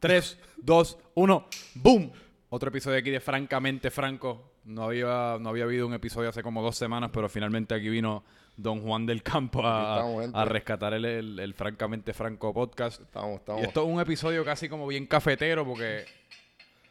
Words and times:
3, 0.00 0.38
2, 0.58 0.98
1, 1.14 1.46
¡boom! 1.74 2.12
Otro 2.50 2.68
episodio 2.68 2.98
aquí 2.98 3.10
de 3.10 3.20
Francamente 3.20 3.90
Franco. 3.90 4.52
No 4.64 4.84
había, 4.84 5.38
no 5.40 5.48
había 5.48 5.64
habido 5.64 5.86
un 5.86 5.94
episodio 5.94 6.28
hace 6.28 6.42
como 6.42 6.62
dos 6.62 6.76
semanas, 6.76 7.10
pero 7.12 7.28
finalmente 7.28 7.74
aquí 7.74 7.88
vino 7.88 8.22
Don 8.56 8.80
Juan 8.82 9.06
del 9.06 9.22
Campo 9.22 9.60
a, 9.66 9.96
estamos, 10.20 10.34
a 10.34 10.44
rescatar 10.44 10.94
el, 10.94 11.04
el- 11.04 11.38
el 11.40 11.54
Francamente 11.54 12.12
Franco 12.12 12.52
podcast. 12.52 13.00
Estamos, 13.02 13.32
Y 13.32 13.36
estamos. 13.36 13.62
esto 13.62 13.82
es 13.82 13.88
un 13.88 14.00
episodio 14.00 14.44
casi 14.44 14.68
como 14.68 14.86
bien 14.86 15.06
cafetero 15.06 15.64
porque 15.64 16.04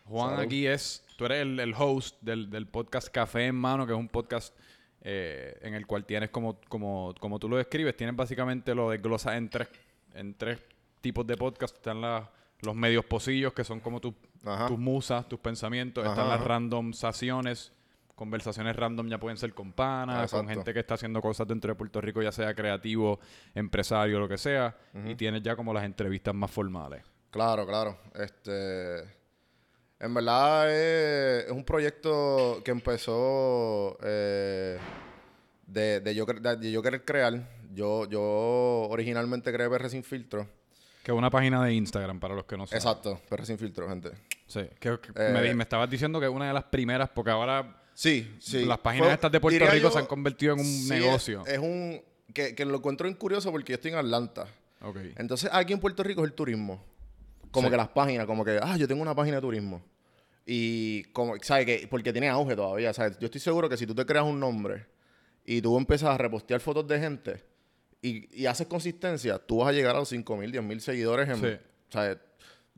Juan 0.06 0.32
Salud. 0.32 0.44
aquí 0.44 0.66
es, 0.66 1.04
tú 1.18 1.26
eres 1.26 1.42
el, 1.44 1.60
el 1.60 1.74
host 1.78 2.18
del, 2.22 2.50
del 2.50 2.68
podcast 2.68 3.10
Café 3.10 3.46
en 3.48 3.56
Mano, 3.56 3.86
que 3.86 3.94
es 3.94 4.00
un 4.00 4.08
podcast 4.10 4.56
eh, 5.02 5.58
en 5.62 5.74
el 5.76 5.86
cual 5.86 6.06
tienes 6.06 6.30
como, 6.30 6.60
como, 6.68 7.14
como 7.20 7.38
tú 7.40 7.48
lo 7.48 7.58
describes, 7.58 7.96
tienes 7.96 8.16
básicamente 8.16 8.74
lo 8.74 8.90
desglosas 8.90 9.36
en 9.36 9.50
tres, 9.50 9.68
en 10.14 10.34
tres 10.36 10.60
tipos 11.02 11.26
de 11.28 11.38
podcast. 11.38 11.76
Están 11.76 12.02
las- 12.02 12.24
los 12.62 12.76
medios 12.76 13.06
pocillos, 13.06 13.54
que 13.54 13.64
son 13.64 13.80
como 13.80 14.00
tus 14.02 14.14
Ajá. 14.46 14.68
tus 14.68 14.78
musas, 14.80 15.28
tus 15.28 15.40
pensamientos. 15.40 16.04
Ajá, 16.04 16.14
Están 16.14 16.28
las 16.30 16.40
ajá. 16.40 16.48
randomsaciones. 16.48 17.74
Conversaciones 18.16 18.76
random 18.76 19.10
ya 19.10 19.20
pueden 19.20 19.38
ser 19.38 19.54
con 19.54 19.74
panas, 19.74 20.32
con 20.32 20.48
gente 20.50 20.74
que 20.74 20.80
está 20.80 20.96
haciendo 20.96 21.22
cosas 21.22 21.48
dentro 21.48 21.72
de 21.72 21.76
Puerto 21.76 22.02
Rico, 22.02 22.20
ya 22.24 22.32
sea 22.32 22.56
creativo, 22.56 23.20
empresario, 23.54 24.18
lo 24.20 24.28
que 24.28 24.40
sea. 24.40 24.76
Y 25.06 25.14
tienes 25.16 25.44
ya 25.44 25.56
como 25.56 25.72
las 25.72 25.84
entrevistas 25.84 26.34
más 26.34 26.50
formales. 26.50 27.04
Claro, 27.30 27.68
claro. 27.68 27.96
Este. 28.16 29.02
En 30.00 30.14
verdad 30.14 30.72
es, 30.72 31.46
es 31.46 31.52
un 31.52 31.64
proyecto 31.64 32.62
que 32.66 32.72
empezó 32.72 33.98
eh, 34.04 34.78
de, 35.68 36.00
de 36.02 36.16
yo, 36.16 36.26
cre- 36.26 36.40
de- 36.42 36.56
de 36.58 36.72
yo 36.72 36.82
querer 36.82 37.04
crear. 37.06 37.34
Yo, 37.74 38.08
yo 38.10 38.22
originalmente 38.90 39.52
creé 39.54 39.70
PR 39.70 39.90
Sin 39.90 40.04
Filtro. 40.04 40.48
Que 41.08 41.14
es 41.14 41.18
una 41.18 41.30
página 41.30 41.64
de 41.64 41.74
Instagram 41.74 42.20
para 42.20 42.36
los 42.36 42.44
que 42.44 42.58
no 42.58 42.68
saben. 42.68 42.80
Exacto, 42.80 43.22
PR 43.30 43.46
Sin 43.46 43.58
Filtro, 43.58 43.88
gente. 43.88 44.12
Sí, 44.46 44.60
que, 44.78 45.00
que 45.00 45.12
Eh, 45.16 45.54
me, 45.56 45.64
estabas 45.64 45.90
diciendo 45.90 46.20
que 46.20 46.26
es 46.26 46.32
una 46.34 46.50
de 46.50 46.54
las 46.54 46.66
primeras, 46.66 47.08
porque 47.08 47.32
ahora 47.32 47.82
Sí, 47.94 48.36
sí. 48.42 48.66
las 48.66 48.80
páginas 48.80 49.08
Fue- 49.08 49.14
estas 49.14 49.32
de 49.32 49.40
Puerto 49.40 49.66
Rico 49.68 49.84
yo, 49.84 49.92
se 49.92 50.00
han 50.00 50.06
convertido 50.06 50.56
en 50.56 50.60
un 50.60 50.66
sí, 50.66 50.90
negocio. 50.90 51.44
Es, 51.48 51.54
es 51.54 51.60
un. 51.60 52.02
Que, 52.34 52.54
que 52.54 52.66
lo 52.66 52.76
encuentro 52.80 53.06
bien 53.06 53.16
curioso 53.18 53.50
porque 53.54 53.72
yo 53.72 53.76
estoy 53.76 53.92
en 53.92 54.00
Atlanta. 54.00 54.48
Ok. 54.82 54.98
Entonces, 55.16 55.50
aquí 55.54 55.72
en 55.72 55.80
Puerto 55.80 56.04
Rico 56.04 56.24
es 56.26 56.28
el 56.30 56.34
turismo. 56.34 56.84
Como 57.52 57.68
Sí. 57.68 57.72
que 57.72 57.78
las 57.78 57.88
páginas, 57.88 58.26
como 58.26 58.44
que, 58.44 58.60
ah, 58.62 58.76
yo 58.76 58.86
tengo 58.86 59.02
una 59.02 59.16
página 59.16 59.38
de 59.38 59.42
turismo. 59.44 59.82
Y, 60.46 61.04
como, 61.14 61.36
¿sabes 61.42 61.66
qué? 61.66 61.88
Porque 61.90 62.12
tiene 62.12 62.28
auge 62.28 62.54
todavía, 62.54 62.94
¿sabes? 62.94 63.18
Yo 63.18 63.28
estoy 63.28 63.40
seguro 63.40 63.70
que 63.70 63.78
si 63.78 63.88
tú 63.88 63.96
te 63.96 64.06
creas 64.06 64.26
un 64.26 64.42
nombre 64.42 64.88
y 65.46 65.62
tú 65.62 65.78
empiezas 65.78 66.10
a 66.10 66.18
repostear 66.18 66.60
fotos 66.60 66.86
de 66.86 67.00
gente 67.00 67.44
y, 68.02 68.42
y 68.42 68.46
haces 68.46 68.68
consistencia, 68.68 69.40
tú 69.40 69.58
vas 69.58 69.70
a 69.70 69.72
llegar 69.72 69.96
a 69.96 70.00
los 70.00 70.10
5 70.10 70.38
mil, 70.38 70.52
10 70.52 70.64
mil 70.64 70.82
seguidores. 70.82 71.28
En, 71.30 71.36
Sí. 71.38 72.00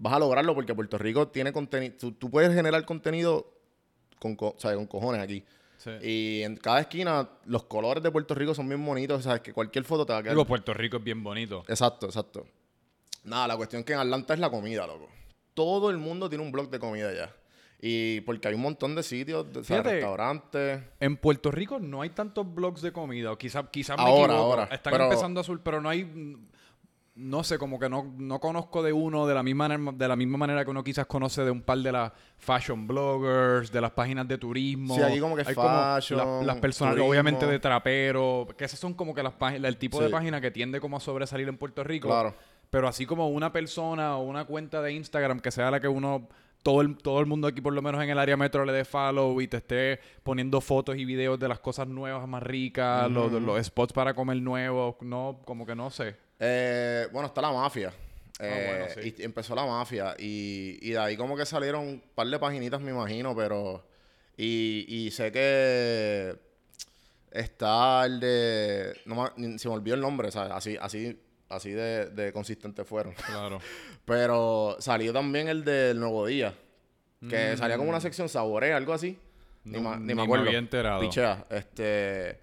Vas 0.02 0.14
a 0.14 0.20
lograrlo 0.20 0.56
porque 0.56 0.73
Puerto 0.73 0.98
Rico 0.98 1.28
tiene 1.28 1.52
contenido. 1.52 1.94
Tú, 2.00 2.12
tú 2.14 2.30
puedes 2.31 2.53
generar 2.53 2.86
contenido 2.86 3.52
con, 4.17 4.36
co- 4.36 4.56
con 4.56 4.88
cojones 4.88 5.22
aquí. 5.22 5.44
Sí. 5.78 5.92
Y 6.02 6.42
en 6.44 6.56
cada 6.56 6.80
esquina, 6.81 7.28
los 7.45 7.64
colores 7.64 8.02
de 8.02 8.09
Puerto 8.12 8.34
Rico 8.34 8.53
son 8.56 8.70
bien 8.70 8.86
bonitos. 8.86 9.23
¿Sabes? 9.23 9.42
Que 9.42 9.52
cualquier 9.52 9.84
foto 9.84 10.06
te 10.06 10.14
va 10.14 10.20
a 10.20 10.22
quedar 10.23 10.36
Digo, 10.36 10.45
Puerto 10.45 10.73
Rico 10.73 10.97
es 10.97 11.03
bien 11.03 11.22
bonito. 11.22 11.66
Exacto, 11.67 12.06
exacto. 12.06 12.45
Nada, 13.25 13.47
la 13.50 13.58
cuestión 13.58 13.84
que 13.84 13.92
en 13.94 14.00
Atlanta 14.00 14.34
es 14.34 14.40
la 14.40 14.50
comida, 14.50 14.88
loco. 14.88 15.09
Todo 15.53 15.90
el 15.90 15.97
mundo 15.97 16.30
tiene 16.30 16.45
un 16.45 16.52
blog 16.53 16.70
de 16.70 16.80
comida 16.80 17.14
ya. 17.14 17.36
Y 17.81 18.19
porque 18.22 18.49
hay 18.49 18.55
un 18.55 18.61
montón 18.61 18.94
de 18.94 19.03
sitios, 19.03 19.52
de, 19.53 19.63
Fíjate, 19.63 19.91
restaurantes. 19.94 20.81
En 20.99 21.16
Puerto 21.16 21.49
Rico 21.49 21.80
no 21.80 22.02
hay 22.02 22.09
tantos 22.09 22.53
blogs 22.53 22.81
de 22.81 22.91
comida. 22.91 23.31
O 23.31 23.38
quizás 23.38 23.66
quizá 23.72 23.95
me 23.95 24.03
Ahora, 24.03 24.33
equivoco. 24.33 24.52
ahora, 24.52 24.63
Están 24.66 24.91
pero- 24.91 25.03
empezando 25.05 25.39
a 25.39 25.44
sur, 25.44 25.61
pero 25.63 25.80
no 25.81 25.89
hay. 25.89 26.03
mm, 26.03 26.45
No 27.22 27.44
sé, 27.44 27.57
como 27.57 27.77
que 27.80 27.89
no, 27.89 28.13
no 28.17 28.39
conozco 28.39 28.81
de 28.81 28.94
uno 28.94 29.27
de 29.27 29.33
la, 29.33 29.44
misma, 29.44 29.67
manera- 29.67 29.91
de 29.94 30.07
la 30.07 30.16
misma 30.16 30.38
manera 30.38 30.63
que 30.63 30.72
uno 30.72 30.85
quizás 30.85 31.05
conoce 31.05 31.44
de 31.44 31.52
un 31.52 31.61
par 31.61 31.77
de 31.80 31.91
las 31.91 32.13
fashion 32.38 32.88
bloggers, 32.88 33.73
de 33.73 33.81
las 33.81 33.91
páginas 33.91 34.25
de 34.25 34.38
turismo. 34.38 34.95
Sí, 34.95 35.02
aquí 35.02 35.19
como 35.19 35.35
que 35.35 35.41
Hay 35.45 35.53
fashion, 35.53 36.17
la- 36.17 36.44
las 36.44 36.57
personas, 36.61 36.94
turismo. 36.94 37.09
obviamente 37.11 37.45
de 37.45 37.59
trapero, 37.59 38.47
que 38.57 38.63
esas 38.63 38.79
son 38.79 38.94
como 38.94 39.13
que 39.13 39.22
las 39.22 39.34
páginas, 39.34 39.68
el 39.68 39.75
tipo 39.75 40.01
de 40.01 40.07
página 40.09 40.39
que 40.39 40.50
tiende 40.50 40.79
como 40.79 40.95
a 40.95 41.00
sobresalir 41.01 41.50
en 41.50 41.57
Puerto 41.57 41.84
Rico. 41.84 42.07
Claro. 42.07 42.34
Pero 42.69 42.88
así 42.88 43.06
como 43.06 43.28
una 43.28 43.51
persona 43.51 44.16
o 44.16 44.23
una 44.23 44.45
cuenta 44.45 44.81
de 44.81 44.94
Instagram 44.94 45.41
que 45.41 45.51
sea 45.51 45.69
la 45.72 45.81
que 45.81 45.89
uno, 45.89 46.29
todo 46.64 46.81
el, 46.81 46.97
todo 46.97 47.20
el 47.20 47.25
mundo 47.25 47.47
aquí 47.47 47.62
por 47.62 47.74
lo 47.74 47.81
menos 47.81 48.03
en 48.03 48.09
el 48.09 48.20
área 48.20 48.36
metro 48.38 48.66
le 48.66 48.74
dé 48.74 48.86
follow 48.86 49.40
y 49.42 49.47
te 49.47 49.58
esté 49.58 50.00
poniendo 50.24 50.62
fotos 50.62 50.97
y 50.97 51.06
videos 51.06 51.40
de 51.40 51.47
las 51.47 51.59
cosas 51.59 51.88
nuevas 51.88 52.28
más 52.28 52.44
ricas, 52.44 53.09
los, 53.09 53.31
los 53.31 53.66
spots 53.66 53.94
para 53.94 54.14
comer 54.14 54.38
nuevos, 54.42 54.96
no, 55.02 55.42
como 55.46 55.66
que 55.66 55.75
no 55.75 55.90
sé. 55.90 56.16
Eh, 56.40 57.08
bueno, 57.12 57.28
está 57.28 57.42
la 57.42 57.52
mafia. 57.52 57.94
Eh, 58.40 58.50
Ah, 58.52 58.69
bueno, 58.96 59.03
sí. 59.03 59.16
y 59.18 59.24
empezó 59.24 59.53
la 59.56 59.66
mafia. 59.66 60.16
Y, 60.18 60.78
y 60.81 60.92
de 60.92 60.98
ahí 60.98 61.18
como 61.18 61.36
que 61.36 61.46
salieron 61.46 61.86
un 61.86 62.03
par 62.16 62.28
de 62.28 62.40
paginitas, 62.40 62.80
me 62.80 62.92
imagino, 62.92 63.36
pero... 63.36 63.86
Y, 64.38 64.86
y 64.88 65.12
sé 65.12 65.31
que 65.34 66.34
está 67.31 68.06
el 68.06 68.19
de... 68.22 68.94
No 69.06 69.31
se 69.58 69.68
me 69.68 69.74
olvidó 69.74 69.96
el 69.96 70.02
nombre, 70.02 70.31
¿sabes? 70.31 70.53
Así, 70.53 70.78
así, 70.80 71.19
así 71.50 71.72
de, 71.72 72.08
de 72.12 72.32
consistente 72.32 72.84
fueron. 72.86 73.14
Claro. 73.14 73.60
Pero 74.06 74.78
salió 74.80 75.12
también 75.14 75.48
el 75.50 75.64
del 75.64 76.00
Nuevo 76.00 76.26
Día. 76.26 76.54
Que 77.28 77.58
salía 77.58 77.76
como 77.78 77.90
una 77.90 78.00
sección 78.00 78.30
saborea, 78.30 78.78
algo 78.78 78.94
así. 78.94 79.18
Ni, 79.66 79.78
Mm. 79.80 79.84
Ma- 79.84 79.96
ni 79.98 80.02
ni 80.02 80.08
me 80.08 80.16
me 80.16 80.22
acuerdo. 80.24 80.46
había 80.46 80.58
enterado. 80.60 81.02
Pichea. 81.02 81.46
Este... 81.50 82.40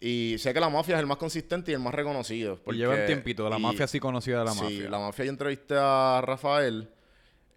Y 0.00 0.36
sé 0.38 0.52
que 0.54 0.60
la 0.60 0.68
mafia 0.70 0.94
es 0.96 1.00
el 1.00 1.06
más 1.06 1.18
consistente 1.18 1.70
y 1.70 1.74
el 1.74 1.80
más 1.80 1.94
reconocido. 1.94 2.58
Y 2.66 2.72
lleva 2.76 2.94
un 2.96 3.06
tiempito, 3.06 3.48
la 3.50 3.58
y- 3.58 3.62
mafia 3.62 3.86
sí 3.86 4.00
conocida 4.00 4.38
de 4.40 4.44
la 4.46 4.52
sí, 4.52 4.62
mafia. 4.62 4.88
la 4.90 4.98
mafia 4.98 5.24
yo 5.26 5.30
entrevisté 5.30 5.74
a 5.78 6.20
Rafael 6.24 6.88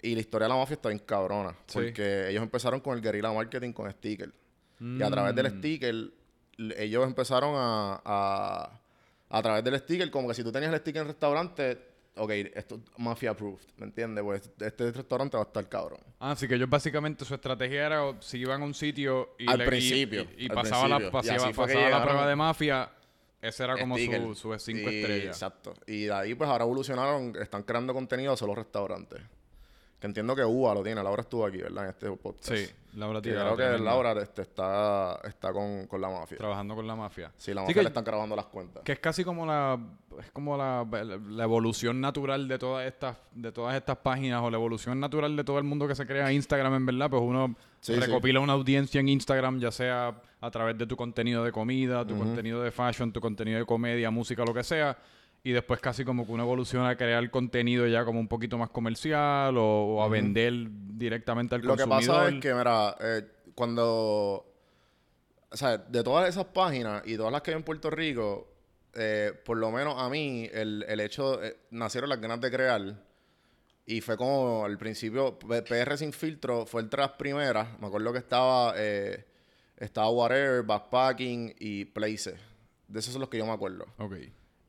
y 0.01 0.13
la 0.13 0.19
historia 0.19 0.45
de 0.47 0.53
la 0.53 0.59
mafia 0.59 0.73
está 0.75 0.89
bien 0.89 0.99
cabrona. 0.99 1.55
Sí. 1.67 1.79
Porque 1.79 2.29
ellos 2.29 2.43
empezaron 2.43 2.81
con 2.81 2.95
el 2.97 3.01
guerrilla 3.01 3.31
marketing 3.31 3.71
con 3.71 3.89
sticker. 3.91 4.31
Y 4.79 5.01
a 5.01 5.09
través 5.09 5.31
Mm. 5.31 5.35
del 5.37 5.47
sticker, 5.57 5.89
l- 5.95 6.83
ellos 6.83 7.05
empezaron 7.07 7.53
a, 7.55 8.01
a... 8.05 8.79
A 9.35 9.41
través 9.41 9.63
del 9.63 9.77
sticker, 9.79 10.09
como 10.11 10.27
que 10.27 10.33
si 10.33 10.43
tú 10.43 10.51
tenías 10.51 10.71
el 10.71 10.79
sticker 10.79 11.01
en 11.01 11.07
el 11.07 11.13
restaurante, 11.13 11.77
ok, 12.15 12.29
esto 12.53 12.75
es 12.75 12.81
mafia 12.99 13.31
approved, 13.31 13.63
¿me 13.77 13.85
entiendes? 13.85 14.23
Pues 14.23 14.49
este 14.59 14.91
restaurante 14.91 15.35
va 15.37 15.43
a 15.43 15.47
estar 15.47 15.67
cabrón. 15.67 15.99
Ah, 16.19 16.31
así 16.31 16.47
que 16.47 16.55
ellos 16.55 16.69
básicamente 16.69 17.25
su 17.25 17.33
estrategia 17.33 17.85
era 17.87 18.05
o, 18.05 18.21
si 18.21 18.37
iban 18.37 18.61
a 18.61 18.65
un 18.65 18.73
sitio 18.75 19.35
y, 19.39 19.49
Al 19.49 19.57
le- 19.57 19.65
principio, 19.65 20.27
y, 20.37 20.45
y 20.45 20.49
al 20.49 20.55
pasaba, 20.55 20.87
la, 20.87 20.97
principio. 20.97 21.19
Pasaba, 21.21 21.51
pasaba 21.51 21.89
la 21.89 22.03
prueba 22.03 22.27
de 22.27 22.35
mafia, 22.35 22.91
ese 23.41 23.63
era 23.63 23.77
como 23.77 23.97
Sticker. 23.97 24.21
su, 24.21 24.35
su 24.35 24.59
cinco 24.59 24.91
Y- 24.91 24.99
estrellas. 24.99 25.35
Exacto. 25.35 25.73
Y 25.87 26.03
de 26.05 26.13
ahí, 26.13 26.35
pues 26.35 26.49
ahora 26.49 26.63
evolucionaron, 26.63 27.35
están 27.41 27.63
creando 27.63 27.93
contenido 27.93 28.33
hacia 28.33 28.45
los 28.47 28.55
restaurantes. 28.55 29.19
Que 30.03 30.07
entiendo 30.07 30.35
que 30.35 30.43
UA 30.43 30.73
lo 30.73 30.83
tiene. 30.83 31.01
Laura 31.01 31.21
estuvo 31.21 31.45
aquí, 31.45 31.59
¿verdad? 31.59 31.85
En 31.85 31.89
este 31.91 32.11
podcast. 32.11 32.53
Sí, 32.53 32.69
Laura 32.95 33.21
Tigara, 33.21 33.53
creo 33.55 33.77
que. 33.77 33.81
Laura 33.81 34.11
este, 34.21 34.41
está, 34.41 35.17
está 35.23 35.53
con, 35.53 35.87
con 35.87 36.01
la 36.01 36.09
mafia. 36.09 36.37
trabajando 36.37 36.75
con 36.75 36.85
la 36.85 36.93
mafia. 36.93 37.31
Sí, 37.37 37.53
la 37.53 37.61
Sí, 37.61 37.67
mafia 37.67 37.73
que- 37.75 37.81
le 37.83 37.87
están 37.87 38.03
grabando 38.03 38.35
las 38.35 38.47
cuentas. 38.47 38.83
Que 38.83 38.91
es 38.91 38.99
casi 38.99 39.23
como 39.23 39.45
la 39.45 39.79
es 40.19 40.29
como 40.31 40.57
la, 40.57 40.85
la 41.29 41.43
evolución 41.45 42.01
natural 42.01 42.49
de 42.49 42.59
todas 42.59 42.85
estas 42.85 43.15
de 43.31 43.53
todas 43.53 43.77
estas 43.77 43.95
páginas 43.95 44.41
o 44.43 44.51
la 44.51 44.57
evolución 44.57 44.99
natural 44.99 45.37
de 45.37 45.43
todo 45.45 45.57
el 45.57 45.63
mundo 45.63 45.87
que 45.87 45.95
se 45.95 46.05
crea 46.05 46.33
Instagram 46.33 46.73
en 46.75 46.85
verdad, 46.85 47.09
pues 47.09 47.21
uno 47.23 47.55
Sí, 47.79 47.95
recopila 47.95 48.41
una 48.41 48.51
audiencia 48.53 48.99
en 48.99 49.07
Instagram, 49.07 49.61
ya 49.61 49.71
sea 49.71 50.21
a 50.41 50.51
través 50.51 50.77
de 50.77 50.85
tu 50.85 50.97
contenido 50.97 51.45
de 51.45 51.53
comida, 51.53 52.05
tu 52.05 52.17
contenido 52.17 52.61
de 52.61 52.71
fashion, 52.71 53.13
tu 53.13 53.21
contenido 53.21 53.57
de 53.59 53.65
comedia, 53.65 54.11
música, 54.11 54.43
lo 54.43 54.53
que 54.53 54.63
sea, 54.65 54.97
y 55.43 55.51
después 55.51 55.79
casi 55.81 56.05
como 56.05 56.25
que 56.25 56.31
uno 56.31 56.43
evoluciona 56.43 56.89
a 56.89 56.95
crear 56.95 57.29
contenido 57.29 57.85
ya 57.87 58.05
como 58.05 58.19
un 58.19 58.27
poquito 58.27 58.57
más 58.57 58.69
comercial 58.69 59.57
o, 59.57 59.95
o 59.97 60.03
a 60.03 60.07
vender 60.07 60.53
directamente 60.71 61.55
al 61.55 61.61
Lo 61.61 61.75
que 61.75 61.83
consumidor. 61.83 62.15
pasa 62.15 62.29
es 62.35 62.41
que, 62.41 62.53
mira, 62.53 62.95
eh, 63.01 63.23
cuando... 63.53 64.49
O 65.51 65.57
sea, 65.57 65.77
de 65.77 66.03
todas 66.03 66.27
esas 66.29 66.45
páginas 66.45 67.03
y 67.05 67.15
todas 67.17 67.31
las 67.31 67.41
que 67.41 67.51
hay 67.51 67.57
en 67.57 67.63
Puerto 67.63 67.89
Rico, 67.89 68.47
eh, 68.95 69.33
por 69.45 69.57
lo 69.57 69.69
menos 69.69 69.95
a 69.97 70.09
mí, 70.09 70.49
el, 70.51 70.83
el 70.87 70.99
hecho... 71.01 71.43
eh, 71.43 71.57
nacieron 71.71 72.09
las 72.09 72.19
ganas 72.21 72.39
de 72.41 72.49
crear. 72.49 72.81
Y 73.85 73.99
fue 74.01 74.15
como 74.15 74.63
al 74.65 74.77
principio, 74.77 75.37
PR 75.37 75.97
Sin 75.97 76.13
Filtro 76.13 76.65
fue 76.65 76.81
entre 76.81 77.01
las 77.01 77.11
primeras. 77.11 77.77
Me 77.79 77.87
acuerdo 77.87 78.13
que 78.13 78.19
estaba... 78.19 78.73
eh, 78.77 79.25
estaba 79.75 80.09
Whatever, 80.09 80.63
Backpacking 80.63 81.53
y 81.59 81.83
Places. 81.85 82.39
De 82.87 82.99
esos 82.99 83.11
son 83.11 83.19
los 83.19 83.29
que 83.29 83.37
yo 83.37 83.45
me 83.45 83.51
acuerdo. 83.51 83.85
Ok. 83.97 84.13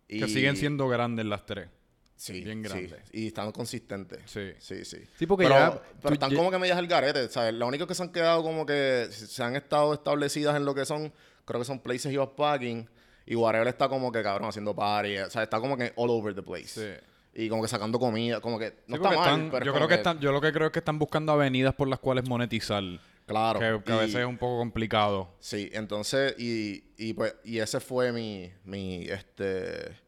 Y- 0.08 0.20
Que 0.20 0.28
siguen 0.28 0.56
siendo 0.56 0.88
grandes 0.88 1.24
las 1.26 1.44
tres. 1.46 1.68
Sí, 2.16 2.44
bien 2.44 2.62
sí. 2.62 2.68
grandes. 2.68 3.02
Y 3.12 3.26
están 3.28 3.50
consistentes. 3.52 4.20
Sí. 4.26 4.52
Sí, 4.58 4.84
sí. 4.84 4.98
Sí, 5.18 5.26
porque 5.26 5.44
pero, 5.46 5.54
ya 5.58 5.82
pero 6.00 6.14
están 6.14 6.34
como 6.34 6.50
que 6.50 6.58
medias 6.58 6.78
al 6.78 6.86
garete, 6.86 7.28
¿sabes? 7.28 7.52
Lo 7.54 7.66
único 7.66 7.86
que 7.86 7.94
se 7.94 8.02
han 8.02 8.10
quedado 8.12 8.42
como 8.42 8.64
que 8.64 9.08
se 9.10 9.42
han 9.42 9.56
estado 9.56 9.92
establecidas 9.94 10.56
en 10.56 10.64
lo 10.64 10.74
que 10.74 10.84
son, 10.86 11.12
creo 11.44 11.60
que 11.60 11.64
son 11.66 11.80
places 11.80 12.12
y 12.12 12.16
backpacking. 12.16 12.88
Y 13.26 13.34
Whatever 13.34 13.66
está 13.68 13.88
como 13.88 14.12
que, 14.12 14.22
cabrón, 14.22 14.48
haciendo 14.48 14.74
party. 14.76 15.18
O 15.18 15.30
sea, 15.30 15.42
está 15.42 15.58
como 15.58 15.76
que 15.76 15.92
all 15.96 16.10
over 16.10 16.34
the 16.34 16.42
place. 16.42 16.66
Sí. 16.68 17.42
Y 17.42 17.48
como 17.48 17.62
que 17.62 17.68
sacando 17.68 17.98
comida, 17.98 18.40
como 18.40 18.58
que 18.60 18.74
no 18.86 18.96
Sí, 18.96 19.02
está 19.02 19.08
mal, 19.08 19.18
están- 19.18 19.50
pero 19.50 19.64
yo 19.66 19.72
creo 19.72 19.74
como 19.74 19.88
que 19.88 19.94
están, 19.94 20.20
yo 20.20 20.30
lo 20.30 20.40
que 20.40 20.52
creo 20.52 20.66
es 20.68 20.72
que 20.72 20.78
están 20.78 20.98
buscando 21.00 21.32
avenidas 21.32 21.74
por 21.74 21.88
las 21.88 21.98
cuales 21.98 22.28
monetizar. 22.28 22.82
Claro. 23.26 23.58
Que, 23.58 23.82
que 23.84 23.92
a 23.92 23.96
veces 23.96 24.16
es 24.16 24.26
un 24.26 24.38
poco 24.38 24.58
complicado. 24.58 25.34
Sí, 25.40 25.70
entonces, 25.72 26.34
y, 26.38 26.84
y 26.96 27.14
pues, 27.14 27.34
y 27.44 27.58
ese 27.58 27.80
fue 27.80 28.12
mi, 28.12 28.52
mi, 28.64 29.04
este, 29.04 30.04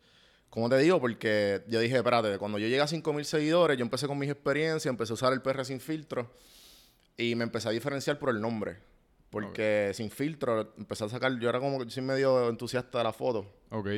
¿Cómo 0.56 0.70
te 0.70 0.78
digo? 0.78 0.98
Porque 0.98 1.62
yo 1.68 1.80
dije, 1.80 1.96
espérate, 1.96 2.38
cuando 2.38 2.58
yo 2.58 2.66
llegué 2.66 2.80
a 2.80 2.86
5.000 2.86 3.24
seguidores, 3.24 3.76
yo 3.76 3.84
empecé 3.84 4.06
con 4.06 4.16
mis 4.16 4.30
experiencias, 4.30 4.86
empecé 4.86 5.12
a 5.12 5.14
usar 5.14 5.34
el 5.34 5.42
PR 5.42 5.66
sin 5.66 5.80
filtro 5.80 6.30
y 7.18 7.34
me 7.34 7.44
empecé 7.44 7.68
a 7.68 7.72
diferenciar 7.72 8.18
por 8.18 8.30
el 8.30 8.40
nombre. 8.40 8.78
Porque 9.28 9.90
sin 9.92 10.10
filtro 10.10 10.72
empecé 10.78 11.04
a 11.04 11.10
sacar, 11.10 11.38
yo 11.38 11.50
era 11.50 11.60
como 11.60 11.84
que 11.84 11.90
soy 11.90 12.02
medio 12.02 12.48
entusiasta 12.48 12.96
de 12.96 13.04
la 13.04 13.12
foto. 13.12 13.52
Ok. 13.68 13.88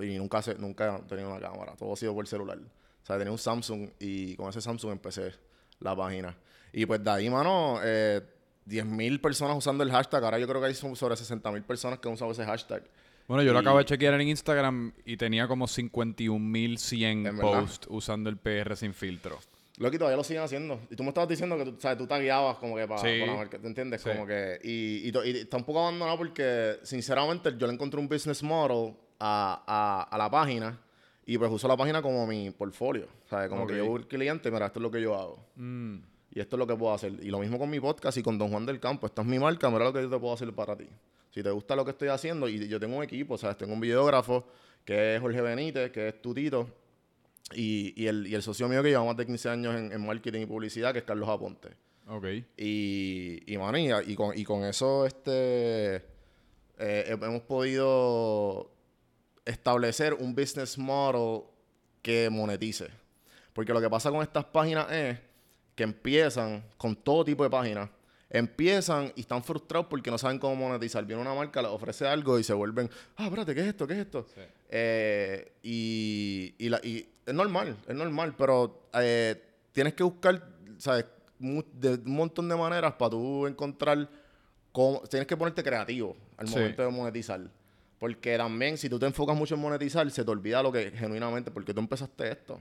Y 0.00 0.18
nunca, 0.18 0.42
se, 0.42 0.56
nunca 0.56 0.96
he 0.96 1.08
tenido 1.08 1.30
una 1.30 1.38
cámara, 1.38 1.76
todo 1.76 1.92
ha 1.92 1.96
sido 1.96 2.14
por 2.14 2.26
celular. 2.26 2.58
O 2.58 3.06
sea, 3.06 3.16
tenía 3.16 3.30
un 3.30 3.38
Samsung 3.38 3.90
y 4.00 4.34
con 4.34 4.48
ese 4.48 4.60
Samsung 4.60 4.90
empecé 4.90 5.34
la 5.78 5.94
página. 5.94 6.36
Y 6.72 6.86
pues 6.86 7.02
de 7.02 7.10
ahí, 7.10 7.30
mano, 7.30 7.80
eh, 7.82 8.20
10.000 8.66 9.20
personas 9.20 9.56
usando 9.56 9.82
el 9.84 9.90
hashtag. 9.90 10.22
Ahora 10.24 10.38
yo 10.38 10.46
creo 10.46 10.60
que 10.60 10.68
hay 10.68 10.74
sobre 10.74 11.14
60.000 11.14 11.62
personas 11.64 11.98
que 11.98 12.08
han 12.08 12.14
usado 12.14 12.30
ese 12.32 12.44
hashtag. 12.44 12.84
Bueno, 13.26 13.42
yo 13.44 13.52
lo 13.52 13.60
acabo 13.60 13.78
de 13.78 13.84
chequear 13.84 14.14
en 14.14 14.28
Instagram 14.28 14.92
y 15.04 15.16
tenía 15.16 15.46
como 15.46 15.66
51.100 15.68 17.02
¿En 17.02 17.22
verdad? 17.36 17.40
posts 17.60 17.86
usando 17.90 18.28
el 18.28 18.36
PR 18.36 18.76
sin 18.76 18.92
filtro. 18.92 19.38
Loki, 19.78 19.96
todavía 19.98 20.16
lo 20.16 20.24
siguen 20.24 20.42
haciendo. 20.42 20.80
Y 20.90 20.96
tú 20.96 21.02
me 21.04 21.08
estabas 21.08 21.28
diciendo 21.28 21.56
que 21.56 21.64
tú, 21.64 21.76
sabes, 21.78 21.96
tú 21.96 22.06
tagueabas 22.06 22.58
como 22.58 22.76
que 22.76 22.86
para, 22.86 23.00
Sí. 23.00 23.18
la 23.18 23.34
marca, 23.34 23.58
¿te 23.58 23.66
entiendes? 23.66 24.02
Sí. 24.02 24.10
Como 24.10 24.26
que... 24.26 24.58
Y, 24.62 25.08
y, 25.08 25.38
está 25.38 25.56
un 25.56 25.64
poco 25.64 25.80
abandonado 25.80 26.18
porque, 26.18 26.78
sinceramente, 26.82 27.54
yo 27.56 27.66
le 27.66 27.72
encontré 27.72 27.98
un 27.98 28.08
business 28.08 28.42
model 28.42 28.94
a, 29.18 29.62
a, 29.66 30.14
a 30.14 30.18
la 30.18 30.30
página 30.30 30.78
y 31.24 31.38
pues 31.38 31.50
uso 31.50 31.68
la 31.68 31.76
página 31.76 32.02
como 32.02 32.26
mi 32.26 32.50
portfolio. 32.50 33.06
¿Sabes? 33.28 33.48
Como 33.48 33.66
que 33.66 33.76
yo 33.76 33.86
voy 33.86 34.00
al 34.02 34.08
cliente, 34.08 34.50
mira, 34.50 34.66
esto 34.66 34.80
es 34.80 34.82
lo 34.82 34.90
que 34.90 35.00
yo 35.00 35.14
hago. 35.14 35.46
Mm. 35.54 35.98
Y 36.32 36.40
esto 36.40 36.56
es 36.56 36.58
lo 36.58 36.66
que 36.66 36.76
puedo 36.76 36.94
hacer. 36.94 37.12
Y 37.22 37.30
lo 37.30 37.38
mismo 37.40 37.58
con 37.58 37.68
mi 37.70 37.80
podcast 37.80 38.16
y 38.18 38.22
con 38.22 38.38
Don 38.38 38.50
Juan 38.50 38.66
del 38.66 38.78
Campo. 38.78 39.06
Esta 39.06 39.22
es 39.22 39.28
mi 39.28 39.38
marca, 39.38 39.68
mira 39.70 39.84
lo 39.84 39.92
que 39.92 40.02
yo 40.02 40.10
te 40.10 40.18
puedo 40.18 40.32
hacer 40.32 40.52
para 40.52 40.76
ti. 40.76 40.86
Si 41.30 41.42
te 41.42 41.50
gusta 41.50 41.76
lo 41.76 41.84
que 41.84 41.92
estoy 41.92 42.08
haciendo, 42.08 42.48
y 42.48 42.68
yo 42.68 42.78
tengo 42.80 42.96
un 42.96 43.04
equipo, 43.04 43.38
¿sabes? 43.38 43.56
Tengo 43.56 43.72
un 43.72 43.80
videógrafo 43.80 44.46
que 44.84 45.16
es 45.16 45.20
Jorge 45.20 45.40
Benítez, 45.40 45.90
que 45.92 46.08
es 46.08 46.22
Tutito, 46.22 46.68
y, 47.52 47.92
y, 48.00 48.06
el, 48.06 48.26
y 48.26 48.34
el 48.34 48.42
socio 48.42 48.68
mío 48.68 48.82
que 48.82 48.90
lleva 48.90 49.04
más 49.04 49.16
de 49.16 49.26
15 49.26 49.48
años 49.48 49.76
en, 49.76 49.92
en 49.92 50.06
marketing 50.06 50.42
y 50.42 50.46
publicidad, 50.46 50.92
que 50.92 51.00
es 51.00 51.04
Carlos 51.04 51.28
Aponte. 51.28 51.70
Ok. 52.08 52.26
Y, 52.56 53.42
y, 53.46 53.58
man, 53.58 53.76
y, 53.76 53.90
y 54.06 54.14
con, 54.14 54.36
y 54.36 54.44
con 54.44 54.64
eso 54.64 55.06
este, 55.06 55.96
eh, 56.78 57.04
hemos 57.08 57.42
podido 57.42 58.70
establecer 59.44 60.14
un 60.14 60.34
business 60.34 60.78
model 60.78 61.42
que 62.02 62.28
monetice. 62.30 62.88
Porque 63.52 63.72
lo 63.72 63.80
que 63.80 63.90
pasa 63.90 64.10
con 64.10 64.22
estas 64.22 64.44
páginas 64.46 64.90
es 64.90 65.18
que 65.80 65.84
empiezan 65.84 66.62
con 66.76 66.94
todo 66.94 67.24
tipo 67.24 67.42
de 67.42 67.48
páginas. 67.48 67.88
Empiezan 68.28 69.10
y 69.16 69.22
están 69.22 69.42
frustrados 69.42 69.86
porque 69.88 70.10
no 70.10 70.18
saben 70.18 70.38
cómo 70.38 70.54
monetizar. 70.54 71.02
Viene 71.06 71.22
una 71.22 71.32
marca, 71.32 71.62
les 71.62 71.70
ofrece 71.70 72.06
algo 72.06 72.38
y 72.38 72.44
se 72.44 72.52
vuelven, 72.52 72.90
ah, 73.16 73.24
espérate, 73.24 73.54
¿qué 73.54 73.62
es 73.62 73.66
esto? 73.68 73.86
¿Qué 73.86 73.94
es 73.94 74.00
esto? 74.00 74.26
Sí. 74.34 74.42
Eh, 74.68 75.52
y, 75.62 76.54
y, 76.58 76.68
la- 76.68 76.80
y 76.84 77.08
es 77.24 77.32
normal, 77.34 77.74
es 77.88 77.94
normal, 77.96 78.34
pero 78.36 78.88
eh, 78.92 79.42
tienes 79.72 79.94
que 79.94 80.02
buscar, 80.02 80.46
¿sabes? 80.76 81.06
De 81.38 81.94
un 81.94 82.14
montón 82.14 82.46
de 82.50 82.56
maneras 82.56 82.92
para 82.98 83.10
tú 83.12 83.46
encontrar 83.46 84.06
cómo. 84.72 85.00
Tienes 85.08 85.26
que 85.26 85.34
ponerte 85.38 85.62
creativo 85.62 86.14
al 86.36 86.46
Sí. 86.46 86.56
momento 86.56 86.82
de 86.82 86.90
monetizar. 86.90 87.40
Porque 88.00 88.36
también, 88.38 88.78
si 88.78 88.88
tú 88.88 88.98
te 88.98 89.04
enfocas 89.06 89.36
mucho 89.36 89.54
en 89.54 89.60
monetizar, 89.60 90.10
se 90.10 90.24
te 90.24 90.30
olvida 90.30 90.62
lo 90.62 90.72
que 90.72 90.90
genuinamente, 90.90 91.50
porque 91.50 91.72
tú 91.74 91.80
empezaste 91.80 92.32
esto. 92.32 92.58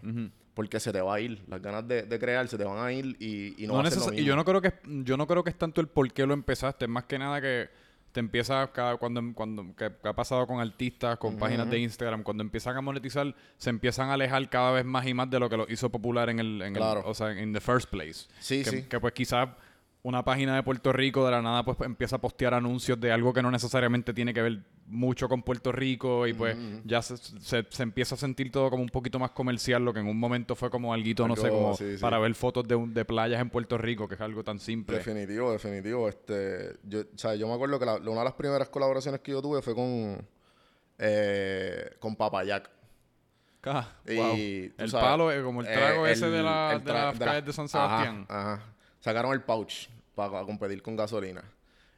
Porque 0.54 0.80
se 0.82 0.92
te 0.92 1.00
va 1.02 1.16
a 1.16 1.20
ir. 1.22 1.42
Las 1.48 1.62
ganas 1.62 1.88
de, 1.88 2.04
de 2.04 2.20
crear 2.20 2.46
se 2.50 2.58
te 2.58 2.66
van 2.66 2.78
a 2.78 2.92
ir 2.92 3.16
y, 3.20 3.56
y 3.64 3.66
no, 3.66 3.74
No 3.78 3.82
va 3.82 3.88
a 3.88 3.92
ser 3.92 4.14
lo 4.14 4.20
y 4.20 4.26
yo 4.26 4.36
no 4.36 4.44
creo 4.44 4.62
que 4.62 4.74
yo 4.84 5.16
no 5.16 5.26
creo 5.26 5.42
que 5.44 5.50
es 5.52 5.58
tanto 5.58 5.80
el 5.80 5.88
por 5.88 6.12
qué 6.12 6.26
lo 6.28 6.34
empezaste, 6.34 6.86
es 6.86 6.92
más 6.92 7.06
que 7.06 7.18
nada 7.18 7.40
que 7.40 7.70
te 8.12 8.20
empiezas 8.20 8.70
cada 8.72 8.98
cuando 8.98 9.22
cuando 9.34 9.64
que, 9.78 9.90
que 10.02 10.10
ha 10.10 10.14
pasado 10.14 10.46
con 10.46 10.60
artistas, 10.60 11.18
con 11.20 11.38
páginas 11.38 11.70
de 11.70 11.80
Instagram, 11.80 12.24
cuando 12.24 12.44
empiezan 12.44 12.76
a 12.76 12.82
monetizar, 12.82 13.34
se 13.58 13.70
empiezan 13.70 14.10
a 14.10 14.16
alejar 14.16 14.50
cada 14.50 14.72
vez 14.72 14.84
más 14.84 15.08
y 15.08 15.14
más 15.14 15.30
de 15.30 15.40
lo 15.40 15.48
que 15.50 15.56
lo 15.56 15.66
hizo 15.70 15.90
popular 15.90 16.30
en 16.30 16.40
el, 16.40 16.62
en 16.64 16.74
el- 16.74 16.82
Claro. 16.82 17.04
o 17.06 17.14
sea, 17.14 17.32
en 17.32 17.54
the 17.54 17.62
first 17.62 17.90
place. 17.90 18.28
Sí, 18.42 18.64
que, 18.64 18.70
sí. 18.72 18.82
que 18.84 19.00
pues 19.00 19.14
quizás 19.14 19.48
una 20.02 20.24
página 20.24 20.56
de 20.56 20.64
Puerto 20.64 20.94
Rico 20.94 21.26
de 21.26 21.32
la 21.32 21.42
nada 21.42 21.64
pues 21.64 21.78
empieza 21.82 22.16
a 22.16 22.20
postear 22.20 22.54
anuncios 22.54 23.00
de 23.02 23.12
algo 23.12 23.34
que 23.34 23.42
no 23.42 23.52
necesariamente 23.52 24.14
tiene 24.14 24.34
que 24.34 24.42
ver 24.42 24.60
mucho 24.88 25.28
con 25.28 25.44
Puerto 25.44 25.72
Rico 25.74 26.26
y 26.26 26.34
pues 26.34 26.56
ya 26.86 27.02
se, 27.02 27.18
se- 27.18 27.66
se 27.70 27.84
empieza 27.84 28.16
a 28.16 28.18
sentir 28.18 28.50
todo 28.50 28.70
como 28.70 28.82
un 28.82 28.90
poquito 28.90 29.20
más 29.20 29.32
comercial, 29.32 29.84
lo 29.84 29.94
que 29.94 30.00
en 30.00 30.08
un 30.08 30.18
momento 30.18 30.56
fue 30.56 30.70
como 30.70 30.94
alguito, 30.94 31.28
no 31.28 31.36
sé, 31.36 31.48
Algo, 31.48 31.58
como 31.58 31.76
sí, 31.76 31.98
sí. 31.98 32.02
para 32.02 32.18
ver 32.18 32.34
fotos 32.34 32.66
de, 32.68 32.76
un- 32.76 32.94
de 32.94 33.04
playas 33.04 33.42
en 33.42 33.50
Puerto 33.50 33.78
Rico, 33.78 34.08
que 34.08 34.16
es 34.16 34.22
algo 34.22 34.42
tan 34.44 34.60
simple. 34.60 34.96
Definitivo, 34.98 35.52
definitivo. 35.52 36.08
Este, 36.08 36.78
yo, 36.84 37.02
o 37.02 37.18
sea, 37.18 37.36
yo 37.36 37.48
me 37.48 37.54
acuerdo 37.54 37.78
que 37.78 37.86
la- 37.86 37.98
una 37.98 38.20
de 38.20 38.24
las 38.26 38.34
primeras 38.34 38.70
colaboraciones 38.70 39.20
que 39.20 39.32
yo 39.32 39.42
tuve 39.42 39.62
fue 39.62 39.76
con, 39.76 40.26
eh, 40.98 41.92
con 42.00 42.16
Papayac. 42.16 42.70
Ah, 43.66 43.88
wow. 44.08 44.36
El 44.36 44.74
sabes, 44.90 44.94
palo, 44.94 45.32
eh, 45.32 45.44
como 45.44 45.60
el 45.62 45.68
trago 45.68 46.08
eh, 46.08 46.14
ese 46.14 46.26
el- 46.28 46.32
de, 46.32 46.42
la, 46.44 46.80
de 46.80 46.94
las 46.94 47.20
la- 47.20 47.26
calles 47.26 47.46
de 47.46 47.54
San 47.54 47.66
Ajá, 47.66 47.72
Sebastián. 47.72 48.26
Ajá, 48.30 48.64
Sacaron 49.00 49.34
el 49.34 49.42
pouch 49.42 49.88
para 50.16 50.44
competir 50.44 50.82
con 50.82 50.96
gasolina. 50.96 51.44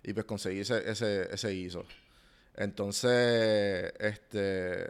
Y 0.04 0.14
pues 0.14 0.26
conseguí 0.26 0.60
ese, 0.60 0.90
ese, 0.90 1.34
ese 1.34 1.54
ISO. 1.54 1.86
Entonces, 2.56 3.94
este, 4.00 4.90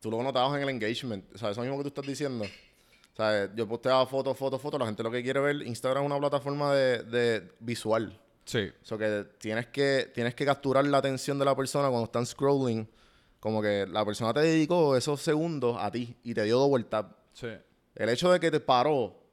tú 0.00 0.10
lo 0.10 0.22
notabas 0.22 0.56
en 0.56 0.62
el 0.62 0.68
engagement. 0.68 1.24
O 1.34 1.38
sea, 1.38 1.50
eso 1.50 1.60
mismo 1.62 1.76
que 1.78 1.84
tú 1.84 1.88
estás 1.88 2.06
diciendo. 2.06 2.44
O 2.44 3.16
sea, 3.16 3.54
yo 3.54 3.68
posteaba 3.68 4.06
fotos, 4.06 4.36
fotos, 4.36 4.60
fotos. 4.60 4.80
La 4.80 4.86
gente 4.86 5.02
lo 5.02 5.10
que 5.10 5.22
quiere 5.22 5.40
ver, 5.40 5.62
Instagram 5.62 6.04
es 6.04 6.06
una 6.06 6.18
plataforma 6.18 6.74
de, 6.74 7.02
de 7.04 7.50
visual. 7.60 8.18
Sí. 8.44 8.70
So 8.82 8.98
que 8.98 9.24
tienes 9.38 9.66
que 9.68 10.10
tienes 10.14 10.34
que 10.34 10.44
capturar 10.44 10.84
la 10.84 10.98
atención 10.98 11.38
de 11.38 11.44
la 11.44 11.56
persona 11.56 11.88
cuando 11.88 12.04
están 12.04 12.26
scrolling. 12.26 12.88
Como 13.40 13.60
que 13.60 13.86
la 13.86 14.04
persona 14.04 14.32
te 14.32 14.40
dedicó 14.40 14.96
esos 14.96 15.20
segundos 15.20 15.76
a 15.78 15.90
ti 15.90 16.16
y 16.22 16.34
te 16.34 16.42
dio 16.44 16.58
double 16.58 16.84
tap. 16.84 17.12
Sí. 17.32 17.48
El 17.94 18.08
hecho 18.08 18.32
de 18.32 18.40
que 18.40 18.50
te 18.50 18.60
paró, 18.60 19.23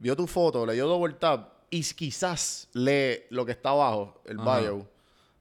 vio 0.00 0.16
tu 0.16 0.26
foto, 0.26 0.64
le 0.66 0.74
dio 0.74 0.86
double 0.86 1.14
tap 1.14 1.52
y 1.70 1.82
quizás 1.82 2.68
lee 2.72 3.24
lo 3.30 3.44
que 3.44 3.52
está 3.52 3.70
abajo, 3.70 4.22
el 4.26 4.38
Ajá. 4.40 4.60
bio, 4.60 4.88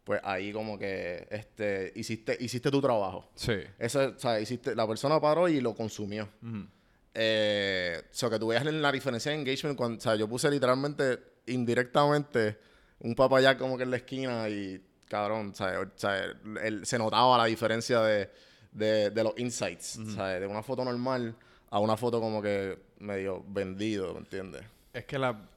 pues 0.04 0.19
ahí 0.24 0.51
como 0.51 0.77
que 0.77 1.27
este 1.30 1.92
hiciste 1.95 2.38
hiciste 2.39 2.69
tu 2.71 2.81
trabajo. 2.81 3.30
Sí. 3.36 3.54
Eso, 3.80 4.13
o 4.15 4.19
sea, 4.19 4.39
hiciste, 4.39 4.75
la 4.75 4.88
persona 4.88 5.19
paró 5.19 5.48
y 5.50 5.59
lo 5.62 5.74
consumió. 5.75 6.27
Ujú. 6.42 6.65
Eh, 7.13 8.01
o 8.04 8.13
sea, 8.13 8.30
que 8.30 8.38
tú 8.39 8.48
veas 8.48 8.63
la 8.65 8.92
diferencia 8.92 9.31
de 9.31 9.38
engagement. 9.39 9.75
Cuando, 9.77 9.98
o 9.98 10.01
sea, 10.01 10.15
yo 10.15 10.27
puse 10.27 10.50
literalmente, 10.51 11.18
indirectamente, 11.48 12.57
un 13.00 13.15
papaya 13.15 13.57
como 13.57 13.75
que 13.77 13.83
en 13.83 13.92
la 13.92 13.98
esquina 13.98 14.48
y, 14.50 14.81
cabrón, 15.07 15.50
o 15.51 15.56
sea, 15.56 15.80
o 15.81 15.86
sea, 15.95 16.25
el- 16.63 16.86
se 16.86 16.98
notaba 16.98 17.38
la 17.38 17.45
diferencia 17.45 18.01
de, 18.01 18.30
de, 18.71 19.10
de 19.10 19.24
los 19.24 19.33
insights. 19.38 19.98
O 19.98 20.10
sea, 20.12 20.25
de 20.39 20.45
una 20.48 20.62
foto 20.63 20.83
normal 20.86 21.36
a 21.69 21.80
una 21.80 21.98
foto 21.98 22.19
como 22.19 22.42
que 22.42 22.78
medio 23.00 23.44
vendido, 23.48 24.14
¿me 24.14 24.19
entiendes? 24.19 24.64
Es 24.94 25.06
que 25.06 25.19
la, 25.19 25.50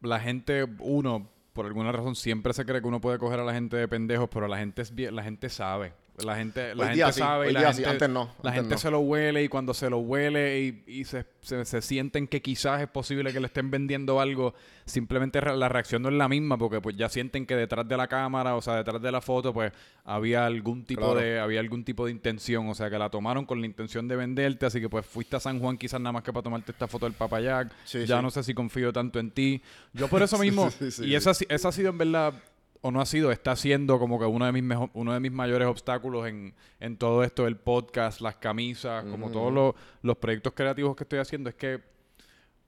la 0.00 0.20
gente, 0.20 0.66
uno, 0.80 1.28
por 1.52 1.66
alguna 1.66 1.92
razón, 1.92 2.14
siempre 2.14 2.52
se 2.52 2.64
cree 2.64 2.80
que 2.80 2.88
uno 2.88 3.00
puede 3.00 3.18
coger 3.18 3.40
a 3.40 3.44
la 3.44 3.52
gente 3.52 3.76
de 3.76 3.88
pendejos, 3.88 4.28
pero 4.30 4.48
la 4.48 4.58
gente 4.58 4.82
es 4.82 4.92
la 5.12 5.22
gente 5.22 5.48
sabe. 5.48 5.92
La 6.24 6.36
gente, 6.36 6.74
la 6.74 6.88
gente 6.88 7.12
sí, 7.12 7.18
sabe 7.20 7.50
y 7.50 7.52
la 7.54 7.72
sí, 7.72 7.76
gente, 7.82 7.90
antes 7.90 8.08
no, 8.10 8.30
la 8.42 8.52
gente 8.52 8.74
no. 8.74 8.78
se 8.78 8.90
lo 8.90 9.00
huele 9.00 9.42
y 9.44 9.48
cuando 9.48 9.72
se 9.72 9.88
lo 9.88 9.98
huele 9.98 10.60
y, 10.60 10.84
y 10.86 11.04
se, 11.04 11.24
se, 11.40 11.64
se 11.64 11.80
sienten 11.80 12.28
que 12.28 12.42
quizás 12.42 12.82
es 12.82 12.88
posible 12.88 13.32
que 13.32 13.40
le 13.40 13.46
estén 13.46 13.70
vendiendo 13.70 14.20
algo, 14.20 14.54
simplemente 14.84 15.40
la 15.40 15.68
reacción 15.70 16.02
no 16.02 16.10
es 16.10 16.14
la 16.14 16.28
misma 16.28 16.58
porque 16.58 16.82
pues 16.82 16.96
ya 16.96 17.08
sienten 17.08 17.46
que 17.46 17.56
detrás 17.56 17.88
de 17.88 17.96
la 17.96 18.08
cámara, 18.08 18.56
o 18.56 18.60
sea, 18.60 18.76
detrás 18.76 19.00
de 19.00 19.10
la 19.10 19.22
foto, 19.22 19.54
pues 19.54 19.72
había 20.04 20.44
algún 20.44 20.84
tipo 20.84 21.00
Claro. 21.00 21.14
de, 21.20 21.40
había 21.40 21.60
algún 21.60 21.82
tipo 21.82 22.04
de 22.04 22.12
intención, 22.12 22.68
o 22.68 22.74
sea, 22.74 22.90
que 22.90 22.98
la 22.98 23.08
tomaron 23.08 23.46
con 23.46 23.60
la 23.60 23.66
intención 23.66 24.06
de 24.06 24.14
venderte, 24.16 24.66
así 24.66 24.80
que 24.82 24.90
pues 24.90 25.06
fuiste 25.06 25.36
a 25.36 25.40
San 25.40 25.60
Juan 25.60 25.78
quizás 25.78 25.98
nada 26.00 26.12
más 26.12 26.22
que 26.22 26.32
para 26.32 26.42
tomarte 26.42 26.72
esta 26.72 26.86
foto 26.88 27.06
del 27.06 27.14
papayac, 27.14 27.72
Sí, 27.86 28.04
ya 28.04 28.20
no 28.20 28.30
sé 28.30 28.42
si 28.42 28.52
confío 28.52 28.92
tanto 28.92 29.18
en 29.18 29.30
ti. 29.30 29.62
Yo 29.94 30.08
por 30.08 30.22
eso 30.22 30.36
mismo, 30.38 30.68
y 30.80 30.90
sí. 30.90 31.14
esa, 31.14 31.32
esa 31.48 31.68
ha 31.68 31.72
sido 31.72 31.88
en 31.88 31.96
verdad, 31.98 32.34
o 32.82 32.90
no 32.90 33.00
ha 33.00 33.06
sido, 33.06 33.30
está 33.32 33.54
siendo 33.56 33.98
como 33.98 34.18
que 34.18 34.24
uno 34.26 34.44
de 34.44 34.52
mis 34.52 34.62
mejo- 34.64 34.90
uno 34.94 35.12
de 35.14 35.20
mis 35.20 35.32
mayores 35.32 35.68
obstáculos 35.68 36.26
en, 36.28 36.54
en 36.80 36.96
todo 36.96 37.22
esto, 37.24 37.46
el 37.46 37.56
podcast, 37.56 38.20
las 38.20 38.36
camisas, 38.36 39.04
como 39.04 39.30
todos 39.30 39.52
los, 39.52 39.74
los 40.02 40.16
proyectos 40.18 40.52
creativos 40.54 40.94
que 40.96 41.04
estoy 41.04 41.20
haciendo, 41.20 41.48
es 41.48 41.54
que 41.54 41.80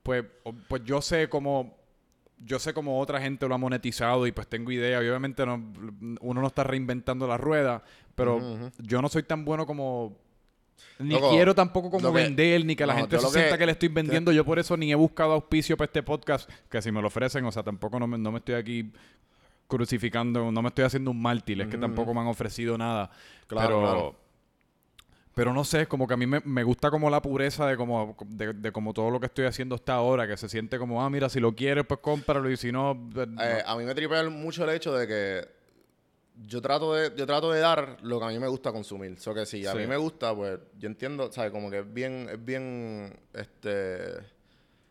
pues, 0.03 0.25
pues 0.69 0.83
yo 0.85 1.01
sé 1.03 1.29
cómo 1.29 1.77
yo 2.45 2.59
sé 2.59 2.75
cómo 2.75 2.99
otra 3.01 3.21
gente 3.21 3.49
lo 3.49 3.55
ha 3.55 3.59
monetizado 3.59 4.27
y 4.27 4.33
pues 4.33 4.47
tengo 4.49 4.71
idea. 4.71 5.03
Y 5.03 5.09
obviamente 5.09 5.47
no, 5.47 5.55
uno 6.21 6.41
no 6.41 6.47
está 6.47 6.63
reinventando 6.63 7.27
la 7.27 7.39
rueda, 7.39 7.83
pero 8.15 8.39
yo 8.79 9.01
no 9.01 9.09
soy 9.09 9.23
tan 9.23 9.45
bueno 9.45 9.65
como... 9.67 10.17
Ni 10.99 11.15
Loco, 11.15 11.31
quiero 11.31 11.55
tampoco 11.55 11.91
como 11.91 12.09
lo 12.09 12.13
que- 12.13 12.23
vender, 12.25 12.65
ni 12.67 12.77
que 12.77 12.85
la 12.85 12.95
gente 12.97 13.17
se 13.17 13.23
lo 13.23 13.33
que- 13.33 13.39
sienta 13.39 13.57
que 13.57 13.65
le 13.67 13.73
estoy 13.73 13.89
vendiendo. 13.89 14.31
Yo 14.33 14.45
por 14.45 14.59
eso 14.59 14.77
ni 14.77 14.91
he 14.93 14.95
buscado 14.95 15.33
auspicio 15.33 15.77
para 15.77 15.87
este 15.87 16.03
podcast, 16.03 16.51
que 16.69 16.83
si 16.83 16.93
me 16.93 17.01
lo 17.01 17.07
ofrecen, 17.07 17.45
o 17.47 17.53
sea, 17.53 17.63
tampoco 17.63 17.99
no 17.99 18.07
me, 18.07 18.19
no 18.19 18.31
me 18.33 18.39
estoy 18.39 18.57
aquí 18.57 18.93
crucificando, 19.69 20.51
no 20.53 20.63
me 20.63 20.69
estoy 20.69 20.85
haciendo 20.85 21.11
un 21.11 21.21
mártir, 21.21 21.61
es 21.61 21.69
que 21.69 21.77
Ujú. 21.77 21.83
tampoco 21.83 22.15
me 22.15 22.21
han 22.21 22.27
ofrecido 22.27 22.77
nada. 22.79 23.11
Claro, 23.47 23.69
pero, 23.69 23.81
claro. 23.81 24.17
pero 25.35 25.53
no 25.53 25.65
sé, 25.65 25.87
como 25.87 26.07
que 26.07 26.15
a 26.15 26.17
mí 26.17 26.27
me, 26.27 26.41
me 26.45 26.63
gusta 26.63 26.91
como 26.91 27.11
la 27.11 27.21
pureza 27.21 27.67
de 27.67 27.77
como, 27.77 28.17
de, 28.27 28.53
de 28.53 28.73
como 28.73 28.93
todo 28.95 29.11
lo 29.11 29.21
que 29.21 29.27
estoy 29.27 29.47
haciendo 29.47 29.75
hasta 29.75 29.95
ahora, 29.95 30.27
que 30.29 30.37
se 30.37 30.49
siente 30.49 30.79
como, 30.79 31.03
ah, 31.03 31.11
mira, 31.11 31.29
si 31.29 31.41
lo 31.41 31.55
quieres, 31.55 31.85
pues 31.87 32.01
cómpralo 32.01 32.51
y 32.51 32.57
si 32.57 32.71
no... 32.73 33.09
pues, 33.13 33.27
no. 33.29 33.43
Eh, 33.43 33.63
a 33.67 33.77
mí 33.77 33.85
me 33.85 33.95
tripea 33.95 34.29
mucho 34.31 34.65
el 34.65 34.71
hecho 34.71 34.95
de 34.95 35.07
que 35.07 35.49
yo 36.47 36.61
trato 36.61 36.93
de 36.95 37.13
yo 37.17 37.27
trato 37.27 37.53
de 37.53 37.61
dar 37.61 37.99
lo 38.03 38.19
que 38.19 38.25
a 38.27 38.29
mí 38.29 38.39
me 38.41 38.49
gusta 38.49 38.73
consumir. 38.73 39.13
O 39.13 39.21
sea 39.21 39.35
que 39.35 39.47
si 39.47 39.65
a 39.67 39.73
Sí. 39.73 39.79
mí 39.79 39.87
me 39.87 39.97
gusta, 39.97 40.35
pues 40.35 40.59
yo 40.79 40.89
entiendo, 40.89 41.31
¿sabes? 41.33 41.51
Como 41.53 41.71
que 41.71 41.79
es 41.81 41.95
bien, 41.95 42.29
es 42.31 42.45
bien, 42.45 43.17
este, 43.33 44.15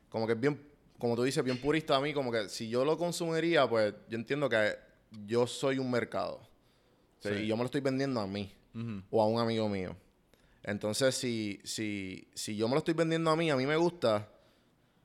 como 0.10 0.25
que 0.25 0.34
es 0.34 0.39
bien, 0.39 0.60
como 1.03 1.17
tú 1.17 1.24
dices, 1.24 1.43
bien 1.43 1.57
purista 1.60 1.98
a 1.98 2.00
mí, 2.00 2.13
como 2.13 2.31
que 2.31 2.48
si 2.48 2.69
yo 2.69 2.86
lo 2.86 2.98
consumiría, 2.98 3.67
pues 3.67 3.93
yo 4.07 4.17
entiendo 4.17 4.48
que 4.48 4.74
yo 5.25 5.45
soy 5.45 5.77
un 5.77 5.91
mercado. 5.91 6.39
Sí. 7.19 7.29
Y 7.29 7.48
yo 7.48 7.57
me 7.57 7.63
lo 7.63 7.65
estoy 7.65 7.81
vendiendo 7.81 8.22
a 8.22 8.25
mí 8.27 8.55
o 9.12 9.22
a 9.22 9.27
un 9.27 9.38
amigo 9.38 9.67
mío. 9.67 9.98
Entonces, 10.63 11.13
si, 11.13 11.60
si, 11.65 12.25
si 12.33 12.55
yo 12.55 12.69
me 12.69 12.75
lo 12.75 12.77
estoy 12.77 12.93
vendiendo 12.93 13.29
a 13.31 13.36
mí, 13.36 13.51
a 13.51 13.57
mí 13.57 13.65
me 13.65 13.75
gusta, 13.75 14.29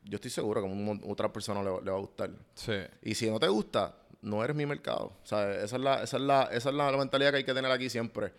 yo 0.04 0.14
estoy 0.14 0.30
seguro 0.30 0.62
que 0.62 0.68
a 0.68 1.10
otra 1.10 1.32
persona 1.32 1.64
le, 1.64 1.70
va- 1.70 1.80
le 1.80 1.90
va 1.90 1.96
a 1.96 2.00
gustar. 2.00 2.30
Sí. 2.54 2.74
Y 3.02 3.14
si 3.16 3.28
no 3.28 3.40
te 3.40 3.48
gusta, 3.48 3.96
no 4.22 4.44
eres 4.44 4.54
mi 4.54 4.66
mercado. 4.66 5.12
O 5.20 5.26
sea, 5.26 5.52
esa 5.64 5.76
es 5.76 5.82
la, 5.82 6.02
esa 6.04 6.16
es 6.16 6.22
la, 6.22 6.42
esa 6.52 6.68
es 6.68 6.74
la 6.76 6.92
mentalidad 6.92 7.32
que 7.32 7.38
hay 7.38 7.44
que 7.44 7.54
tener 7.54 7.72
aquí 7.72 7.90
siempre. 7.90 8.32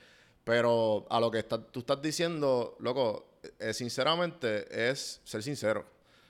Pero 0.45 1.05
a 1.09 1.19
lo 1.19 1.29
que 1.29 1.39
está- 1.39 1.61
tú 1.61 1.81
estás 1.81 2.01
diciendo, 2.01 2.77
loco, 2.79 3.37
eh, 3.59 3.73
sinceramente 3.73 4.89
es 4.89 5.19
ser 5.25 5.43
sincero. 5.43 5.85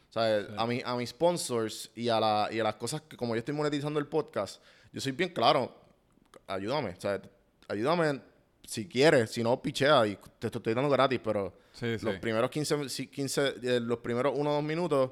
O 0.09 0.11
sea, 0.13 0.47
a, 0.57 0.65
mi, 0.65 0.81
a 0.83 0.95
mis 0.95 1.09
sponsors 1.11 1.91
y 1.95 2.09
a, 2.09 2.19
la, 2.19 2.49
y 2.51 2.59
a 2.59 2.63
las 2.63 2.75
cosas 2.75 3.01
que 3.01 3.15
como 3.15 3.35
yo 3.35 3.39
estoy 3.39 3.53
monetizando 3.53 3.99
el 3.99 4.07
podcast, 4.07 4.61
yo 4.91 4.99
soy 4.99 5.11
bien 5.11 5.29
claro. 5.29 5.75
Ayúdame. 6.47 6.91
O 6.97 7.01
sea, 7.01 7.21
ayúdame 7.67 8.19
si 8.65 8.87
quieres. 8.87 9.29
Si 9.31 9.43
no, 9.43 9.61
pichea 9.61 10.07
y 10.07 10.17
te 10.39 10.47
estoy 10.47 10.73
dando 10.73 10.89
gratis, 10.89 11.19
pero 11.23 11.53
Sí, 11.73 11.97
sí. 11.99 12.05
los 12.05 12.15
primeros 12.17 12.49
15, 12.49 12.89
si- 12.89 13.07
15 13.07 13.53
eh, 13.61 13.79
los 13.79 13.99
primeros 13.99 14.33
1 14.35 14.49
o 14.49 14.53
2 14.55 14.63
minutos, 14.63 15.11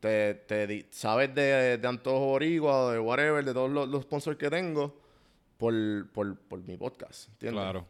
te, 0.00 0.34
te 0.34 0.86
sabes 0.90 1.34
de, 1.34 1.78
de 1.78 1.88
Antojo 1.88 2.26
Boricua, 2.26 2.92
de 2.92 2.98
whatever, 2.98 3.42
de 3.44 3.54
todos 3.54 3.70
los, 3.70 3.88
los 3.88 4.02
sponsors 4.02 4.36
que 4.36 4.50
tengo 4.50 4.94
por, 5.56 5.72
por, 6.12 6.36
por 6.40 6.60
mi 6.60 6.76
podcast. 6.76 7.30
¿entiendes? 7.30 7.62
Claro. 7.62 7.86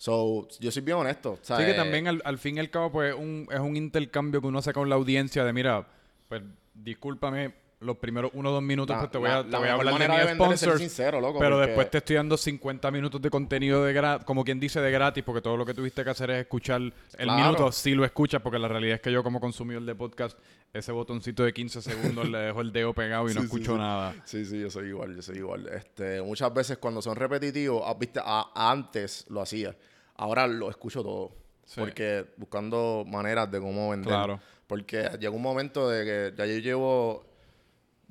So, 0.00 0.48
yo 0.60 0.70
soy 0.70 0.80
bien 0.80 0.96
honesto. 0.96 1.32
o 1.32 1.38
sea, 1.42 1.58
Sí, 1.58 1.64
que 1.64 1.72
eh, 1.72 1.74
también 1.74 2.08
al, 2.08 2.22
al 2.24 2.38
fin 2.38 2.56
y 2.56 2.60
al 2.60 2.70
cabo, 2.70 2.90
pues, 2.90 3.14
un, 3.14 3.46
es 3.52 3.60
un 3.60 3.76
intercambio 3.76 4.40
que 4.40 4.46
uno 4.46 4.62
saca 4.62 4.80
con 4.80 4.88
la 4.88 4.94
audiencia 4.94 5.44
de, 5.44 5.52
mira, 5.52 5.86
pues, 6.26 6.42
discúlpame, 6.72 7.52
los 7.80 7.96
primeros 7.96 8.30
uno 8.34 8.50
o 8.50 8.52
dos 8.52 8.62
minutos, 8.62 8.94
la- 8.94 9.00
pues 9.00 9.10
te 9.10 9.18
voy 9.18 9.30
a, 9.30 9.36
la- 9.42 9.44
te 9.50 9.56
voy 9.56 9.68
a 9.68 9.72
hablar 9.72 9.98
de 9.98 10.08
mis 10.24 10.34
sponsors. 10.34 10.78
sincero, 10.78 11.20
loco, 11.20 11.38
pero 11.38 11.56
porque- 11.56 11.66
después 11.68 11.90
te 11.90 11.98
estoy 11.98 12.16
dando 12.16 12.36
50 12.36 12.90
minutos 12.90 13.22
de 13.22 13.30
contenido 13.30 13.84
de 13.84 13.92
gratis, 13.94 14.24
como 14.26 14.44
quien 14.44 14.60
dice, 14.60 14.80
de 14.80 14.90
gratis, 14.90 15.24
porque 15.24 15.40
todo 15.40 15.56
lo 15.56 15.64
que 15.64 15.72
tuviste 15.74 16.04
que 16.04 16.10
hacer 16.10 16.30
es 16.30 16.40
escuchar 16.42 16.80
el 16.82 16.92
Claro. 17.16 17.42
minuto, 17.42 17.72
si 17.72 17.94
lo 17.94 18.04
escuchas, 18.04 18.42
porque 18.42 18.58
la 18.58 18.68
realidad 18.68 18.96
es 18.96 19.00
que 19.00 19.10
yo 19.10 19.22
como 19.22 19.40
consumidor 19.40 19.82
de 19.84 19.94
podcast, 19.94 20.38
ese 20.72 20.92
botoncito 20.92 21.42
de 21.42 21.52
15 21.52 21.80
segundos 21.82 22.28
le 22.30 22.38
dejo 22.38 22.60
el 22.60 22.70
dedo 22.70 22.92
pegado 22.92 23.24
y 23.24 23.28
no 23.28 23.32
Sí, 23.32 23.38
sí, 23.40 23.44
escucho 23.46 23.72
sí. 23.72 23.78
nada. 23.78 24.14
Sí, 24.24 24.44
sí, 24.44 24.60
yo 24.60 24.70
soy 24.70 24.88
igual, 24.88 25.16
yo 25.16 25.22
soy 25.22 25.38
igual. 25.38 25.66
Este, 25.68 26.20
muchas 26.22 26.52
veces 26.54 26.78
cuando 26.78 27.00
son 27.02 27.16
repetitivos, 27.16 27.82
ah, 27.86 27.94
viste, 27.98 28.20
a- 28.22 28.50
antes 28.54 29.24
lo 29.30 29.40
hacía. 29.40 29.74
Ahora 30.16 30.46
lo 30.46 30.68
escucho 30.68 31.02
todo. 31.02 31.32
Sí. 31.64 31.80
Porque 31.80 32.26
buscando 32.36 33.04
maneras 33.06 33.50
de 33.50 33.58
cómo 33.60 33.90
vender. 33.90 34.08
Claro. 34.08 34.40
Porque 34.66 35.08
llegó 35.18 35.36
un 35.36 35.42
momento 35.42 35.88
de 35.88 36.04
que 36.04 36.36
ya 36.36 36.44
yo 36.46 36.58
llevo, 36.58 37.24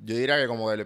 yo 0.02 0.16
diría 0.16 0.36
que 0.40 0.46
como 0.46 0.70
del 0.70 0.80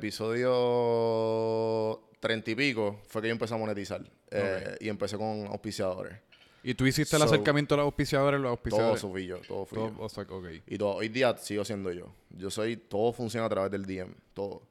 episodio 0.75 2.01
treinta 2.21 2.51
y 2.51 2.55
pico 2.55 3.01
fue 3.09 3.23
que 3.23 3.29
yo 3.29 3.33
empecé 3.33 3.55
a 3.55 3.59
monetizar. 3.59 4.03
Eh, 4.31 4.77
y 4.81 4.89
empecé 4.89 5.17
con 5.17 5.47
auspiciadores. 5.47 6.19
Y 6.63 6.75
tú 6.75 6.87
hiciste 6.87 7.15
el 7.17 7.23
acercamiento 7.23 7.75
a 7.75 7.79
los 7.79 7.85
auspiciadores, 7.85 8.41
los 8.41 8.47
Todo 8.49 8.53
auspiciadores. 8.53 8.99
eso 8.99 9.11
fui 9.11 9.27
yo, 9.27 9.39
todo 9.47 9.67
fui 9.67 9.77
Todo- 9.79 9.95
yo. 9.97 10.03
o 10.03 10.09
sea, 10.09 10.23
ok. 10.25 10.47
Y 10.67 10.79
todo, 10.79 10.95
hoy 10.97 11.09
día 11.11 11.37
sigo 11.37 11.65
siendo 11.65 11.93
yo. 11.93 12.07
Yo 12.31 12.51
soy, 12.51 12.77
todo 12.79 13.13
funciona 13.13 13.47
a 13.47 13.51
través 13.51 13.71
del 13.71 13.85
DM, 13.85 14.15
todo. 14.33 14.63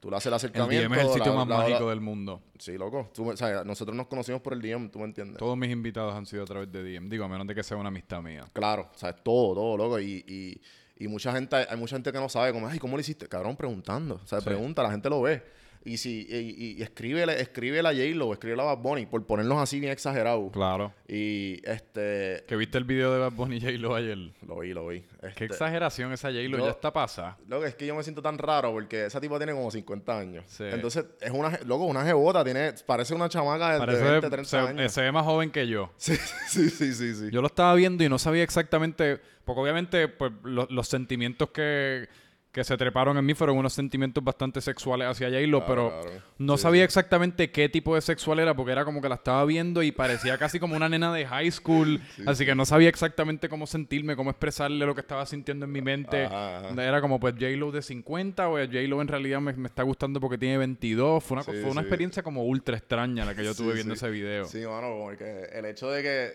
Tú 0.00 0.08
le 0.10 0.16
haces 0.16 0.26
el 0.28 0.32
El 0.32 0.36
acercamiento. 0.36 0.88
DM 0.88 0.94
es 0.98 1.02
el 1.06 1.12
sitio 1.12 1.32
la- 1.32 1.38
más 1.40 1.48
la- 1.48 1.56
mágico 1.58 1.80
la- 1.84 1.90
del 1.90 2.00
mundo. 2.00 2.40
Sí, 2.58 2.78
loco. 2.78 3.10
Tú 3.12 3.28
o 3.28 3.36
sea, 3.36 3.64
nosotros 3.64 3.94
nos 3.96 4.06
conocimos 4.06 4.40
por 4.40 4.52
el 4.54 4.62
DM, 4.62 4.88
tú 4.90 4.98
me 5.00 5.04
entiendes. 5.06 5.36
Todos 5.38 5.58
mis 5.58 5.70
invitados 5.70 6.14
han 6.14 6.24
sido 6.24 6.44
a 6.44 6.46
través 6.46 6.70
de 6.72 6.82
DM. 6.84 7.10
Digo, 7.10 7.24
a 7.24 7.28
menos 7.28 7.46
de 7.46 7.54
que 7.54 7.62
sea 7.64 7.76
una 7.76 7.88
amistad 7.88 8.22
mía. 8.22 8.44
Claro, 8.54 8.88
o 8.94 8.96
sea, 8.98 9.12
todo, 9.12 9.54
todo, 9.54 9.76
loco. 9.76 9.98
Y, 10.00 10.24
y, 10.26 10.60
y 11.00 11.08
mucha 11.08 11.32
gente, 11.32 11.56
hay 11.56 11.76
mucha 11.76 11.96
gente 11.96 12.12
que 12.12 12.18
no 12.18 12.28
sabe 12.28 12.52
cómo, 12.52 12.68
ay, 12.68 12.78
¿cómo 12.78 12.96
lo 12.96 13.00
hiciste? 13.00 13.26
Cabrón, 13.26 13.56
preguntando. 13.56 14.20
O 14.22 14.26
sea, 14.26 14.38
Sí. 14.40 14.44
pregunta, 14.44 14.82
la 14.82 14.90
gente 14.90 15.08
lo 15.10 15.22
ve. 15.22 15.42
Y 15.82 15.96
si, 15.96 16.26
y, 16.28 16.76
y, 16.78 16.82
escríbele, 16.82 17.40
escríbele 17.40 17.88
a 17.88 17.92
J-Lo, 17.92 18.34
escríbele 18.34 18.60
a 18.60 18.66
Bad 18.66 18.78
Bunny, 18.78 19.06
por 19.06 19.24
ponernos 19.26 19.58
así 19.62 19.80
bien 19.80 19.90
exagerados. 19.92 20.52
Claro. 20.52 20.92
Y 21.08 21.58
este, 21.64 22.44
Que 22.46 22.54
viste 22.56 22.76
el 22.76 22.84
video 22.84 23.10
de 23.14 23.18
Bad 23.18 23.32
Bunny 23.32 23.56
y 23.56 23.60
J-Lo 23.60 23.94
ayer. 23.94 24.18
lo 24.46 24.58
vi, 24.58 24.74
lo 24.74 24.86
vi. 24.88 25.00
Qué 25.00 25.28
Este, 25.28 25.44
exageración 25.46 26.12
esa 26.12 26.28
J-Lo, 26.28 26.58
ya 26.66 26.70
está 26.72 26.92
pasada. 26.92 27.38
Loco, 27.48 27.64
es 27.64 27.74
que 27.76 27.86
yo 27.86 27.94
me 27.94 28.02
siento 28.02 28.20
tan 28.20 28.36
raro 28.36 28.72
porque 28.72 29.06
esa 29.06 29.22
tipa 29.22 29.38
tiene 29.38 29.52
como 29.54 29.70
50 29.70 30.18
años. 30.18 30.44
Sí. 30.48 30.64
Entonces, 30.64 31.06
es 31.18 31.30
una, 31.30 31.58
loco, 31.64 31.84
una 31.86 32.04
jebota, 32.04 32.44
tiene, 32.44 32.74
parece 32.84 33.14
una 33.14 33.30
chamaca 33.30 33.68
de, 33.68 33.72
de 33.74 33.78
Parece 33.80 34.02
20, 34.04 34.28
30 34.30 34.44
se, 34.50 34.56
años. 34.58 34.92
se 34.92 35.00
ve 35.00 35.12
más 35.12 35.24
joven 35.24 35.50
que 35.50 35.66
yo. 35.66 35.90
Sí, 35.96 36.14
sí, 36.46 36.68
sí, 36.68 36.92
sí, 36.92 37.14
sí. 37.14 37.28
Yo 37.32 37.40
lo 37.40 37.46
estaba 37.46 37.74
viendo 37.74 38.04
y 38.04 38.08
no 38.10 38.18
sabía 38.18 38.42
exactamente, 38.42 39.18
porque 39.46 39.60
obviamente 39.62 40.08
pues, 40.08 40.30
lo- 40.44 40.66
los 40.68 40.88
sentimientos 40.88 41.48
que, 41.52 42.06
que 42.52 42.64
se 42.64 42.76
treparon 42.76 43.16
en 43.16 43.24
mí 43.24 43.34
fueron 43.34 43.56
unos 43.58 43.72
sentimientos 43.72 44.24
bastante 44.24 44.60
sexuales 44.60 45.06
hacia 45.06 45.28
J-Lo, 45.28 45.64
Claro, 45.64 45.66
pero 45.92 46.02
claro. 46.02 46.22
no 46.38 46.56
Sí, 46.56 46.62
sabía 46.64 46.80
sí. 46.80 46.84
exactamente 46.86 47.52
qué 47.52 47.68
tipo 47.68 47.94
de 47.94 48.00
sexual 48.00 48.40
era, 48.40 48.54
porque 48.54 48.72
era 48.72 48.84
como 48.84 49.00
que 49.00 49.08
la 49.08 49.14
estaba 49.14 49.44
viendo 49.44 49.84
y 49.84 49.92
parecía 49.92 50.36
casi 50.36 50.58
como 50.58 50.74
una 50.74 50.88
nena 50.88 51.12
de 51.14 51.26
high 51.26 51.50
school, 51.52 52.00
así 52.26 52.44
que 52.44 52.56
no 52.56 52.64
sabía 52.66 52.88
exactamente 52.88 53.48
cómo 53.48 53.68
sentirme, 53.68 54.16
cómo 54.16 54.30
expresarle 54.30 54.84
lo 54.84 54.96
que 54.96 55.00
estaba 55.02 55.26
sintiendo 55.26 55.64
en 55.66 55.70
mi 55.70 55.80
mente. 55.80 56.24
Ajá, 56.24 56.70
ajá. 56.70 56.84
Era 56.84 57.00
como 57.00 57.20
pues 57.20 57.34
J-Lo 57.34 57.70
de 57.70 57.82
50 57.82 58.48
o 58.48 58.52
J-Lo 58.56 59.00
en 59.00 59.06
realidad 59.08 59.40
me, 59.40 59.52
me 59.52 59.68
está 59.68 59.84
gustando 59.84 60.18
porque 60.18 60.36
tiene 60.36 60.58
22. 60.58 61.22
Fue 61.22 61.36
una, 61.36 61.44
fue 61.44 61.62
una 61.64 61.82
experiencia 61.82 62.24
como 62.24 62.42
ultra 62.44 62.76
extraña 62.76 63.24
la 63.24 63.34
que 63.36 63.44
yo 63.44 63.54
tuve 63.54 63.74
viendo 63.74 63.94
ese 63.94 64.10
video. 64.10 64.46
Sí, 64.46 64.58
mano, 64.66 64.96
porque 65.04 65.44
el 65.52 65.66
hecho 65.66 65.88
de 65.90 66.02
que, 66.02 66.32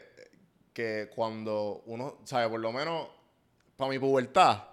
que 0.72 1.10
cuando 1.14 1.82
uno, 1.88 2.20
¿sabes? 2.24 2.48
Por 2.48 2.62
lo 2.62 2.72
menos, 2.72 3.10
para 3.76 3.92
mi 3.92 4.00
pubertad, 4.00 4.64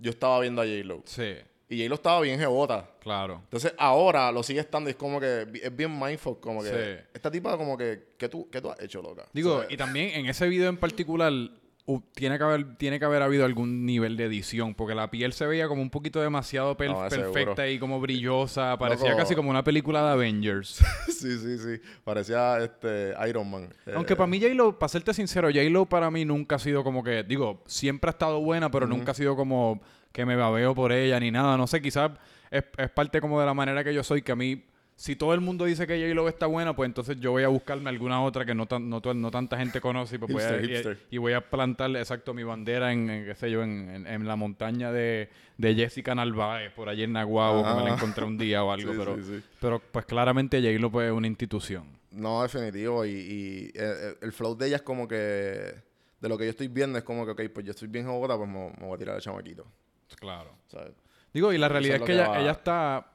yo 0.00 0.10
estaba 0.10 0.40
viendo 0.40 0.62
a 0.62 0.64
J-Lo. 0.64 1.02
Sí, 1.04 1.34
Y 1.68 1.76
J-Lo 1.78 1.94
estaba 1.94 2.20
bien 2.22 2.38
jebota. 2.40 2.90
claro. 3.00 3.40
Entonces, 3.44 3.72
ahora 3.78 4.32
lo 4.32 4.42
sigue 4.42 4.58
estando 4.60 4.90
y 4.90 4.92
es 4.92 4.96
como 4.96 5.20
que 5.20 5.46
es 5.62 5.76
bien 5.76 5.96
mindful, 5.98 6.40
como 6.40 6.62
que 6.62 6.68
Sí. 6.68 7.04
esta 7.14 7.30
tipa 7.30 7.56
como 7.56 7.76
que, 7.78 8.08
¿qué 8.18 8.28
tú, 8.28 8.48
qué 8.50 8.60
tú 8.60 8.70
has 8.70 8.80
hecho, 8.80 9.00
loca? 9.02 9.26
Digo, 9.32 9.56
O 9.56 9.60
sea, 9.60 9.72
y 9.72 9.76
también 9.76 10.08
en 10.10 10.26
ese 10.26 10.48
video 10.48 10.68
en 10.68 10.76
particular 10.76 11.32
tiene 12.14 12.38
que 12.38 12.44
haber 12.44 12.76
tiene 12.76 12.98
que 12.98 13.04
haber 13.04 13.22
habido 13.22 13.44
algún 13.44 13.84
nivel 13.86 14.16
de 14.16 14.24
edición 14.26 14.74
porque 14.74 14.94
la 14.94 15.10
piel 15.10 15.32
se 15.32 15.46
veía 15.46 15.68
como 15.68 15.82
un 15.82 15.90
poquito 15.90 16.20
demasiado 16.20 16.76
per- 16.76 16.90
No, 16.90 17.02
de 17.02 17.10
perfecta 17.10 17.68
y 17.68 17.78
como 17.78 18.00
brillosa, 18.00 18.76
parecía 18.78 19.10
Loco. 19.10 19.18
casi 19.22 19.34
como 19.34 19.50
una 19.50 19.64
película 19.64 20.02
de 20.04 20.10
Avengers. 20.10 20.82
sí, 21.08 21.38
sí, 21.38 21.58
sí. 21.58 21.80
Parecía 22.04 22.58
este 22.58 23.14
Iron 23.28 23.50
Man. 23.50 23.68
Eh, 23.86 23.92
Aunque 23.94 24.16
para 24.16 24.26
mí 24.26 24.40
J-Lo, 24.40 24.78
para 24.78 24.88
serte 24.88 25.12
sincero, 25.14 25.48
J-Lo 25.48 25.86
para 25.86 26.10
mí 26.10 26.24
nunca 26.24 26.56
ha 26.56 26.58
sido 26.58 26.82
como 26.84 27.02
que, 27.04 27.22
digo, 27.24 27.62
siempre 27.66 28.08
ha 28.08 28.12
estado 28.12 28.40
buena, 28.40 28.70
pero 28.70 28.86
nunca 28.86 29.12
ha 29.12 29.14
sido 29.14 29.36
como 29.36 29.80
que 30.12 30.24
me 30.26 30.36
babeo 30.36 30.74
por 30.74 30.92
ella 30.92 31.18
ni 31.20 31.30
nada. 31.30 31.56
No 31.56 31.66
sé, 31.66 31.80
quizás 31.80 32.12
es, 32.50 32.64
es 32.78 32.90
parte 32.90 33.20
como 33.20 33.38
de 33.40 33.46
la 33.46 33.54
manera 33.54 33.84
que 33.84 33.94
yo 33.94 34.02
soy, 34.02 34.22
que 34.22 34.32
a 34.32 34.36
mí, 34.36 34.64
si 35.00 35.16
todo 35.16 35.32
el 35.32 35.40
mundo 35.40 35.64
dice 35.64 35.86
que 35.86 35.98
J-Lo 35.98 36.28
está 36.28 36.44
buena, 36.44 36.76
pues 36.76 36.86
entonces 36.86 37.18
yo 37.20 37.30
voy 37.30 37.42
a 37.42 37.48
buscarme 37.48 37.88
alguna 37.88 38.22
otra 38.22 38.44
que 38.44 38.54
no, 38.54 38.66
tan- 38.66 38.90
no, 38.90 39.00
no 39.00 39.30
tanta 39.30 39.56
gente 39.56 39.80
conoce 39.80 40.16
y, 40.16 40.18
pues 40.18 40.30
voy 40.30 40.42
a, 40.42 40.58
Hipster, 40.60 40.98
y- 41.10 41.16
voy 41.16 41.32
a 41.32 41.40
plantarle, 41.48 42.00
exacto, 42.00 42.34
mi 42.34 42.42
bandera 42.42 42.92
en, 42.92 43.08
en, 43.08 43.24
qué 43.24 43.34
sé 43.34 43.50
yo, 43.50 43.62
en, 43.62 43.88
en- 43.88 44.06
en 44.06 44.28
la 44.28 44.36
montaña 44.36 44.92
de, 44.92 45.30
de 45.56 45.74
Jessica 45.74 46.14
Narváez, 46.14 46.70
por 46.74 46.90
allí 46.90 47.04
en 47.04 47.14
Naguabo, 47.14 47.62
que 47.64 47.70
me 47.74 47.82
la 47.84 47.92
Ah. 47.92 47.94
encontré 47.94 48.24
un 48.26 48.36
día 48.36 48.62
o 48.62 48.70
algo, 48.72 48.92
Sí, 48.92 48.98
pero, 48.98 49.16
sí, 49.16 49.22
sí. 49.24 49.42
pero 49.58 49.78
pues 49.80 50.04
claramente 50.04 50.60
J-Lo 50.60 50.90
pues, 50.90 51.06
es 51.06 51.12
una 51.12 51.28
institución. 51.28 51.84
No, 52.10 52.42
definitivo. 52.42 53.06
Y, 53.06 53.10
y, 53.10 53.70
eh, 53.74 54.16
el 54.20 54.32
flow 54.32 54.54
de 54.54 54.66
ella 54.66 54.76
es 54.76 54.82
como 54.82 55.08
que, 55.08 55.16
de 55.16 56.28
lo 56.28 56.36
que 56.36 56.44
yo 56.44 56.50
estoy 56.50 56.68
viendo, 56.68 56.98
es 56.98 57.04
como 57.04 57.24
que, 57.24 57.30
ok, 57.30 57.42
pues 57.54 57.64
yo 57.64 57.70
estoy 57.70 57.88
bien 57.88 58.04
jodida, 58.06 58.36
pues 58.36 58.50
me, 58.50 58.70
me 58.78 58.86
voy 58.86 58.96
a 58.96 58.98
tirar 58.98 59.16
el 59.16 59.22
chamaquito. 59.22 59.64
Claro. 60.18 60.50
¿sabes? 60.66 60.92
Digo, 61.32 61.52
y 61.54 61.56
la 61.58 61.68
realidad 61.70 61.96
es 61.96 62.00
que, 62.02 62.06
que 62.08 62.12
ella, 62.12 62.28
va- 62.28 62.40
ella 62.40 62.50
está, 62.50 63.09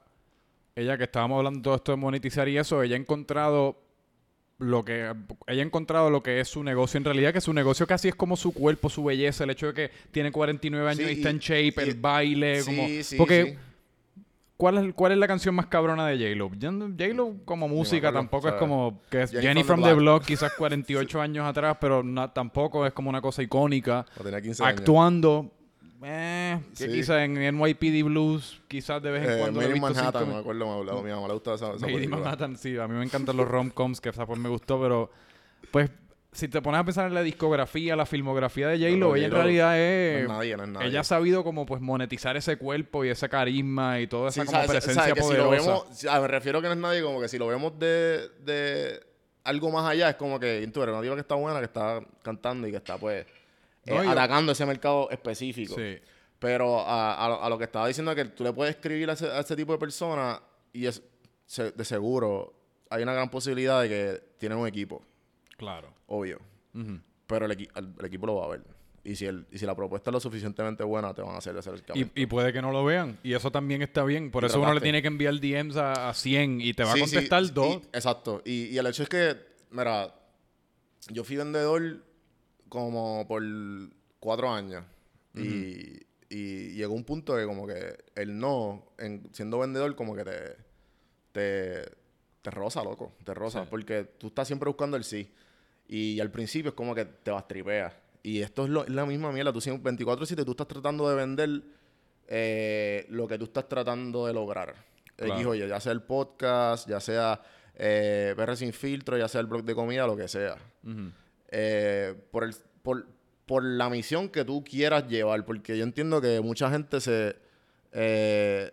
ella 0.76 0.96
que 0.98 1.04
estábamos 1.04 1.38
hablando 1.38 1.58
de 1.58 1.62
todo 1.64 1.74
esto 1.76 1.92
de 1.92 1.96
monetizar 1.96 2.48
y 2.48 2.58
eso, 2.58 2.82
ella 2.82 2.94
ha 2.96 2.98
encontrado 2.98 3.82
lo 4.58 4.84
que, 4.84 5.12
ella 5.46 5.62
ha 5.62 5.66
encontrado 5.66 6.08
lo 6.10 6.22
que 6.22 6.40
es 6.40 6.48
su 6.48 6.62
negocio 6.62 6.98
en 6.98 7.04
realidad, 7.04 7.32
que 7.32 7.40
su 7.40 7.52
negocio 7.52 7.86
casi 7.86 8.08
es 8.08 8.14
como 8.14 8.36
su 8.36 8.52
cuerpo, 8.54 8.88
su 8.88 9.02
belleza, 9.04 9.44
el 9.44 9.50
hecho 9.50 9.66
de 9.68 9.74
que 9.74 9.90
tiene 10.12 10.30
49 10.32 10.88
años 10.88 10.98
Sí, 11.08 11.12
y 11.14 11.16
está 11.16 11.30
en 11.30 11.38
shape, 11.38 11.74
y- 11.84 11.88
el 11.88 11.94
baile, 11.94 12.62
Sí, 12.62 12.66
como... 12.76 12.88
sí, 13.02 13.16
porque, 13.16 13.58
sí. 13.58 14.22
¿cuál, 14.56 14.78
es, 14.88 14.94
¿cuál 14.94 15.12
es 15.12 15.18
la 15.18 15.26
canción 15.26 15.54
más 15.54 15.66
cabrona 15.66 16.06
de 16.06 16.16
J-Lo? 16.16 16.48
J-Lo 16.50 17.34
como 17.44 17.68
música 17.68 18.08
acuerdo, 18.08 18.18
tampoco 18.20 18.46
o 18.46 18.50
sea, 18.50 18.56
es 18.56 18.58
como... 18.60 19.00
que 19.10 19.22
es 19.22 19.30
Jenny 19.30 19.42
Jenny 19.46 19.62
from 19.64 19.80
from 19.80 19.82
the 19.82 19.88
the 19.88 19.94
Block. 19.94 20.18
Block, 20.20 20.26
quizás 20.26 20.52
48 20.58 21.20
años 21.20 21.46
atrás, 21.46 21.76
pero 21.80 22.02
no- 22.02 22.30
tampoco 22.30 22.86
es 22.86 22.92
como 22.94 23.10
una 23.10 23.20
cosa 23.20 23.42
icónica 23.42 24.06
O 24.18 24.22
tenía 24.24 24.40
15 24.40 24.62
años. 24.64 24.80
Eh, 26.02 26.58
que 26.76 26.86
Sí. 26.86 26.92
quizás 26.92 27.22
en 27.22 27.34
NYPD 27.56 28.02
Blues, 28.04 28.60
quizás 28.68 29.02
de 29.02 29.10
vez 29.10 29.24
en 29.24 29.30
Eh, 29.30 29.38
cuando. 29.40 29.60
lo 29.60 29.66
Made 29.66 29.76
in 29.76 29.82
Manhattan, 29.82 30.22
cinco 30.22 30.34
me 30.34 30.40
acuerdo, 30.40 30.66
me 30.66 30.72
hablaba, 30.72 31.02
mi 31.02 31.10
mamá 31.10 31.26
le 31.28 31.34
gustaba 31.34 31.56
esa, 31.56 31.72
esa 31.74 31.86
Made 31.86 32.04
in. 32.04 32.10
Manhattan, 32.10 32.56
sí, 32.56 32.76
a 32.78 32.86
mí 32.86 32.94
me 32.94 33.04
encantan 33.04 33.36
los 33.36 33.48
rom-coms, 33.48 34.00
que 34.00 34.10
esa 34.10 34.26
pues 34.26 34.38
me 34.38 34.48
gustó, 34.48 34.80
pero 34.80 35.10
pues 35.70 35.90
si 36.32 36.48
te 36.48 36.60
pones 36.60 36.80
a 36.80 36.84
pensar 36.84 37.06
en 37.06 37.14
la 37.14 37.22
discografía, 37.22 37.96
la 37.96 38.04
filmografía 38.04 38.68
de 38.68 38.76
J-Lo, 38.78 39.08
No, 39.08 39.16
ella 39.16 39.24
en 39.26 39.30
J-Lo 39.32 39.42
realidad 39.44 39.78
es... 39.78 40.16
no 40.16 40.20
es 40.20 40.28
nadie, 40.38 40.56
no 40.58 40.62
es 40.64 40.68
nadie. 40.68 40.86
Ella 40.88 41.00
ha 41.00 41.04
sabido 41.04 41.42
como 41.42 41.64
pues 41.64 41.80
monetizar 41.80 42.36
ese 42.36 42.56
cuerpo 42.58 43.04
y 43.06 43.08
ese 43.08 43.28
carisma 43.30 44.00
y 44.00 44.06
toda 44.06 44.28
esa 44.28 44.42
Sí, 44.42 44.46
como 44.46 44.52
sabes, 44.58 44.70
presencia 44.70 45.02
sabes 45.02 45.14
que 45.14 45.22
si 45.22 45.28
lo 45.34 45.44
poderosa. 45.46 45.70
vemos, 45.70 46.22
me 46.22 46.28
refiero 46.28 46.58
a 46.58 46.62
que 46.62 46.68
no 46.68 46.74
es 46.74 46.78
nadie, 46.80 47.02
como 47.02 47.20
que 47.22 47.28
si 47.28 47.38
lo 47.38 47.46
vemos 47.46 47.78
de, 47.78 48.28
de 48.44 49.00
algo 49.44 49.70
más 49.70 49.88
allá, 49.90 50.10
es 50.10 50.16
como 50.16 50.38
que 50.38 50.68
tú 50.74 50.82
eres 50.82 50.92
una 50.92 51.00
diva 51.00 51.14
que 51.14 51.22
está 51.22 51.36
buena, 51.36 51.58
que 51.58 51.64
está 51.64 52.00
cantando 52.22 52.68
y 52.68 52.70
que 52.70 52.76
está 52.76 52.98
pues 52.98 53.24
eh, 53.86 53.94
yo- 54.04 54.10
atacando 54.10 54.52
ese 54.52 54.66
mercado 54.66 55.08
específico. 55.10 55.74
Sí. 55.76 55.98
Pero 56.38 56.80
a, 56.80 57.24
a 57.24 57.28
lo- 57.28 57.42
a 57.42 57.48
lo 57.48 57.56
que 57.58 57.64
estaba 57.64 57.86
diciendo 57.88 58.12
es 58.12 58.16
que 58.16 58.24
tú 58.26 58.44
le 58.44 58.52
puedes 58.52 58.74
escribir 58.74 59.08
a 59.08 59.14
ese, 59.14 59.26
a 59.30 59.40
ese 59.40 59.56
tipo 59.56 59.72
de 59.72 59.78
personas 59.78 60.40
y 60.72 60.86
es 60.86 61.02
se- 61.46 61.72
de 61.72 61.84
seguro 61.84 62.52
hay 62.90 63.02
una 63.02 63.12
gran 63.14 63.30
posibilidad 63.30 63.80
de 63.82 63.88
que 63.88 64.22
tienen 64.38 64.58
un 64.58 64.66
equipo, 64.68 65.02
Claro. 65.56 65.92
obvio. 66.06 66.38
Pero 67.26 67.46
el, 67.46 67.52
equi- 67.52 67.70
el- 67.74 67.94
el 67.98 68.04
equipo 68.04 68.26
lo 68.26 68.36
va 68.36 68.44
a 68.44 68.48
ver. 68.48 68.62
Y 69.02 69.14
si, 69.16 69.24
el, 69.24 69.46
y 69.52 69.58
si 69.58 69.64
la 69.66 69.74
propuesta 69.74 70.10
es 70.10 70.12
lo 70.12 70.20
suficientemente 70.20 70.82
buena, 70.84 71.14
te 71.14 71.22
van 71.22 71.34
a 71.36 71.38
hacer 71.38 71.56
ese. 71.56 71.70
Y, 71.94 72.22
y 72.22 72.26
puede 72.26 72.52
que 72.52 72.60
no 72.60 72.72
lo 72.72 72.84
vean. 72.84 73.18
Y 73.22 73.34
eso 73.34 73.50
también 73.52 73.80
está 73.82 74.02
bien. 74.04 74.30
Por 74.32 74.42
Y 74.42 74.46
eso 74.46 74.60
uno 74.60 74.74
le 74.74 74.80
tiene 74.80 75.00
que 75.00 75.08
enviar 75.08 75.34
DMs 75.40 75.76
a, 75.76 76.08
a 76.10 76.14
100 76.14 76.60
y 76.60 76.74
te 76.74 76.82
va 76.84 76.92
Sí, 76.92 77.02
a 77.02 77.06
sí, 77.06 77.14
contestar 77.14 77.42
y- 77.44 77.50
dos. 77.50 77.76
exacto. 77.92 78.42
Y, 78.44 78.66
y 78.66 78.78
el 78.78 78.86
hecho 78.86 79.04
es 79.04 79.08
que, 79.08 79.36
mira, 79.70 80.12
yo 81.10 81.22
fui 81.24 81.36
vendedor 81.36 82.04
como 82.68 83.26
por 83.28 83.42
cuatro 84.20 84.50
años. 84.50 84.84
y, 85.34 86.00
y 86.28 86.70
llegó 86.74 86.94
un 86.94 87.04
punto 87.04 87.36
que 87.36 87.44
como 87.44 87.66
que 87.66 87.96
el 88.14 88.36
no, 88.38 88.92
en, 88.98 89.28
siendo 89.32 89.58
vendedor, 89.60 89.94
como 89.94 90.14
que 90.16 90.24
te, 90.24 90.56
te, 91.32 91.82
te 92.42 92.50
roza, 92.50 92.82
loco. 92.82 93.12
Te 93.24 93.32
roza. 93.34 93.62
Sí. 93.62 93.68
Porque 93.70 94.04
tú 94.18 94.28
estás 94.28 94.46
siempre 94.48 94.68
buscando 94.68 94.96
el 94.96 95.04
sí. 95.04 95.32
Y 95.88 96.18
al 96.20 96.30
principio 96.30 96.70
es 96.70 96.74
como 96.74 96.94
que 96.94 97.04
te 97.04 97.30
vas 97.30 97.46
tripeas. 97.46 97.92
Y 98.22 98.40
esto 98.40 98.64
es, 98.64 98.70
lo- 98.70 98.84
es 98.84 98.90
la 98.90 99.06
misma 99.06 99.30
mierda. 99.30 99.52
Tú 99.52 99.60
siempre, 99.60 99.92
24-7, 99.92 100.44
tú 100.44 100.50
estás 100.52 100.66
tratando 100.66 101.08
de 101.08 101.14
vender 101.14 101.62
eh, 102.28 103.06
lo 103.10 103.28
que 103.28 103.38
tú 103.38 103.44
estás 103.44 103.68
tratando 103.68 104.26
de 104.26 104.32
lograr. 104.32 104.74
Claro. 105.14 105.34
X 105.34 105.46
o 105.46 105.54
Y, 105.54 105.68
ya 105.68 105.78
sea 105.80 105.92
el 105.92 106.02
podcast, 106.02 106.88
ya 106.88 106.98
sea 107.00 107.40
eh, 107.74 108.34
PR 108.36 108.56
sin 108.56 108.72
filtro, 108.72 109.16
ya 109.16 109.28
sea 109.28 109.40
el 109.40 109.46
blog 109.46 109.62
de 109.64 109.74
comida, 109.74 110.06
lo 110.06 110.16
que 110.16 110.26
sea. 110.28 110.56
Ujú. 110.82 111.10
Eh, 111.48 112.14
por, 112.30 112.44
el, 112.44 112.54
por, 112.82 113.06
por 113.46 113.64
la 113.64 113.88
misión 113.88 114.28
que 114.28 114.44
tú 114.44 114.64
quieras 114.64 115.06
llevar, 115.08 115.44
porque 115.44 115.76
yo 115.76 115.84
entiendo 115.84 116.20
que 116.20 116.40
mucha 116.40 116.70
gente 116.70 117.00
se 117.00 117.36
eh, 117.92 118.72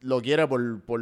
lo 0.00 0.20
quiere 0.20 0.46
por, 0.46 0.82
por, 0.82 1.00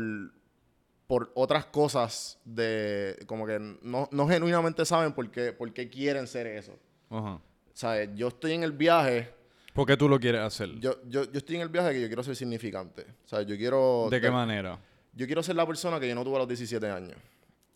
por 1.07 1.33
otras 1.35 1.67
cosas 1.67 2.39
de 2.45 3.19
como 3.27 3.47
que 3.47 3.59
no, 3.83 4.09
no 4.11 4.29
genuinamente 4.29 4.85
saben 4.85 5.13
por 5.13 5.31
qué, 5.31 5.53
por 5.53 5.73
qué 5.73 5.89
quieren 5.89 6.27
ser 6.27 6.47
eso. 6.47 6.79
Ajá. 7.09 7.41
¿Sabes? 7.73 8.11
Yo 8.15 8.29
estoy 8.29 8.53
en 8.53 8.63
el 8.63 8.73
viaje, 8.73 9.33
¿Por 9.73 9.87
qué 9.87 9.97
tú 9.97 10.09
lo 10.09 10.19
quieres 10.19 10.41
hacer? 10.41 10.69
yo, 10.81 11.01
yo, 11.09 11.25
yo 11.25 11.39
estoy 11.39 11.57
en 11.57 11.63
el 11.63 11.69
viaje 11.69 11.93
que 11.93 12.01
yo 12.01 12.07
quiero 12.09 12.23
ser 12.23 12.35
significante. 12.37 13.07
¿Sabes? 13.25 13.47
Yo 13.47 13.57
quiero... 13.57 14.09
¿De 14.11 14.21
qué 14.21 14.31
manera? 14.31 14.79
yo 15.13 15.27
quiero 15.27 15.43
ser 15.43 15.57
la 15.57 15.67
persona 15.67 15.99
que 15.99 16.09
yo 16.09 16.15
no 16.15 16.25
tuve 16.25 16.37
a 16.37 16.39
los 16.41 16.49
17 16.49 16.87
años. 16.89 17.17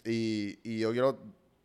Y, 0.05 0.59
y 0.63 0.79
yo 0.79 0.93
quiero, 0.93 1.19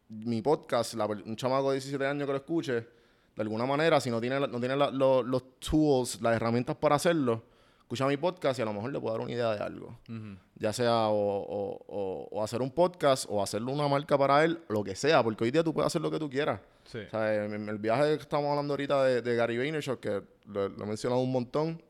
mi 0.09 0.41
podcast, 0.41 0.93
la 0.95 1.05
un 1.05 1.35
chamaco 1.35 1.69
de 1.71 1.75
17 1.77 2.05
años 2.05 2.25
que 2.25 2.31
lo 2.33 2.37
escuche, 2.37 2.73
de 2.73 3.41
alguna 3.41 3.65
manera, 3.65 3.99
si 4.01 4.09
no 4.09 4.19
tiene, 4.19 4.39
la- 4.39 4.47
no 4.47 4.59
tiene 4.59 4.75
la- 4.75 4.91
lo- 4.91 5.23
los 5.23 5.59
tools, 5.59 6.21
las 6.21 6.35
herramientas 6.35 6.75
para 6.75 6.95
hacerlo, 6.95 7.43
escucha 7.79 8.05
mi 8.07 8.17
podcast 8.17 8.59
y 8.59 8.61
a 8.61 8.65
lo 8.65 8.73
mejor 8.73 8.91
le 8.91 8.99
puedo 8.99 9.13
dar 9.15 9.21
una 9.23 9.31
idea 9.31 9.51
de 9.55 9.59
algo. 9.63 9.99
Ujú. 10.09 10.35
Ya 10.55 10.73
sea 10.73 11.07
o, 11.07 11.13
o- 11.15 11.85
o- 11.87 12.27
o 12.31 12.43
hacer 12.43 12.61
un 12.61 12.71
podcast 12.71 13.25
o 13.29 13.41
hacerle 13.41 13.71
una 13.71 13.87
marca 13.87 14.17
para 14.17 14.43
él, 14.43 14.59
lo 14.67 14.83
que 14.83 14.95
sea, 14.95 15.23
porque 15.23 15.43
hoy 15.45 15.51
día 15.51 15.63
tú 15.63 15.73
puedes 15.73 15.87
hacer 15.87 16.01
lo 16.01 16.11
que 16.11 16.19
tú 16.19 16.29
quieras. 16.29 16.59
Sí. 16.85 16.99
O 16.99 17.09
sea, 17.09 17.45
en, 17.45 17.53
en 17.53 17.69
el 17.69 17.77
viaje 17.77 18.15
que 18.17 18.23
estamos 18.23 18.49
hablando 18.49 18.73
ahorita 18.73 19.03
de, 19.03 19.21
de 19.21 19.35
Gary 19.35 19.57
Vaynerchuk, 19.57 19.99
que 19.99 20.21
lo, 20.47 20.69
lo 20.69 20.83
he 20.83 20.87
mencionado 20.87 21.21
un 21.21 21.31
montón, 21.31 21.81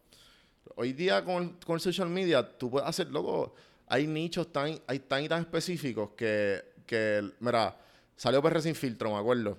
hoy 0.75 0.93
día 0.93 1.23
con, 1.23 1.57
con 1.65 1.75
el 1.75 1.79
social 1.81 2.09
media, 2.09 2.47
tú 2.57 2.69
puedes 2.69 2.87
hacer, 2.87 3.07
loco, 3.11 3.53
hay 3.87 4.05
nichos 4.07 4.51
tan, 4.51 4.77
hay 4.87 4.99
tan 4.99 5.23
y 5.23 5.29
tan 5.29 5.39
específicos 5.41 6.11
que, 6.17 6.61
que, 6.85 7.31
mira, 7.39 7.75
salió 8.19 8.41
PR 8.41 8.61
sin 8.61 8.75
filtro, 8.75 9.11
me 9.13 9.17
acuerdo. 9.17 9.57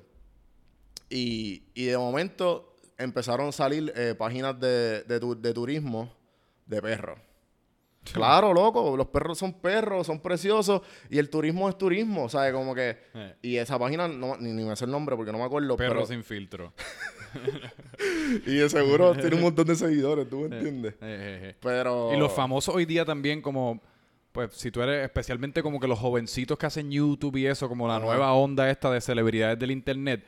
Y, 1.09 1.63
y 1.75 1.87
de 1.87 1.97
momento 1.97 2.77
empezaron 2.99 3.49
a 3.49 3.53
salir 3.53 3.91
eh, 3.97 4.15
páginas 4.17 4.61
de, 4.61 5.03
de, 5.05 5.19
tu- 5.19 5.41
de 5.41 5.55
turismo 5.55 6.13
de 6.67 6.83
perros. 6.83 7.19
Claro, 8.13 8.53
loco, 8.55 8.97
los 8.97 9.09
perros 9.09 9.39
son 9.39 9.53
perros, 9.55 10.07
son 10.07 10.21
preciosos 10.21 10.81
y 11.11 11.19
el 11.19 11.29
turismo 11.31 11.69
es 11.69 11.77
turismo, 11.77 12.29
¿sabes? 12.29 12.53
Como 12.53 12.75
que... 12.75 12.97
Eh. 13.15 13.35
Y 13.43 13.57
esa 13.57 13.79
página, 13.79 14.09
no, 14.09 14.37
ni, 14.39 14.53
ni 14.53 14.65
me 14.65 14.75
sé 14.77 14.85
el 14.87 14.91
nombre 14.91 15.17
porque 15.17 15.33
no 15.33 15.39
me 15.39 15.45
acuerdo, 15.45 15.77
Perro 15.77 15.95
pero... 15.95 16.07
sin 16.07 16.23
filtro. 16.25 16.73
Y 18.47 18.57
de 18.57 18.69
seguro 18.71 19.15
tiene 19.15 19.37
un 19.37 19.43
montón 19.43 19.67
de 19.67 19.75
seguidores, 19.77 20.29
¿tú 20.29 20.41
me 20.41 20.57
entiendes? 20.57 20.95
Eh, 20.95 20.99
eh. 21.03 21.57
Pero... 21.61 22.11
Y 22.15 22.17
los 22.19 22.33
famosos 22.33 22.75
hoy 22.75 22.85
día 22.87 23.05
también 23.05 23.43
como... 23.43 23.81
Pues 24.33 24.53
si 24.55 24.71
tú 24.71 24.81
eres 24.81 25.05
especialmente 25.05 25.63
como 25.63 25.81
que 25.81 25.89
los 25.89 25.99
jovencitos 25.99 26.57
que 26.57 26.67
hacen 26.67 26.91
YouTube 26.91 27.37
y 27.37 27.47
eso, 27.47 27.69
como 27.69 27.89
la 27.89 27.99
nueva 27.99 28.33
onda 28.33 28.71
esta 28.71 28.91
de 28.91 29.01
celebridades 29.01 29.59
del 29.59 29.73
internet, 29.73 30.25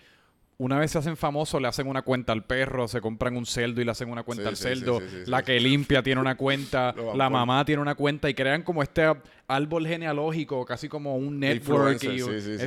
una 0.58 0.78
vez 0.78 0.92
se 0.92 0.98
hacen 0.98 1.16
famosos, 1.16 1.60
le 1.60 1.66
hacen 1.66 1.88
una 1.88 2.02
cuenta 2.02 2.32
al 2.32 2.44
perro, 2.44 2.86
se 2.86 3.00
compran 3.00 3.36
un 3.36 3.46
celdo 3.46 3.80
y 3.80 3.84
le 3.84 3.90
hacen 3.90 4.10
una 4.10 4.22
cuenta 4.22 4.44
Sí, 4.44 4.48
al 4.48 4.56
sí, 4.56 4.62
celdo. 4.62 5.00
sí, 5.00 5.06
la 5.26 5.42
que 5.42 5.58
limpia 5.58 6.02
tiene 6.02 6.20
una 6.20 6.36
cuenta, 6.36 6.94
la 7.16 7.28
mamá 7.28 7.64
tiene 7.64 7.82
una 7.82 7.94
cuenta 7.96 8.30
y 8.30 8.34
crean 8.34 8.62
como 8.62 8.82
este 8.82 9.12
árbol 9.48 9.86
genealógico, 9.86 10.64
casi 10.64 10.88
como 10.88 11.16
un 11.16 11.40
network. 11.40 12.02
y 12.04 12.20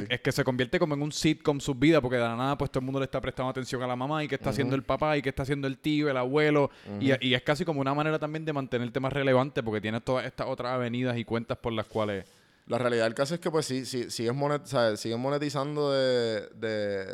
es, 0.10 0.20
que 0.22 0.32
se 0.32 0.44
convierte 0.44 0.78
como 0.78 0.94
en 0.96 1.02
un 1.04 1.12
sitcom 1.12 1.60
su 1.62 1.74
vida, 1.76 2.02
porque 2.02 2.18
de 2.18 2.24
la 2.24 2.36
nada 2.36 2.58
pues 2.58 2.70
todo 2.70 2.80
el 2.82 2.86
mundo 2.86 3.00
le 3.00 3.06
está 3.06 3.22
prestando 3.22 3.50
atención 3.52 3.82
a 3.82 3.88
la 3.88 3.96
mamá 3.96 4.24
y 4.24 4.28
qué 4.28 4.36
está 4.36 4.50
haciendo 4.50 4.76
el 4.76 4.84
papá 4.84 5.16
y 5.18 5.22
qué 5.22 5.30
está 5.30 5.44
haciendo 5.44 5.68
el 5.68 5.78
tío, 5.78 6.10
el 6.10 6.18
abuelo. 6.18 6.72
y, 7.00 7.12
y 7.26 7.34
es 7.34 7.42
casi 7.44 7.64
como 7.64 7.80
una 7.82 7.94
manera 7.94 8.20
también 8.20 8.44
de 8.46 8.52
mantenerte 8.54 9.00
más 9.00 9.14
relevante 9.14 9.64
porque 9.64 9.80
tienes 9.80 10.04
todas 10.04 10.26
estas 10.26 10.48
otras 10.48 10.74
avenidas 10.74 11.18
y 11.18 11.24
cuentas 11.24 11.58
por 11.58 11.72
las 11.72 11.86
cuales... 11.86 12.26
La 12.68 12.80
realidad 12.80 13.04
del 13.04 13.14
caso 13.14 13.36
es 13.36 13.40
que, 13.40 13.52
pues, 13.52 13.68
sí, 13.68 13.86
sí, 13.86 14.10
sigues, 14.10 14.34
monet- 14.34 14.96
sigues 14.98 15.20
monetizando 15.20 15.92
de, 15.92 16.48
de, 16.56 17.06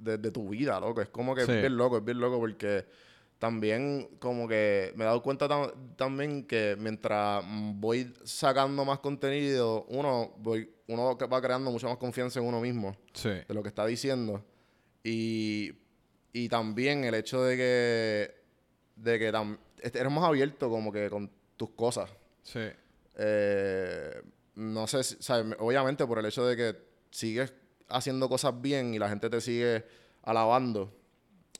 de- 0.00 0.18
de 0.18 0.30
tu 0.30 0.48
vida, 0.48 0.80
loco. 0.80 1.00
Es 1.00 1.08
como 1.08 1.34
que 1.34 1.44
Sí. 1.46 1.52
es 1.52 1.60
bien 1.60 1.76
loco, 1.76 1.98
es 1.98 2.04
bien 2.04 2.18
loco 2.20 2.38
porque 2.38 2.86
también 3.38 4.16
como 4.18 4.46
que 4.46 4.92
me 4.96 5.04
he 5.04 5.06
dado 5.06 5.22
cuenta 5.22 5.48
tam- 5.48 5.72
también 5.96 6.44
que 6.46 6.76
mientras 6.78 7.42
voy 7.76 8.12
sacando 8.24 8.84
más 8.84 8.98
contenido, 8.98 9.84
uno, 9.88 10.34
voy, 10.38 10.70
uno 10.88 11.16
que 11.16 11.26
va 11.26 11.40
creando 11.40 11.70
mucha 11.70 11.88
más 11.88 11.96
confianza 11.96 12.38
en 12.40 12.46
uno 12.46 12.60
mismo 12.60 12.96
Sí. 13.14 13.30
de 13.30 13.54
lo 13.54 13.62
que 13.62 13.68
está 13.68 13.86
diciendo. 13.86 14.44
Y, 15.02 15.72
y 16.32 16.48
también 16.50 17.04
el 17.04 17.14
hecho 17.14 17.42
de 17.42 17.56
que, 17.56 18.34
de 18.96 19.18
que 19.18 19.28
eres 19.28 20.12
más 20.12 20.24
abierto 20.24 20.68
como 20.68 20.92
que 20.92 21.08
con 21.08 21.30
tus 21.56 21.70
cosas. 21.70 22.10
Sí. 22.42 22.60
Eh, 23.16 24.20
no 24.56 24.86
sé, 24.86 25.02
si- 25.02 25.16
obviamente 25.58 26.06
por 26.06 26.18
el 26.18 26.26
hecho 26.26 26.44
de 26.46 26.56
que 26.56 26.76
sigues 27.10 27.52
haciendo 27.90 28.28
cosas 28.28 28.60
bien 28.60 28.94
y 28.94 28.98
la 28.98 29.08
gente 29.08 29.28
te 29.30 29.40
sigue 29.40 29.84
alabando. 30.22 30.92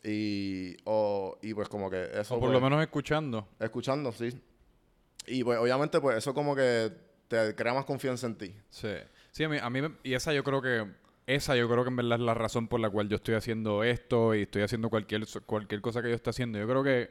Y, 0.03 0.77
o- 0.85 1.39
y 1.43 1.53
pues 1.55 1.69
como 1.69 1.91
que 1.91 2.03
eso... 2.19 2.35
O 2.37 2.41
por 2.41 2.49
pues, 2.49 2.53
lo 2.53 2.61
menos 2.61 2.81
escuchando. 2.83 3.47
Escuchando, 3.59 4.13
sí. 4.13 4.31
Y 5.27 5.45
pues 5.45 5.59
obviamente 5.59 6.01
pues 6.01 6.17
eso 6.17 6.33
como 6.33 6.57
que 6.57 6.91
te 7.29 7.55
crea 7.55 7.75
más 7.75 7.85
confianza 7.85 8.27
en 8.27 8.37
ti. 8.37 8.55
Sí. 8.71 8.89
Sí, 9.31 9.45
a 9.45 9.49
mí, 9.49 9.59
a 9.61 9.71
mí 9.71 9.83
me- 9.83 9.93
y 10.03 10.15
esa 10.15 10.33
yo 10.33 10.43
creo 10.43 10.63
que 10.63 10.87
esa 11.27 11.55
yo 11.55 11.69
creo 11.69 11.85
que 11.85 11.91
en 11.91 11.97
verdad 11.97 12.19
es 12.19 12.25
la 12.25 12.35
razón 12.35 12.67
por 12.67 12.81
la 12.81 12.91
cual 12.91 13.09
yo 13.09 13.17
estoy 13.17 13.35
haciendo 13.35 13.85
esto 13.85 14.35
y 14.35 14.43
estoy 14.43 14.63
haciendo 14.63 14.91
cualquier 14.91 15.25
cualquier 15.47 15.81
cosa 15.81 16.03
que 16.03 16.09
yo 16.09 16.15
esté 16.17 16.31
haciendo. 16.31 16.59
Yo 16.59 16.67
creo 16.67 16.83
que 16.83 17.11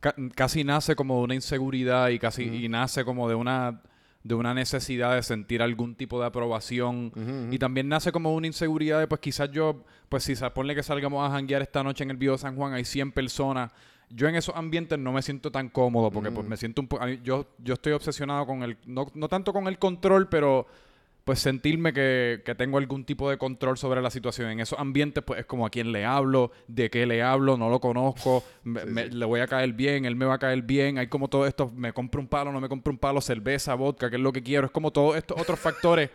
ca- 0.00 0.14
casi 0.36 0.62
nace 0.62 0.94
como 0.94 1.16
de 1.18 1.22
una 1.24 1.34
inseguridad 1.34 2.10
y 2.10 2.18
casi 2.20 2.44
y 2.44 2.68
nace 2.68 3.04
como 3.04 3.28
de 3.28 3.34
una 3.34 3.82
de 4.22 4.34
una 4.34 4.52
necesidad 4.52 5.14
de 5.14 5.22
sentir 5.22 5.62
algún 5.62 5.94
tipo 5.94 6.20
de 6.20 6.26
aprobación. 6.26 7.12
Y 7.50 7.58
también 7.58 7.88
nace 7.88 8.12
como 8.12 8.34
una 8.34 8.46
inseguridad 8.46 8.98
de 8.98 9.06
pues 9.06 9.20
quizás 9.20 9.50
yo 9.50 9.84
pues 10.08 10.24
si 10.24 10.34
ponle 10.54 10.74
que 10.74 10.82
salgamos 10.82 11.28
a 11.28 11.32
janguear 11.32 11.62
esta 11.62 11.82
noche 11.82 12.04
en 12.04 12.10
el 12.10 12.16
Bio 12.16 12.36
San 12.36 12.56
Juan 12.56 12.72
hay 12.72 12.84
100 12.84 13.12
personas. 13.12 13.72
Yo 14.10 14.26
en 14.26 14.36
esos 14.36 14.56
ambientes 14.56 14.98
no 14.98 15.12
me 15.12 15.22
siento 15.22 15.52
tan 15.52 15.68
cómodo 15.68 16.10
porque 16.10 16.30
pues 16.30 16.46
me 16.46 16.56
siento 16.56 16.80
un 16.80 16.88
poco 16.88 17.06
yo 17.06 17.46
yo 17.58 17.74
estoy 17.74 17.92
obsesionado 17.92 18.46
con 18.46 18.62
el 18.62 18.78
no, 18.86 19.06
no 19.14 19.28
tanto 19.28 19.52
con 19.52 19.68
el 19.68 19.78
control 19.78 20.28
pero 20.28 20.66
pues 21.28 21.40
sentirme 21.40 21.92
que, 21.92 22.40
que 22.42 22.54
tengo 22.54 22.78
algún 22.78 23.04
tipo 23.04 23.28
de 23.28 23.36
control 23.36 23.76
sobre 23.76 24.00
la 24.00 24.10
situación. 24.10 24.48
En 24.50 24.60
esos 24.60 24.78
ambientes, 24.78 25.22
pues 25.22 25.40
es 25.40 25.44
como 25.44 25.66
a 25.66 25.70
quién 25.70 25.92
le 25.92 26.06
hablo, 26.06 26.52
de 26.68 26.88
qué 26.88 27.04
le 27.04 27.22
hablo, 27.22 27.58
no 27.58 27.68
lo 27.68 27.80
conozco, 27.80 28.42
me- 28.64 28.86
me- 28.86 29.06
le 29.08 29.26
voy 29.26 29.40
a 29.40 29.46
caer 29.46 29.74
bien, 29.74 30.06
él 30.06 30.16
me 30.16 30.24
va 30.24 30.34
a 30.34 30.38
caer 30.38 30.62
bien, 30.62 30.96
hay 30.96 31.08
como 31.08 31.28
todo 31.28 31.46
esto, 31.46 31.70
me 31.76 31.92
compro 31.92 32.18
un 32.22 32.28
palo, 32.28 32.50
no 32.50 32.62
me 32.62 32.68
compro 32.70 32.90
un 32.90 32.98
palo, 32.98 33.20
cerveza, 33.20 33.74
vodka, 33.74 34.08
que 34.08 34.16
es 34.16 34.22
lo 34.22 34.32
que 34.32 34.42
quiero, 34.42 34.64
es 34.64 34.72
como 34.72 34.90
todos 34.90 35.16
estos 35.16 35.38
otros 35.38 35.58
factores 35.58 36.08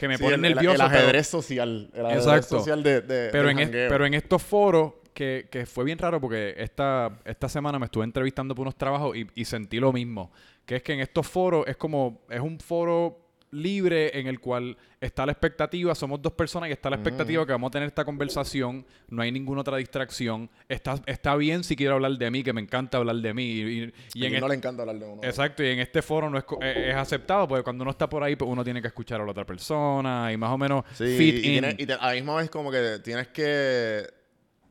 que 0.00 0.08
me 0.08 0.16
Sí, 0.16 0.22
ponen 0.24 0.40
el- 0.40 0.52
el- 0.52 0.54
nervioso. 0.54 0.82
El, 0.82 0.88
pero- 0.90 0.98
ajedrez 1.00 1.26
social. 1.26 1.90
El 1.92 2.06
ajedrez 2.06 2.24
Exacto. 2.26 2.58
social 2.60 2.82
de, 2.82 3.00
de- 3.02 3.28
pero, 3.30 3.50
en 3.50 3.58
es- 3.58 3.64
jangueo. 3.66 3.88
pero 3.90 4.06
en 4.06 4.14
estos 4.14 4.42
foros, 4.42 4.92
que, 5.12 5.46
que 5.50 5.64
fue 5.66 5.84
bien 5.84 5.98
raro 5.98 6.20
porque 6.20 6.54
esta, 6.56 7.20
esta 7.24 7.48
semana 7.48 7.78
me 7.78 7.84
estuve 7.84 8.04
entrevistando 8.04 8.54
por 8.54 8.62
unos 8.62 8.76
trabajos 8.76 9.14
y, 9.16 9.26
y 9.34 9.44
sentí 9.44 9.78
lo 9.78 9.92
mismo. 9.92 10.32
Que 10.66 10.76
es 10.76 10.82
que 10.82 10.94
en 10.94 11.00
estos 11.00 11.26
foros 11.28 11.66
es 11.68 11.76
como, 11.76 12.22
es 12.30 12.40
un 12.40 12.58
foro 12.58 13.20
libre 13.54 14.18
en 14.18 14.26
el 14.26 14.40
cual 14.40 14.76
está 15.00 15.24
la 15.26 15.32
expectativa, 15.32 15.94
somos 15.94 16.20
dos 16.20 16.32
personas 16.32 16.68
y 16.70 16.72
está 16.72 16.88
la 16.90 16.96
expectativa 16.96 17.44
que 17.46 17.52
vamos 17.52 17.68
a 17.68 17.70
tener 17.72 17.88
esta 17.88 18.04
conversación, 18.04 18.86
no 19.08 19.22
hay 19.22 19.30
ninguna 19.30 19.60
otra 19.60 19.76
distracción. 19.76 20.50
Está, 20.68 21.00
está 21.06 21.36
bien 21.36 21.62
si 21.64 21.76
quiero 21.76 21.94
hablar 21.94 22.12
de 22.12 22.30
mí, 22.30 22.42
que 22.42 22.52
me 22.52 22.60
encanta 22.60 22.98
hablar 22.98 23.16
de 23.16 23.34
mí. 23.34 23.44
Y, 23.44 23.60
y- 23.60 23.92
y 24.14 24.22
Y, 24.22 24.26
en 24.26 24.32
no 24.32 24.36
este- 24.38 24.48
le 24.48 24.54
encanta 24.54 24.82
hablar 24.82 24.98
de 24.98 25.06
uno. 25.06 25.22
Exacto, 25.22 25.62
y 25.62 25.68
en 25.68 25.80
este 25.80 26.02
foro 26.02 26.28
no 26.30 26.38
es, 26.38 26.44
co- 26.44 26.58
es, 26.62 26.76
es 26.76 26.94
aceptado, 26.94 27.46
porque 27.48 27.62
cuando 27.62 27.82
uno 27.82 27.90
está 27.90 28.08
por 28.08 28.22
ahí, 28.22 28.34
pues 28.36 28.50
uno 28.50 28.64
tiene 28.64 28.80
que 28.80 28.88
escuchar 28.88 29.20
a 29.20 29.24
la 29.24 29.30
otra 29.30 29.44
persona 29.44 30.30
y 30.32 30.36
más 30.36 30.50
o 30.50 30.58
menos 30.58 30.84
Sí, 30.94 31.16
fit 31.16 31.34
y, 31.34 31.36
in. 31.36 31.42
tienes- 31.62 31.74
y 31.78 31.86
te- 31.86 31.92
a 31.94 32.06
la 32.08 32.12
misma 32.14 32.36
vez 32.36 32.50
como 32.50 32.70
que 32.70 32.98
tienes 33.04 33.28
que, 33.28 34.02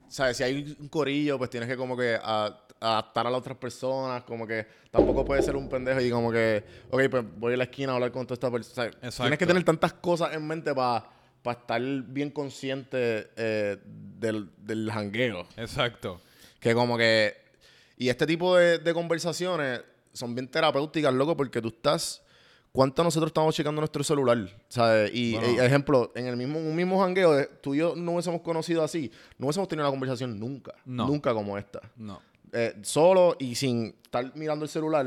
¿sabes? 0.08 0.38
Si 0.38 0.44
hay 0.44 0.76
un 0.80 0.88
corillo, 0.90 1.38
pues 1.38 1.50
tienes 1.50 1.70
que 1.70 1.78
como 1.78 1.96
que 1.98 2.18
a- 2.22 2.60
adaptar 2.84 3.26
a 3.28 3.30
las 3.30 3.40
otras 3.40 3.58
personas, 3.58 4.24
como 4.24 4.46
que 4.46 4.66
tampoco 4.92 5.24
puedes 5.26 5.46
ser 5.46 5.56
un 5.56 5.70
pendejo 5.70 6.02
y 6.02 6.10
como 6.12 6.32
que, 6.32 6.64
ok, 6.92 7.02
pues 7.10 7.24
voy 7.38 7.54
a 7.54 7.58
la 7.58 7.64
esquina 7.64 7.92
a 7.94 7.96
hablar 7.96 8.12
con 8.12 8.26
toda 8.28 8.36
esta 8.36 8.52
persona. 8.52 8.90
Tienes 8.92 9.14
Exacto. 9.16 9.38
que 9.38 9.46
tener 9.48 9.64
tantas 9.64 9.94
cosas 9.94 10.34
en 10.34 10.46
mente 10.48 10.74
para 10.74 11.06
estar 11.52 11.82
bien 11.82 12.30
consciente 12.32 13.30
eh, 13.36 13.78
del, 13.86 14.50
del 14.58 14.92
jangueo. 14.92 15.48
Exacto. 15.58 16.22
Que 16.60 16.74
como 16.74 16.98
que... 16.98 17.36
Y 17.98 18.10
este 18.10 18.26
tipo 18.26 18.56
de, 18.58 18.80
de 18.80 18.94
conversaciones 18.94 19.82
son 20.14 20.36
bien 20.36 20.48
terapéuticas, 20.48 21.14
loco, 21.14 21.36
porque 21.38 21.62
tú 21.62 21.70
estás... 21.70 22.22
¿Cuánto 22.72 23.04
nosotros 23.04 23.30
estamos 23.30 23.54
checando 23.54 23.82
nuestro 23.82 24.04
celular? 24.04 24.50
¿Sabes? 24.68 25.12
Y, 25.14 25.36
Bueno. 25.36 25.62
eh, 25.62 25.66
ejemplo, 25.68 26.12
en 26.16 26.26
el 26.26 26.36
mismo, 26.36 26.58
un 26.58 26.76
mismo 26.76 27.00
jangueo, 27.04 27.34
de- 27.34 27.46
tú 27.62 27.76
y 27.76 27.78
yo 27.78 27.94
no 27.96 28.14
hubiésemos 28.14 28.42
conocido 28.42 28.84
así, 28.84 29.12
no 29.38 29.46
hubiésemos 29.46 29.70
tenido 29.70 29.86
una 29.86 29.92
conversación 29.92 30.40
nunca. 30.40 30.74
No. 30.84 31.06
Nunca 31.06 31.36
como 31.36 31.56
esta. 31.56 31.82
No. 31.96 32.20
Eh, 32.54 32.76
solo 32.84 33.36
y 33.40 33.56
sin 33.56 33.96
estar 34.04 34.32
mirando 34.36 34.64
el 34.66 34.70
celular. 34.70 35.06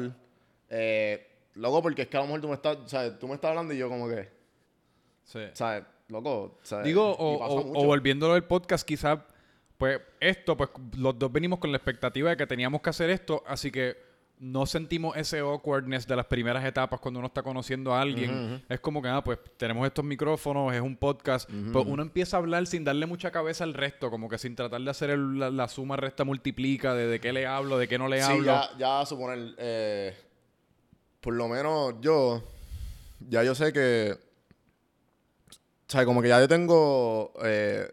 Eh, 0.68 1.26
loco, 1.54 1.80
porque 1.82 2.02
es 2.02 2.09
que 2.09 2.16
a 2.16 2.20
lo 2.20 2.26
mejor 2.26 2.40
tú 2.40 2.48
me 2.48 2.54
estás, 2.54 2.78
¿sabes? 2.87 3.18
Tú 3.18 3.28
me 3.28 3.35
estás 3.35 3.50
hablando 3.50 3.72
y 3.72 3.78
yo 3.78 3.88
como 3.88 4.09
que, 4.09 4.28
Sí. 5.24 5.40
¿sabes? 5.52 5.85
Loco, 6.09 6.59
¿sabes? 6.62 6.85
Digo, 6.87 7.09
o, 7.12 7.35
o- 7.37 7.82
o 7.82 7.85
volviéndolo 7.87 8.35
del 8.35 8.44
podcast, 8.44 8.87
quizás, 8.87 9.18
pues 9.78 10.00
esto, 10.20 10.56
pues 10.56 10.70
los 10.96 11.18
dos 11.18 11.30
venimos 11.32 11.59
con 11.59 11.70
la 11.72 11.76
expectativa 11.78 12.30
de 12.30 12.37
que 12.37 12.46
teníamos 12.46 12.80
que 12.80 12.90
hacer 12.90 13.11
esto, 13.11 13.42
así 13.46 13.70
que 13.70 13.96
no 14.38 14.66
sentimos 14.66 15.16
ese 15.16 15.38
awkwardness 15.38 16.07
de 16.07 16.14
las 16.14 16.27
primeras 16.27 16.62
etapas 16.64 17.01
cuando 17.01 17.20
uno 17.20 17.29
está 17.29 17.42
conociendo 17.42 17.94
a 17.94 18.03
alguien. 18.03 18.62
Es 18.68 18.81
como 18.81 19.01
que, 19.01 19.09
ah, 19.09 19.25
pues 19.25 19.38
tenemos 19.57 19.87
estos 19.87 20.05
micrófonos, 20.05 20.75
es 20.75 20.81
un 20.83 20.94
podcast, 20.96 21.49
pues 21.72 21.87
uno 21.88 22.03
empieza 22.03 22.37
a 22.37 22.40
hablar 22.40 22.66
sin 22.66 22.85
darle 22.85 23.07
mucha 23.07 23.31
cabeza 23.31 23.64
al 23.64 23.72
resto, 23.72 24.11
como 24.11 24.29
que 24.29 24.37
sin 24.37 24.55
tratar 24.55 24.81
de 24.83 24.90
hacer 24.90 25.09
el- 25.11 25.38
la, 25.38 25.49
la 25.51 25.68
suma, 25.68 25.96
resta, 25.96 26.25
multiplica, 26.25 26.92
de, 26.94 27.07
de 27.07 27.18
qué 27.18 27.33
le 27.33 27.46
hablo, 27.46 27.79
de 27.79 27.88
qué 27.88 27.96
no 27.99 28.09
le 28.09 28.20
Sí, 28.22 28.31
hablo. 28.31 28.44
ya, 28.44 28.68
ya 28.79 29.07
suponer, 29.07 29.55
eh, 29.57 30.14
por 31.22 31.33
lo 31.33 31.49
menos 31.49 31.94
yo, 32.03 32.42
ya 33.31 33.42
yo 33.42 33.55
sé 33.55 33.72
que, 33.72 34.18
o 35.88 35.90
sea, 35.90 36.05
como 36.05 36.20
que 36.20 36.29
ya 36.29 36.40
yo 36.40 36.49
tengo 36.49 37.33
eh, 37.44 37.88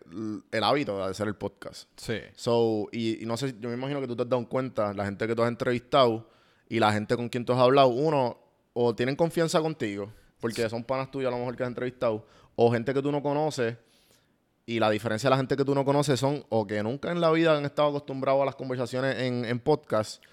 el 0.51 0.63
hábito 0.63 0.97
de 0.97 1.03
hacer 1.11 1.27
el 1.27 1.35
podcast. 1.35 1.87
Sí. 1.95 2.19
So, 2.35 2.87
y, 2.91 3.21
y 3.23 3.25
no 3.25 3.37
sé, 3.37 3.55
yo 3.59 3.69
me 3.69 3.75
imagino 3.75 4.01
que 4.01 4.07
tú 4.07 4.15
te 4.15 4.23
has 4.23 4.29
dado 4.29 4.47
cuenta, 4.49 4.93
la 4.93 5.05
gente 5.05 5.27
que 5.27 5.35
tú 5.35 5.43
has 5.43 5.47
entrevistado 5.49 6.27
y 6.73 6.79
la 6.79 6.91
gente 6.91 7.15
con 7.15 7.29
quien 7.29 7.45
tú 7.45 7.53
has 7.53 7.59
hablado, 7.59 7.89
uno, 7.89 8.35
o 8.73 8.95
tienen 8.95 9.15
confianza 9.15 9.61
contigo, 9.61 10.11
porque 10.39 10.67
son 10.69 10.83
panas 10.83 11.11
tuyas 11.11 11.27
a 11.27 11.31
lo 11.31 11.37
mejor 11.37 11.55
que 11.55 11.61
has 11.61 11.69
entrevistado, 11.69 12.25
o 12.55 12.71
gente 12.71 12.95
que 12.95 13.01
tú 13.03 13.11
no 13.11 13.21
conoces, 13.21 13.77
y 14.65 14.79
la 14.79 14.89
diferencia 14.89 15.27
de 15.27 15.35
la 15.35 15.37
gente 15.37 15.55
que 15.55 15.63
tú 15.63 15.75
no 15.75 15.85
conoces 15.85 16.19
son, 16.19 16.43
o 16.49 16.65
que 16.65 16.81
nunca 16.81 17.11
en 17.11 17.21
la 17.21 17.29
vida 17.29 17.55
han 17.55 17.63
estado 17.65 17.89
acostumbrados 17.89 18.41
a 18.41 18.45
las 18.45 18.55
conversaciones 18.55 19.19
en, 19.19 19.45
en 19.45 19.59
podcast, 19.59 20.23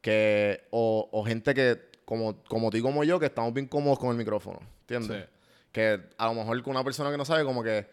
que, 0.00 0.66
o, 0.72 1.08
o 1.12 1.24
gente 1.24 1.54
que, 1.54 1.80
como, 2.04 2.42
como 2.48 2.70
tú 2.70 2.78
y 2.78 2.82
como 2.82 3.04
yo, 3.04 3.20
que 3.20 3.26
estamos 3.26 3.54
bien 3.54 3.68
cómodos 3.68 4.00
con 4.00 4.10
el 4.10 4.16
micrófono, 4.16 4.58
¿entiendes? 4.80 5.26
Sí. 5.26 5.30
Que 5.70 6.00
a 6.18 6.26
lo 6.26 6.34
mejor 6.34 6.60
con 6.64 6.72
una 6.72 6.82
persona 6.82 7.12
que 7.12 7.18
no 7.18 7.24
sabe, 7.24 7.44
como 7.44 7.62
que 7.62 7.88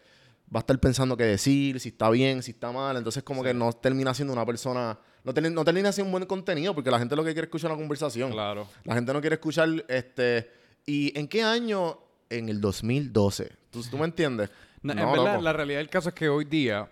va 0.54 0.58
a 0.58 0.60
estar 0.60 0.78
pensando 0.78 1.16
qué 1.16 1.24
decir, 1.24 1.80
si 1.80 1.88
está 1.90 2.08
bien, 2.10 2.42
si 2.42 2.52
está 2.52 2.70
mal. 2.72 2.96
Entonces, 2.96 3.22
como 3.22 3.42
que 3.42 3.52
no 3.54 3.72
termina 3.72 4.14
siendo 4.14 4.32
una 4.32 4.46
persona. 4.46 4.98
No, 5.24 5.34
termina- 5.34 5.54
no 5.54 5.64
termina 5.64 5.90
siendo 5.92 6.06
un 6.08 6.12
buen 6.12 6.26
contenido, 6.26 6.74
porque 6.74 6.90
la 6.90 6.98
gente 6.98 7.16
lo 7.16 7.22
que 7.24 7.32
quiere 7.32 7.46
es 7.46 7.48
escuchar 7.48 7.70
una 7.72 7.78
conversación. 7.80 8.30
Claro. 8.30 8.68
La 8.84 8.94
gente 8.94 9.12
no 9.12 9.20
quiere 9.20 9.34
escuchar, 9.34 9.68
este. 9.88 10.50
¿Y 10.86 11.18
en 11.18 11.26
qué 11.28 11.42
año? 11.42 11.98
En 12.30 12.48
el 12.48 12.60
2012. 12.60 13.52
¿Tú, 13.70 13.82
tú 13.90 13.98
me 13.98 14.04
entiendes? 14.04 14.50
No, 14.82 14.92
en 14.92 14.98
verdad, 14.98 15.32
loco. 15.32 15.42
la 15.42 15.52
realidad 15.52 15.78
del 15.78 15.88
caso 15.88 16.08
es 16.10 16.14
que 16.14 16.28
hoy 16.28 16.44
día 16.44 16.88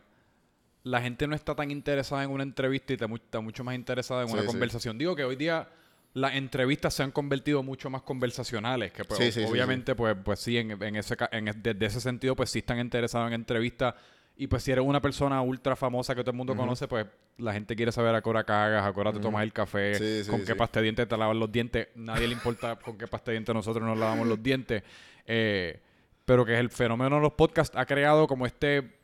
la 0.83 1.01
gente 1.01 1.27
no 1.27 1.35
está 1.35 1.55
tan 1.55 1.71
interesada 1.71 2.23
en 2.25 2.31
una 2.31 2.43
entrevista 2.43 2.93
y 2.93 2.95
está, 2.95 3.07
mu- 3.07 3.17
está 3.17 3.41
mucho 3.41 3.65
más 3.65 3.75
interesada 3.75 4.23
en 4.23 4.29
Sí, 4.29 4.35
una 4.35 4.43
sí. 4.43 4.49
conversación. 4.49 4.99
Digo 4.99 5.15
que 5.17 5.25
hoy 5.25 5.37
día 5.37 5.69
las 6.15 6.35
entrevistas 6.35 6.95
se 6.95 7.03
han 7.03 7.11
convertido 7.11 7.63
mucho 7.63 7.91
más 7.91 8.03
conversacionales, 8.03 8.93
que 8.93 9.05
pues, 9.05 9.19
Sí, 9.19 9.33
sí, 9.33 9.41
sí, 9.41 9.47
obviamente 9.51 9.95
pues, 9.95 10.17
pues 10.25 10.39
sí, 10.41 10.57
en, 10.59 10.71
en 10.83 10.97
ese, 10.97 11.17
en, 11.33 11.49
es- 11.49 11.63
desde 11.63 11.87
ese 11.87 12.01
sentido 12.01 12.35
pues 12.37 12.51
sí 12.51 12.61
están 12.61 12.79
interesados 12.79 13.27
en 13.29 13.35
entrevistas 13.35 13.95
y 14.37 14.47
pues 14.49 14.63
si 14.65 14.73
eres 14.73 14.85
una 14.85 15.01
persona 15.01 15.41
ultra 15.43 15.77
famosa 15.77 16.15
que 16.15 16.23
todo 16.23 16.31
el 16.33 16.37
mundo 16.37 16.57
conoce, 16.57 16.89
pues 16.89 17.07
la 17.39 17.53
gente 17.53 17.77
quiere 17.77 17.93
saber 17.93 18.15
a 18.15 18.21
qué 18.23 18.29
hora 18.29 18.43
cagas, 18.45 18.85
a 18.85 18.93
qué 18.93 19.01
hora 19.01 19.13
te 19.13 19.21
tomas 19.21 19.43
el 19.45 19.53
café, 19.53 19.95
Sí, 19.95 20.25
sí, 20.25 20.31
con 20.31 20.41
qué 20.41 20.47
sí. 20.53 20.55
pasta 20.55 20.81
de 20.81 20.85
dientes 20.85 21.07
te 21.09 21.17
lavas 21.17 21.37
los 21.37 21.51
dientes. 21.53 21.89
Nadie 21.95 22.27
le 22.27 22.33
importa 22.35 22.75
con 22.85 22.97
qué 22.99 23.07
pasta 23.07 23.31
de 23.31 23.37
dientes 23.37 23.55
nosotros 23.55 23.85
nos 23.87 23.97
lavamos 23.99 24.27
los 24.27 24.43
dientes. 24.43 24.83
Eh, 25.27 25.81
pero 26.25 26.45
que 26.45 26.59
el 26.59 26.69
fenómeno 26.71 27.17
de 27.17 27.23
los 27.23 27.33
podcasts 27.35 27.77
ha 27.77 27.87
creado 27.87 28.27
como 28.27 28.45
este, 28.47 28.95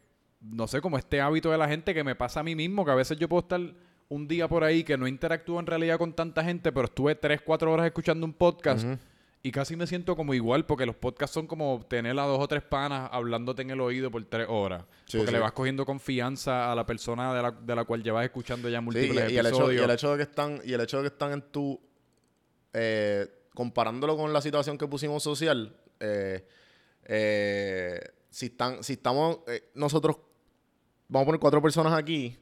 no 0.40 0.66
sé, 0.66 0.80
como 0.80 0.98
este 0.98 1.20
hábito 1.20 1.50
de 1.52 1.58
la 1.58 1.68
gente 1.68 1.94
que 1.94 2.02
me 2.02 2.14
pasa 2.16 2.40
a 2.40 2.42
mí 2.42 2.56
mismo, 2.56 2.84
que 2.84 2.90
a 2.90 2.94
veces 2.96 3.16
yo 3.18 3.28
puedo 3.28 3.42
estar 3.42 3.60
un 4.10 4.28
día 4.28 4.46
por 4.46 4.62
ahí 4.62 4.84
que 4.84 4.98
no 4.98 5.08
interactúo 5.08 5.58
en 5.58 5.66
realidad 5.66 5.96
con 5.96 6.12
tanta 6.12 6.44
gente, 6.44 6.70
pero 6.70 6.84
estuve 6.84 7.14
3, 7.14 7.40
4 7.40 7.72
horas 7.72 7.86
escuchando 7.86 8.26
un 8.26 8.34
podcast 8.34 8.86
y 9.42 9.50
casi 9.52 9.74
me 9.74 9.86
siento 9.86 10.16
como 10.16 10.34
igual, 10.34 10.66
porque 10.66 10.84
los 10.84 10.96
podcasts 10.96 11.32
son 11.32 11.46
como 11.46 11.86
tener 11.88 12.18
a 12.18 12.24
dos 12.24 12.38
o 12.38 12.46
tres 12.46 12.62
panas 12.62 13.08
hablándote 13.10 13.62
en 13.62 13.70
el 13.70 13.80
oído 13.80 14.10
por 14.10 14.22
tres 14.26 14.46
horas. 14.50 14.84
Sí, 15.06 15.16
porque 15.16 15.30
sí. 15.30 15.32
le 15.32 15.38
vas 15.38 15.52
cogiendo 15.52 15.86
confianza 15.86 16.70
a 16.70 16.74
la 16.74 16.84
persona 16.84 17.32
de 17.32 17.42
la, 17.42 17.50
de 17.50 17.74
la 17.74 17.84
cual 17.84 18.02
llevas 18.02 18.24
escuchando 18.24 18.68
ya 18.68 18.80
Sí, 18.80 18.82
y, 18.82 18.84
múltiples 18.84 19.32
y 19.32 19.38
el 19.38 19.46
hecho, 19.46 19.54
y 19.54 19.58
episodios. 19.58 19.84
el 19.84 19.90
hecho 19.92 20.10
de 20.10 20.16
que 20.18 20.22
están, 20.24 20.60
y 20.62 20.72
el 20.74 20.80
hecho 20.82 20.98
de 20.98 21.02
que 21.04 21.08
están 21.08 21.32
en 21.32 21.42
tu 21.50 21.80
eh, 22.74 23.26
comparándolo 23.54 24.16
con 24.16 24.32
la 24.32 24.42
situación 24.42 24.76
que 24.76 24.86
pusimos 24.86 25.22
social, 25.22 25.74
eh, 26.00 26.46
eh, 27.04 28.00
si 28.28 28.46
están, 28.46 28.82
si 28.82 28.94
estamos 28.94 29.40
eh, 29.48 29.70
nosotros, 29.74 30.16
vamos 31.08 31.24
a 31.24 31.26
poner 31.26 31.40
cuatro 31.40 31.62
personas 31.62 31.94
aquí, 31.94 32.36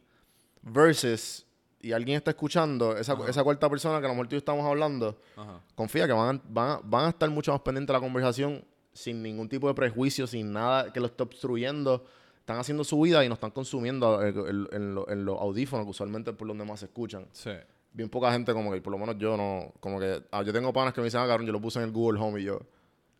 versus 0.62 1.46
y 1.80 1.92
alguien 1.92 2.16
está 2.16 2.30
escuchando, 2.32 2.96
esa, 2.96 3.16
esa 3.28 3.44
cuarta 3.44 3.68
persona 3.70 4.00
que 4.00 4.06
a 4.06 4.08
lo 4.08 4.14
mejor 4.14 4.26
tú 4.28 4.34
y 4.34 4.36
yo 4.36 4.38
estamos 4.38 4.66
hablando, 4.66 5.20
Ajá. 5.36 5.60
confía 5.74 6.06
que 6.06 6.12
van 6.12 6.36
a, 6.36 6.42
van, 6.48 6.80
van 6.84 7.04
a 7.06 7.08
estar 7.10 7.30
mucho 7.30 7.52
más 7.52 7.60
pendientes 7.60 7.88
de 7.88 7.92
la 7.92 8.00
conversación 8.00 8.64
sin 8.92 9.22
ningún 9.22 9.48
tipo 9.48 9.68
de 9.68 9.74
prejuicio, 9.74 10.26
sin 10.26 10.52
nada 10.52 10.92
que 10.92 10.98
lo 11.00 11.06
esté 11.06 11.22
obstruyendo. 11.22 12.04
Están 12.40 12.58
haciendo 12.58 12.82
su 12.82 12.98
vida 13.00 13.24
y 13.24 13.28
nos 13.28 13.36
están 13.36 13.50
consumiendo 13.50 14.22
eh, 14.24 14.30
en, 14.30 14.66
en 14.72 14.94
lo- 14.94 15.08
en 15.10 15.24
los 15.24 15.38
audífonos, 15.38 15.84
que 15.86 15.90
usualmente 15.90 16.30
es 16.30 16.36
por 16.36 16.48
donde 16.48 16.64
más 16.64 16.80
se 16.80 16.86
escuchan. 16.86 17.26
Sí. 17.32 17.50
Bien 17.92 18.08
poca 18.08 18.32
gente, 18.32 18.52
como 18.54 18.72
que, 18.72 18.80
por 18.80 18.90
lo 18.90 18.98
menos 18.98 19.16
yo 19.18 19.36
no, 19.36 19.72
como 19.80 20.00
que, 20.00 20.22
ah, 20.32 20.42
yo 20.42 20.52
tengo 20.52 20.72
panas 20.72 20.92
que 20.94 21.00
me 21.00 21.04
dicen, 21.06 21.20
ah, 21.20 21.26
cabrón, 21.26 21.46
yo 21.46 21.52
lo 21.52 21.60
puse 21.60 21.78
en 21.78 21.84
el 21.84 21.92
Google 21.92 22.18
Home 22.20 22.40
y 22.40 22.44
yo, 22.44 22.60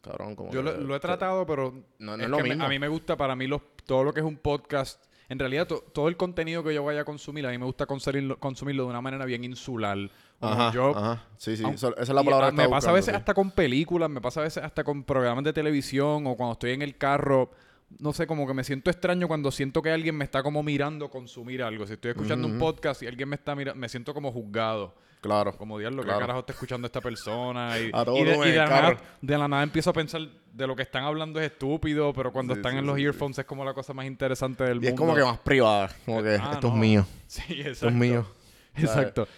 cabrón, 0.00 0.34
como 0.34 0.50
Yo 0.50 0.64
que- 0.64 0.72
lo, 0.72 0.80
lo 0.80 0.94
he 0.94 0.98
que- 0.98 1.06
tratado, 1.06 1.44
pero 1.46 1.72
No- 1.98 2.16
no 2.16 2.16
es 2.16 2.22
es 2.22 2.28
lo 2.30 2.36
que 2.38 2.42
me- 2.44 2.48
mismo. 2.50 2.64
a 2.64 2.68
mí 2.68 2.78
me 2.78 2.88
gusta, 2.88 3.16
para 3.16 3.36
mí, 3.36 3.46
los, 3.46 3.60
todo 3.84 4.02
lo 4.04 4.12
que 4.14 4.20
es 4.20 4.26
un 4.26 4.36
podcast, 4.36 5.04
en 5.28 5.38
realidad 5.38 5.66
to- 5.66 5.84
todo 5.92 6.08
el 6.08 6.16
contenido 6.16 6.62
que 6.64 6.74
yo 6.74 6.82
vaya 6.84 7.02
a 7.02 7.04
consumir, 7.04 7.46
a 7.46 7.50
mí 7.50 7.58
me 7.58 7.64
gusta 7.66 7.86
consumirlo, 7.86 8.38
consumirlo 8.38 8.84
de 8.84 8.90
una 8.90 9.00
manera 9.00 9.24
bien 9.24 9.44
insular. 9.44 9.98
Ajá, 10.40 10.72
yo, 10.72 10.96
ajá, 10.96 11.24
sí, 11.36 11.56
sí, 11.56 11.64
esa 11.64 11.88
es 11.98 12.08
la 12.10 12.22
y, 12.22 12.24
palabra 12.24 12.50
que 12.50 12.56
Me 12.56 12.68
pasa 12.68 12.90
a 12.90 12.92
veces 12.92 13.12
sí. 13.12 13.16
hasta 13.18 13.34
con 13.34 13.50
películas, 13.50 14.08
me 14.08 14.20
pasa 14.20 14.40
a 14.40 14.44
veces 14.44 14.62
hasta 14.62 14.84
con 14.84 15.02
programas 15.04 15.44
de 15.44 15.52
televisión 15.52 16.26
o 16.26 16.36
cuando 16.36 16.52
estoy 16.52 16.72
en 16.72 16.82
el 16.82 16.96
carro. 16.96 17.50
No 17.98 18.12
sé, 18.12 18.26
como 18.26 18.46
que 18.46 18.52
me 18.52 18.64
siento 18.64 18.90
extraño 18.90 19.26
cuando 19.28 19.50
siento 19.50 19.80
que 19.80 19.90
alguien 19.90 20.14
me 20.14 20.24
está 20.24 20.42
como 20.42 20.62
mirando 20.62 21.08
consumir 21.08 21.62
algo. 21.62 21.86
Si 21.86 21.94
estoy 21.94 22.10
escuchando 22.10 22.46
un 22.46 22.58
podcast 22.58 23.02
y 23.02 23.06
alguien 23.06 23.30
me 23.30 23.36
está 23.36 23.54
mirando, 23.54 23.80
me 23.80 23.88
siento 23.88 24.12
como 24.12 24.30
juzgado. 24.30 24.94
Claro. 25.22 25.56
Como 25.56 25.78
diablo, 25.78 26.02
Claro. 26.02 26.18
¿qué 26.18 26.22
carajo 26.22 26.40
está 26.40 26.52
escuchando 26.52 26.86
esta 26.86 27.00
persona? 27.00 27.76
Y, 27.80 27.90
A 27.92 28.04
todo 28.04 28.18
y 28.18 28.24
de, 28.24 28.48
y 28.50 28.52
la 28.52 28.66
nada, 28.66 28.96
de 29.22 29.38
la 29.38 29.48
nada 29.48 29.62
empiezo 29.62 29.88
a 29.90 29.92
pensar 29.94 30.20
de 30.58 30.66
lo 30.66 30.76
que 30.76 30.82
están 30.82 31.04
hablando 31.04 31.40
es 31.40 31.50
estúpido, 31.52 32.12
pero 32.12 32.32
cuando 32.32 32.52
Sí, 32.54 32.58
están 32.60 32.72
sí, 32.72 32.78
en 32.78 32.86
los 32.86 32.96
sí, 32.96 33.04
earphones 33.04 33.38
es 33.38 33.44
como 33.46 33.64
la 33.64 33.72
cosa 33.72 33.94
más 33.94 34.04
interesante 34.06 34.64
del 34.64 34.72
Y 34.78 34.80
mundo. 34.80 34.88
es 34.90 34.94
como 34.96 35.14
que 35.14 35.22
más 35.24 35.38
privada, 35.38 35.88
como 36.04 36.22
que 36.22 36.30
Ah, 36.30 36.50
esto 36.54 36.68
no. 36.68 36.74
es 36.74 36.80
mío, 36.80 37.06
Sí, 37.26 37.42
exacto. 37.52 37.70
esto 37.70 37.88
es 37.88 37.94
mío. 37.94 38.26
Exacto. 38.76 39.28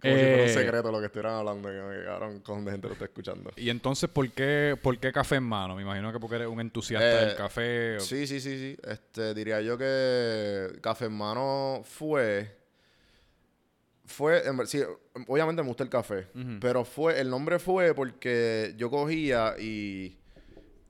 Como 0.00 0.14
si 0.16 0.20
fuera 0.26 0.38
Eh, 0.38 0.42
un 0.44 0.48
secreto 0.50 0.92
lo 0.92 1.00
que 1.00 1.06
estuvieran 1.06 1.34
hablando, 1.34 1.68
que 1.68 1.74
me 1.74 2.04
cabrón, 2.04 2.40
con 2.40 2.64
de 2.64 2.70
gente 2.70 2.86
lo 2.86 2.92
está 2.92 3.06
escuchando. 3.06 3.50
Y 3.56 3.68
entonces, 3.68 4.08
¿por 4.08 4.30
qué, 4.30 4.78
¿por 4.80 4.96
qué 4.98 5.10
café 5.10 5.36
en 5.36 5.42
mano? 5.42 5.74
Me 5.74 5.82
imagino 5.82 6.12
que 6.12 6.20
porque 6.20 6.36
eres 6.36 6.46
un 6.46 6.60
entusiasta 6.60 7.22
Eh, 7.22 7.26
del 7.26 7.34
café. 7.36 7.96
o- 7.96 8.00
Sí, 8.00 8.26
sí, 8.28 8.40
sí, 8.40 8.56
sí. 8.58 8.76
Este, 8.88 9.34
diría 9.34 9.60
yo 9.60 9.76
que 9.76 10.78
Café 10.80 11.06
Hermano 11.06 11.82
fue. 11.84 12.56
Fue, 14.04 14.46
en 14.46 14.56
ver- 14.56 14.66
sí, 14.68 14.80
obviamente 15.26 15.62
me 15.62 15.68
gusta 15.68 15.82
el 15.84 15.90
café, 15.90 16.28
pero 16.60 16.84
fue, 16.84 17.20
el 17.20 17.28
nombre 17.28 17.58
fue 17.58 17.92
porque 17.94 18.72
yo 18.78 18.88
cogía 18.90 19.54
y, 19.58 20.16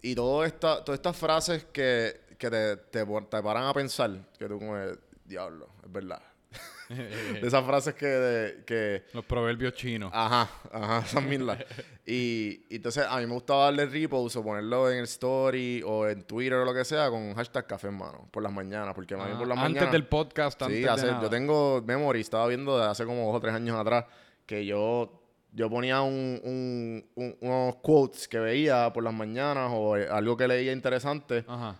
y 0.02 0.14
todo 0.14 0.44
esta, 0.44 0.84
todas 0.84 0.98
estas 0.98 1.16
frases 1.16 1.64
que, 1.72 2.20
que 2.38 2.50
te, 2.50 2.76
te, 2.76 3.04
te 3.04 3.42
paran 3.42 3.64
a 3.64 3.74
pensar, 3.74 4.10
que 4.38 4.46
tú 4.48 4.58
como, 4.58 4.76
diablo, 5.24 5.68
es 5.84 5.92
verdad. 5.92 6.22
de 6.88 7.46
esas 7.46 7.62
frases 7.66 7.94
que, 7.94 8.06
de- 8.06 8.64
que 8.64 9.04
Los 9.12 9.22
proverbios 9.26 9.74
chinos. 9.74 10.10
Ajá, 10.14 10.48
ajá, 10.72 11.04
esas 11.06 11.22
mismas. 11.22 11.58
y, 12.06 12.64
y 12.70 12.76
entonces 12.76 13.04
a 13.06 13.18
mí 13.18 13.26
me 13.26 13.34
gustaba 13.34 13.64
darle 13.64 13.84
repost 13.84 14.36
o 14.36 14.42
ponerlo 14.42 14.90
en 14.90 14.98
el 14.98 15.04
story 15.04 15.82
o 15.84 16.08
en 16.08 16.22
Twitter 16.22 16.54
o 16.54 16.64
lo 16.64 16.72
que 16.72 16.86
sea 16.86 17.10
con 17.10 17.34
hashtag 17.34 17.66
café 17.66 17.88
en 17.88 17.98
mano 17.98 18.26
por 18.30 18.42
las 18.42 18.50
mañanas. 18.52 18.94
Porque 18.94 19.12
a 19.12 19.18
mí 19.18 19.24
Ah, 19.26 19.38
por 19.38 19.46
las 19.46 19.58
antes 19.58 19.70
mañanas. 19.74 19.92
del 19.92 20.06
podcast, 20.06 20.62
antes 20.62 20.78
Sí, 20.78 20.82
de 20.84 20.88
hace- 20.88 21.06
nada. 21.08 21.20
yo 21.22 21.28
tengo 21.28 21.82
memory, 21.82 22.20
estaba 22.22 22.46
viendo 22.46 22.78
de 22.78 22.86
hace 22.86 23.04
como 23.04 23.26
dos 23.26 23.36
o 23.36 23.40
tres 23.40 23.52
años 23.52 23.76
atrás 23.78 24.06
que 24.46 24.64
yo, 24.64 25.17
yo 25.52 25.68
ponía 25.70 26.02
un, 26.02 26.40
un- 26.44 27.04
un- 27.14 27.36
unos 27.40 27.76
quotes 27.76 28.28
que 28.28 28.38
veía 28.38 28.92
por 28.92 29.02
las 29.04 29.14
mañanas 29.14 29.70
o 29.74 29.96
eh, 29.96 30.06
algo 30.10 30.36
que 30.36 30.46
leía 30.48 30.72
interesante, 30.72 31.44
Ajá. 31.48 31.76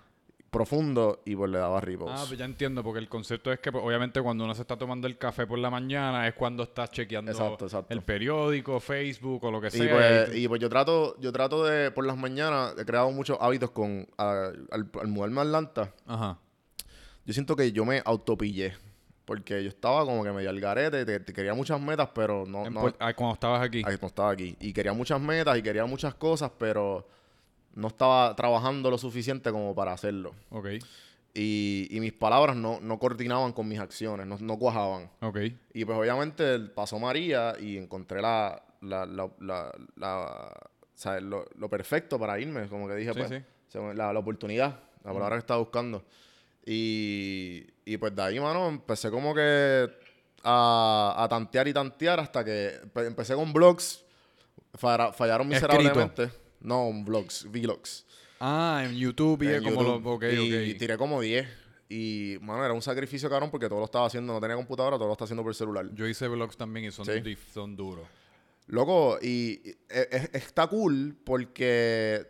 profundo, 0.50 1.20
y 1.26 1.36
pues 1.36 1.50
le 1.50 1.58
daba 1.58 1.80
repost. 1.80 2.12
Ah, 2.16 2.24
pues 2.26 2.38
ya 2.38 2.46
entiendo, 2.46 2.82
porque 2.82 2.98
el 2.98 3.08
concepto 3.08 3.52
es 3.52 3.60
que 3.60 3.70
pues, 3.70 3.84
obviamente 3.84 4.20
cuando 4.22 4.44
uno 4.44 4.54
se 4.54 4.62
está 4.62 4.76
tomando 4.78 5.06
el 5.06 5.18
café 5.18 5.46
por 5.46 5.58
la 5.58 5.68
mañana 5.70 6.26
es 6.26 6.34
cuando 6.34 6.62
estás 6.62 6.90
chequeando 6.90 7.30
Exacto, 7.30 7.66
exacto. 7.66 7.92
el 7.92 8.02
periódico, 8.02 8.80
Facebook 8.80 9.44
o 9.44 9.50
lo 9.50 9.60
que 9.60 9.70
sea. 9.70 9.84
Y 9.84 9.88
pues, 9.88 10.34
y 10.36 10.48
pues 10.48 10.60
yo 10.60 10.68
trato, 10.70 11.20
yo 11.20 11.30
trato 11.32 11.64
de, 11.66 11.90
por 11.90 12.06
las 12.06 12.16
mañanas, 12.16 12.74
he 12.78 12.84
creado 12.86 13.10
muchos 13.12 13.36
hábitos 13.40 13.70
con, 13.72 14.08
a- 14.16 14.50
al, 14.70 14.90
al 15.00 15.08
mudarme 15.08 15.40
a 15.40 15.44
Atlanta. 15.44 15.92
Ajá. 16.06 16.38
Yo 17.26 17.34
siento 17.34 17.54
que 17.54 17.70
yo 17.72 17.84
me 17.84 18.00
autopillé. 18.06 18.72
Porque 19.28 19.62
yo 19.62 19.68
estaba 19.68 20.06
como 20.06 20.24
que 20.24 20.32
medio 20.32 20.48
al 20.48 20.58
garete, 20.58 21.04
te- 21.04 21.20
te 21.20 21.32
quería 21.34 21.52
muchas 21.52 21.78
metas, 21.78 22.08
pero 22.14 22.46
no, 22.46 22.64
En 22.64 22.72
no, 22.72 22.86
ah, 22.98 23.12
cuando 23.12 23.34
estabas 23.34 23.60
aquí. 23.60 23.82
no 23.82 24.06
estaba 24.08 24.30
aquí. 24.30 24.56
Y 24.58 24.72
quería 24.72 24.94
muchas 24.94 25.20
metas 25.20 25.58
y 25.58 25.62
quería 25.62 25.84
muchas 25.84 26.14
cosas, 26.14 26.50
pero 26.58 27.06
no 27.74 27.88
estaba 27.88 28.34
trabajando 28.34 28.90
lo 28.90 28.96
suficiente 28.96 29.50
como 29.52 29.74
para 29.74 29.92
hacerlo. 29.92 30.32
Ok, 30.48 30.68
Y, 31.34 31.86
y 31.90 32.00
mis 32.00 32.14
palabras 32.14 32.56
no, 32.56 32.80
no 32.80 32.98
coordinaban 32.98 33.52
con 33.52 33.68
mis 33.68 33.78
acciones, 33.78 34.26
no, 34.26 34.38
no 34.40 34.56
cuajaban. 34.58 35.10
ok. 35.20 35.38
Y 35.74 35.84
pues 35.84 35.98
obviamente 35.98 36.58
pasó 36.60 36.98
María 36.98 37.52
y 37.60 37.76
encontré 37.76 38.22
la, 38.22 38.62
la, 38.80 39.04
la, 39.04 39.28
la, 39.40 39.72
la- 39.96 40.70
¿sabes? 40.94 41.22
Lo, 41.22 41.44
lo 41.58 41.68
perfecto 41.68 42.18
para 42.18 42.40
irme. 42.40 42.66
Como 42.68 42.88
que 42.88 42.94
dije, 42.94 43.12
Sí, 43.12 43.18
pues, 43.18 43.28
sí. 43.72 43.78
la, 43.94 44.10
la 44.10 44.18
oportunidad, 44.18 44.80
la 45.04 45.12
palabra 45.12 45.36
que 45.36 45.40
estaba 45.40 45.60
buscando. 45.60 46.02
Y, 46.70 47.64
y 47.92 47.96
pues 47.98 48.14
de 48.14 48.22
ahí, 48.22 48.40
mano, 48.40 48.68
empecé 48.68 49.10
como 49.10 49.34
que 49.34 49.88
a, 50.42 51.14
a 51.16 51.28
tantear 51.28 51.68
y 51.68 51.72
tantear 51.72 52.20
hasta 52.20 52.44
que 52.44 52.80
empe- 52.84 53.06
empecé 53.06 53.34
con 53.34 53.52
blogs. 53.52 54.04
Falla- 54.74 55.12
fallaron 55.12 55.52
Escrito. 55.52 55.76
miserablemente. 55.78 56.30
No, 56.60 56.90
blogs, 57.04 57.46
vlogs. 57.50 58.04
Ah, 58.40 58.82
en 58.84 58.94
YouTube 58.96 59.42
y 59.42 59.48
en 59.54 59.64
como 59.64 59.82
YouTube. 60.00 60.22
lo... 60.22 60.62
Y 60.62 60.74
tiré 60.74 60.96
como 60.96 61.20
10. 61.20 61.48
Y, 61.88 62.36
mano, 62.42 62.64
era 62.64 62.74
un 62.74 62.82
sacrificio, 62.82 63.30
cabrón, 63.30 63.50
porque 63.50 63.68
todo 63.68 63.78
lo 63.78 63.86
estaba 63.86 64.06
haciendo, 64.06 64.32
no 64.34 64.40
tenía 64.40 64.56
computadora, 64.56 64.96
todo 64.96 65.06
lo 65.06 65.12
estaba 65.14 65.24
haciendo 65.24 65.42
por 65.42 65.54
celular. 65.54 65.86
Yo 65.94 66.06
hice 66.06 66.28
vlogs 66.28 66.56
también 66.56 66.86
y 66.86 66.90
son, 66.90 67.06
Sí. 67.06 67.36
son 67.52 67.74
duros. 67.76 68.06
Loco, 68.66 69.18
y, 69.22 69.60
y- 69.64 69.70
e- 69.88 70.08
e- 70.10 70.30
está 70.34 70.66
cool 70.66 71.16
porque 71.24 72.26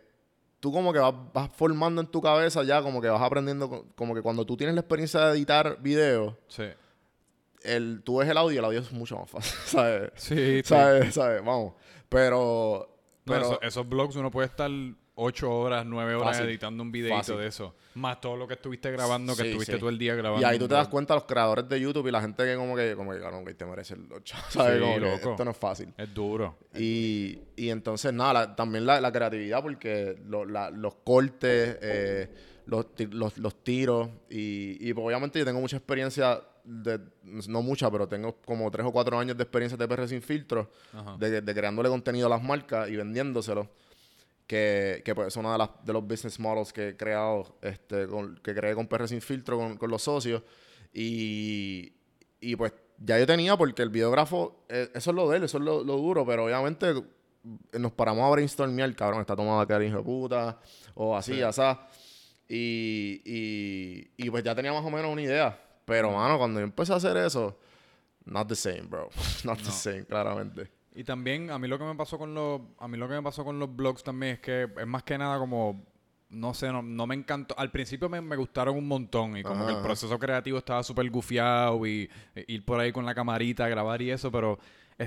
tú 0.59 0.71
como 0.71 0.91
que 0.93 0.99
vas, 0.99 1.13
vas 1.33 1.49
formando 1.53 2.01
en 2.01 2.07
tu 2.07 2.21
cabeza 2.21 2.63
ya, 2.63 2.81
como 2.81 3.01
que 3.01 3.09
vas 3.09 3.21
aprendiendo, 3.21 3.69
co- 3.69 3.85
como 3.95 4.13
que 4.15 4.21
cuando 4.21 4.45
tú 4.45 4.57
tienes 4.57 4.75
la 4.75 4.81
experiencia 4.81 5.21
de 5.27 5.37
editar 5.37 5.77
videos, 5.81 6.35
Sí. 6.47 6.63
el, 7.63 8.01
tú 8.03 8.17
ves 8.17 8.29
el 8.29 8.37
audio 8.37 8.55
y 8.55 8.57
el 8.57 8.65
audio 8.65 8.79
es 8.79 8.91
mucho 8.91 9.17
más 9.17 9.29
fácil, 9.29 9.57
¿sabes? 9.65 10.11
Sí, 10.15 10.35
sí. 10.35 10.61
¿Sabes? 10.63 11.13
¿Sabes? 11.15 11.43
Vamos. 11.43 11.73
Pero... 12.09 12.95
No, 13.25 13.33
pero 13.35 13.41
eso- 13.45 13.61
esos 13.61 13.87
blogs 13.87 14.15
uno 14.15 14.31
puede 14.31 14.47
estar 14.47 14.69
ocho 15.21 15.51
horas, 15.51 15.85
nueve 15.85 16.15
horas 16.15 16.37
Fácil. 16.37 16.45
editando 16.49 16.81
un 16.81 16.91
videito 16.91 17.17
Fácil. 17.17 17.37
de 17.37 17.47
eso. 17.47 17.75
Más 17.95 18.21
todo 18.21 18.37
lo 18.37 18.47
que 18.47 18.53
estuviste 18.53 18.89
grabando, 18.91 19.35
que 19.35 19.41
Sí, 19.43 19.47
estuviste 19.49 19.73
sí. 19.73 19.79
todo 19.79 19.89
el 19.89 19.97
día 19.97 20.15
grabando. 20.15 20.41
y 20.41 20.49
ahí 20.49 20.57
tú 20.57 20.67
te 20.67 20.73
das 20.75 20.87
cuenta 20.87 21.13
los 21.15 21.25
creadores 21.25 21.67
de 21.67 21.79
YouTube 21.79 22.07
y 22.07 22.11
la 22.11 22.21
gente 22.21 22.43
que 22.45 22.55
como 22.55 22.75
que, 22.75 22.95
como 22.95 23.11
que, 23.11 23.19
cabrón, 23.19 23.43
que 23.45 23.53
te 23.53 23.65
merecen 23.65 24.07
los 24.09 24.23
chavos, 24.23 24.45
¿sabes? 24.53 24.75
Sí, 24.75 24.79
Como 24.81 24.93
que 24.95 24.99
loco. 25.01 25.29
esto 25.31 25.45
no 25.45 25.51
es 25.51 25.57
fácil. 25.57 25.93
Es 25.97 26.13
duro. 26.13 26.55
Y, 26.75 27.39
y 27.55 27.69
entonces, 27.69 28.13
nada, 28.13 28.33
la- 28.33 28.55
también 28.55 28.85
la, 28.85 29.01
la 29.01 29.11
creatividad, 29.11 29.61
porque 29.61 30.15
lo- 30.27 30.45
la- 30.45 30.69
los 30.69 30.95
cortes, 31.03 31.77
eh, 31.81 32.29
los, 32.67 32.93
ti- 32.95 33.07
los, 33.07 33.37
los 33.37 33.63
tiros, 33.63 34.09
y, 34.29 34.77
y 34.79 34.93
pues, 34.93 35.05
obviamente 35.05 35.39
yo 35.39 35.45
tengo 35.45 35.59
mucha 35.59 35.77
experiencia, 35.77 36.39
de, 36.63 36.99
no 37.47 37.61
mucha, 37.63 37.89
pero 37.89 38.07
tengo 38.07 38.35
como 38.45 38.69
tres 38.69 38.85
o 38.85 38.91
cuatro 38.91 39.17
años 39.17 39.35
de 39.35 39.41
experiencia 39.43 39.75
de 39.75 39.87
PR 39.87 40.07
sin 40.07 40.21
filtro, 40.21 40.69
Ajá. 40.93 41.17
de, 41.17 41.41
de 41.41 41.53
creándole 41.55 41.89
contenido 41.89 42.27
a 42.27 42.29
las 42.29 42.43
marcas 42.43 42.87
y 42.89 42.95
vendiéndoselo. 42.95 43.67
Que, 44.49 45.03
que 45.05 45.13
pues 45.13 45.27
es 45.27 45.35
uno 45.37 45.51
de, 45.51 45.59
las, 45.59 45.69
de 45.85 45.93
los 45.93 46.01
business 46.07 46.39
models 46.39 46.73
que 46.73 46.87
he 46.89 46.97
creado, 46.97 47.55
este, 47.61 48.07
con- 48.07 48.35
que 48.43 48.55
creé 48.55 48.73
con 48.73 48.87
PR 48.87 49.07
sin 49.07 49.21
filtro 49.21 49.57
con, 49.59 49.77
con 49.77 49.91
los 49.91 50.01
socios. 50.01 50.41
Y, 50.91 51.93
y 52.41 52.55
pues 52.55 52.73
ya 52.97 53.19
yo 53.19 53.27
tenía, 53.27 53.55
porque 53.55 53.83
el 53.83 53.89
videógrafo, 53.89 54.65
eh, 54.67 54.89
eso 54.95 55.11
es 55.11 55.15
lo 55.15 55.29
de 55.29 55.37
él, 55.37 55.43
eso 55.43 55.59
es 55.59 55.63
lo, 55.63 55.83
lo 55.83 55.97
duro, 55.97 56.25
pero 56.25 56.45
obviamente 56.45 56.87
nos 57.73 57.91
paramos 57.91 58.23
a 58.25 58.29
brainstormear, 58.31 58.95
cabrón, 58.95 59.21
está 59.21 59.35
tomada 59.35 59.67
cara 59.67 59.85
hijo 59.85 59.97
de 59.97 60.03
puta, 60.03 60.59
o 60.95 61.15
así, 61.15 61.35
Sí. 61.35 61.41
asá. 61.43 61.87
Y, 62.47 63.21
y, 63.25 64.11
y 64.17 64.29
pues 64.31 64.43
ya 64.43 64.55
tenía 64.55 64.73
más 64.73 64.83
o 64.83 64.89
menos 64.89 65.11
una 65.11 65.21
idea. 65.21 65.61
Pero, 65.85 66.11
mano, 66.11 66.39
cuando 66.39 66.59
yo 66.59 66.63
empecé 66.63 66.91
a 66.93 66.95
hacer 66.95 67.15
eso, 67.17 67.57
not 68.25 68.47
the 68.47 68.55
same, 68.55 68.81
bro. 68.81 69.09
Not 69.43 69.59
the 69.59 69.65
No. 69.65 69.71
same, 69.71 70.05
claramente. 70.05 70.71
Y 70.95 71.03
también 71.03 71.51
a 71.51 71.59
mí 71.59 71.67
lo 71.67 71.77
que 71.77 71.85
me 71.85 71.95
pasó 71.95 72.17
con 72.17 72.33
los 72.33 72.61
a 72.79 72.87
mí 72.87 72.97
lo 72.97 73.07
que 73.07 73.13
me 73.15 73.21
pasó 73.21 73.45
con 73.45 73.59
los 73.59 73.73
blogs 73.75 74.03
también 74.03 74.33
es 74.33 74.39
que 74.39 74.63
es 74.63 74.87
más 74.87 75.03
que 75.03 75.17
nada 75.17 75.37
como 75.37 75.85
no 76.29 76.53
sé, 76.53 76.71
no, 76.71 76.81
no 76.83 77.07
me 77.07 77.15
encantó. 77.15 77.57
Al 77.57 77.71
principio 77.71 78.07
me, 78.07 78.21
me 78.21 78.35
gustaron 78.35 78.77
un 78.77 78.87
montón 78.87 79.35
y 79.35 79.43
como 79.43 79.65
que 79.65 79.71
el 79.71 79.77
Ajá. 79.77 79.83
proceso 79.83 80.19
creativo 80.19 80.59
estaba 80.59 80.83
súper 80.83 81.09
gufiado 81.09 81.85
y 81.87 82.09
e, 82.35 82.45
ir 82.47 82.63
por 82.65 82.79
ahí 82.79 82.91
con 82.91 83.05
la 83.05 83.15
camarita, 83.15 83.67
grabar 83.67 84.01
y 84.01 84.11
eso, 84.11 84.31
pero 84.31 84.59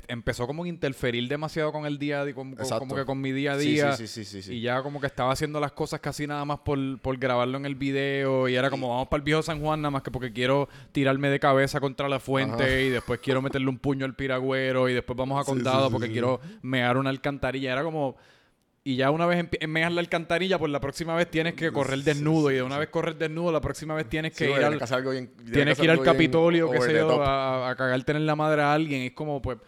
empezó 0.09 0.47
como 0.47 0.65
a 0.65 0.69
interferir 0.69 1.29
demasiado 1.29 1.71
con 1.71 1.85
el 1.87 1.99
día, 1.99 2.23
a 2.23 2.25
día, 2.25 2.35
como, 2.35 2.57
como 2.57 2.95
que 2.95 3.05
con 3.05 3.21
mi 3.21 3.31
día 3.33 3.53
a 3.53 3.57
día. 3.59 3.93
sí, 3.93 4.07
sí, 4.07 4.25
sí, 4.25 4.43
sí, 4.43 4.43
sí. 4.43 4.55
Y 4.55 4.61
ya 4.63 4.83
como 4.83 5.01
que 5.01 5.07
estaba 5.07 5.33
haciendo 5.33 5.61
las 5.61 5.73
cosas 5.73 6.01
casi 6.01 6.27
nada 6.27 6.45
más 6.45 6.61
por, 6.61 6.99
por 7.01 7.19
grabarlo 7.19 7.59
en 7.59 7.67
el 7.67 7.75
video. 7.75 8.49
Y 8.49 8.55
era 8.55 8.71
como, 8.71 8.89
vamos 8.89 9.09
para 9.09 9.19
el 9.21 9.25
viejo 9.25 9.43
San 9.43 9.61
Juan, 9.61 9.83
nada 9.83 9.91
más 9.91 10.03
que 10.03 10.11
porque 10.11 10.33
quiero 10.33 10.69
tirarme 10.93 11.29
de 11.29 11.39
cabeza 11.39 11.79
contra 11.81 12.09
la 12.09 12.21
fuente. 12.21 12.65
Ajá. 12.65 12.81
Y 12.81 12.89
después 12.89 13.21
quiero 13.23 13.43
meterle 13.43 13.69
un 13.69 13.79
puño 13.79 14.07
al 14.07 14.15
piragüero. 14.15 14.89
Y 14.89 14.95
después 14.95 15.17
vamos 15.17 15.41
a 15.41 15.45
condado 15.45 15.91
porque 15.91 16.11
quiero 16.11 16.41
mear 16.63 16.97
una 16.97 17.11
alcantarilla. 17.11 17.73
Era 17.73 17.83
como... 17.83 18.17
Y 18.85 18.97
ya 18.97 19.13
una 19.13 19.27
vez 19.27 19.47
meas 19.69 19.93
la 19.93 20.01
alcantarilla, 20.01 20.59
pues 20.59 20.73
la 20.73 20.81
próxima 20.81 21.15
vez 21.15 21.31
tienes 21.31 21.55
que 21.55 21.71
correr 21.71 22.01
desnudo. 22.01 22.49
sí, 22.49 22.55
y 22.55 22.57
de 22.57 22.63
una 22.65 22.79
vez 22.79 22.89
correr 22.89 23.15
desnudo, 23.17 23.53
la 23.53 23.61
próxima 23.61 23.95
vez 23.95 24.09
tienes 24.09 24.33
que 24.35 24.47
Sí, 24.47 24.51
ir 24.51 24.65
al... 24.65 24.77
que 24.81 25.11
bien- 25.11 25.31
tienes 25.53 25.79
que 25.79 25.85
ir 25.85 25.91
al 25.93 26.03
Capitolio, 26.03 26.69
qué 26.69 26.81
sé 26.81 26.95
yo, 26.95 27.23
a, 27.23 27.71
a 27.71 27.77
cagarte 27.77 28.11
en 28.11 28.27
la 28.27 28.35
madre 28.35 28.63
a 28.63 28.73
alguien. 28.73 29.03
Es 29.03 29.13
como, 29.13 29.41
pues... 29.41 29.59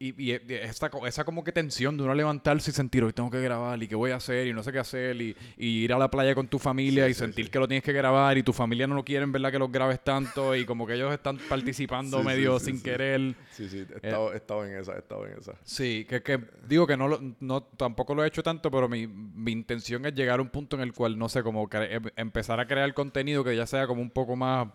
Y, 0.00 0.10
y, 0.10 0.30
y 0.32 0.54
esta, 0.54 0.88
esa 1.08 1.24
como 1.24 1.42
que 1.42 1.50
tensión 1.50 1.96
de 1.96 2.04
uno 2.04 2.14
levantarse 2.14 2.70
y 2.70 2.72
sentir, 2.74 3.02
hoy 3.02 3.12
tengo 3.12 3.30
que 3.30 3.40
grabar, 3.40 3.82
y 3.82 3.88
qué 3.88 3.96
voy 3.96 4.12
a 4.12 4.16
hacer, 4.16 4.46
y 4.46 4.52
no 4.52 4.62
sé 4.62 4.70
qué 4.70 4.78
hacer, 4.78 5.20
y, 5.20 5.34
y 5.56 5.66
ir 5.82 5.92
a 5.92 5.98
la 5.98 6.08
playa 6.08 6.36
con 6.36 6.46
tu 6.46 6.60
familia 6.60 7.06
Sí, 7.06 7.10
y 7.10 7.14
sí, 7.14 7.18
sentir 7.18 7.46
sí. 7.46 7.50
que 7.50 7.58
lo 7.58 7.66
tienes 7.66 7.82
que 7.82 7.92
grabar, 7.92 8.38
y 8.38 8.44
tu 8.44 8.52
familia 8.52 8.86
no 8.86 8.94
lo 8.94 9.04
quieren, 9.04 9.32
¿verdad? 9.32 9.50
Que 9.50 9.58
los 9.58 9.72
grabes 9.72 9.98
tanto, 10.04 10.54
y 10.54 10.64
como 10.64 10.86
que 10.86 10.94
ellos 10.94 11.12
están 11.12 11.36
participando 11.48 12.22
medio 12.22 12.60
sin 12.60 12.80
querer. 12.80 13.34
Sí, 13.50 13.68
sí, 13.68 13.78
he 13.92 13.96
estado, 13.96 14.32
he 14.32 14.36
estado 14.36 14.64
en 14.64 14.76
esa, 14.76 14.94
he 14.94 14.98
estado 15.00 15.26
en 15.26 15.36
esa. 15.36 15.54
Sí, 15.64 16.06
que, 16.08 16.22
que 16.22 16.38
digo 16.68 16.86
que 16.86 16.96
no, 16.96 17.08
lo- 17.08 17.20
no 17.40 17.64
tampoco 17.64 18.14
lo 18.14 18.22
he 18.24 18.28
hecho 18.28 18.44
tanto, 18.44 18.70
pero 18.70 18.88
mi, 18.88 19.08
mi 19.08 19.50
intención 19.50 20.06
es 20.06 20.14
llegar 20.14 20.38
a 20.38 20.42
un 20.42 20.48
punto 20.48 20.76
en 20.76 20.82
el 20.82 20.92
cual, 20.92 21.18
no 21.18 21.28
sé, 21.28 21.42
como 21.42 21.68
em- 21.72 22.02
empezar 22.14 22.60
a 22.60 22.68
crear 22.68 22.94
contenido 22.94 23.42
que 23.42 23.56
ya 23.56 23.66
sea 23.66 23.88
como 23.88 24.00
un 24.00 24.10
poco 24.10 24.36
más, 24.36 24.68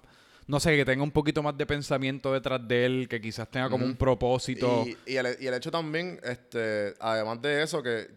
no 0.47 0.60
sé, 0.60 0.75
que 0.75 0.86
tenga 0.86 1.03
un 1.03 1.12
poquito 1.12 1.41
más 1.43 1.58
de 1.58 1.65
pensamiento 1.65 2.34
detrás 2.34 2.65
de 2.67 2.86
él, 2.86 3.08
que 3.10 3.19
quizás 3.21 3.49
tenga 3.49 3.69
como 3.69 3.86
un 3.86 3.95
propósito. 3.95 4.86
Y, 4.86 4.97
y 5.13 5.15
el, 5.17 5.38
y 5.39 5.47
el 5.47 5.53
hecho 5.53 5.71
también, 5.71 6.19
este, 6.23 6.93
además 6.99 7.41
de 7.41 7.63
eso, 7.63 7.82
que, 7.82 8.08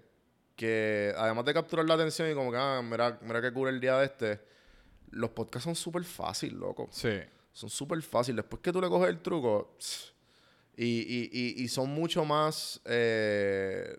que 0.56 1.12
además 1.16 1.44
de 1.44 1.54
capturar 1.54 1.86
la 1.86 1.94
atención 1.94 2.30
y 2.30 2.34
como 2.34 2.50
que, 2.50 2.58
ah, 2.58 2.82
mira, 2.82 3.18
mira 3.22 3.40
qué 3.40 3.52
cura 3.52 3.70
el 3.70 3.80
día 3.80 3.98
de 3.98 4.06
este, 4.06 4.40
los 5.10 5.30
podcasts 5.30 5.64
son 5.64 5.74
súper 5.76 6.04
fácil, 6.04 6.54
loco. 6.54 6.88
Sí. 6.90 7.10
Son 7.52 7.70
súper 7.70 8.02
fácil. 8.02 8.36
Después 8.36 8.60
que 8.60 8.72
tú 8.72 8.80
le 8.80 8.88
coges 8.88 9.08
el 9.08 9.20
truco, 9.20 9.76
y, 10.76 10.84
y, 10.84 11.30
y, 11.32 11.62
y 11.64 11.68
son 11.68 11.88
mucho 11.90 12.24
más, 12.24 12.80
eh, 12.84 13.96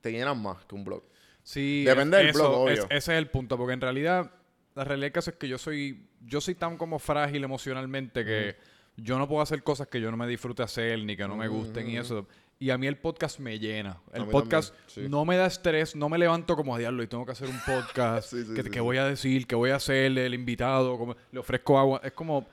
te 0.00 0.12
llenan 0.12 0.40
más 0.42 0.64
que 0.66 0.74
un 0.74 0.84
blog. 0.84 1.02
Sí, 1.42 1.84
Depende 1.84 2.18
es- 2.18 2.24
del 2.26 2.32
blog, 2.34 2.50
eso, 2.52 2.60
obvio. 2.60 2.72
es- 2.74 2.80
ese 2.90 3.12
es 3.12 3.18
el 3.18 3.30
punto, 3.30 3.56
porque 3.56 3.72
en 3.72 3.80
realidad, 3.80 4.30
la 4.74 4.84
realidad 4.84 5.06
del 5.06 5.12
caso 5.12 5.30
es 5.30 5.36
que 5.36 5.48
yo 5.48 5.56
soy, 5.56 6.06
yo 6.20 6.40
soy 6.40 6.54
tan 6.54 6.76
como 6.76 6.98
frágil 6.98 7.42
emocionalmente 7.44 8.24
que 8.24 8.56
yo 8.96 9.18
no 9.18 9.26
puedo 9.28 9.40
hacer 9.42 9.62
cosas 9.62 9.88
que 9.88 10.00
yo 10.00 10.10
no 10.10 10.16
me 10.16 10.26
disfrute 10.26 10.62
hacer, 10.62 10.98
ni 11.04 11.16
que 11.16 11.26
no 11.26 11.36
me 11.36 11.48
gusten 11.48 11.88
y 11.88 11.96
eso. 11.96 12.26
Y 12.58 12.68
a 12.68 12.76
mí 12.76 12.86
el 12.86 12.98
podcast 12.98 13.38
me 13.38 13.58
llena. 13.58 13.98
El 14.12 14.26
podcast 14.26 14.74
sí. 14.86 15.06
no 15.08 15.24
me 15.24 15.36
da 15.36 15.46
estrés, 15.46 15.96
no 15.96 16.10
me 16.10 16.18
levanto 16.18 16.56
como 16.56 16.74
a 16.74 16.78
diablo 16.78 17.02
y 17.02 17.06
tengo 17.06 17.24
que 17.24 17.32
hacer 17.32 17.48
un 17.48 17.58
podcast. 17.64 18.32
Sí, 18.34 18.44
sí, 18.44 18.70
que, 18.70 18.80
voy 18.80 18.98
a 18.98 19.06
decir, 19.06 19.46
que 19.46 19.54
voy 19.54 19.70
a 19.70 19.76
hacerle 19.76 20.26
el 20.26 20.34
invitado, 20.34 20.98
como, 20.98 21.16
le 21.32 21.38
ofrezco 21.38 21.78
agua. 21.78 22.00
Es 22.04 22.12
como... 22.12 22.46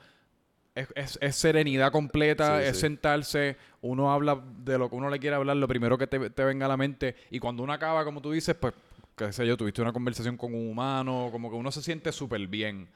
Es, 0.74 0.88
es- 0.96 1.18
es 1.20 1.36
serenidad 1.36 1.92
completa, 1.92 2.64
es 2.64 2.80
sentarse, 2.80 3.58
uno 3.82 4.14
habla 4.14 4.40
de 4.64 4.78
lo 4.78 4.90
que 4.90 4.96
uno 4.96 5.10
le 5.10 5.18
quiere 5.20 5.36
hablar, 5.36 5.58
lo 5.58 5.68
primero 5.68 5.98
que 5.98 6.06
te, 6.06 6.30
te 6.30 6.44
venga 6.46 6.68
a 6.68 6.70
la 6.70 6.78
mente, 6.78 7.16
y 7.32 7.40
cuando 7.40 7.64
uno 7.64 7.74
acaba, 7.74 8.06
como 8.06 8.22
tú 8.22 8.32
dices, 8.32 8.56
pues, 8.56 8.76
qué 9.16 9.34
sé 9.34 9.48
yo, 9.48 9.58
tuviste 9.58 9.82
una 9.82 9.92
conversación 9.92 10.38
con 10.38 10.54
un 10.54 10.70
humano, 10.70 11.30
como 11.32 11.50
que 11.50 11.56
uno 11.56 11.72
se 11.72 11.82
siente 11.82 12.12
súper 12.12 12.46
bien. 12.46 12.88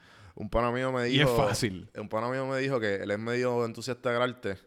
Un 0.41 0.49
pana 0.49 0.71
mío 0.71 0.91
me 0.91 1.05
dijo... 1.05 1.17
Y 1.17 1.21
es 1.21 1.37
fácil. 1.37 1.87
Un 1.95 2.09
pana 2.09 2.27
mío 2.27 2.47
me 2.47 2.57
dijo 2.57 2.79
que 2.79 2.95
él 2.95 3.11
es 3.11 3.19
medio 3.19 3.63
entusiasta 3.63 4.11
del 4.11 4.23
arte 4.23 4.57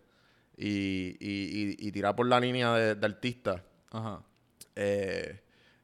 y, 0.57 1.17
y, 1.19 1.77
y, 1.79 1.91
tirar 1.91 2.15
por 2.15 2.29
la 2.29 2.39
línea 2.39 2.73
de, 2.75 3.05
artista. 3.05 3.65
Ajá. 3.91 4.23
Eh, 4.77 5.43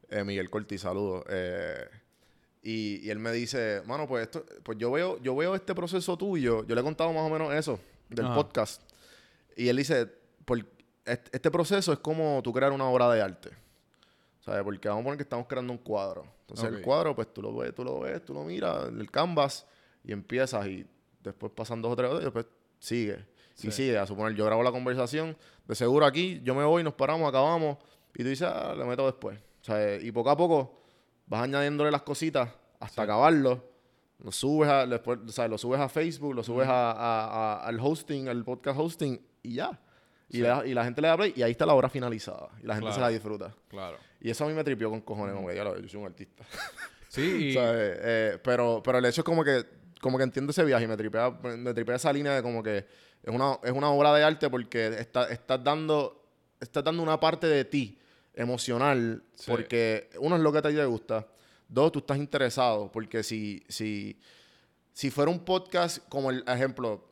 eh, 0.08 0.22
Miguel 0.22 0.48
Corti, 0.48 0.78
saludos. 0.78 1.24
Eh, 1.28 1.88
y, 2.62 3.10
él 3.10 3.18
me 3.18 3.32
dice, 3.32 3.82
mano, 3.84 4.06
pues 4.06 4.22
esto, 4.22 4.46
pues 4.62 4.78
yo 4.78 4.92
veo, 4.92 5.20
yo 5.22 5.34
veo 5.34 5.56
este 5.56 5.74
proceso 5.74 6.16
tuyo. 6.16 6.64
Yo 6.66 6.76
le 6.76 6.82
he 6.82 6.84
contado 6.84 7.12
más 7.12 7.24
o 7.24 7.28
menos 7.28 7.52
eso 7.52 7.80
del 8.08 8.26
podcast. 8.26 8.82
Y 9.56 9.70
él 9.70 9.76
dice, 9.76 10.06
por, 10.44 10.64
este 11.04 11.50
proceso 11.50 11.92
es 11.92 11.98
como 11.98 12.40
tú 12.44 12.52
crear 12.52 12.70
una 12.70 12.84
obra 12.84 13.10
de 13.10 13.22
arte. 13.22 13.50
¿Sabes? 14.38 14.62
Porque 14.62 14.88
vamos 14.88 15.02
a 15.02 15.04
poner 15.04 15.16
que 15.16 15.24
estamos 15.24 15.48
creando 15.48 15.72
un 15.72 15.80
cuadro. 15.80 16.24
Entonces 16.42 16.72
el 16.72 16.80
cuadro, 16.80 17.16
pues 17.16 17.34
tú 17.34 17.42
lo 17.42 17.56
ves, 17.56 17.74
tú 17.74 17.82
lo 17.82 17.98
ves, 17.98 18.24
tú 18.24 18.34
lo 18.34 18.44
miras 18.44 18.86
el 18.86 19.10
canvas 19.10 19.66
y 20.04 20.12
empiezas 20.12 20.66
y 20.66 20.86
después 21.22 21.52
pasan 21.54 21.82
dos 21.82 21.92
o 21.92 21.96
tres 21.96 22.10
horas 22.10 22.22
y 22.22 22.24
después 22.24 22.46
sigue. 22.78 23.24
Y 23.62 23.70
sigue. 23.70 23.98
A 23.98 24.06
suponer, 24.06 24.34
yo 24.34 24.44
grabo 24.46 24.62
la 24.62 24.72
conversación, 24.72 25.36
de 25.66 25.74
seguro 25.74 26.06
aquí, 26.06 26.40
yo 26.42 26.54
me 26.54 26.64
voy, 26.64 26.82
nos 26.82 26.94
paramos, 26.94 27.28
acabamos 27.28 27.76
y 28.14 28.22
tú 28.22 28.28
dices, 28.28 28.48
ah, 28.50 28.74
le 28.76 28.84
meto 28.84 29.04
después. 29.06 29.38
O 29.38 29.64
sea, 29.64 29.96
y 29.96 30.10
poco 30.12 30.30
a 30.30 30.36
poco 30.36 30.80
vas 31.26 31.42
añadiéndole 31.42 31.90
las 31.90 32.02
cositas 32.02 32.50
hasta 32.78 33.02
acabarlo. 33.02 33.68
Lo 34.18 34.32
subes 34.32 34.68
a, 34.68 34.86
después, 34.86 35.18
o 35.26 35.32
sea, 35.32 35.48
lo 35.48 35.56
subes 35.56 35.80
a 35.80 35.88
Facebook, 35.88 36.34
lo 36.34 36.42
subes 36.42 36.66
a, 36.68 37.60
al 37.62 37.78
hosting, 37.80 38.28
al 38.28 38.44
podcast 38.44 38.78
hosting 38.78 39.20
y 39.42 39.54
ya. 39.54 39.78
Y, 40.28 40.38
la, 40.40 40.64
y 40.64 40.74
la 40.74 40.84
gente 40.84 41.00
le 41.02 41.08
da 41.08 41.16
play 41.16 41.32
y 41.34 41.42
ahí 41.42 41.52
está 41.52 41.66
la 41.66 41.74
obra 41.74 41.88
finalizada. 41.88 42.50
Y 42.62 42.66
la 42.66 42.76
gente 42.76 42.92
se 42.92 43.00
la 43.00 43.08
disfruta. 43.08 43.54
Claro. 43.68 43.96
Y 44.20 44.30
eso 44.30 44.44
a 44.44 44.48
mí 44.48 44.54
me 44.54 44.62
tripió 44.62 44.90
con 44.90 45.00
cojones, 45.00 45.34
como 45.34 45.48
que 45.48 45.56
yo 45.56 45.88
soy 45.88 46.00
un 46.00 46.06
artista. 46.06 46.44
Sí. 47.08 47.54
Eh, 47.62 48.38
pero, 48.44 48.80
pero 48.84 48.98
el 48.98 49.04
hecho 49.04 49.22
es 49.22 49.24
como 49.24 49.42
que, 49.42 49.64
como 50.00 50.18
que 50.18 50.24
entiendo 50.24 50.50
ese 50.50 50.64
viaje 50.64 50.84
y 50.84 50.88
me 50.88 50.96
tripea, 50.96 51.30
me 51.30 51.74
tripea 51.74 51.96
esa 51.96 52.12
línea 52.12 52.34
de 52.34 52.42
como 52.42 52.62
que 52.62 52.86
es 53.22 53.34
una, 53.34 53.58
es 53.62 53.72
una 53.72 53.90
obra 53.90 54.14
de 54.14 54.24
arte 54.24 54.48
porque 54.48 54.88
está, 54.98 55.28
estás 55.28 55.62
dando, 55.62 56.24
estás 56.58 56.82
dando 56.82 57.02
una 57.02 57.20
parte 57.20 57.46
de 57.46 57.64
ti 57.64 57.98
emocional 58.34 59.22
porque 59.46 60.08
uno 60.18 60.36
es 60.36 60.42
lo 60.42 60.52
que 60.52 60.58
a 60.58 60.62
ti 60.62 60.74
te 60.74 60.84
gusta. 60.84 61.26
Dos, 61.68 61.92
tú 61.92 61.98
estás 62.00 62.18
interesado 62.18 62.90
porque 62.90 63.22
si, 63.22 63.62
si, 63.68 64.18
si 64.92 65.10
fuera 65.10 65.30
un 65.30 65.44
podcast 65.44 65.98
como 66.08 66.30
el 66.30 66.42
ejemplo, 66.46 67.08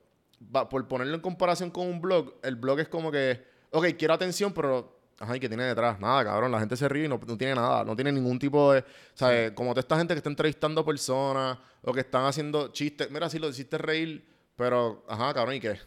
por 0.71 0.89
ponerlo 0.89 1.15
en 1.15 1.21
comparación 1.21 1.71
con 1.71 1.87
un 1.87 2.01
blog, 2.01 2.35
el 2.43 2.57
blog 2.57 2.81
es 2.81 2.89
como 2.89 3.13
que, 3.13 3.45
ok, 3.71 3.89
quiero 3.99 4.15
atención, 4.15 4.53
pero 4.53 4.98
Ajá, 5.21 5.37
¿y 5.37 5.41
qué 5.41 5.49
tiene 5.49 5.65
detrás? 5.65 5.99
Nada, 5.99 6.25
cabrón. 6.25 6.53
La 6.53 6.61
gente 6.61 6.77
se 6.77 6.89
ríe 6.89 7.07
y 7.07 7.09
no, 7.09 7.19
tiene 7.19 7.55
nada. 7.55 7.85
No 7.85 7.97
tiene 7.97 8.13
ningún 8.13 8.39
tipo 8.39 8.73
de... 8.73 8.85
¿Sabes? 9.15 9.51
Como 9.53 9.71
toda 9.71 9.81
esta 9.81 9.99
gente 9.99 10.15
que 10.15 10.19
está 10.19 10.31
entrevistando 10.31 10.85
personas 10.85 11.59
o 11.83 11.93
que 11.93 12.01
están 12.01 12.25
haciendo 12.25 12.69
chistes. 12.69 13.11
Mira, 13.11 13.29
si 13.29 13.39
lo 13.39 13.49
hiciste 13.49 13.79
reír, 13.79 14.25
pero... 14.57 15.05
Ajá, 15.09 15.35
cabrón, 15.35 15.57
¿y 15.57 15.61
qué? 15.61 15.79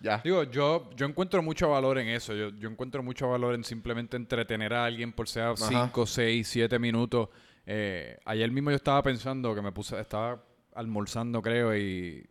Ya. 0.00 0.20
Digo, 0.22 0.44
yo, 0.44 0.90
yo 0.94 1.06
encuentro 1.06 1.42
mucho 1.42 1.70
valor 1.70 1.98
en 1.98 2.08
eso. 2.08 2.34
Yo, 2.34 2.50
yo 2.50 2.68
encuentro 2.68 3.02
mucho 3.02 3.28
valor 3.28 3.56
en 3.56 3.64
simplemente 3.64 4.16
entretener 4.16 4.72
a 4.72 4.84
alguien 4.84 5.12
por 5.12 5.28
sea 5.28 5.56
5, 5.56 6.06
6, 6.06 6.46
7 6.46 6.78
minutos. 6.78 7.28
Eh, 7.66 8.16
ayer 8.24 8.50
mismo 8.52 8.70
yo 8.70 8.76
estaba 8.76 9.02
pensando 9.02 9.54
que 9.56 9.62
me 9.62 9.72
puse... 9.72 9.98
Estaba 10.00 10.40
almorzando, 10.78 11.42
creo, 11.42 11.76
y, 11.76 12.24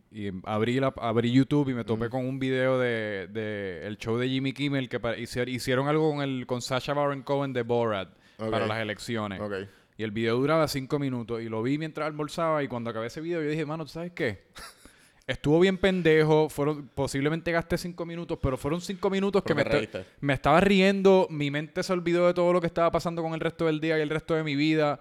abrí, 0.44 0.80
la, 0.80 0.94
abrí 0.96 1.30
YouTube 1.30 1.68
y 1.68 1.74
me 1.74 1.84
topé 1.84 2.08
con 2.08 2.24
un 2.24 2.38
video 2.38 2.78
de, 2.78 3.82
el 3.84 3.98
show 3.98 4.16
de 4.16 4.26
Jimmy 4.26 4.54
Kimmel 4.54 4.88
que 4.88 4.98
hicieron 5.48 5.86
algo 5.86 6.10
con 6.10 6.22
el 6.22 6.46
con 6.46 6.62
Sasha 6.62 6.94
Baron 6.94 7.22
Cohen 7.22 7.52
de 7.52 7.62
Borat 7.62 8.08
para 8.38 8.66
las 8.66 8.78
elecciones. 8.80 9.38
Y 9.98 10.02
el 10.02 10.12
video 10.12 10.36
duraba 10.36 10.66
cinco 10.66 10.98
minutos 10.98 11.42
y 11.42 11.50
lo 11.50 11.62
vi 11.62 11.76
mientras 11.76 12.06
almorzaba 12.06 12.62
y 12.62 12.68
cuando 12.68 12.88
acabé 12.88 13.08
ese 13.08 13.20
video 13.20 13.42
yo 13.42 13.50
dije, 13.50 13.66
mano, 13.66 13.84
¿tú 13.84 13.90
sabes 13.90 14.12
qué? 14.12 14.44
Estuvo 15.26 15.60
bien 15.60 15.76
pendejo, 15.76 16.48
fueron, 16.48 16.88
posiblemente 16.94 17.52
gasté 17.52 17.76
cinco 17.76 18.06
minutos, 18.06 18.38
pero 18.40 18.56
fueron 18.56 18.80
cinco 18.80 19.10
minutos 19.10 19.42
que 19.42 19.54
me, 19.54 19.64
me 20.20 20.32
estaba 20.32 20.58
riendo, 20.60 21.26
mi 21.28 21.50
mente 21.50 21.82
se 21.82 21.92
olvidó 21.92 22.26
de 22.26 22.32
todo 22.32 22.50
lo 22.54 22.62
que 22.62 22.66
estaba 22.66 22.90
pasando 22.90 23.20
con 23.20 23.34
el 23.34 23.40
resto 23.40 23.66
del 23.66 23.78
día 23.78 23.98
y 23.98 24.00
el 24.00 24.08
resto 24.08 24.34
de 24.34 24.42
mi 24.42 24.56
vida. 24.56 25.00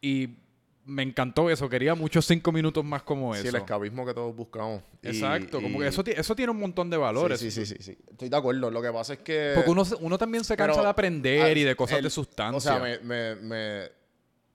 Y 0.00 0.41
me 0.84 1.02
encantó 1.02 1.50
eso. 1.50 1.68
Quería 1.68 1.94
muchos 1.94 2.26
cinco 2.26 2.52
minutos 2.52 2.84
más 2.84 3.02
como 3.02 3.34
eso. 3.34 3.42
Sí, 3.42 3.48
el 3.48 3.56
escabismo 3.56 4.04
que 4.04 4.14
todos 4.14 4.34
buscamos. 4.34 4.82
Exacto. 5.02 5.60
Como 5.60 5.78
que 5.78 5.86
eso, 5.86 6.02
eso 6.04 6.34
tiene 6.36 6.52
un 6.52 6.58
montón 6.58 6.90
de 6.90 6.96
valores. 6.96 7.40
Sí, 7.40 7.50
sí, 7.50 7.66
sí, 7.66 7.76
sí, 7.80 7.96
Estoy 8.10 8.28
de 8.28 8.36
acuerdo. 8.36 8.70
Lo 8.70 8.82
que 8.82 8.90
pasa 8.90 9.14
es 9.14 9.18
que... 9.20 9.52
Porque 9.54 9.70
uno, 9.70 9.84
uno 10.00 10.18
también 10.18 10.44
se 10.44 10.56
cansa 10.56 10.82
de 10.82 10.88
aprender 10.88 11.56
y 11.56 11.64
de 11.64 11.76
cosas 11.76 12.02
de 12.02 12.10
sustancia. 12.10 12.56
O 12.56 12.60
sea, 12.60 12.78
me... 12.78 12.98
me, 12.98 13.34
me 13.36 13.90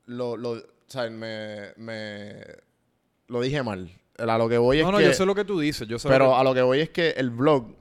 lo, 0.06 0.38
lo, 0.38 0.52
o 0.52 0.64
sea, 0.88 1.10
me, 1.10 1.74
me... 1.78 2.42
Lo 3.28 3.42
dije 3.42 3.64
mal. 3.64 3.90
A 4.18 4.38
lo 4.38 4.50
que 4.50 4.58
voy 4.58 4.80
es 4.80 4.86
no, 4.86 4.92
no, 4.92 5.00
no, 5.00 5.06
yo 5.06 5.14
sé 5.14 5.26
lo 5.26 5.36
que 5.36 5.46
tú 5.46 5.60
dices. 5.60 5.88
Yo 5.88 6.00
sé 6.00 6.08
pero 6.10 6.36
a 6.36 6.44
lo 6.44 6.54
que 6.54 6.62
voy 6.62 6.80
es 6.80 6.90
que 6.90 7.12
el 7.12 7.30
blog, 7.30 7.76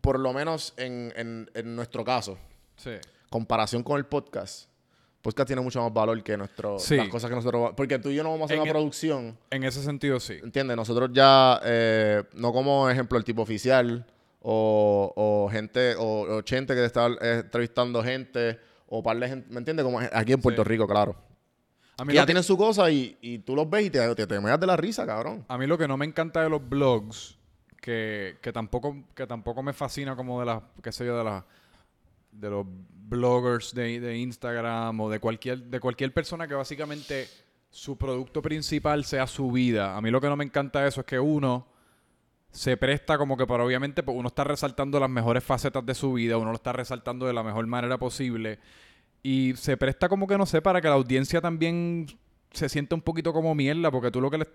por 0.00 0.20
lo 0.20 0.32
menos 0.32 0.72
en, 0.76 1.12
en, 1.16 1.50
en 1.54 1.74
nuestro 1.74 2.04
caso, 2.04 2.38
sí. 2.76 2.92
comparación 3.28 3.82
con 3.82 3.98
el 3.98 4.06
podcast 4.06 4.68
podcast 5.26 5.48
tiene 5.48 5.60
mucho 5.60 5.82
más 5.82 5.92
valor 5.92 6.22
que 6.22 6.36
nuestro, 6.36 6.76
las 6.90 7.08
cosas 7.08 7.28
que 7.28 7.34
nosotros... 7.34 7.72
Porque 7.76 7.98
tú 7.98 8.10
y 8.10 8.14
yo 8.14 8.22
no 8.22 8.30
vamos 8.30 8.42
a 8.42 8.44
hacer 8.46 8.60
una 8.60 8.70
e- 8.70 8.72
producción. 8.72 9.36
En 9.50 9.64
ese 9.64 9.82
sentido, 9.82 10.20
sí. 10.20 10.34
¿Entiendes? 10.40 10.76
Nosotros 10.76 11.10
ya, 11.12 11.60
eh, 11.64 12.22
no 12.34 12.52
como 12.52 12.88
ejemplo 12.88 13.18
el 13.18 13.24
tipo 13.24 13.42
oficial 13.42 14.06
o, 14.40 15.48
gente, 15.50 15.96
o, 15.98 16.42
gente 16.46 16.74
que 16.74 16.84
está 16.84 17.08
eh, 17.08 17.40
entrevistando 17.44 18.04
gente 18.04 18.60
o 18.86 19.02
par 19.02 19.18
de 19.18 19.28
gente, 19.28 19.48
¿me 19.50 19.58
entiendes? 19.58 19.84
Como 19.84 19.98
aquí 19.98 20.32
en 20.32 20.40
Puerto 20.40 20.62
Rico, 20.62 20.86
claro. 20.86 21.16
A 21.98 22.04
mí 22.04 22.14
ya 22.14 22.24
tienen 22.24 22.44
su 22.44 22.56
cosa 22.56 22.88
y, 22.88 23.42
tú 23.44 23.56
los 23.56 23.68
ves 23.68 23.86
y 23.86 23.90
te, 23.90 24.14
te, 24.14 24.26
te 24.28 24.38
de 24.38 24.66
la 24.66 24.76
risa, 24.76 25.04
cabrón. 25.04 25.44
A 25.48 25.58
mí 25.58 25.66
lo 25.66 25.76
que 25.76 25.88
no 25.88 25.96
me 25.96 26.06
encanta 26.06 26.40
de 26.40 26.50
los 26.50 26.66
blogs, 26.68 27.36
que, 27.80 28.36
que 28.40 28.52
tampoco, 28.52 29.04
que 29.12 29.26
tampoco 29.26 29.60
me 29.64 29.72
fascina 29.72 30.14
como 30.14 30.38
de 30.38 30.46
las, 30.46 30.62
qué 30.80 30.92
sé 30.92 31.04
yo, 31.04 31.18
de 31.18 31.24
las 31.24 31.42
de 32.30 32.50
los 32.50 32.66
bloggers 33.08 33.74
de, 33.74 34.18
Instagram 34.18 35.00
o 35.00 35.10
de 35.10 35.20
cualquier, 35.20 35.64
de 35.64 35.80
cualquier 35.80 36.12
persona 36.12 36.46
que 36.48 36.54
básicamente 36.54 37.28
su 37.70 37.96
producto 37.96 38.42
principal 38.42 39.04
sea 39.04 39.26
su 39.26 39.50
vida. 39.50 39.96
A 39.96 40.00
mí 40.00 40.10
lo 40.10 40.20
que 40.20 40.28
no 40.28 40.36
me 40.36 40.44
encanta 40.44 40.82
de 40.82 40.88
eso 40.88 41.00
es 41.00 41.06
que 41.06 41.18
uno 41.18 41.66
se 42.50 42.76
presta 42.76 43.18
como 43.18 43.36
que 43.36 43.46
para 43.46 43.64
obviamente 43.64 44.02
pues 44.02 44.16
uno 44.16 44.28
está 44.28 44.44
resaltando 44.44 44.98
las 44.98 45.10
mejores 45.10 45.44
facetas 45.44 45.84
de 45.84 45.94
su 45.94 46.14
vida, 46.14 46.38
uno 46.38 46.50
lo 46.50 46.56
está 46.56 46.72
resaltando 46.72 47.26
de 47.26 47.34
la 47.34 47.42
mejor 47.42 47.66
manera 47.66 47.98
posible 47.98 48.58
y 49.22 49.54
se 49.56 49.76
presta 49.76 50.08
como 50.08 50.26
que 50.26 50.38
no 50.38 50.46
sé 50.46 50.62
para 50.62 50.80
que 50.80 50.88
la 50.88 50.94
audiencia 50.94 51.40
también 51.40 52.06
se 52.52 52.68
siente 52.68 52.94
un 52.94 53.02
poquito 53.02 53.32
como 53.32 53.54
mierda, 53.54 53.90
porque 53.90 54.10
tú 54.10 54.20
lo 54.20 54.30
que 54.30 54.46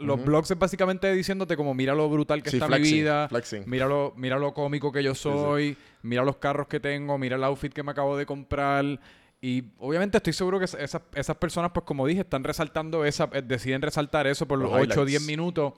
los 0.00 0.24
blogs 0.24 0.50
es 0.50 0.58
básicamente 0.58 1.12
diciéndote 1.12 1.56
como 1.56 1.74
mira 1.74 1.94
lo 1.94 2.08
brutal 2.08 2.42
que 2.42 2.50
está 2.50 2.68
mi 2.68 2.78
vida, 2.80 3.28
mira 3.66 3.86
lo, 3.86 4.12
mira 4.16 4.38
lo 4.38 4.52
cómico 4.54 4.90
que 4.90 5.02
yo 5.02 5.14
soy, 5.14 5.76
mira 6.02 6.24
los 6.24 6.36
carros 6.36 6.66
que 6.66 6.80
tengo, 6.80 7.16
mira 7.18 7.36
el 7.36 7.44
outfit 7.44 7.72
que 7.72 7.82
me 7.82 7.92
acabo 7.92 8.16
de 8.16 8.26
comprar. 8.26 9.00
Y 9.40 9.64
obviamente 9.78 10.16
estoy 10.16 10.32
seguro 10.32 10.58
que 10.58 10.64
esas, 10.64 11.02
esas 11.14 11.36
personas, 11.36 11.70
pues 11.72 11.84
como 11.84 12.06
dije, 12.06 12.22
están 12.22 12.44
resaltando 12.44 13.04
esa, 13.04 13.28
eh, 13.32 13.42
deciden 13.42 13.82
resaltar 13.82 14.26
eso 14.26 14.48
por 14.48 14.58
los, 14.58 14.72
8 14.72 15.02
o 15.02 15.04
10 15.04 15.20
minutos. 15.22 15.74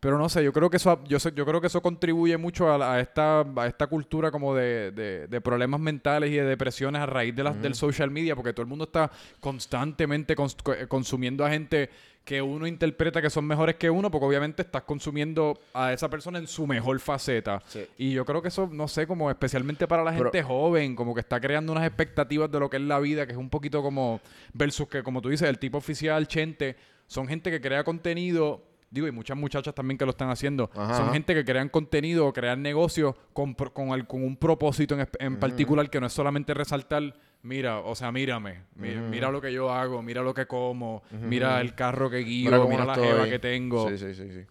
Pero 0.00 0.16
no 0.16 0.28
sé, 0.28 0.44
yo 0.44 0.52
creo 0.52 0.70
que 0.70 0.76
eso, 0.76 1.02
yo, 1.04 1.18
yo 1.18 1.44
creo 1.44 1.60
que 1.60 1.66
eso 1.66 1.82
contribuye 1.82 2.36
mucho 2.36 2.70
a, 2.70 3.00
esta, 3.00 3.40
a 3.40 3.66
esta 3.66 3.88
cultura 3.88 4.30
como 4.30 4.54
de, 4.54 4.92
de, 5.28 5.40
problemas 5.40 5.80
mentales 5.80 6.30
y 6.30 6.34
de 6.34 6.44
depresiones 6.44 7.02
a 7.02 7.06
raíz 7.06 7.34
de 7.34 7.42
las, 7.42 7.60
del 7.60 7.74
social 7.74 8.10
media, 8.10 8.36
porque 8.36 8.52
todo 8.52 8.62
el 8.62 8.68
mundo 8.68 8.84
está 8.84 9.10
constantemente 9.40 10.34
eh, 10.34 10.86
consumiendo 10.86 11.44
a 11.44 11.50
gente 11.50 11.90
que 12.24 12.42
uno 12.42 12.66
interpreta 12.66 13.22
que 13.22 13.30
son 13.30 13.46
mejores 13.46 13.76
que 13.76 13.88
uno, 13.88 14.10
porque 14.10 14.26
obviamente 14.26 14.62
estás 14.62 14.82
consumiendo 14.82 15.58
a 15.72 15.94
esa 15.94 16.10
persona 16.10 16.38
en 16.38 16.46
su 16.46 16.66
mejor 16.66 17.00
faceta. 17.00 17.62
Y 17.96 18.12
yo 18.12 18.24
creo 18.26 18.42
que 18.42 18.48
eso, 18.48 18.68
no 18.70 18.86
sé, 18.86 19.06
como 19.06 19.30
especialmente 19.30 19.88
para 19.88 20.04
la 20.04 20.12
gente 20.12 20.42
joven, 20.42 20.94
como 20.94 21.14
que 21.14 21.20
está 21.20 21.40
creando 21.40 21.72
unas 21.72 21.86
expectativas 21.86 22.50
de 22.52 22.60
lo 22.60 22.68
que 22.68 22.76
es 22.76 22.82
la 22.82 23.00
vida, 23.00 23.26
que 23.26 23.32
es 23.32 23.38
un 23.38 23.48
poquito 23.48 23.82
como 23.82 24.20
versus 24.52 24.88
que, 24.88 25.02
como 25.02 25.22
tú 25.22 25.30
dices, 25.30 25.48
el 25.48 25.58
tipo 25.58 25.78
oficial, 25.78 26.28
Chente, 26.28 26.76
son 27.06 27.26
gente 27.26 27.50
que 27.50 27.62
crea 27.62 27.82
contenido 27.82 28.62
digo, 28.90 29.06
y 29.06 29.12
muchas 29.12 29.36
muchachas 29.36 29.74
también 29.74 29.98
que 29.98 30.04
lo 30.04 30.10
están 30.10 30.30
haciendo, 30.30 30.70
son 30.74 31.12
gente 31.12 31.34
que 31.34 31.44
crean 31.44 31.68
contenido 31.68 32.26
o 32.26 32.32
crean 32.32 32.62
negocios 32.62 33.14
con, 33.32 33.54
con, 33.54 34.02
con 34.04 34.22
un 34.22 34.36
propósito 34.36 34.96
en, 35.18 35.36
particular 35.38 35.90
que 35.90 36.00
no 36.00 36.06
es 36.06 36.12
solamente 36.12 36.54
resaltar, 36.54 37.14
mira, 37.42 37.80
o 37.80 37.94
sea, 37.94 38.12
mírame, 38.12 38.62
mira, 38.76 39.30
lo 39.30 39.40
que 39.40 39.52
yo 39.52 39.70
hago, 39.70 40.02
mira 40.02 40.22
lo 40.22 40.34
que 40.34 40.46
como, 40.46 41.02
mira 41.10 41.60
el 41.60 41.74
carro 41.74 42.10
que 42.10 42.18
guío, 42.18 42.68
mira, 42.68 42.84
la 42.84 42.94
jeva 42.94 43.28
que 43.28 43.38
tengo. 43.38 43.88
Sí, 43.90 43.98
sí, 43.98 44.14
sí, 44.14 44.30
sí. 44.32 44.46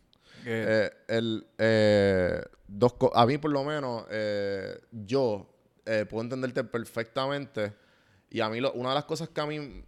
Eh, 0.49 0.89
el, 1.09 1.45
eh, 1.57 2.41
dos 2.67 2.95
a 3.13 3.25
mí 3.25 3.37
por 3.37 3.51
lo 3.51 3.65
menos, 3.65 4.05
eh, 4.09 4.79
yo 4.91 5.49
puedo 6.09 6.23
entenderte 6.23 6.63
perfectamente 6.63 7.73
y 8.29 8.39
a 8.39 8.49
mí 8.49 8.59
una 8.59 8.89
de 8.89 8.95
las 8.95 9.05
cosas 9.05 9.29
que 9.29 9.41
a 9.41 9.45
mí 9.45 9.83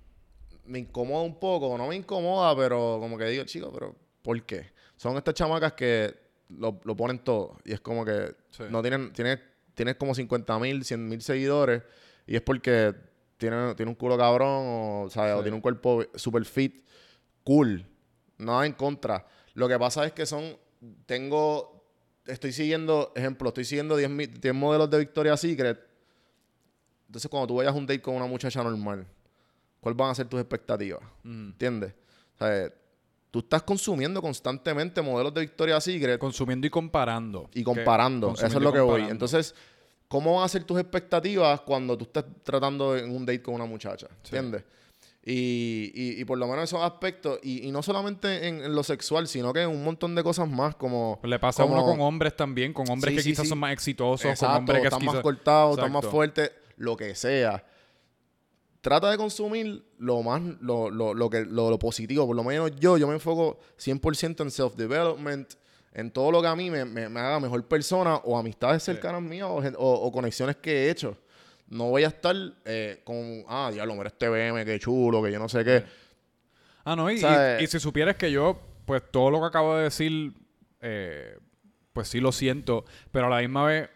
me 0.65 0.79
incomoda 0.79 1.23
un 1.23 1.39
poco, 1.39 1.77
no 1.77 1.87
me 1.87 1.95
incomoda, 1.95 2.55
pero 2.55 2.97
como 2.99 3.17
que 3.17 3.25
digo, 3.25 3.43
chico, 3.43 3.71
pero 3.73 3.95
¿Por 4.21 4.41
qué? 4.43 4.71
Son 4.95 5.15
estas 5.17 5.33
chamacas 5.33 5.73
que 5.73 6.15
lo, 6.49 6.79
ponen 6.95 7.19
todo. 7.19 7.57
Y 7.63 7.73
es 7.73 7.79
como 7.79 8.03
que 8.03 8.35
no 8.69 8.81
tienen, 8.81 9.13
tiene, 9.13 9.39
tienes 9.73 9.95
como 9.95 10.13
50 10.13 10.59
mil, 10.59 10.83
100 10.83 11.07
mil 11.07 11.21
seguidores. 11.21 11.83
Y 12.27 12.35
es 12.35 12.41
porque 12.41 12.93
tiene, 13.37 13.73
tiene 13.75 13.89
un 13.89 13.95
culo 13.95 14.17
cabrón 14.17 14.49
o, 14.49 15.03
o 15.03 15.09
tiene 15.43 15.55
un 15.55 15.61
cuerpo 15.61 16.03
super 16.15 16.43
fit, 16.45 16.83
cool. 17.43 17.85
nada 18.37 18.65
en 18.65 18.73
contra. 18.73 19.25
Lo 19.53 19.67
que 19.67 19.79
pasa 19.79 20.05
es 20.05 20.11
que 20.11 20.25
son, 20.25 20.57
tengo, 21.05 21.83
estoy 22.25 22.51
siguiendo, 22.51 23.11
ejemplo, 23.15 23.49
estoy 23.49 23.65
siguiendo 23.65 23.95
10, 23.95 24.09
mi- 24.09 24.27
10 24.27 24.53
modelos 24.53 24.89
de 24.89 24.99
Victoria's 24.99 25.39
Secret. 25.39 25.79
Entonces, 27.07 27.29
cuando 27.29 27.47
tú 27.47 27.55
vayas 27.55 27.73
a 27.73 27.77
un 27.77 27.85
date 27.87 28.01
con 28.01 28.15
una 28.15 28.27
muchacha 28.27 28.61
normal, 28.63 29.07
¿cuáles 29.79 29.97
van 29.97 30.11
a 30.11 30.15
ser 30.15 30.27
tus 30.27 30.39
expectativas? 30.39 31.01
¿Entiendes? 31.23 31.93
O 32.35 32.37
sea, 32.37 32.71
tú 33.31 33.39
estás 33.39 33.63
consumiendo 33.63 34.21
constantemente 34.21 35.01
modelos 35.01 35.33
de 35.33 35.41
Victoria's 35.41 35.83
Secret 35.83 36.19
Consumiendo 36.19 36.65
y 36.67 36.69
comparando. 36.69 37.49
y 37.53 37.63
comparando. 37.63 38.33
Eso 38.33 38.45
es 38.47 38.53
lo 38.55 38.73
que 38.73 38.79
voy. 38.79 39.03
Entonces, 39.03 39.53
¿cómo 40.07 40.35
van 40.35 40.45
a 40.45 40.47
ser 40.49 40.63
tus 40.63 40.79
expectativas 40.79 41.61
cuando 41.61 41.97
tú 41.97 42.05
estás 42.05 42.25
tratando 42.43 42.97
en 42.97 43.15
un 43.15 43.25
date 43.25 43.41
con 43.41 43.53
una 43.55 43.65
muchacha? 43.65 44.07
¿Entiendes? 44.23 44.63
Y, 45.23 45.91
y, 45.93 46.21
y 46.21 46.25
por 46.25 46.37
lo 46.37 46.47
menos 46.47 46.63
esos 46.63 46.81
aspectos, 46.81 47.39
y, 47.43 47.67
y 47.67 47.71
no 47.71 47.83
solamente 47.83 48.47
en, 48.47 48.63
en 48.63 48.73
lo 48.73 48.81
sexual, 48.83 49.27
sino 49.27 49.51
que 49.53 49.61
en 49.63 49.69
un 49.69 49.83
montón 49.83 50.15
de 50.15 50.23
cosas 50.23 50.49
más 50.49 50.75
como... 50.75 51.19
Pues 51.21 51.29
le 51.29 51.37
pasa 51.37 51.61
como- 51.63 51.75
a 51.75 51.83
uno 51.83 51.91
con 51.91 52.01
hombres 52.01 52.35
también, 52.35 52.73
con 52.73 52.89
hombres 52.89 53.11
Sí, 53.11 53.15
que 53.17 53.23
sí, 53.23 53.29
quizás 53.31 53.43
sí. 53.43 53.49
son 53.49 53.59
más 53.59 53.73
exitosos, 53.73 54.39
con 54.39 54.49
hombres 54.49 54.81
que 54.81 54.87
están 54.87 55.05
más 55.05 55.19
cortados, 55.19 55.77
están 55.77 55.91
más 55.91 56.05
fuertes, 56.05 56.51
lo 56.77 56.95
que 56.97 57.13
sea. 57.15 57.63
Trata 58.81 59.11
de 59.11 59.17
consumir 59.17 59.83
lo 59.97 60.21
más, 60.23 60.41
lo, 60.61 60.89
lo, 60.89 61.13
lo 61.13 61.29
que, 61.29 61.41
lo, 61.45 61.69
lo 61.69 61.77
positivo. 61.79 62.25
Por 62.25 62.35
lo 62.35 62.43
menos 62.43 62.71
yo, 62.79 62.97
yo 62.97 63.07
me 63.07 63.13
enfoco 63.13 63.59
100% 63.77 64.41
en 64.43 64.51
self-development, 64.51 65.53
en 65.93 66.11
todo 66.11 66.31
lo 66.31 66.41
que 66.41 66.47
a 66.47 66.55
mí 66.55 66.69
me, 66.71 66.85
me- 66.85 67.09
me 67.09 67.19
haga 67.19 67.39
mejor 67.39 67.65
persona 67.67 68.15
o 68.17 68.37
amistades 68.37 68.83
cercanas 68.83 69.21
mías 69.21 69.47
o, 69.49 69.55
o- 69.57 70.05
o 70.07 70.11
conexiones 70.11 70.55
que 70.57 70.71
he 70.85 70.89
hecho. 70.91 71.17
No 71.67 71.89
voy 71.89 72.03
a 72.03 72.07
estar 72.07 72.35
eh, 72.65 73.01
con, 73.03 73.43
ah, 73.47 73.69
diablo, 73.71 73.95
mira 73.95 74.07
este 74.07 74.27
BM, 74.29 74.63
qué 74.65 74.79
chulo, 74.79 75.21
que 75.21 75.31
yo 75.31 75.39
no 75.39 75.49
sé 75.49 75.63
qué. 75.65 75.83
Ah, 76.85 76.95
no, 76.95 77.11
y- 77.11 77.17
y 77.61 77.67
si 77.67 77.79
supieras 77.79 78.15
que 78.15 78.31
yo, 78.31 78.59
pues 78.85 79.03
todo 79.11 79.29
lo 79.29 79.39
que 79.41 79.45
acabo 79.47 79.75
de 79.75 79.83
decir, 79.83 80.33
eh, 80.81 81.37
pues 81.93 82.07
sí 82.07 82.19
lo 82.21 82.31
siento, 82.31 82.85
pero 83.11 83.27
a 83.27 83.29
la 83.29 83.39
misma 83.41 83.65
vez, 83.65 83.89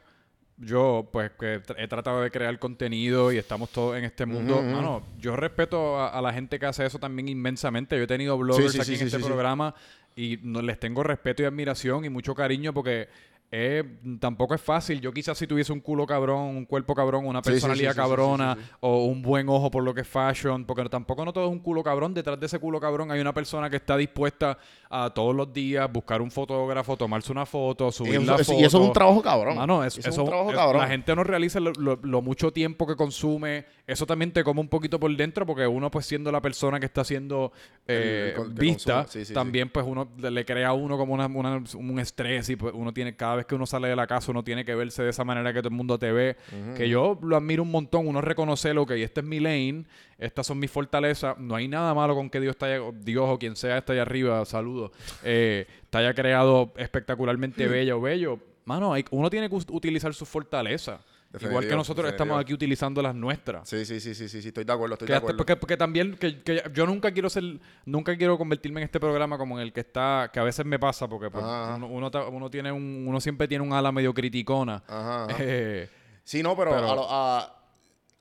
yo, 0.66 1.08
pues 1.12 1.32
que 1.40 1.62
he 1.78 1.88
tratado 1.88 2.22
de 2.22 2.32
crear 2.32 2.58
contenido 2.60 3.32
y 3.32 3.38
estamos 3.38 3.70
todos 3.70 3.98
en 3.98 4.04
este 4.04 4.26
mundo. 4.26 4.62
Mano, 4.62 5.04
yo 5.20 5.36
respeto 5.36 6.00
a, 6.00 6.10
a 6.10 6.22
la 6.22 6.34
gente 6.34 6.60
que 6.60 6.66
hace 6.66 6.86
eso 6.86 7.00
también 7.00 7.28
inmensamente. 7.28 7.98
Yo 7.98 8.04
he 8.04 8.08
tenido 8.08 8.38
bloggers 8.38 8.74
sí, 8.74 8.80
aquí 8.80 8.96
sí, 8.96 9.02
en 9.02 9.08
este 9.08 9.20
programa 9.20 9.76
y 10.16 10.40
no, 10.44 10.62
les 10.62 10.80
tengo 10.80 11.04
respeto 11.04 11.44
y 11.44 11.46
admiración 11.46 12.06
y 12.06 12.10
mucho 12.10 12.36
cariño 12.36 12.74
porque 12.74 13.10
eh, 13.56 13.84
tampoco 14.20 14.56
es 14.56 14.62
fácil. 14.62 15.00
Yo 15.00 15.14
quizás 15.14 15.38
si 15.38 15.46
tuviese 15.46 15.72
un 15.72 15.80
culo 15.80 16.08
cabrón, 16.08 16.40
un 16.58 16.66
cuerpo 16.66 16.96
cabrón, 16.96 17.28
una 17.28 17.40
personalidad 17.44 17.92
sí, 17.92 17.96
sí, 17.96 18.04
sí, 18.04 18.10
cabrona 18.10 18.58
o 18.80 19.06
un 19.06 19.22
buen 19.22 19.48
ojo 19.48 19.70
por 19.70 19.84
lo 19.84 19.94
que 19.94 20.02
es 20.02 20.08
fashion, 20.08 20.66
porque 20.66 20.84
tampoco 20.90 21.24
no 21.24 21.32
todo 21.32 21.46
es 21.46 21.52
un 21.52 21.60
culo 21.60 21.84
cabrón. 21.84 22.16
Detrás 22.16 22.40
de 22.40 22.48
ese 22.48 22.58
culo 22.58 22.80
cabrón 22.80 23.12
hay 23.12 23.22
una 23.22 23.32
persona 23.32 23.70
que 23.70 23.76
está 23.76 23.96
dispuesta 23.96 24.58
a 24.90 25.12
todos 25.14 25.36
los 25.36 25.54
días 25.54 25.88
buscar 25.92 26.20
un 26.24 26.32
fotógrafo, 26.32 26.98
tomarse 26.98 27.32
una 27.32 27.46
foto, 27.46 27.92
subir 27.92 28.16
Y 28.22 28.26
la 28.26 28.36
eso, 28.36 28.44
foto. 28.46 28.60
y 28.60 28.64
eso 28.64 28.82
es 28.82 28.88
un 28.88 28.94
trabajo 28.94 29.22
cabrón. 29.22 29.56
Mano, 29.56 29.84
es- 29.84 30.00
eso, 30.00 30.10
eso, 30.10 30.10
es 30.10 30.18
un 30.18 30.26
trabajo 30.26 30.50
es- 30.50 30.56
cabrón. 30.58 30.82
La 30.82 30.88
gente 30.88 31.16
no 31.16 31.24
realiza 31.24 31.60
lo, 31.60 31.74
lo- 31.74 32.00
lo 32.02 32.22
mucho 32.24 32.52
tiempo 32.52 32.88
que 32.88 32.96
consume. 32.96 33.66
Eso 33.86 34.06
también 34.06 34.32
te 34.32 34.46
come 34.46 34.62
un 34.62 34.70
poquito 34.70 34.98
por 34.98 35.14
dentro 35.18 35.46
porque 35.46 35.68
uno, 35.68 35.92
pues 35.92 36.06
siendo 36.06 36.32
la 36.32 36.42
persona 36.42 36.80
que 36.80 36.86
está 36.86 37.04
siendo 37.04 37.52
eh, 37.86 38.34
El- 38.38 38.44
el 38.44 38.50
vista. 38.54 39.06
Sí, 39.10 39.26
sí. 39.26 39.34
también 39.34 39.68
pues 39.70 39.86
uno 39.86 40.10
le 40.18 40.46
crea 40.46 40.70
a 40.70 40.74
uno 40.74 40.98
como 40.98 41.14
una, 41.14 41.26
una- 41.28 41.62
un 41.76 42.00
estrés 42.00 42.48
y 42.50 42.56
pues 42.56 42.74
uno 42.74 42.94
tiene, 42.94 43.18
cada 43.18 43.36
vez 43.36 43.46
que 43.46 43.56
uno 43.56 43.66
sale 43.66 43.90
de 43.90 43.96
la 43.98 44.08
casa 44.08 44.32
uno 44.32 44.42
tiene 44.42 44.64
que 44.64 44.74
verse 44.74 45.04
de 45.04 45.10
esa 45.10 45.26
manera 45.26 45.52
que 45.52 45.60
todo 45.60 45.68
el 45.68 45.76
mundo 45.76 46.00
te 46.00 46.14
ve. 46.14 46.38
Que 46.78 46.88
yo 46.88 47.20
lo 47.22 47.36
admiro 47.36 47.64
un 47.64 47.72
montón. 47.72 48.08
Uno 48.08 48.22
reconoce 48.22 48.74
lo 48.74 48.86
que 48.86 49.04
este 49.04 49.20
es 49.20 49.26
mi 49.26 49.42
lane, 49.42 49.84
estas 50.18 50.48
son 50.48 50.60
mis 50.60 50.72
fortalezas. 50.72 51.38
No 51.38 51.56
hay 51.56 51.68
nada 51.68 51.94
malo 51.94 52.16
con 52.16 52.30
que 52.30 52.40
Dios 52.40 52.56
haya, 52.62 52.80
Dios 53.02 53.26
o 53.30 53.38
quien 53.38 53.58
sea 53.58 53.80
está 53.80 53.92
allá 53.92 54.04
arriba, 54.04 54.46
saludos, 54.46 54.92
eh, 55.26 55.68
te 55.90 55.98
haya 55.98 56.14
creado 56.14 56.72
espectacularmente 56.78 57.68
bella 57.68 57.98
o 57.98 58.02
bello. 58.02 58.40
Mano, 58.64 58.94
hay- 58.94 59.04
uno 59.12 59.30
tiene 59.30 59.50
que 59.50 59.56
utilizar 59.56 60.14
sus 60.14 60.30
fortalezas. 60.30 61.02
Igual 61.40 61.68
que 61.68 61.76
nosotros 61.76 62.10
estamos 62.12 62.40
aquí 62.40 62.54
utilizando 62.54 63.02
las 63.02 63.16
nuestras. 63.16 63.68
Sí, 63.68 63.86
sí, 63.86 64.00
sí, 64.00 64.14
sí, 64.14 64.30
sí, 64.30 64.42
sí, 64.42 64.48
estoy 64.50 64.64
de 64.64 64.74
acuerdo, 64.74 64.94
estoy 64.94 65.08
de 65.08 65.16
acuerdo. 65.16 65.38
porque, 65.38 65.56
porque 65.56 65.78
también 65.78 66.16
que, 66.16 66.42
que 66.44 66.64
yo 66.74 66.86
nunca 66.86 67.12
quiero 67.12 67.30
ser 67.30 67.44
nunca 67.86 68.16
quiero 68.16 68.38
convertirme 68.38 68.82
en 68.82 68.86
este 68.86 69.00
programa 69.00 69.38
como 69.38 69.58
en 69.58 69.64
el 69.64 69.74
que 69.74 69.80
está 69.80 70.30
que 70.32 70.40
a 70.40 70.44
veces 70.44 70.66
me 70.66 70.78
pasa 70.78 71.08
porque 71.08 71.32
pues, 71.32 71.44
uno, 71.44 72.50
tiene 72.52 72.72
un 72.72 73.06
uno 73.08 73.20
siempre 73.20 73.48
tiene 73.48 73.64
un 73.64 73.74
ala 73.74 73.92
medio 73.92 74.14
criticona. 74.14 74.84
Eh, 75.40 75.90
Sí, 76.24 76.42
no, 76.42 76.56
pero, 76.56 76.74
A, 76.74 76.96
lo, 76.96 77.06
a, 77.10 77.62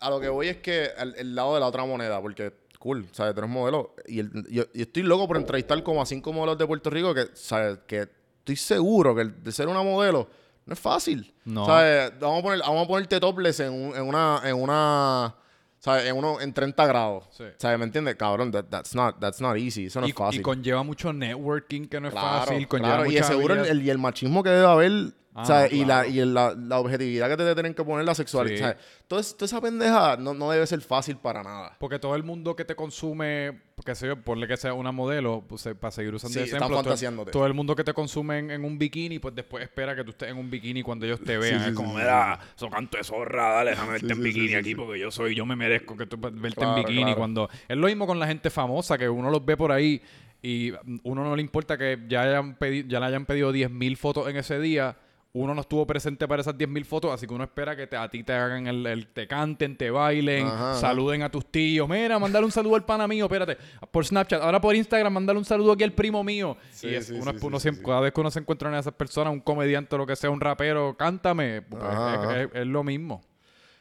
a 0.00 0.10
lo 0.10 0.18
que 0.20 0.28
voy 0.28 0.48
es 0.48 0.56
que 0.56 0.88
el, 1.16 1.34
lado 1.36 1.54
de 1.54 1.60
la 1.60 1.66
otra 1.68 1.84
moneda, 1.84 2.20
porque 2.20 2.52
cool, 2.80 3.06
¿sabes? 3.12 3.32
Tú 3.34 3.40
eres 3.40 3.50
modelo. 3.50 3.94
Y, 4.08 4.18
el- 4.18 4.46
yo, 4.50 4.64
estoy 4.74 5.04
loco 5.04 5.28
por 5.28 5.36
entrevistar 5.36 5.80
como 5.84 6.02
a 6.02 6.06
cinco 6.06 6.32
modelos 6.32 6.58
de 6.58 6.66
Puerto 6.66 6.90
Rico 6.90 7.14
que, 7.14 7.26
¿sabes? 7.34 7.78
Que 7.86 8.08
estoy 8.38 8.56
seguro 8.56 9.14
que 9.14 9.20
el 9.22 9.44
de 9.44 9.52
ser 9.52 9.68
una 9.68 9.82
modelo 9.82 10.28
no 10.72 10.74
es 10.74 10.80
fácil. 10.80 11.32
No. 11.44 11.66
¿Sabes? 11.66 12.12
Vamos 12.20 12.40
a, 12.40 12.42
poner, 12.42 12.58
vamos 12.60 12.84
a 12.84 12.88
ponerte 12.88 13.20
topless 13.20 13.60
en, 13.60 13.72
un- 13.72 13.94
en 13.96 14.02
una... 14.02 14.40
En 14.44 14.56
una 14.56 15.34
¿Sabes? 15.78 16.06
En, 16.06 16.16
uno, 16.16 16.40
en 16.40 16.52
30 16.54 16.86
grados. 16.86 17.24
Sí. 17.36 17.42
¿Sabes? 17.58 17.76
¿Me 17.76 17.84
entiendes? 17.84 18.14
Cabrón, 18.14 18.52
that- 18.52 18.66
that's, 18.70 18.94
not, 18.94 19.18
that's 19.18 19.40
not 19.40 19.56
easy. 19.56 19.86
Eso 19.86 20.00
no 20.00 20.06
y, 20.06 20.10
es 20.10 20.16
fácil. 20.16 20.38
y 20.38 20.42
conlleva 20.44 20.84
mucho 20.84 21.12
networking 21.12 21.88
que 21.88 22.00
no 22.00 22.06
es 22.06 22.14
Claro, 22.14 22.46
fácil 22.46 22.68
conlleva 22.68 22.98
claro. 22.98 23.10
Y 23.10 23.20
seguro 23.24 23.54
el, 23.54 23.66
el- 23.66 23.82
y 23.82 23.90
el 23.90 23.98
machismo 23.98 24.44
que 24.44 24.50
debe 24.50 24.66
haber, 24.68 24.92
Ah, 25.34 25.66
Y, 25.70 25.84
la, 25.86 26.06
y 26.06 26.22
la, 26.26 26.54
la 26.54 26.78
objetividad 26.78 27.28
que 27.30 27.36
te 27.38 27.54
tienen 27.54 27.72
que 27.72 27.82
poner 27.82 28.04
la 28.04 28.14
sexualidad. 28.14 28.56
Sí. 28.56 28.62
¿sabes? 28.62 28.76
Entonces, 29.02 29.34
toda 29.34 29.46
esa 29.46 29.60
pendeja 29.62 30.16
no, 30.18 30.34
no 30.34 30.50
debe 30.50 30.66
ser 30.66 30.80
fácil 30.82 31.16
para 31.16 31.42
nada. 31.42 31.74
porque 31.78 31.98
todo 31.98 32.14
el 32.16 32.22
mundo 32.22 32.54
que 32.54 32.64
te 32.66 32.74
consume, 32.74 33.60
que 33.84 33.94
sé 33.94 34.06
yo, 34.08 34.16
ponle 34.20 34.46
que 34.46 34.56
sea 34.58 34.74
una 34.74 34.92
modelo, 34.92 35.42
pues, 35.48 35.66
para 35.80 35.90
seguir 35.90 36.14
usando 36.14 36.34
Sí, 36.34 36.40
están 36.44 36.70
ejemplo, 36.70 37.24
todo, 37.30 37.46
el 37.46 37.54
mundo 37.54 37.74
que 37.74 37.82
te 37.82 37.94
consume 37.94 38.38
en, 38.40 38.50
en 38.50 38.64
un 38.64 38.78
bikini, 38.78 39.18
pues 39.18 39.34
después 39.34 39.64
espera 39.64 39.96
que 39.96 40.04
tú 40.04 40.10
estés 40.10 40.28
en 40.30 40.36
un 40.36 40.50
bikini 40.50 40.82
cuando 40.82 41.06
ellos 41.06 41.20
te 41.24 41.38
vean. 41.38 41.62
sí, 41.62 41.68
es 41.70 41.74
como, 41.74 41.94
mira, 41.94 42.38
eso 42.54 42.68
canto 42.68 42.98
de 42.98 43.04
zorra, 43.04 43.54
dale, 43.54 43.70
déjame 43.70 43.92
verte 43.92 44.12
en 44.12 44.22
bikini 44.22 44.54
aquí 44.54 44.74
porque 44.74 45.00
yo 45.00 45.10
soy, 45.10 45.34
yo 45.34 45.46
me 45.46 45.56
merezco 45.56 45.96
que 45.96 46.06
tú 46.06 46.16
verte 46.18 46.56
Claro, 46.56 46.76
en 46.76 46.82
bikini. 46.84 47.02
claro. 47.04 47.16
cuando 47.18 47.48
Es 47.68 47.76
lo 47.76 47.86
mismo 47.86 48.06
con 48.06 48.18
la 48.18 48.26
gente 48.26 48.50
famosa, 48.50 48.98
que 48.98 49.08
uno 49.08 49.30
los 49.30 49.42
ve 49.44 49.56
por 49.56 49.72
ahí 49.72 50.00
y 50.42 50.72
uno 51.04 51.24
no 51.24 51.34
le 51.36 51.42
importa 51.42 51.78
que 51.78 51.98
ya, 52.08 52.22
hayan 52.22 52.58
pedi- 52.58 52.86
ya 52.86 53.00
le 53.00 53.06
hayan 53.06 53.24
pedido 53.26 53.52
10.000 53.52 53.96
fotos 53.96 54.28
en 54.28 54.36
ese 54.36 54.58
día. 54.60 54.96
Uno 55.34 55.54
no 55.54 55.62
estuvo 55.62 55.86
presente 55.86 56.28
para 56.28 56.42
esas 56.42 56.54
10.000 56.58 56.84
fotos, 56.84 57.10
así 57.10 57.26
que 57.26 57.32
uno 57.32 57.44
espera 57.44 57.74
que 57.74 57.86
te- 57.86 57.96
a 57.96 58.06
ti 58.10 58.22
te 58.22 58.34
hagan 58.34 58.66
el, 58.66 58.86
el- 58.86 59.06
te 59.06 59.26
canten, 59.26 59.78
te 59.78 59.90
bailen, 59.90 60.46
Ajá, 60.46 60.74
saluden 60.74 61.22
a 61.22 61.30
tus 61.30 61.46
tíos. 61.50 61.88
Mira, 61.88 62.18
mandale 62.18 62.44
un 62.44 62.52
saludo 62.52 62.74
al 62.74 62.84
pana 62.84 63.08
mío, 63.08 63.24
espérate. 63.24 63.56
Por 63.90 64.04
Snapchat, 64.04 64.42
ahora 64.42 64.60
por 64.60 64.76
Instagram, 64.76 65.10
mandale 65.10 65.38
un 65.38 65.46
saludo 65.46 65.72
aquí 65.72 65.84
al 65.84 65.92
primo 65.92 66.22
mío. 66.22 66.58
Sí, 66.70 66.88
y 66.88 66.94
es- 66.96 67.06
sí, 67.06 67.14
uno, 67.14 67.30
sí, 67.32 67.38
uno 67.40 67.58
sí, 67.58 67.62
siempre- 67.62 67.82
cada 67.84 68.00
vez 68.02 68.12
que 68.12 68.20
uno 68.20 68.30
se 68.30 68.40
encuentra 68.40 68.68
en 68.68 68.74
esas 68.74 68.92
personas, 68.92 69.32
un 69.32 69.40
comediante 69.40 69.94
o 69.94 69.98
lo 69.98 70.06
que 70.06 70.16
sea, 70.16 70.28
un 70.28 70.40
rapero, 70.40 70.96
cántame. 70.98 71.62
Pues, 71.62 71.82
Ajá, 71.82 72.12
es, 72.14 72.18
ajá. 72.20 72.42
es- 72.42 72.50
es 72.52 72.66
lo 72.66 72.84
mismo. 72.84 73.22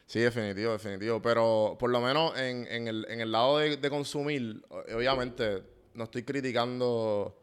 Sí, 0.06 0.20
definitivo, 0.20 0.72
definitivo. 0.72 1.20
Pero 1.20 1.76
por 1.78 1.90
lo 1.90 2.00
menos 2.00 2.34
en, 2.38 2.66
en 2.66 2.88
el, 2.88 3.06
en 3.10 3.20
el 3.20 3.30
lado 3.30 3.58
de, 3.58 3.76
de 3.76 3.90
consumir, 3.90 4.62
obviamente 4.94 5.62
no 5.92 6.04
estoy 6.04 6.22
criticando 6.22 7.36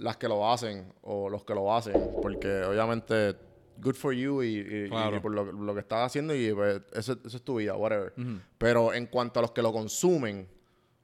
las 0.00 0.16
que 0.16 0.28
lo 0.28 0.50
hacen 0.50 0.92
o 1.02 1.28
los 1.28 1.44
que 1.44 1.54
lo 1.54 1.72
hacen, 1.74 2.10
porque 2.20 2.62
obviamente 2.64 3.36
good 3.76 3.94
for 3.94 4.12
you 4.12 4.42
y, 4.42 4.46
y- 4.58 4.84
y 4.84 4.88
Claro. 4.88 5.22
por 5.22 5.32
lo, 5.32 5.50
lo 5.52 5.72
que 5.74 5.80
estás 5.80 6.06
haciendo 6.06 6.34
y 6.34 6.52
pues, 6.52 6.82
eso, 6.92 7.16
eso 7.24 7.36
es 7.36 7.42
tu 7.42 7.56
vida, 7.56 7.76
whatever. 7.76 8.12
Pero 8.58 8.92
en 8.92 9.06
cuanto 9.06 9.40
a 9.40 9.42
los 9.42 9.52
que 9.52 9.62
lo 9.62 9.72
consumen, 9.72 10.48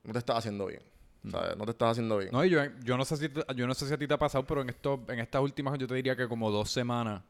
no 0.04 0.12
te 0.12 0.18
estás 0.18 0.36
haciendo 0.38 0.66
bien. 0.66 0.82
¿sabes? 1.30 1.56
No 1.56 1.64
te 1.64 1.72
estás 1.72 1.90
haciendo 1.92 2.18
bien. 2.18 2.30
No, 2.32 2.44
y 2.44 2.50
yo, 2.50 2.60
yo 2.84 2.96
no 2.96 3.04
sé 3.04 3.16
si 3.16 3.28
yo 3.56 3.66
no 3.66 3.74
sé 3.74 3.86
si 3.88 3.92
a 3.94 3.98
ti 3.98 4.06
te 4.06 4.14
ha 4.14 4.18
pasado, 4.18 4.46
pero 4.46 4.60
en 4.62 4.70
esto, 4.70 5.04
en 5.08 5.18
estas 5.18 5.42
últimas 5.42 5.76
yo 5.78 5.86
te 5.88 5.94
diría 5.96 6.14
que 6.14 6.28
como 6.28 6.50
dos 6.52 6.70
semanas 6.70 7.22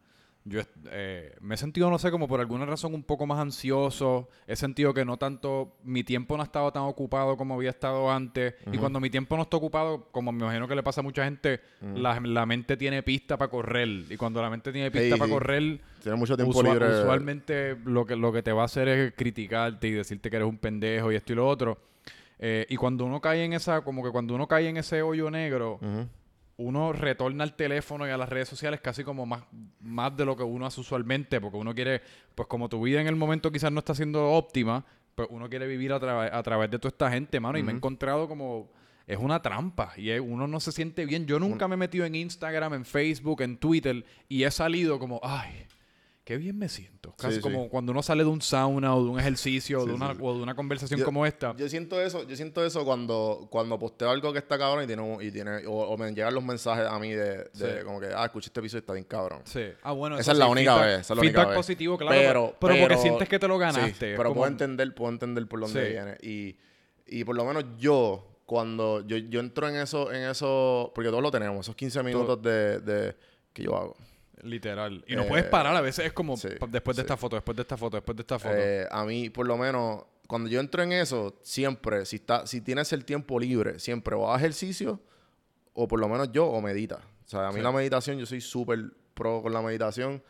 yo 0.49 0.61
eh, 0.92 1.34
me 1.40 1.57
he 1.57 1.59
sentido, 1.59 1.90
no 1.90 1.99
sé, 1.99 2.12
como 2.12 2.28
por 2.28 2.38
alguna 2.38 2.64
razón 2.66 2.94
un 2.94 3.03
poco 3.03 3.26
más 3.26 3.40
ansioso. 3.40 4.28
He 4.47 4.55
sentido 4.55 4.94
que 4.94 5.05
no 5.05 5.16
tanto, 5.16 5.74
mi 5.82 6.05
tiempo 6.05 6.36
no 6.36 6.42
ha 6.42 6.47
estado 6.47 6.70
tan 6.72 6.84
ocupado 6.84 7.36
como 7.36 7.55
había 7.55 7.70
estado 7.70 8.11
antes. 8.12 8.55
Y 8.72 8.78
cuando 8.78 9.01
mi 9.01 9.11
tiempo 9.11 9.34
no 9.36 9.42
está 9.42 9.57
ocupado, 9.57 10.09
como 10.12 10.30
me 10.30 10.44
imagino 10.44 10.68
que 10.68 10.76
le 10.76 10.84
pasa 10.84 11.01
a 11.01 11.05
mucha 11.05 11.24
gente, 11.24 11.61
la, 11.80 12.20
la 12.20 12.47
mente 12.47 12.76
tiene 12.76 13.03
pista 13.03 13.36
para 13.36 13.51
correr. 13.51 13.88
Y 14.09 14.16
cuando 14.16 14.40
la 14.40 14.49
mente 14.49 14.70
tiene 14.72 14.90
pista 14.92 15.07
Sí, 15.16 15.18
para 15.18 15.26
sí. 15.26 15.32
correr, 15.32 15.80
Tienes 16.03 16.20
mucho 16.20 16.36
tiempo 16.36 16.57
Usua- 16.61 16.72
libre. 16.74 17.01
Usualmente 17.01 17.76
lo 17.84 18.07
que, 18.07 18.14
lo 18.14 18.32
que 18.32 18.42
te 18.44 18.53
va 18.53 18.62
a 18.62 18.66
hacer 18.66 18.86
es 18.86 19.12
criticarte 19.14 19.88
y 19.88 19.92
decirte 19.92 20.30
que 20.30 20.36
eres 20.36 20.49
un 20.49 20.59
pendejo 20.59 21.11
y 21.11 21.16
esto 21.16 21.32
y 21.32 21.36
lo 21.36 21.49
otro. 21.49 21.78
Eh, 22.38 22.66
y 22.68 22.76
cuando 22.76 23.05
uno 23.05 23.20
cae 23.20 23.42
en 23.44 23.53
esa, 23.55 23.80
como 23.80 24.05
que 24.05 24.11
cuando 24.11 24.34
uno 24.34 24.47
cae 24.47 24.68
en 24.68 24.76
ese 24.76 25.03
hoyo 25.03 25.28
negro, 25.30 25.80
Ujú. 25.82 26.07
Uno 26.59 26.92
retorna 26.92 27.44
al 27.44 27.54
teléfono 27.54 28.07
y 28.07 28.11
a 28.11 28.16
las 28.16 28.28
redes 28.28 28.48
sociales 28.48 28.80
casi 28.80 29.04
como 29.04 29.26
más, 29.26 29.42
más 29.80 30.16
de 30.16 30.24
lo 30.24 30.36
que 30.36 30.42
uno 30.42 30.64
hace 30.66 30.80
usualmente, 30.80 31.40
porque 31.40 31.59
uno 31.59 31.74
quiere, 31.74 32.00
pues 32.34 32.48
como 32.48 32.68
tu 32.68 32.80
vida 32.82 33.00
en 33.00 33.07
el 33.07 33.16
momento 33.16 33.52
quizás 33.52 33.70
no 33.70 33.80
está 33.80 33.94
siendo 33.94 34.30
óptima, 34.32 34.84
pues 35.14 35.28
uno 35.30 35.48
quiere 35.50 35.66
vivir 35.66 35.92
a, 35.92 36.00
tra- 36.00 36.30
a 36.32 36.42
través 36.42 36.70
de 36.70 36.78
toda 36.78 36.88
esta 36.90 37.11
gente, 37.11 37.40
mano, 37.40 37.59
y 37.59 37.62
me 37.62 37.72
he 37.72 37.74
encontrado 37.76 38.26
como... 38.28 38.70
Es 39.07 39.18
una 39.18 39.40
trampa 39.40 39.92
y 39.96 40.11
es- 40.11 40.20
uno 40.20 40.48
no 40.48 40.59
se 40.59 40.72
siente 40.72 41.07
bien. 41.07 41.26
Yo 41.26 41.38
nunca 41.38 41.68
me 41.68 41.74
he 41.74 41.78
metido 41.78 42.04
en 42.07 42.16
Instagram, 42.16 42.74
en 42.74 42.84
Facebook, 42.84 43.40
en 43.42 43.57
Twitter 43.57 44.04
y 44.28 44.42
he 44.42 44.50
salido 44.50 44.98
como, 44.98 45.20
ay, 45.22 45.64
qué 46.27 46.37
bien 46.39 46.59
me 46.59 46.68
siento. 46.68 47.14
Casi 47.16 47.35
Sí, 47.35 47.37
sí. 47.37 47.41
como 47.41 47.68
cuando 47.68 47.93
uno 47.93 48.03
sale 48.03 48.24
de 48.24 48.29
un 48.29 48.43
sauna 48.43 48.97
o 48.97 49.05
de 49.05 49.11
un 49.11 49.20
ejercicio 49.20 49.79
o, 49.79 49.83
Sí, 49.83 49.89
de 49.91 49.95
una, 49.95 50.09
sí, 50.11 50.16
sí. 50.16 50.22
o 50.24 50.35
de 50.35 50.43
una 50.43 50.57
conversación 50.57 50.99
Yo- 50.99 51.07
como 51.07 51.24
esta. 51.24 51.55
Yo 51.57 51.68
siento 51.68 52.01
eso, 52.03 52.27
yo 52.27 52.35
siento 52.35 52.66
eso 52.66 52.85
cuando, 52.85 53.47
cuando 53.49 53.79
posteo 53.79 54.11
algo 54.11 54.33
que 54.33 54.41
está 54.41 54.59
cabrón 54.59 54.83
y 54.83 54.87
tiene, 54.89 55.03
un- 55.03 55.22
y 55.22 55.31
tiene 55.31 55.64
o, 55.68 55.72
o 55.72 55.97
me 55.97 56.11
llegan 56.12 56.35
los 56.35 56.43
mensajes 56.43 56.85
a 56.85 56.99
mí 56.99 57.12
de, 57.12 57.45
de 57.55 57.85
como 57.85 58.01
que, 58.01 58.09
ah, 58.12 58.24
escuché 58.24 58.49
este 58.49 58.59
episodio 58.59 58.81
y 58.81 58.83
está 58.83 58.93
bien 58.95 59.05
cabrón. 59.05 59.43
Sí. 59.45 59.62
Ah, 59.85 59.93
bueno, 59.93 60.18
Esa 60.18 60.33
es 60.33 60.39
la 60.39 60.49
única 60.49 60.74
feedback- 60.74 60.87
vez, 60.87 61.01
esa 61.03 61.12
es 61.12 61.16
la 61.16 61.22
feedback 61.22 61.37
única 61.37 61.49
vez. 61.51 61.57
positivo, 61.57 61.97
claro. 61.97 62.16
Pero, 62.18 62.57
pero, 62.61 62.81
porque 62.81 62.97
sientes 62.99 63.29
que 63.29 63.39
te 63.39 63.47
lo 63.47 63.57
ganaste. 63.59 64.16
pero 64.16 64.31
como- 64.31 64.35
puedo 64.41 64.51
entender, 64.51 64.95
puedo 64.97 65.12
entender 65.12 65.47
por 65.47 65.61
dónde 65.61 65.89
viene. 65.91 66.16
Y, 66.22 66.57
y 67.07 67.22
por 67.22 67.37
lo 67.37 67.45
menos 67.45 67.64
yo, 67.79 68.41
cuando 68.47 69.07
yo, 69.07 69.16
yo 69.16 69.39
entro 69.39 69.68
en 69.68 69.77
eso, 69.77 70.12
en 70.12 70.29
eso, 70.29 70.91
porque 70.93 71.09
todos 71.11 71.22
lo 71.22 71.31
tenemos, 71.31 71.61
esos 71.66 71.77
15 71.77 72.03
minutos 72.03 72.43
de, 72.43 72.81
de 72.81 73.16
que 73.53 73.62
yo 73.62 73.77
hago. 73.77 73.97
Literal. 74.47 75.05
Y 75.07 75.16
no 75.16 75.22
Eh, 75.22 75.26
puedes 75.28 75.47
parar. 75.47 75.74
A 75.76 75.80
veces 75.80 76.07
es 76.07 76.12
como 76.12 76.36
sí, 76.36 76.49
después 76.68 76.97
de 76.97 77.03
sí. 77.03 77.05
esta 77.07 77.16
foto, 77.16 77.36
después 77.36 77.57
de 77.57 77.62
esta 77.62 77.76
foto, 77.76 77.97
después 77.97 78.16
de 78.16 78.20
esta 78.22 78.38
foto. 78.38 78.55
Eh, 78.57 78.86
a 78.90 79.05
mí, 79.05 79.28
por 79.30 79.47
lo 79.47 79.57
menos, 79.57 80.05
cuando 80.26 80.49
yo 80.49 80.61
entro 80.61 80.82
en 80.82 80.92
eso, 80.92 81.38
siempre, 81.42 82.05
si 82.07 82.16
está, 82.16 82.47
si 82.47 82.61
tienes 82.61 82.92
el 82.92 83.05
tiempo 83.05 83.38
libre, 83.38 83.78
siempre 83.78 84.14
o 84.14 84.30
haz 84.32 84.40
ejercicio, 84.40 85.01
o 85.74 85.86
por 85.88 86.01
lo 86.01 86.09
menos 86.09 86.30
yo, 86.32 86.47
o 86.47 86.61
medita. 86.61 87.01
O 87.24 87.28
sea, 87.28 87.49
a 87.49 87.51
mí 87.51 87.57
Sí. 87.59 87.62
la 87.62 87.72
meditación, 87.72 88.18
yo 88.18 88.26
soy 88.26 88.40
súper 88.40 88.84
pro 89.14 89.42
con 89.42 89.53
la 89.53 89.61
meditación. 89.62 90.22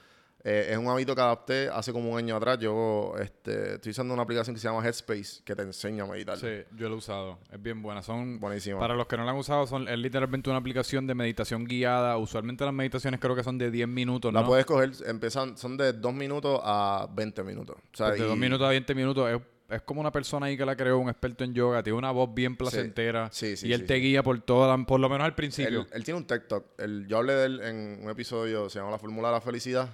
Eh, 0.48 0.68
es 0.70 0.78
un 0.78 0.86
hábito 0.86 1.12
que 1.16 1.20
adapté 1.20 1.68
hace 1.68 1.92
como 1.92 2.08
un 2.12 2.18
año 2.18 2.36
atrás. 2.36 2.56
Yo 2.60 3.14
este, 3.18 3.74
estoy 3.74 3.90
usando 3.90 4.14
una 4.14 4.22
aplicación 4.22 4.54
que 4.54 4.60
se 4.60 4.68
llama 4.68 4.86
Headspace, 4.86 5.42
que 5.44 5.56
te 5.56 5.62
enseña 5.62 6.04
a 6.04 6.06
meditar. 6.06 6.38
sí, 6.38 6.46
yo 6.76 6.88
lo 6.88 6.94
he 6.94 6.98
usado. 6.98 7.40
Es 7.50 7.60
bien 7.60 7.82
buena. 7.82 8.00
Son 8.00 8.38
Buenísimo. 8.38 8.78
Para 8.78 8.94
los 8.94 9.08
que 9.08 9.16
no 9.16 9.24
la 9.24 9.32
han 9.32 9.38
usado, 9.38 9.66
son, 9.66 9.88
es 9.88 9.98
literalmente 9.98 10.48
una 10.48 10.60
aplicación 10.60 11.04
de 11.08 11.16
meditación 11.16 11.64
guiada. 11.64 12.16
Usualmente 12.16 12.64
las 12.64 12.72
meditaciones 12.72 13.18
creo 13.18 13.34
que 13.34 13.42
son 13.42 13.58
de 13.58 13.72
10 13.72 13.88
minutos, 13.88 14.32
La 14.32 14.42
¿no? 14.42 14.46
puedes 14.46 14.64
coger, 14.66 14.92
empiezan, 15.06 15.56
son 15.58 15.76
de 15.76 15.92
2 15.92 16.14
minutos 16.14 16.60
a 16.62 17.08
20 17.12 17.42
minutos. 17.42 17.74
O 17.76 17.96
sea, 17.96 18.08
Pues 18.10 18.20
de 18.20 18.26
y- 18.26 18.28
2 18.28 18.38
minutos 18.38 18.66
a 18.66 18.70
20 18.70 18.94
minutos. 18.94 19.28
Es, 19.28 19.40
es 19.68 19.82
como 19.82 20.00
una 20.00 20.12
persona 20.12 20.46
ahí 20.46 20.56
que 20.56 20.64
la 20.64 20.76
creó, 20.76 20.98
un 20.98 21.08
experto 21.08 21.42
en 21.42 21.54
yoga. 21.54 21.82
Tiene 21.82 21.98
una 21.98 22.12
voz 22.12 22.32
bien 22.32 22.56
placentera. 22.56 23.30
Sí, 23.32 23.56
sí, 23.56 23.66
y 23.66 23.72
él 23.72 23.80
sí, 23.80 23.86
te 23.88 23.94
guía 23.96 24.22
por 24.22 24.40
toda 24.42 24.76
la- 24.76 24.86
por 24.86 25.00
lo 25.00 25.08
menos 25.08 25.24
al 25.24 25.34
principio. 25.34 25.80
Él, 25.80 25.86
él 25.92 26.04
tiene 26.04 26.18
un 26.20 26.26
TikTok. 26.28 26.64
Yo 27.08 27.16
hablé 27.18 27.32
de 27.34 27.46
él 27.46 27.60
en 27.62 27.98
un 28.04 28.10
episodio, 28.10 28.70
se 28.70 28.78
llama 28.78 28.92
La 28.92 28.98
Fórmula 29.00 29.26
de 29.26 29.34
la 29.34 29.40
Felicidad. 29.40 29.88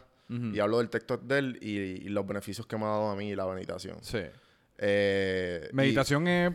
Y 0.55 0.59
hablo 0.61 0.79
del 0.79 0.89
TikTok 0.89 1.23
de 1.25 1.39
él 1.39 1.59
y, 1.61 1.71
y 1.79 2.09
los 2.09 2.27
beneficios 2.27 2.67
que 2.67 2.77
me 2.79 2.85
ha 2.85 2.89
dado 2.89 3.11
a 3.11 3.17
mí 3.17 3.35
la 3.35 3.47
meditación. 3.47 3.99
Sí. 4.03 4.19
Eh, 4.79 5.69
y- 5.71 5.75
Meditación 5.75 6.27
es... 6.29 6.53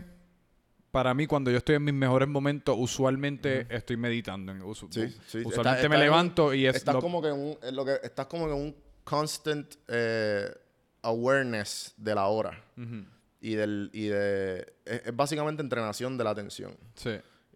Para 0.91 1.13
mí, 1.13 1.27
cuando 1.27 1.51
yo 1.51 1.57
estoy 1.57 1.75
en 1.75 1.83
mis 1.83 1.93
mejores 1.93 2.27
momentos, 2.27 2.75
usualmente 2.79 3.67
estoy 3.69 3.97
meditando. 3.97 4.53
Usu- 4.65 4.87
Sí, 4.89 5.07
sí. 5.27 5.39
Usualmente 5.45 5.81
Está- 5.81 5.89
me 5.89 5.95
en 5.95 6.01
levanto 6.01 6.53
y 6.53 6.65
es 6.65 6.75
estás 6.77 6.95
lo- 6.95 7.01
como 7.01 7.21
que 7.21 7.27
en 7.27 7.35
un, 7.35 7.57
en 7.61 7.75
lo 7.75 7.85
que 7.85 7.99
estás 8.01 8.25
como 8.27 8.47
que 8.47 8.53
en 8.53 8.57
un 8.59 8.75
constant 9.03 9.75
eh, 9.89 10.49
awareness 11.03 11.93
de 11.97 12.15
la 12.15 12.27
hora 12.27 12.63
y 13.41 13.53
del 13.55 13.89
y 13.93 14.07
de 14.07 14.73
es, 14.85 15.01
es 15.05 15.15
básicamente 15.15 15.61
entrenación 15.61 16.17
de 16.17 16.23
la 16.23 16.31
atención 16.31 16.75
Sí. 16.95 17.11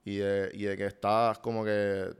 y 0.05 0.17
de, 0.17 0.51
y 0.53 0.63
de 0.63 0.77
que 0.77 0.85
estás 0.85 1.39
como 1.39 1.63
que 1.65 2.13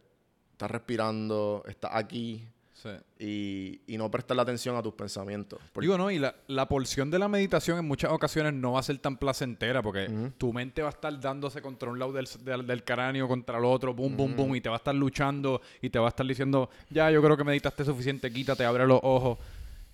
estás 0.54 0.72
respirando, 0.72 1.64
estás 1.68 1.92
aquí 1.94 2.48
Sí. 2.82 2.90
y, 3.20 3.94
y 3.94 3.98
no 3.98 4.10
prestar 4.10 4.36
la 4.38 4.44
atención 4.44 4.76
a 4.76 4.82
tus 4.82 4.94
pensamientos. 4.94 5.60
Porque- 5.72 5.86
Digo, 5.86 5.98
no, 5.98 6.10
y 6.10 6.18
la, 6.18 6.34
la 6.48 6.68
porción 6.68 7.12
de 7.12 7.20
la 7.20 7.28
meditación 7.28 7.78
en 7.78 7.86
muchas 7.86 8.12
ocasiones 8.12 8.54
no 8.54 8.72
va 8.72 8.80
a 8.80 8.84
ser 8.84 8.98
tan 8.98 9.18
placentera 9.18 9.84
porque 9.84 10.10
tu 10.38 10.52
mente 10.52 10.82
va 10.82 10.88
a 10.88 10.92
estar 10.92 11.20
dándose 11.20 11.62
contra 11.62 11.90
un 11.92 12.00
lado 12.00 12.12
del, 12.12 12.28
del, 12.44 12.66
del 12.66 12.84
cráneo, 12.84 13.28
contra 13.28 13.60
el 13.60 13.66
otro, 13.66 13.94
boom, 13.94 14.18
boom, 14.18 14.36
boom, 14.36 14.56
y 14.56 14.62
te 14.62 14.70
va 14.70 14.76
a 14.76 14.78
estar 14.78 14.96
luchando 14.96 15.62
y 15.82 15.90
te 15.92 16.00
va 16.00 16.08
a 16.08 16.10
estar 16.10 16.26
diciendo, 16.26 16.70
ya, 16.90 17.12
yo 17.12 17.22
creo 17.22 17.38
que 17.38 17.44
meditaste 17.44 17.86
suficiente, 17.86 18.32
quítate, 18.34 18.66
abre 18.66 18.88
los 18.88 19.00
ojos. 19.04 19.38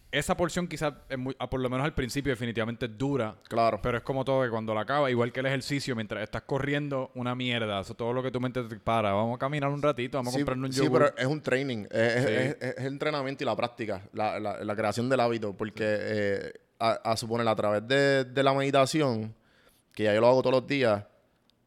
Esa 0.09 0.37
porción 0.37 0.67
quizás, 0.69 0.93
es 1.09 1.17
muy- 1.17 1.35
ah, 1.37 1.49
por 1.49 1.59
lo 1.59 1.69
menos 1.69 1.83
al 1.83 1.93
principio, 1.93 2.31
definitivamente 2.31 2.85
es 2.85 2.97
dura. 2.97 3.35
claro. 3.49 3.79
Pero 3.83 3.97
es 3.97 4.03
como 4.03 4.23
todo, 4.23 4.41
que 4.43 4.49
cuando 4.49 4.73
la 4.73 4.81
acaba, 4.81 5.11
igual 5.11 5.33
que 5.33 5.41
el 5.41 5.47
ejercicio, 5.47 5.95
mientras 5.97 6.23
estás 6.23 6.43
corriendo, 6.43 7.11
una 7.13 7.35
mierda. 7.35 7.81
Eso 7.81 7.93
todo 7.93 8.13
lo 8.13 8.23
que 8.23 8.31
tu 8.31 8.39
mente 8.39 8.63
te 8.63 8.77
para. 8.77 9.11
Vamos 9.11 9.35
a 9.35 9.39
caminar 9.39 9.69
un 9.69 9.81
ratito, 9.81 10.17
vamos 10.17 10.33
a 10.33 10.37
Sí, 10.37 10.39
comprarnos 10.43 10.69
un 10.69 10.73
sí, 10.73 10.83
yogur. 10.85 10.99
pero 10.99 11.17
es 11.17 11.25
un 11.25 11.41
training, 11.41 11.85
es, 11.91 12.13
Sí. 12.25 12.29
es- 12.31 12.57
es 12.61 12.77
el 12.77 12.93
entrenamiento 12.93 13.43
y 13.43 13.45
la 13.45 13.55
práctica, 13.55 14.01
la, 14.13 14.39
la- 14.39 14.63
la 14.63 14.75
creación 14.77 15.09
del 15.09 15.19
hábito, 15.19 15.55
porque 15.57 15.83
eh, 15.85 16.53
a, 16.79 16.91
a 17.11 17.17
suponer 17.17 17.45
a 17.47 17.55
través 17.55 17.85
de, 17.87 18.23
de 18.23 18.43
la 18.43 18.53
meditación, 18.53 19.35
que 19.93 20.03
ya 20.03 20.13
yo 20.13 20.21
lo 20.21 20.27
hago 20.27 20.41
todos 20.41 20.55
los 20.61 20.67
días, 20.67 21.03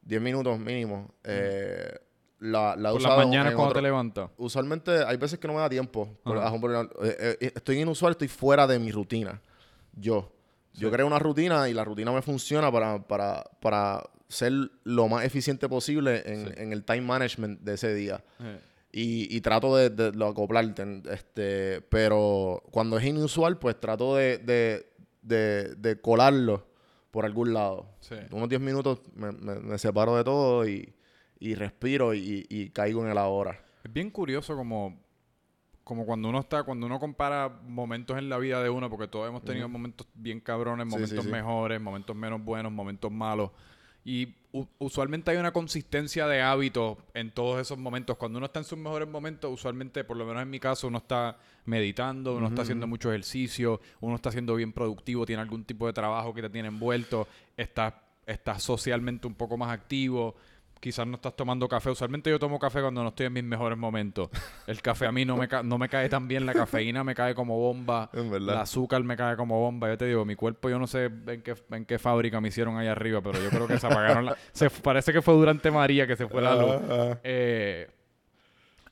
10 0.03 0.21
minutos 0.23 0.59
mínimo, 0.59 1.13
eh, 1.25 1.93
la, 2.41 2.75
la 2.77 2.89
he 2.91 2.93
Por 2.93 3.03
las 3.03 3.11
usado 3.13 3.17
mañanas 3.19 3.53
en 3.53 3.57
cuando 3.57 3.71
otro- 3.71 3.81
te 3.81 3.87
levantas. 3.87 4.31
Usualmente 4.37 5.05
hay 5.05 5.17
veces 5.17 5.39
que 5.39 5.47
no 5.47 5.55
me 5.55 5.61
da 5.61 5.69
tiempo. 5.69 6.09
Por 6.25 6.37
ejemplo, 6.37 6.83
eh, 7.03 7.37
eh, 7.41 7.53
estoy 7.55 7.81
inusual, 7.81 8.13
estoy 8.13 8.29
fuera 8.29 8.67
de 8.67 8.79
mi 8.79 8.91
rutina. 8.91 9.41
Yo. 9.95 10.33
Yo 10.75 10.91
creo 10.91 11.07
una 11.07 11.19
rutina 11.19 11.69
y 11.69 11.75
la 11.75 11.85
rutina 11.85 12.13
me 12.13 12.23
funciona 12.23 12.71
para, 12.73 13.03
para, 13.07 13.45
para 13.61 14.03
ser 14.29 14.53
lo 14.85 15.09
más 15.09 15.25
eficiente 15.25 15.69
posible 15.69 16.23
en, 16.25 16.47
Sí. 16.47 16.53
en 16.57 16.73
el 16.73 16.85
time 16.85 17.01
management 17.03 17.61
de 17.61 17.75
ese 17.75 17.93
día. 17.95 18.23
Eh, 18.41 18.61
Y, 18.93 19.37
y 19.37 19.41
trato 19.41 19.77
de, 19.77 19.91
de 19.91 20.13
lo 20.13 20.27
acoplarte. 20.29 21.03
Este, 21.13 21.81
pero 21.83 22.63
cuando 22.71 22.99
es 22.99 23.05
inusual, 23.05 23.59
pues 23.59 23.79
trato 23.79 24.17
de, 24.17 24.39
de, 24.39 24.87
de, 25.23 25.75
de 25.77 26.01
colarlo 26.01 26.67
por 27.11 27.25
algún 27.25 27.53
lado. 27.53 27.87
Sí. 28.01 28.15
Unos 28.33 28.49
10 28.49 28.61
minutos 28.61 29.01
me, 29.15 29.31
me- 29.33 29.61
me 29.61 29.79
separo 29.79 30.17
de 30.17 30.25
todo 30.25 30.67
y, 30.67 30.93
y 31.41 31.55
respiro 31.55 32.15
y, 32.15 32.47
y 32.49 32.69
caigo 32.69 33.03
en 33.05 33.11
el 33.11 33.19
ahora. 33.19 33.61
Es 33.83 33.93
bien 33.93 34.11
curioso 34.11 34.55
como, 34.55 35.01
como 35.83 36.07
cuando 36.07 36.29
uno 36.29 36.41
está, 36.41 36.63
cuando 36.63 36.87
uno 36.87 37.01
compara 37.01 37.49
momentos 37.49 38.19
en 38.19 38.29
la 38.29 38.39
vida 38.39 38.63
de 38.63 38.69
uno, 38.69 38.89
porque 38.91 39.09
todos 39.09 39.29
hemos 39.29 39.43
tenido 39.43 39.69
momentos 39.69 40.07
bien 40.15 40.41
cabrones, 40.41 40.87
momentos 40.87 41.11
sí, 41.11 41.23
sí. 41.23 41.29
mejores, 41.29 41.81
momentos 41.81 42.15
menos 42.15 42.45
buenos, 42.45 42.71
momentos 42.71 43.11
malos. 43.11 43.51
Y 44.05 44.35
usualmente 44.79 45.31
hay 45.31 45.37
una 45.37 45.53
consistencia 45.53 46.27
de 46.27 46.41
hábitos 46.41 46.99
en 47.15 47.31
todos 47.33 47.61
esos 47.61 47.79
momentos. 47.79 48.17
Cuando 48.17 48.39
uno 48.39 48.47
está 48.47 48.61
en 48.61 48.65
sus 48.65 48.79
mejores 48.79 49.09
momentos, 49.09 49.51
usualmente, 49.53 50.05
por 50.05 50.17
lo 50.17 50.25
menos 50.25 50.43
en 50.43 50.51
mi 50.51 50.59
caso, 50.59 50.89
uno 50.89 50.99
está 50.99 51.39
meditando, 51.67 52.37
uno 52.37 52.49
está 52.49 52.63
haciendo 52.63 52.87
mucho 52.87 53.11
ejercicio, 53.11 53.81
uno 54.01 54.17
está 54.17 54.33
siendo 54.33 54.55
bien 54.55 54.73
productivo, 54.73 55.27
tiene 55.27 55.43
algún 55.43 55.65
tipo 55.65 55.87
de 55.87 55.93
trabajo 55.93 56.33
que 56.33 56.43
te 56.43 56.51
tiene 56.51 56.69
envuelto, 56.69 57.29
está, 57.57 58.03
está 58.27 58.59
socialmente 58.59 59.27
un 59.27 59.35
poco 59.35 59.57
más 59.57 59.71
activo. 59.71 60.35
Quizás 60.81 61.07
no 61.07 61.17
estás 61.17 61.37
tomando 61.37 61.69
café. 61.69 61.91
Usualmente 61.91 62.31
yo 62.31 62.39
tomo 62.39 62.59
café 62.59 62.81
cuando 62.81 63.03
no 63.03 63.11
estoy 63.11 63.27
en 63.27 63.35
mis 63.35 63.45
mejores 63.45 63.77
momentos. 63.77 64.31
El 64.67 64.81
café 64.81 65.05
a 65.07 65.13
mí 65.13 65.27
no 65.27 65.37
me, 65.37 65.47
ca- 65.47 65.63
no 65.63 65.77
me 65.77 65.91
cae 65.91 66.09
tan 66.09 66.27
bien. 66.27 66.47
La 66.47 66.55
cafeína 66.55 67.05
me 67.05 67.15
cae 67.15 67.35
como 67.35 67.59
bomba. 67.59 68.09
El 68.15 68.49
azúcar 68.49 69.05
me 69.05 69.15
cae 69.15 69.37
como 69.37 69.61
bomba. 69.61 69.89
Yo 69.89 69.99
te 69.99 70.07
digo, 70.07 70.25
mi 70.25 70.37
cuerpo 70.37 70.71
yo 70.71 70.79
no 70.79 70.87
sé 70.87 71.11
en 71.27 71.43
qué, 71.43 71.55
en 71.73 71.85
qué 71.85 71.99
fábrica 71.99 72.41
me 72.41 72.49
hicieron 72.49 72.79
ahí 72.79 72.87
arriba, 72.89 73.21
pero 73.21 73.39
yo 73.43 73.51
creo 73.51 73.67
que 73.69 73.79
se 73.79 73.87
apagaron 73.87 74.25
la... 74.25 74.37
Se, 74.53 74.71
parece 74.71 75.13
que 75.13 75.21
fue 75.21 75.35
durante 75.35 75.71
María 75.71 76.07
que 76.07 76.17
se 76.17 76.27
fue 76.27 76.41
la 76.41 76.57
luz. 76.57 76.75
Eh, 77.25 77.91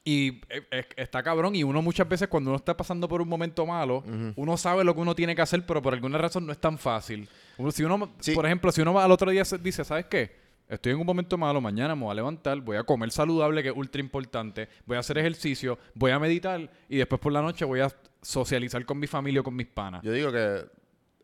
y 0.05 0.41
eh, 0.51 0.85
está 0.97 1.23
cabrón. 1.23 1.55
Y 1.57 1.63
uno 1.65 1.81
muchas 1.83 2.09
veces 2.09 2.29
cuando 2.29 2.51
uno 2.51 2.57
está 2.59 2.77
pasando 2.77 3.09
por 3.09 3.23
un 3.23 3.29
momento 3.29 3.65
malo, 3.67 4.05
uno 4.37 4.57
sabe 4.59 4.85
lo 4.85 4.95
que 4.95 5.01
uno 5.01 5.15
tiene 5.15 5.35
que 5.35 5.41
hacer, 5.43 5.65
pero 5.67 5.81
por 5.83 5.95
alguna 5.95 6.19
razón 6.19 6.45
no 6.47 6.53
es 6.53 6.59
tan 6.59 6.77
fácil. 6.79 7.29
Uno- 7.57 7.71
si 7.71 7.83
uno, 7.83 8.11
Sí. 8.21 8.33
por 8.35 8.45
ejemplo, 8.47 8.73
si 8.73 8.81
uno 8.83 8.93
va 8.95 9.05
al 9.05 9.11
otro 9.11 9.31
día 9.31 9.43
dice, 9.63 9.85
¿sabes 9.85 10.07
qué? 10.07 10.48
Estoy 10.69 10.93
en 10.93 11.01
un 11.01 11.07
momento 11.07 11.39
malo, 11.39 11.61
mañana 11.61 11.95
me 11.95 12.03
voy 12.03 12.13
a 12.13 12.15
levantar, 12.15 12.61
voy 12.61 12.77
a 12.77 12.83
comer 12.85 13.11
saludable, 13.11 13.63
que 13.63 13.71
es 13.71 13.75
ultra 13.77 14.01
importante, 14.01 14.69
voy 14.85 14.97
a 14.99 15.01
hacer 15.01 15.17
ejercicio, 15.17 15.79
voy 15.95 16.11
a 16.11 16.19
meditar 16.19 16.71
y 16.91 16.99
después 16.99 17.21
por 17.21 17.33
la 17.33 17.41
noche 17.41 17.65
voy 17.65 17.81
a 17.81 17.91
socializar 18.21 18.85
con 18.85 18.99
mi 18.99 19.07
familia 19.07 19.41
o 19.41 19.45
con 19.45 19.57
mis 19.57 19.67
panas. 19.67 20.03
Yo 20.03 20.13
digo 20.13 20.31
que 20.31 20.67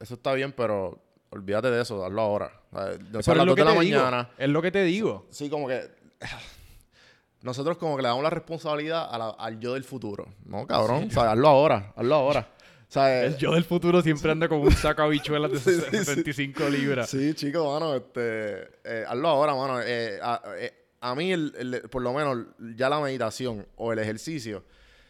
eso 0.00 0.14
está 0.14 0.32
bien, 0.32 0.52
pero 0.52 0.98
olvídate 1.30 1.70
de 1.70 1.82
eso, 1.82 2.04
hazlo 2.06 2.22
ahora. 2.22 2.52
O 2.72 2.76
sea, 2.78 2.86
no 2.92 2.98
Pero 3.10 3.22
sé, 3.22 3.30
a 3.30 3.34
es 3.34 3.36
las 3.38 3.46
lo 3.46 3.52
2 3.52 3.54
que 3.56 3.60
de 3.62 3.64
la 3.64 3.74
te 3.80 3.84
digo, 3.84 3.98
mañana. 4.00 4.30
es 4.38 4.48
lo 4.48 4.62
que 4.62 4.70
te 4.70 4.82
digo. 4.84 5.26
Sí, 5.30 5.50
como 5.50 5.68
que. 5.68 5.82
Nosotros 7.42 7.76
como 7.76 7.96
que 7.96 8.02
le 8.02 8.08
damos 8.08 8.22
la 8.24 8.30
responsabilidad 8.30 9.06
a 9.14 9.18
la- 9.18 9.28
al 9.30 9.60
yo 9.60 9.74
del 9.74 9.84
futuro. 9.84 10.26
No, 10.46 10.66
cabrón. 10.66 11.08
O 11.08 11.10
sea, 11.10 11.32
hazlo 11.32 11.48
ahora. 11.48 11.92
Hazlo 11.94 12.14
ahora. 12.14 12.48
Sea, 12.94 13.24
El 13.24 13.36
yo 13.38 13.52
del 13.52 13.64
futuro 13.64 14.00
siempre 14.02 14.30
anda 14.30 14.48
con 14.48 14.60
un 14.60 14.70
saco 14.72 15.02
de 15.02 15.08
habichuelas 15.08 15.50
de 15.50 15.58
Sí, 15.58 15.72
sí, 15.90 15.98
sí. 15.98 16.04
75 16.04 16.68
libras. 16.68 17.10
Sí, 17.10 17.34
chicos, 17.34 17.66
mano, 17.80 17.94
este, 17.96 18.68
eh, 18.84 19.04
hazlo 19.08 19.28
ahora, 19.28 19.54
mano. 19.54 19.80
Eh, 19.82 20.18
a, 20.22 20.40
eh, 20.58 20.72
a 21.00 21.14
mí, 21.14 21.32
el, 21.32 21.52
el- 21.58 21.80
por 21.90 22.02
lo 22.02 22.12
menos, 22.12 22.46
ya 22.76 22.88
la 22.88 23.00
meditación 23.00 23.66
o 23.76 23.92
el 23.92 23.98
ejercicio, 23.98 24.64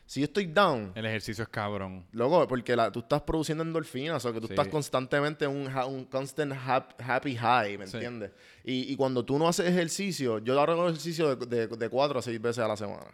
si 0.06 0.20
yo 0.20 0.24
estoy 0.24 0.46
down, 0.46 0.92
El 0.94 1.06
ejercicio 1.06 1.42
es 1.44 1.48
cabrón. 1.50 2.06
loco, 2.12 2.46
porque 2.48 2.74
la- 2.74 2.90
tú 2.90 3.00
estás 3.00 3.20
produciendo 3.22 3.62
endorfinas, 3.62 4.24
o 4.24 4.32
que 4.32 4.40
tú 4.40 4.46
Sí. 4.46 4.54
estás 4.54 4.68
constantemente 4.68 5.44
en 5.44 5.50
un, 5.50 5.68
ha- 5.68 5.86
un 5.86 6.04
constant 6.06 6.52
hap- 6.54 6.94
happy 6.98 7.36
high, 7.36 7.76
¿me 7.78 7.86
Sí. 7.86 7.96
entiendes? 7.98 8.30
Y, 8.64 8.92
y 8.92 8.96
cuando 8.96 9.24
tú 9.24 9.38
no 9.38 9.46
haces 9.48 9.66
ejercicio, 9.68 10.38
yo 10.38 10.58
hago 10.60 10.88
ejercicio 10.88 11.36
de, 11.36 11.46
de, 11.46 11.66
de 11.76 11.88
cuatro 11.90 12.18
a 12.18 12.22
seis 12.22 12.40
veces 12.40 12.64
a 12.64 12.68
la 12.68 12.76
semana. 12.76 13.10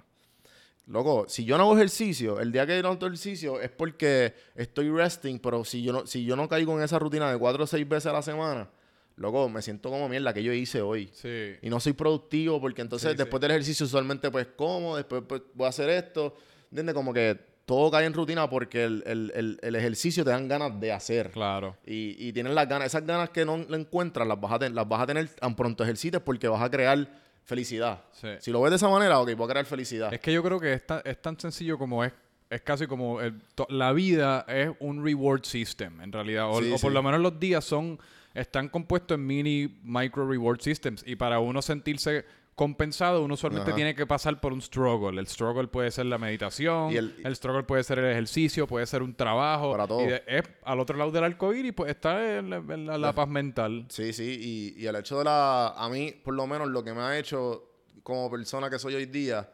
Loco, 0.87 1.26
si 1.28 1.45
yo 1.45 1.57
no 1.57 1.64
hago 1.64 1.76
ejercicio, 1.76 2.41
el 2.41 2.51
día 2.51 2.66
que 2.66 2.76
yo 2.76 2.83
no 2.83 2.89
hago 2.91 3.07
ejercicio 3.07 3.61
es 3.61 3.70
porque 3.70 4.35
estoy 4.57 4.91
resting, 4.91 5.39
pero 5.39 5.64
si 5.64 5.83
yo 5.83 5.93
no, 5.93 6.07
si 6.07 6.24
yo 6.24 6.35
no 6.35 6.49
caigo 6.49 6.76
en 6.76 6.83
esa 6.83 6.99
rutina 6.99 7.31
de 7.31 7.39
cuatro 7.39 7.62
o 7.64 7.66
seis 7.66 7.89
veces 7.89 8.07
a 8.07 8.12
la 8.12 8.22
semana, 8.22 8.68
loco, 9.16 9.49
me 9.49 9.62
siento 9.62 9.89
como 9.91 10.09
mierda 10.09 10.35
que 10.35 10.43
yo 10.43 10.53
hice 10.53 10.81
hoy. 10.83 11.09
Sí. 11.12 11.53
Y 11.62 11.70
no 11.70 11.78
soy 11.78 11.93
productivo 11.93 12.61
porque 12.61 12.83
entonces 12.83 13.12
Sí, 13.12 13.16
después 13.16 13.41
del 13.41 13.53
ejercicio 13.53 13.87
usualmente 13.87 14.31
pues 14.33 14.49
como, 14.57 14.97
después 14.97 15.22
pues, 15.28 15.43
voy 15.55 15.66
a 15.66 15.68
hacer 15.68 15.91
esto. 15.91 16.35
¿Entiendes? 16.70 16.95
Como 16.95 17.12
que 17.12 17.39
todo 17.66 17.89
cae 17.93 18.07
en 18.07 18.12
rutina 18.14 18.51
porque 18.51 18.83
el, 18.83 19.05
el- 19.07 19.33
el- 19.37 19.59
el 19.62 19.76
ejercicio 19.76 20.24
te 20.24 20.31
dan 20.31 20.49
ganas 20.49 20.81
de 20.81 20.91
hacer. 20.91 21.31
Claro. 21.31 21.76
Y, 21.87 22.16
y 22.18 22.33
tienes 22.33 22.53
las 22.53 22.68
ganas, 22.68 22.87
esas 22.89 23.07
ganas 23.07 23.31
que 23.31 23.45
no 23.45 23.55
encuentras, 23.76 24.26
las 24.26 24.41
vas 24.41 24.53
a, 24.53 24.59
ten- 24.59 24.74
las 24.74 24.89
vas 24.89 25.03
a 25.03 25.07
tener 25.07 25.28
tan 25.28 25.55
pronto 25.55 25.85
ejercites 25.85 26.20
porque 26.20 26.49
vas 26.49 26.62
a 26.62 26.68
crear 26.70 27.30
felicidad. 27.45 28.03
Sí. 28.12 28.28
Si 28.41 28.51
lo 28.51 28.61
ves 28.61 28.70
de 28.70 28.76
esa 28.76 28.88
manera, 28.88 29.18
ok, 29.20 29.34
voy 29.36 29.47
a 29.47 29.51
crear 29.51 29.66
felicidad. 29.66 30.12
Es 30.12 30.20
que 30.20 30.32
yo 30.32 30.43
creo 30.43 30.61
que 30.61 30.72
es 30.74 30.86
tan, 30.86 31.03
es 31.05 31.20
tan 31.20 31.38
sencillo 31.38 31.78
como 31.78 32.05
es. 32.05 32.12
Es 32.49 32.62
casi 32.62 32.86
como 32.86 33.20
el- 33.20 33.41
to- 33.55 33.66
la 33.70 33.93
vida 33.93 34.45
es 34.49 34.70
un 34.80 35.05
reward 35.05 35.45
system, 35.45 36.01
en 36.01 36.11
realidad. 36.12 36.49
O, 36.51 36.61
Sí, 36.61 36.68
o 36.68 36.78
por 36.78 36.91
sí. 36.91 36.95
lo 36.95 37.03
menos 37.03 37.20
los 37.20 37.38
días 37.38 37.64
son 37.64 37.99
están 38.34 38.68
compuestos 38.68 39.16
en 39.16 39.26
mini 39.26 39.80
micro 39.82 40.28
reward 40.28 40.61
systems. 40.61 41.03
Y 41.07 41.16
para 41.16 41.38
uno 41.41 41.62
sentirse 41.62 42.24
compensado, 42.61 43.23
uno 43.25 43.33
usualmente 43.33 43.71
Ajá. 43.71 43.75
tiene 43.77 43.95
que 43.95 44.07
pasar 44.07 44.39
por 44.39 44.53
un 44.53 44.61
struggle. 44.61 45.19
El 45.19 45.27
struggle 45.27 45.67
puede 45.69 45.91
ser 45.91 46.05
la 46.05 46.19
meditación, 46.19 46.91
el, 46.95 47.15
el- 47.25 47.35
struggle 47.35 47.63
puede 47.63 47.83
ser 47.85 47.99
el 48.01 48.05
ejercicio, 48.11 48.67
puede 48.67 48.85
ser 48.85 49.03
un 49.03 49.15
trabajo. 49.15 49.73
Para 49.73 49.87
todo. 49.87 50.03
Y 50.03 50.09
de- 50.09 50.23
es 50.27 50.43
al 50.65 50.79
otro 50.79 50.99
lado 50.99 51.11
del 51.11 51.25
arcoíris, 51.25 51.73
pues 51.73 51.91
está 51.91 52.37
en 52.37 52.51
la, 52.51 52.57
en 52.57 52.85
la- 52.87 52.99
la 52.99 53.15
paz 53.15 53.29
mental. 53.29 53.87
Sí, 53.89 54.13
sí, 54.13 54.75
y, 54.77 54.83
y 54.83 54.87
el 54.87 54.95
hecho 54.97 55.17
de 55.19 55.25
la... 55.25 55.69
A 55.69 55.89
mí, 55.89 56.13
por 56.23 56.35
lo 56.35 56.47
menos, 56.47 56.69
lo 56.69 56.85
que 56.85 56.93
me 56.93 57.01
ha 57.01 57.19
hecho 57.19 57.65
como 58.03 58.31
persona 58.31 58.69
que 58.69 58.79
soy 58.79 58.95
hoy 58.95 59.07
día 59.07 59.51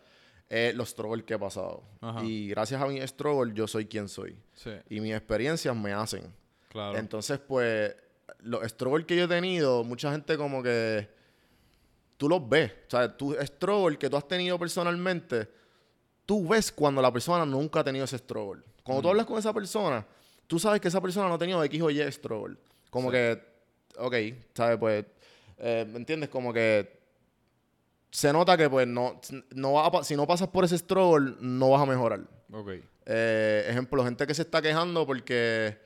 es 0.49 0.75
los 0.75 0.89
struggles 0.89 1.25
que 1.25 1.35
he 1.35 1.39
pasado. 1.39 1.85
Ajá. 2.01 2.25
Y 2.25 2.49
gracias 2.49 2.83
a 2.83 2.87
mi 2.87 3.01
struggle 3.07 3.55
yo 3.55 3.69
soy 3.69 3.87
quien 3.87 4.09
soy. 4.09 4.37
Sí, 4.55 4.71
Y 4.91 4.99
mis 4.99 5.15
experiencias 5.15 5.77
me 5.77 5.93
hacen. 5.93 6.35
claro. 6.71 6.99
Entonces, 6.99 7.39
pues, 7.39 7.95
los 8.41 8.69
struggles 8.69 9.07
que 9.07 9.17
yo 9.17 9.27
he 9.27 9.29
tenido, 9.29 9.85
mucha 9.85 10.11
gente 10.11 10.37
como 10.37 10.61
que... 10.61 11.15
Tú 12.17 12.29
los 12.29 12.49
ves. 12.49 12.73
O 12.87 12.91
sea, 12.91 13.17
tu 13.17 13.35
struggle 13.35 13.99
que 13.99 14.09
tú 14.09 14.17
has 14.17 14.27
tenido 14.27 14.59
personalmente, 14.59 15.49
tú 16.25 16.49
ves 16.49 16.73
cuando 16.73 17.03
la 17.03 17.13
persona 17.13 17.45
nunca 17.45 17.81
ha 17.81 17.85
tenido 17.85 18.05
ese 18.05 18.19
struggle. 18.19 18.63
Cuando 18.83 19.03
tú 19.03 19.09
hablas 19.09 19.27
con 19.27 19.39
esa 19.39 19.53
persona, 19.53 20.07
tú 20.47 20.59
sabes 20.59 20.81
que 20.81 20.89
esa 20.89 21.01
persona 21.01 21.29
no 21.29 21.35
ha 21.35 21.39
tenido 21.39 21.63
X 21.65 21.83
o 21.83 21.91
Y 21.91 22.01
struggle. 22.13 22.57
Como 22.91 23.11
que, 23.11 23.43
ok, 23.99 24.15
¿sabes? 24.55 24.79
Pues, 24.79 25.05
eh, 25.59 25.87
¿me 25.89 25.99
entiendes? 25.99 26.29
Como 26.29 26.53
que 26.53 26.97
se 28.11 28.33
nota 28.33 28.57
que, 28.57 28.71
pues, 28.71 28.87
no, 28.87 29.21
no 29.55 29.73
va 29.75 29.87
a 29.87 30.05
si 30.05 30.17
no 30.17 30.27
pasas 30.27 30.49
por 30.49 30.65
ese 30.65 30.79
struggle, 30.79 31.35
no 31.41 31.71
vas 31.71 31.83
a 31.83 31.87
mejorar. 31.87 32.21
ok. 32.53 32.71
Eh, 33.09 33.67
ejemplo, 33.69 34.03
gente 34.05 34.27
que 34.27 34.35
se 34.35 34.43
está 34.43 34.61
quejando 34.61 35.07
porque 35.07 35.79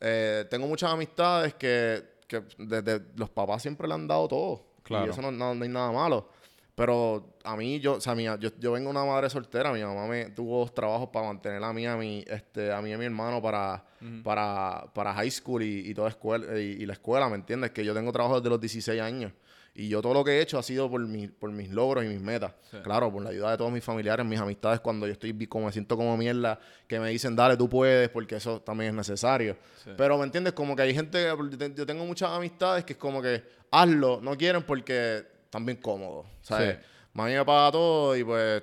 eh, 0.00 0.44
tengo 0.50 0.66
muchas 0.66 0.90
amistades 0.90 1.54
que, 1.54 2.02
que 2.26 2.42
desde 2.58 3.00
los 3.16 3.30
papás 3.30 3.62
siempre 3.62 3.88
le 3.88 3.94
han 3.94 4.06
dado 4.06 4.28
todo. 4.28 4.69
Claro. 4.90 5.06
Y 5.06 5.10
eso 5.10 5.22
no, 5.22 5.30
no- 5.30 5.54
no 5.54 5.62
hay 5.64 5.68
nada 5.70 5.90
malo. 5.92 6.28
Pero 6.74 7.34
a 7.44 7.56
mí, 7.56 7.78
yo, 7.80 7.94
o 7.94 8.00
sea, 8.00 8.14
mi- 8.14 8.24
yo, 8.24 8.36
yo 8.58 8.72
vengo 8.72 8.90
de 8.90 8.96
una 8.96 9.04
madre 9.04 9.28
soltera. 9.28 9.72
Mi 9.72 9.82
mamá 9.82 10.06
me 10.06 10.26
tuvo 10.30 10.60
dos 10.60 10.72
trabajos 10.74 11.10
para 11.10 11.26
mantener 11.26 11.62
a 11.62 11.72
mí, 11.72 11.86
a 11.86 11.96
mi, 11.96 12.24
este, 12.26 12.72
a 12.72 12.80
mí 12.80 12.90
y 12.90 12.92
a 12.94 12.98
mi 12.98 13.04
hermano 13.04 13.42
para, 13.42 13.84
para, 14.22 14.86
para 14.94 15.12
high 15.14 15.30
school 15.30 15.62
y, 15.62 15.90
y 15.90 15.94
toda 15.94 16.08
escuela, 16.08 16.58
y, 16.58 16.82
y 16.82 16.86
la 16.86 16.94
escuela, 16.94 17.28
¿me 17.28 17.34
entiendes? 17.36 17.70
Que 17.72 17.84
yo 17.84 17.92
tengo 17.94 18.10
trabajo 18.12 18.36
desde 18.40 18.48
los 18.50 18.60
16 18.60 19.00
años. 19.00 19.32
Y 19.74 19.88
yo 19.88 20.02
todo 20.02 20.14
lo 20.14 20.24
que 20.24 20.32
he 20.32 20.40
hecho 20.40 20.58
ha 20.58 20.62
sido 20.64 20.90
por, 20.90 21.00
mi- 21.06 21.28
por 21.28 21.50
mis 21.52 21.70
logros 21.70 22.04
y 22.04 22.08
mis 22.08 22.20
metas. 22.20 22.52
Sí. 22.70 22.78
Claro, 22.82 23.12
por 23.12 23.22
la 23.22 23.30
ayuda 23.30 23.52
de 23.52 23.56
todos 23.58 23.70
mis 23.70 23.84
familiares, 23.84 24.24
mis 24.26 24.40
amistades, 24.40 24.80
cuando 24.80 25.06
yo 25.06 25.12
estoy 25.12 25.32
como 25.46 25.66
me 25.66 25.72
siento 25.72 25.96
como 25.96 26.16
mierda, 26.16 26.58
que 26.88 26.98
me 26.98 27.10
dicen, 27.10 27.36
dale, 27.36 27.56
tú 27.56 27.68
puedes, 27.68 28.08
porque 28.08 28.36
eso 28.36 28.60
también 28.60 28.90
es 28.90 28.96
necesario. 28.96 29.56
Sí. 29.84 29.90
Pero, 29.96 30.18
¿me 30.18 30.24
entiendes? 30.24 30.54
Como 30.54 30.74
que 30.74 30.82
hay 30.82 30.94
gente, 30.94 31.22
yo 31.24 31.56
te- 31.58 31.74
yo 31.74 31.86
tengo 31.86 32.04
muchas 32.04 32.30
amistades 32.30 32.84
que 32.84 32.94
es 32.94 32.98
como 32.98 33.22
que, 33.22 33.42
hazlo, 33.70 34.20
no 34.20 34.36
quieren 34.36 34.62
porque 34.62 35.24
están 35.44 35.64
bien 35.66 35.78
cómodos. 35.78 36.26
¿sabes? 36.42 36.76
Sí. 36.80 36.86
Mami 37.12 37.32
me 37.34 37.44
paga 37.44 37.72
todo 37.72 38.16
y 38.16 38.24
pues, 38.24 38.62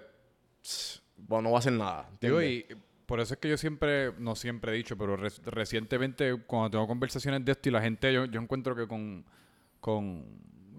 bueno, 1.17 1.43
no 1.43 1.51
va 1.51 1.57
a 1.57 1.59
hacer 1.59 1.73
nada. 1.73 2.09
Digo, 2.21 2.39
¿entiendes? 2.41 2.77
y 2.77 2.83
por 3.05 3.19
eso 3.19 3.33
es 3.33 3.39
que 3.39 3.49
yo 3.49 3.57
siempre, 3.57 4.11
no 4.19 4.35
siempre 4.35 4.71
he 4.73 4.75
dicho, 4.75 4.97
pero 4.97 5.15
re- 5.17 5.29
recientemente 5.45 6.33
cuando 6.45 6.71
tengo 6.71 6.87
conversaciones 6.87 7.43
de 7.45 7.51
esto 7.53 7.69
y 7.69 7.71
la 7.71 7.81
gente, 7.81 8.11
yo, 8.13 8.25
yo 8.25 8.41
encuentro 8.41 8.75
que 8.75 8.87
con, 8.87 9.25
con, 9.79 10.25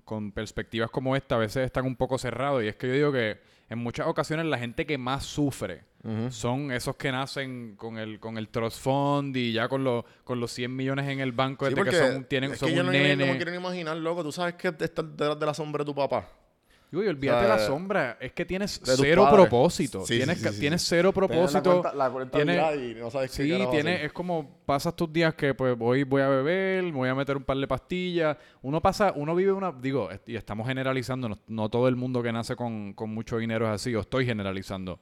con 0.05 0.33
perspectivas 0.33 0.91
como 0.91 1.16
esta 1.16 1.37
a 1.37 1.39
veces 1.39 1.64
están 1.66 1.87
un 1.87 1.97
poco 1.97 2.18
cerrados. 2.18 2.62
Y 2.64 2.68
es 2.68 2.76
que 2.76 2.87
yo 2.89 2.93
digo 2.95 3.12
que 3.12 3.39
en 3.71 3.79
muchas 3.79 4.07
ocasiones 4.07 4.47
la 4.47 4.59
gente 4.59 4.87
que 4.87 4.97
más 4.99 5.25
sufre 5.25 5.85
Ujú. 6.05 6.31
son 6.31 6.71
esos 6.73 6.97
que 6.97 7.11
nacen 7.12 7.75
con 7.77 7.99
el, 7.99 8.19
con 8.21 8.39
el 8.39 8.49
trust 8.49 8.81
fund 8.81 9.37
y 9.37 9.53
ya 9.53 9.69
con, 9.69 9.85
los 9.85 10.05
con 10.25 10.41
los 10.41 10.51
100 10.53 10.75
millones 10.75 11.09
en 11.09 11.21
el 11.21 11.33
banco 11.33 11.66
Sí, 11.66 11.75
desde 11.75 11.91
que 11.91 11.97
son, 11.97 12.25
tienen, 12.25 12.53
es 12.53 12.59
son 12.59 12.69
que 12.71 12.75
yo 12.77 12.81
un 12.83 12.87
no, 12.87 12.93
no 12.93 12.99
nene. 12.99 13.27
me 13.27 13.37
quiero 13.37 13.55
imaginar, 13.55 13.97
loco. 13.97 14.23
Tú 14.23 14.33
sabes 14.33 14.55
que 14.55 14.69
estar 14.69 15.05
detrás 15.05 15.39
de 15.39 15.47
la 15.47 15.55
sombra 15.55 15.83
de 15.85 15.87
tu 15.87 15.95
papá. 15.95 16.29
Digo, 16.91 17.05
y 17.05 17.09
olvídate 17.09 17.45
O 17.45 17.49
sea, 17.49 17.57
la 17.57 17.66
sombra, 17.66 18.16
es 18.18 18.32
que 18.32 18.47
tienes 18.47 18.80
cero 18.82 19.24
padres. 19.24 19.41
propósito. 19.49 20.07
Sí, 20.07 20.16
tienes, 20.16 20.39
sí, 20.39 20.45
ca- 20.45 20.53
sí, 20.53 20.61
tienes 20.61 20.82
cero 20.89 21.12
propósito. 21.12 21.82
Tienes 21.82 21.95
la 21.95 22.11
cuenta, 22.11 22.39
la 22.39 22.45
tienes- 22.45 22.80
y 22.80 22.95
no 22.99 23.11
sabes 23.11 23.30
qué 23.36 23.43
Sí, 23.43 23.51
carajo 23.51 23.70
tiene, 23.70 23.95
hacer. 23.97 24.07
es 24.07 24.12
como 24.14 24.62
pasas 24.64 24.97
tus 24.97 25.12
días 25.12 25.34
que 25.34 25.53
pues 25.53 25.76
voy, 25.76 26.05
voy 26.05 26.22
a 26.22 26.28
beber, 26.28 26.84
me 26.84 26.93
voy 26.93 27.09
a 27.11 27.14
meter 27.14 27.36
un 27.36 27.45
par 27.45 27.59
de 27.59 27.68
pastillas. 27.68 28.39
Uno 28.62 28.80
pasa, 28.80 29.12
uno 29.14 29.34
vive 29.34 29.53
una, 29.53 29.70
digo, 29.70 30.09
y 30.26 30.34
estamos 30.36 30.66
generalizando, 30.66 31.28
no, 31.28 31.39
no 31.47 31.68
todo 31.68 31.89
el 31.89 31.97
mundo 31.97 32.22
que 32.22 32.32
nace 32.32 32.57
con, 32.57 32.95
con 32.95 33.11
mucho 33.11 33.36
dinero 33.36 33.66
es 33.66 33.72
así, 33.72 33.95
o 33.95 34.01
estoy 34.01 34.24
generalizando. 34.24 34.99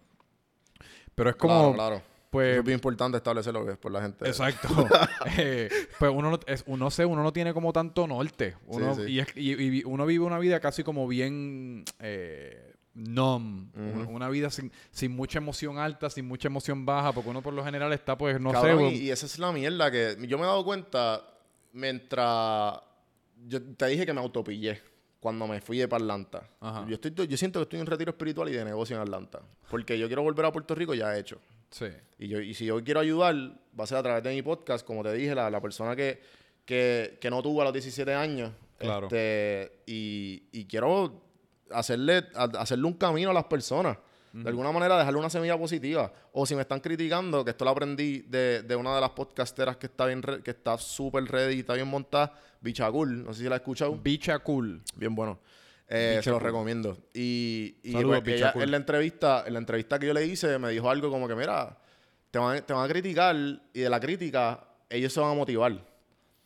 Pero 1.14 1.30
es 1.30 1.36
como, 1.36 1.72
Claro, 1.72 1.74
claro. 1.74 2.15
Pues, 2.36 2.50
Eso 2.52 2.60
es 2.60 2.64
bien 2.66 2.76
importante 2.76 3.16
establecerlo 3.18 3.64
que 3.66 3.72
es 3.72 3.78
por 3.78 3.92
la 3.92 4.02
gente. 4.02 4.26
Exacto. 4.26 4.68
Eh, 5.38 5.68
pues 5.98 6.12
uno 6.14 6.30
no, 6.30 6.40
es, 6.46 6.62
uno 6.66 6.90
sé, 6.90 7.04
uno 7.04 7.22
no 7.22 7.32
tiene 7.32 7.52
como 7.52 7.72
tanto 7.72 8.06
norte. 8.06 8.56
Uno, 8.66 8.94
Sí, 8.94 9.02
sí. 9.06 9.12
Y, 9.12 9.18
es- 9.20 9.36
y- 9.36 9.78
y 9.80 9.82
uno 9.84 10.06
vive 10.06 10.24
una 10.24 10.38
vida 10.38 10.60
casi 10.60 10.82
como 10.84 11.06
bien 11.08 11.84
eh, 11.98 12.72
numb. 12.94 13.68
Una, 13.76 14.08
una 14.08 14.28
vida 14.30 14.48
sin, 14.50 14.72
sin 14.90 15.12
mucha 15.12 15.38
emoción 15.38 15.78
alta, 15.78 16.08
sin 16.08 16.26
mucha 16.26 16.48
emoción 16.48 16.86
baja, 16.86 17.12
porque 17.12 17.28
uno 17.28 17.42
por 17.42 17.52
lo 17.52 17.62
general 17.64 17.92
está, 17.92 18.16
pues, 18.16 18.40
no 18.40 18.52
Cabrón, 18.52 18.78
sé. 18.78 18.84
y, 18.86 18.88
pues, 18.90 19.00
y 19.02 19.10
esa 19.10 19.26
es 19.26 19.38
la 19.38 19.52
mierda 19.52 19.90
que 19.90 20.16
yo 20.26 20.38
me 20.38 20.44
he 20.44 20.46
dado 20.46 20.64
cuenta 20.64 21.22
mientras 21.72 22.80
yo 23.46 23.62
te 23.62 23.86
dije 23.86 24.06
que 24.06 24.12
me 24.14 24.20
autopillé 24.20 24.80
cuando 25.20 25.46
me 25.46 25.60
fui 25.60 25.78
de 25.78 25.88
para 25.88 26.02
Atlanta. 26.02 26.48
Yo, 26.88 26.94
estoy, 26.94 27.26
yo 27.26 27.36
siento 27.36 27.58
que 27.58 27.64
estoy 27.64 27.80
en 27.80 27.86
retiro 27.86 28.10
espiritual 28.10 28.48
y 28.48 28.52
de 28.52 28.64
negocio 28.64 28.96
en 28.96 29.02
Atlanta. 29.02 29.40
Porque 29.70 29.98
yo 29.98 30.06
quiero 30.06 30.22
volver 30.22 30.46
a 30.46 30.52
Puerto 30.52 30.74
Rico 30.74 30.94
ya 30.94 31.14
he 31.16 31.20
hecho. 31.20 31.38
Sí. 31.70 31.86
Y, 32.18 32.28
yo, 32.28 32.40
y 32.40 32.54
si 32.54 32.64
yo 32.66 32.82
quiero 32.82 33.00
ayudar, 33.00 33.34
va 33.78 33.84
a 33.84 33.86
ser 33.86 33.98
a 33.98 34.02
través 34.02 34.22
de 34.22 34.30
mi 34.34 34.42
podcast, 34.42 34.86
como 34.86 35.02
te 35.02 35.12
dije, 35.12 35.34
la, 35.34 35.50
la 35.50 35.60
persona 35.60 35.94
que, 35.94 36.20
que, 36.64 37.18
que 37.20 37.30
no 37.30 37.42
tuvo 37.42 37.60
a 37.60 37.64
los 37.64 37.72
17 37.72 38.12
años. 38.14 38.52
Claro. 38.78 39.06
Este, 39.06 39.82
y, 39.86 40.44
y 40.52 40.64
quiero 40.66 41.22
hacerle, 41.70 42.24
a- 42.34 42.44
hacerle 42.58 42.84
un 42.86 42.94
camino 42.94 43.30
a 43.30 43.34
las 43.34 43.44
personas. 43.44 43.98
De 44.32 44.50
alguna 44.50 44.70
manera 44.70 44.98
dejarle 44.98 45.18
una 45.18 45.30
semilla 45.30 45.56
positiva. 45.56 46.12
O 46.32 46.44
si 46.44 46.54
me 46.54 46.60
están 46.60 46.80
criticando, 46.80 47.42
que 47.42 47.52
esto 47.52 47.64
lo 47.64 47.70
aprendí 47.70 48.18
de, 48.20 48.62
de 48.64 48.76
una 48.76 48.94
de 48.94 49.00
las 49.00 49.08
podcasteras 49.10 49.78
que 49.78 49.86
está 49.86 50.04
bien 50.04 50.22
re- 50.22 50.42
que 50.42 50.50
está 50.50 50.76
súper 50.76 51.24
ready 51.24 51.54
y 51.56 51.58
está 51.60 51.72
bien 51.72 51.88
montada, 51.88 52.38
Bichagul. 52.60 53.24
No 53.24 53.32
sé 53.32 53.44
si 53.44 53.48
la 53.48 53.54
has 53.54 53.62
escuchado. 53.62 53.96
Bicha 53.96 54.38
cool. 54.40 54.82
Bien 54.94 55.14
bueno. 55.14 55.38
Eh, 55.88 56.20
se 56.22 56.30
lo 56.30 56.36
Bicha 56.36 56.46
recomiendo. 56.46 56.96
Y, 57.14 57.76
y 57.82 57.92
Saludos, 57.92 58.20
pues, 58.24 58.36
ella, 58.36 58.52
en 58.54 58.70
la 58.70 58.76
entrevista, 58.76 59.44
en 59.46 59.52
la 59.52 59.58
entrevista 59.60 59.98
que 59.98 60.06
yo 60.06 60.14
le 60.14 60.24
hice, 60.26 60.58
me 60.58 60.70
dijo 60.70 60.90
algo 60.90 61.10
como 61.10 61.28
que, 61.28 61.34
mira, 61.36 61.78
te 62.30 62.38
van, 62.38 62.64
te 62.66 62.72
van 62.72 62.84
a 62.84 62.88
criticar 62.88 63.36
y 63.72 63.80
de 63.80 63.88
la 63.90 64.00
crítica 64.00 64.66
ellos 64.90 65.12
se 65.12 65.20
van 65.20 65.30
a 65.30 65.34
motivar. 65.34 65.72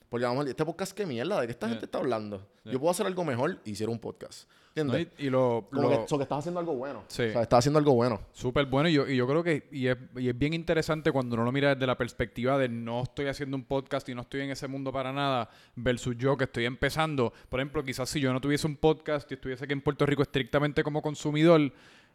Porque 0.08 0.26
vamos, 0.26 0.46
este 0.46 0.64
podcast 0.64 0.92
qué 0.92 1.06
mierda, 1.06 1.40
¿de 1.40 1.46
qué 1.46 1.52
esta 1.52 1.66
Yeah. 1.66 1.74
gente 1.74 1.86
está 1.86 1.98
hablando? 1.98 2.46
Yeah. 2.64 2.72
Yo 2.74 2.80
puedo 2.80 2.90
hacer 2.90 3.06
algo 3.06 3.24
mejor 3.24 3.60
y 3.64 3.70
hicieron 3.70 3.94
un 3.94 4.00
podcast. 4.00 4.48
¿No? 4.76 4.82
¿Entiendes? 4.82 5.08
Y, 5.18 5.26
y 5.26 5.30
lo, 5.30 5.66
Como 5.70 5.88
lo- 5.90 6.02
que, 6.02 6.08
so 6.08 6.16
que 6.16 6.22
estás 6.22 6.38
haciendo 6.38 6.60
algo 6.60 6.74
bueno. 6.74 7.02
Sí. 7.08 7.22
O 7.24 7.32
sea, 7.32 7.42
estás 7.42 7.58
haciendo 7.58 7.78
algo 7.78 7.92
bueno. 7.94 8.20
Súper 8.32 8.66
bueno 8.66 8.88
y 8.88 8.92
yo, 8.94 9.08
y 9.08 9.16
yo 9.16 9.26
creo 9.26 9.42
que 9.42 9.68
y 9.72 9.88
es, 9.88 9.96
y 10.16 10.28
es 10.28 10.38
bien 10.38 10.54
interesante 10.54 11.10
cuando 11.12 11.34
uno 11.34 11.44
lo 11.44 11.52
mira 11.52 11.74
desde 11.74 11.86
la 11.86 11.98
perspectiva 11.98 12.56
de 12.58 12.68
no 12.68 13.02
estoy 13.02 13.26
haciendo 13.26 13.56
un 13.56 13.64
podcast 13.64 14.08
y 14.08 14.14
no 14.14 14.22
estoy 14.22 14.42
en 14.42 14.50
ese 14.50 14.68
mundo 14.68 14.92
para 14.92 15.12
nada 15.12 15.50
versus 15.76 16.16
yo 16.16 16.36
que 16.36 16.44
estoy 16.44 16.66
empezando. 16.66 17.32
Por 17.48 17.60
ejemplo, 17.60 17.84
quizás 17.84 18.08
si 18.08 18.20
yo 18.20 18.32
no 18.32 18.40
tuviese 18.40 18.66
un 18.66 18.76
podcast 18.76 19.30
y 19.30 19.34
estuviese 19.34 19.64
aquí 19.64 19.72
en 19.72 19.80
Puerto 19.80 20.06
Rico 20.06 20.22
estrictamente 20.22 20.82
como 20.84 21.02
consumidor, 21.02 21.72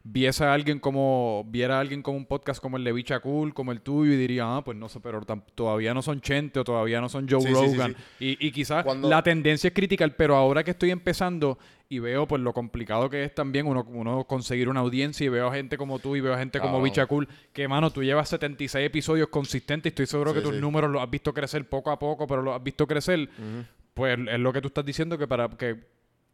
viese 0.07 0.43
a 0.45 0.53
alguien 0.53 0.79
como 0.79 1.43
viera 1.47 1.77
a 1.77 1.79
alguien 1.79 2.03
como 2.03 2.15
un 2.15 2.27
podcast 2.27 2.61
como 2.61 2.77
el 2.77 2.83
de 2.83 2.91
Bicha 2.93 3.19
Cool, 3.21 3.55
como 3.55 3.71
el 3.71 3.81
tuyo 3.81 4.13
y 4.13 4.17
diría, 4.17 4.57
ah, 4.57 4.63
pues 4.63 4.77
no 4.77 4.87
sé, 4.87 4.99
pero 4.99 5.19
todavía 5.55 5.95
no 5.95 6.03
son 6.03 6.21
Chente 6.21 6.59
o 6.59 6.63
todavía 6.63 7.01
no 7.01 7.09
son 7.09 7.27
Joe 7.27 7.41
Sí, 7.41 7.47
sí, 7.47 7.53
sí, 7.55 7.73
Rogan. 7.75 7.95
sí. 8.19 8.37
Y, 8.39 8.47
y 8.47 8.51
quizás 8.51 8.83
Cuando- 8.83 9.09
la 9.09 9.23
tendencia 9.23 9.67
es 9.69 9.73
criticar, 9.73 10.15
pero 10.15 10.35
ahora 10.35 10.63
que 10.63 10.71
estoy 10.71 10.91
empezando 10.91 11.57
y 11.87 11.99
veo 11.99 12.27
pues 12.27 12.41
lo 12.41 12.51
complicado 12.53 13.09
que 13.09 13.23
es 13.23 13.35
también 13.35 13.67
uno, 13.67 13.85
uno 13.87 14.23
conseguir 14.25 14.69
una 14.69 14.79
audiencia 14.79 15.25
y 15.25 15.29
veo 15.29 15.47
a 15.47 15.53
gente 15.53 15.77
como 15.77 15.99
tú 15.99 16.15
y 16.15 16.21
veo 16.21 16.33
a 16.33 16.37
gente 16.37 16.59
como. 16.59 16.81
Bicha 16.81 17.05
Cool, 17.05 17.27
que 17.53 17.67
mano, 17.67 17.91
tú 17.91 18.03
llevas 18.03 18.29
76 18.29 18.85
episodios 18.87 19.27
consistentes 19.29 19.91
y 19.91 19.93
estoy 19.93 20.05
seguro 20.07 20.31
Sí, 20.31 20.37
que 20.37 20.43
tus 20.43 20.55
sí. 20.55 20.61
números 20.61 20.89
los 20.91 21.01
has 21.01 21.09
visto 21.09 21.33
crecer 21.33 21.67
poco 21.69 21.91
a 21.91 21.99
poco, 21.99 22.25
pero 22.27 22.41
los 22.41 22.55
has 22.55 22.63
visto 22.63 22.87
crecer. 22.87 23.29
Pues 23.93 24.17
es 24.27 24.39
lo 24.39 24.51
que 24.51 24.61
tú 24.61 24.67
estás 24.67 24.83
diciendo 24.85 25.17
que 25.17 25.27
para 25.27 25.47
que, 25.49 25.77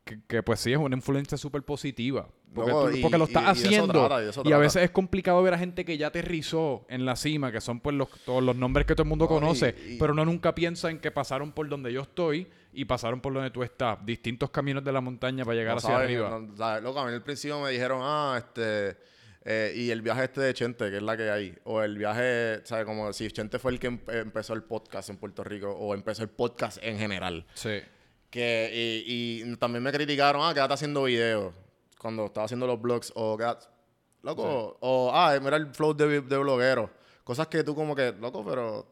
que, 0.03 0.19
que, 0.27 0.43
pues 0.43 0.59
sí 0.59 0.71
es 0.73 0.77
una 0.79 0.95
influencia 0.95 1.37
súper 1.37 1.63
positiva. 1.63 2.27
Porque, 2.53 2.71
Loco, 2.71 2.89
tú- 2.89 2.97
y- 2.97 3.01
porque 3.01 3.17
lo 3.17 3.23
estás 3.25 3.43
y 3.43 3.47
haciendo. 3.65 4.09
y 4.43 4.49
y 4.49 4.51
a 4.51 4.57
veces 4.57 4.83
es 4.83 4.91
complicado 4.91 5.41
ver 5.41 5.53
a 5.53 5.57
gente 5.57 5.85
que 5.85 5.97
ya 5.97 6.07
aterrizó 6.07 6.85
en 6.89 7.05
la 7.05 7.15
cima, 7.15 7.49
que 7.51 7.61
son 7.61 7.79
pues 7.79 7.95
los, 7.95 8.09
todos 8.25 8.43
los 8.43 8.55
nombres 8.57 8.85
que 8.85 8.93
todo 8.93 9.03
el 9.03 9.09
mundo 9.09 9.25
No, 9.25 9.29
conoce, 9.29 9.73
pero 9.99 10.11
uno 10.13 10.25
nunca 10.25 10.53
piensa 10.53 10.89
en 10.89 10.99
que 10.99 11.11
pasaron 11.11 11.53
por 11.53 11.69
donde 11.69 11.93
yo 11.93 12.01
estoy 12.01 12.49
y 12.73 12.83
pasaron 12.85 13.21
por 13.21 13.33
donde 13.33 13.51
tú 13.51 13.63
estás. 13.63 14.05
Distintos 14.05 14.49
caminos 14.49 14.83
de 14.83 14.91
la 14.91 14.99
montaña 15.01 15.45
para 15.45 15.55
llegar 15.55 15.75
No 15.75 15.77
hacia 15.77 15.97
arriba. 15.97 16.41
sabes, 16.57 16.83
loco, 16.83 16.99
a 16.99 17.05
mí 17.07 17.13
al 17.13 17.23
principio 17.23 17.61
me 17.61 17.69
dijeron, 17.71 17.99
ah, 18.03 18.35
este, 18.37 18.97
Eh, 19.43 19.73
y 19.75 19.89
el 19.89 20.03
viaje 20.03 20.25
este 20.25 20.39
de 20.41 20.53
Chente, 20.53 20.91
que 20.91 20.97
es 20.97 21.01
la 21.03 21.17
que 21.17 21.31
hay. 21.31 21.55
O 21.63 21.81
el 21.81 21.97
viaje, 21.97 22.59
¿sabes? 22.63 22.85
Como 22.85 23.11
si 23.11 23.27
Chente 23.31 23.57
fue 23.57 23.71
el 23.71 23.79
que 23.79 23.87
em- 23.87 23.99
empezó 24.09 24.53
el 24.53 24.61
podcast 24.61 25.09
en 25.09 25.17
Puerto 25.17 25.43
Rico. 25.43 25.71
O 25.71 25.95
empezó 25.95 26.21
el 26.21 26.29
podcast 26.29 26.77
en 26.83 26.99
general. 26.99 27.47
Sí. 27.55 27.79
Que, 28.31 29.03
y, 29.05 29.43
y 29.43 29.55
también 29.57 29.83
me 29.83 29.91
criticaron, 29.91 30.41
ah, 30.43 30.53
quédate 30.53 30.73
haciendo 30.73 31.03
videos. 31.03 31.53
Cuando 31.99 32.25
estaba 32.25 32.45
haciendo 32.45 32.65
los 32.65 32.81
blogs. 32.81 33.11
O 33.13 33.37
quédate, 33.37 33.67
loco. 34.23 34.77
O, 34.79 35.11
ah, 35.13 35.37
mira 35.39 35.57
el 35.57 35.67
flow 35.67 35.93
de, 35.93 36.21
de 36.21 36.37
bloguero. 36.37 36.89
Cosas 37.23 37.47
que 37.47 37.63
tú 37.63 37.75
como 37.75 37.95
que, 37.95 38.13
loco, 38.13 38.43
pero... 38.43 38.87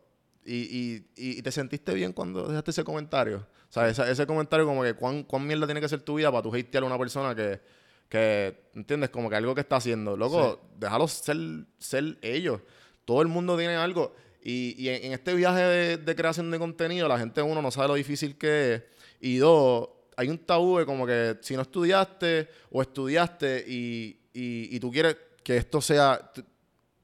Y, 0.46 0.56
y, 0.56 1.06
y 1.16 1.42
te 1.42 1.52
sentiste 1.52 1.94
bien 1.94 2.12
cuando 2.12 2.48
dejaste 2.48 2.72
ese 2.72 2.84
comentario. 2.84 3.46
O 3.70 3.72
sea, 3.72 3.88
ese, 3.88 4.12
ese 4.12 4.26
comentario 4.26 4.66
como 4.66 4.84
que 4.84 4.94
cuán, 4.94 5.24
cuán 5.24 5.46
mierda 5.46 5.66
tiene 5.68 5.80
que 5.80 5.88
ser 5.88 6.02
tu 6.02 6.16
vida 6.16 6.32
para 6.32 6.42
tú 6.42 6.54
hatear 6.56 6.84
a 6.84 6.88
una 6.88 6.98
persona 6.98 7.36
que, 7.36 7.62
que, 8.08 8.70
¿entiendes? 8.74 9.10
Como 9.10 9.30
que 9.30 9.36
algo 9.36 9.54
que 9.54 9.62
está 9.62 9.76
haciendo. 9.76 10.18
Loco, 10.18 10.70
déjalos 10.78 11.12
ser, 11.12 11.38
ser 11.78 12.18
ellos. 12.22 12.62
Todo 13.06 13.22
el 13.22 13.28
mundo 13.28 13.58
tiene 13.58 13.76
algo. 13.76 14.16
Y, 14.42 14.76
y 14.82 14.90
en, 14.90 15.06
en 15.06 15.12
este 15.14 15.36
viaje 15.36 15.62
de, 15.62 15.98
de 15.98 16.16
creación 16.16 16.50
de 16.50 16.58
contenido, 16.58 17.08
la 17.08 17.20
gente, 17.20 17.42
uno, 17.42 17.62
no 17.62 17.70
sabe 17.70 17.90
lo 17.90 17.94
difícil 17.96 18.38
que 18.38 18.74
es. 18.74 18.84
Y 19.20 19.38
dos, 19.38 19.90
hay 20.18 20.30
un 20.30 20.38
tabú 20.40 20.78
de 20.78 20.86
como 20.86 21.06
que 21.06 21.38
si 21.42 21.56
no 21.56 21.62
estudiaste 21.64 22.50
o 22.72 22.82
estudiaste 22.82 23.66
y, 23.68 24.20
y, 24.34 24.76
y 24.76 24.80
tú 24.80 24.92
quieres 24.92 25.18
que 25.44 25.58
esto 25.58 25.82
sea... 25.82 26.32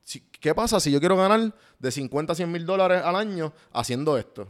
si- 0.03 0.21
¿Qué 0.39 0.53
pasa 0.53 0.79
si 0.79 0.91
yo 0.91 0.99
quiero 0.99 1.17
ganar 1.17 1.53
de 1.79 1.91
50 1.91 2.33
a 2.33 2.35
100 2.35 2.51
mil 2.51 2.65
dólares 2.65 3.01
al 3.03 3.15
año 3.15 3.51
haciendo 3.73 4.17
esto? 4.17 4.47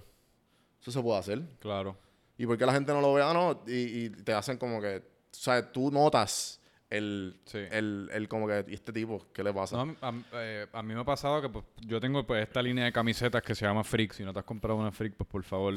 Eso 0.81 0.91
se 0.91 1.01
puede 1.01 1.19
hacer. 1.19 1.41
Claro. 1.59 1.97
¿Y 2.37 2.45
por 2.45 2.57
qué 2.57 2.65
la 2.65 2.73
gente 2.73 2.91
no 2.91 2.99
lo 3.01 3.13
ve? 3.13 3.21
Ah, 3.23 3.33
no. 3.33 3.63
Y, 3.65 4.05
y 4.05 4.09
te 4.09 4.33
hacen 4.33 4.57
como 4.57 4.81
que... 4.81 4.97
O 4.97 5.01
sea, 5.37 5.71
tú 5.71 5.89
notas 5.91 6.59
el... 6.89 7.39
Sí. 7.45 7.59
El, 7.71 8.09
el 8.13 8.27
como 8.27 8.45
que... 8.47 8.65
¿Y 8.67 8.73
este 8.73 8.91
tipo? 8.91 9.25
¿Qué 9.33 9.41
le 9.43 9.53
pasa? 9.53 9.83
No, 9.85 9.95
a, 10.01 10.13
eh, 10.33 10.67
a 10.73 10.83
mí 10.83 10.93
me 10.93 10.99
ha 10.99 11.05
pasado 11.05 11.41
que 11.41 11.47
pues, 11.49 11.63
yo 11.87 11.99
tengo 12.01 12.25
pues, 12.27 12.43
esta 12.43 12.61
línea 12.61 12.83
de 12.85 12.91
camisetas 12.91 13.41
que 13.41 13.55
se 13.55 13.65
llama 13.65 13.83
Freak. 13.85 14.11
Si 14.13 14.23
no 14.23 14.33
te 14.33 14.39
has 14.39 14.45
comprado 14.45 14.77
una 14.77 14.91
Freak, 14.91 15.13
pues 15.15 15.29
por 15.29 15.43
favor, 15.43 15.75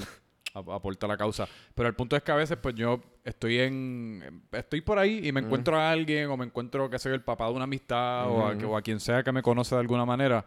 aporta 0.58 1.06
a 1.06 1.08
la 1.08 1.16
causa. 1.16 1.46
Pero 1.74 1.88
el 1.88 1.94
punto 1.94 2.16
es 2.16 2.22
que 2.22 2.32
a 2.32 2.36
veces 2.36 2.56
pues 2.60 2.74
yo 2.74 3.00
estoy 3.24 3.58
en... 3.60 4.42
Estoy 4.52 4.80
por 4.80 4.98
ahí 4.98 5.26
y 5.26 5.32
me 5.32 5.40
encuentro 5.40 5.76
a 5.78 5.90
alguien 5.90 6.28
o 6.30 6.36
me 6.36 6.44
encuentro, 6.44 6.88
qué 6.90 6.98
sé 6.98 7.08
yo, 7.08 7.14
el 7.14 7.22
papá 7.22 7.46
de 7.46 7.52
una 7.52 7.64
amistad 7.64 8.28
o, 8.30 8.46
a, 8.46 8.52
o 8.54 8.76
a 8.76 8.82
quien 8.82 9.00
sea 9.00 9.22
que 9.22 9.32
me 9.32 9.42
conoce 9.42 9.74
de 9.74 9.80
alguna 9.80 10.04
manera. 10.04 10.44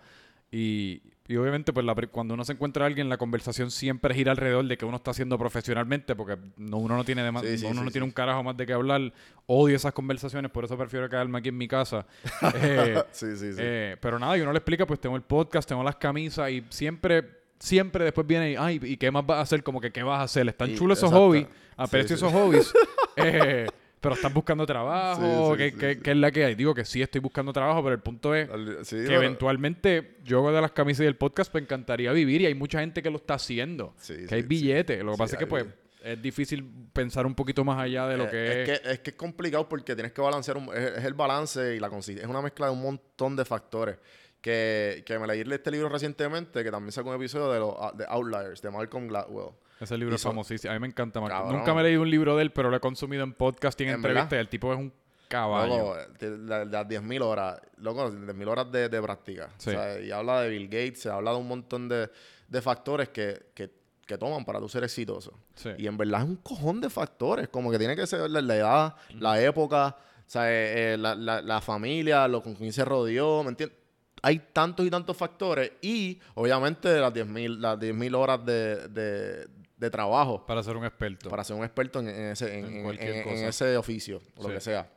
Y, 0.54 1.02
y 1.30 1.38
obviamente 1.38 1.72
pues 1.72 1.86
la 1.86 1.96
cuando 1.96 2.34
uno 2.34 2.44
se 2.44 2.52
encuentra 2.52 2.84
a 2.84 2.88
alguien, 2.88 3.08
la 3.08 3.16
conversación 3.18 3.72
siempre 3.72 4.14
gira 4.14 4.32
alrededor 4.34 4.66
de 4.66 4.76
que 4.76 4.84
uno 4.84 4.98
está 4.98 5.12
haciendo 5.12 5.38
profesionalmente 5.38 6.14
porque 6.14 6.38
no, 6.58 6.76
uno 6.78 6.98
no 6.98 7.06
tiene, 7.06 7.24
dema- 7.26 7.40
Sí, 7.40 7.58
sí, 7.58 7.66
uno 7.68 7.80
sí, 7.80 7.86
no 7.86 7.92
tiene 7.92 8.04
un 8.04 8.12
carajo 8.12 8.44
más 8.44 8.58
de 8.58 8.66
qué 8.66 8.74
hablar. 8.74 9.14
Odio 9.46 9.78
esas 9.78 9.94
conversaciones, 9.94 10.52
por 10.52 10.66
eso 10.66 10.78
prefiero 10.78 11.08
quedarme 11.08 11.40
aquí 11.40 11.48
en 11.50 11.58
mi 11.58 11.70
casa. 11.70 12.06
Eh, 12.56 13.02
sí, 13.12 13.38
sí, 13.38 13.54
sí. 13.54 13.60
eh, 13.62 13.96
pero 14.02 14.20
nada, 14.20 14.38
y 14.38 14.42
uno 14.42 14.52
le 14.52 14.58
explica, 14.58 14.86
pues 14.86 15.00
tengo 15.00 15.16
el 15.16 15.22
podcast, 15.22 15.70
tengo 15.70 15.84
las 15.84 15.96
camisas 15.96 16.52
y 16.52 16.66
siempre, 16.70 17.24
siempre 17.62 18.04
después 18.04 18.26
viene 18.28 18.52
y, 18.52 18.56
ay, 18.58 18.80
¿y 18.84 18.98
qué 18.98 19.10
más 19.12 19.26
vas 19.26 19.38
a 19.38 19.42
hacer? 19.42 19.64
Como 19.64 19.80
que, 19.80 19.92
¿qué 19.92 20.04
vas 20.04 20.20
a 20.20 20.24
hacer? 20.24 20.48
Están 20.50 20.76
chulos 20.76 20.98
esos 20.98 21.12
hobbies, 21.12 21.48
aprecio 21.78 22.10
sí. 22.10 22.14
esos 22.16 22.34
hobbies, 22.34 22.74
eh, 23.16 23.68
pero 24.02 24.16
estás 24.16 24.34
buscando 24.34 24.66
trabajo, 24.66 25.22
Sí, 25.22 25.52
sí, 25.52 25.58
¿qué, 25.58 25.70
sí, 25.72 25.78
qué- 25.78 25.94
sí. 25.96 26.02
qué 26.02 26.12
es 26.12 26.18
la 26.18 26.32
que 26.32 26.44
hay? 26.46 26.56
Digo 26.56 26.74
que 26.74 26.84
sí 26.86 27.02
estoy 27.02 27.22
buscando 27.22 27.54
trabajo, 27.54 27.84
pero 27.84 27.94
el 27.96 28.02
punto 28.02 28.34
es 28.36 28.50
que 28.90 29.14
eventualmente 29.14 30.18
yo 30.24 30.52
de 30.52 30.60
las 30.62 30.72
camisas 30.72 31.04
y 31.04 31.08
el 31.08 31.16
podcast 31.16 31.54
me 31.54 31.62
encantaría 31.62 32.12
vivir 32.12 32.42
y 32.42 32.46
hay 32.48 32.56
mucha 32.56 32.80
gente 32.80 33.02
que 33.04 33.10
lo 33.10 33.18
está 33.18 33.36
haciendo, 33.36 33.94
que 34.28 34.36
hay 34.36 34.42
billetes. 34.42 35.04
Lo 35.04 35.14
que 35.14 35.18
pasa 35.18 35.36
es 35.36 35.40
que 35.40 35.48
pues 35.48 35.66
es 36.04 36.20
difícil 36.20 36.66
pensar 36.94 37.28
un 37.28 37.36
poquito 37.36 37.64
más 37.64 37.78
allá 37.80 38.08
de 38.08 38.18
lo 38.18 38.24
Eh, 38.24 38.30
que 38.32 38.46
es. 38.64 38.70
es, 38.70 38.80
que, 38.82 38.90
es 38.92 39.00
que 39.02 39.10
es 39.12 39.16
complicado 39.16 39.70
porque 39.70 39.94
tienes 39.94 40.12
que 40.14 40.22
balancear, 40.22 40.58
un- 40.58 40.76
es, 40.76 40.98
es 40.98 41.06
el 41.06 41.14
balance 41.14 41.76
y 41.76 41.80
la 41.80 41.90
consistencia. 41.90 42.24
Es 42.26 42.30
una 42.30 42.42
mezcla 42.42 42.66
de 42.66 42.72
un 42.72 42.82
montón 42.82 43.36
de 43.36 43.46
factores. 43.46 43.98
Que, 44.42 45.04
que 45.06 45.20
me 45.20 45.28
leí 45.28 45.42
este 45.42 45.70
libro 45.70 45.88
recientemente, 45.90 46.64
que 46.64 46.72
también 46.72 46.92
sacó 46.92 47.10
un 47.10 47.16
episodio 47.16 47.52
de 47.52 47.60
los 47.60 47.76
ah, 47.80 47.92
de 47.96 48.06
Outliers, 48.08 48.62
de 48.62 48.72
Malcolm 48.72 49.08
Gladwell. 49.08 49.52
Ese 49.80 49.98
libro 49.98 50.16
es 50.16 50.22
famosísimo. 50.24 50.72
A 50.72 50.76
mí 50.76 50.80
me 50.80 50.88
encanta. 50.88 51.20
Marco. 51.22 51.36
Cabrón. 51.38 51.58
Nunca 51.58 51.74
me 51.76 51.82
he 51.82 51.84
leído 51.86 52.02
un 52.02 52.10
libro 52.10 52.36
de 52.36 52.44
él, 52.44 52.52
pero 52.52 52.70
lo 52.72 52.78
he 52.78 52.80
consumido 52.80 53.24
en 53.24 53.34
podcast 53.34 53.80
y 53.82 53.84
en, 53.84 53.90
¿En 53.90 53.96
entrevistas. 53.98 54.34
El 54.34 54.50
tipo 54.50 54.74
es 54.74 54.80
un 54.80 54.92
caballo. 55.28 55.78
Loco, 55.96 55.98
de- 56.20 56.38
las 56.66 56.88
10.000 56.88 57.22
horas, 57.22 57.62
loco, 57.78 58.12
10.000 58.12 58.48
horas 58.48 58.72
de, 58.72 58.90
de 58.90 59.02
práctica. 59.02 59.50
Sí. 59.58 59.70
O 59.70 59.74
sea, 59.74 60.00
y 60.00 60.12
habla 60.12 60.42
de 60.42 60.50
Bill 60.50 60.66
Gates, 60.66 61.02
se 61.02 61.10
habla 61.10 61.32
de 61.32 61.38
un 61.38 61.48
montón 61.48 61.88
de, 61.88 62.10
de 62.48 62.62
factores 62.62 63.10
que, 63.10 63.48
que, 63.54 63.72
que 64.06 64.18
toman 64.18 64.44
para 64.44 64.60
tú 64.60 64.68
ser 64.70 64.84
exitoso. 64.84 65.34
Sí. 65.56 65.70
Y 65.78 65.88
en 65.88 65.98
verdad 65.98 66.22
es 66.24 66.28
un 66.30 66.36
cojón 66.38 66.82
de 66.82 66.90
factores, 66.90 67.48
como 67.50 67.72
que 67.72 67.78
tiene 67.80 67.96
que 67.96 68.06
ser 68.08 68.30
la, 68.30 68.42
la 68.42 68.56
edad, 68.56 68.96
la 69.20 69.42
época, 69.42 69.96
o 69.98 70.24
sea, 70.30 70.52
eh, 70.52 70.94
eh, 70.94 70.98
la, 70.98 71.16
la- 71.16 71.42
la 71.42 71.62
familia, 71.62 72.28
lo 72.28 72.42
con 72.44 72.56
quién 72.56 72.74
se 72.74 72.84
rodeó, 72.86 73.44
¿me 73.44 73.50
entiendes? 73.50 73.78
Hay 74.24 74.40
tantos 74.54 74.86
y 74.86 74.90
tantos 74.90 75.18
factores 75.18 75.72
y 75.82 76.20
obviamente 76.36 77.00
las 77.00 77.12
10.000 77.14 77.58
las 77.60 77.80
10.000 77.80 78.16
horas 78.16 78.46
de, 78.46 78.88
de, 78.90 79.48
de 79.78 79.90
trabajo 79.90 80.46
Para 80.46 80.62
ser 80.62 80.78
un 80.78 80.86
experto. 80.86 81.30
para 81.30 81.44
ser 81.44 81.56
un 81.56 81.64
experto 81.64 82.00
en, 82.00 82.10
en 82.10 82.26
ese, 82.32 82.60
en, 82.60 82.66
En 82.66 82.74
en- 82.78 82.84
cualquier 82.84 83.10
en- 83.12 83.18
en 83.18 83.24
cosa. 83.36 83.48
ese 83.48 83.78
oficio, 83.78 84.18
o 84.38 84.42
Sí. 84.44 84.48
lo 84.48 84.54
que 84.54 84.62
sea. 84.62 84.88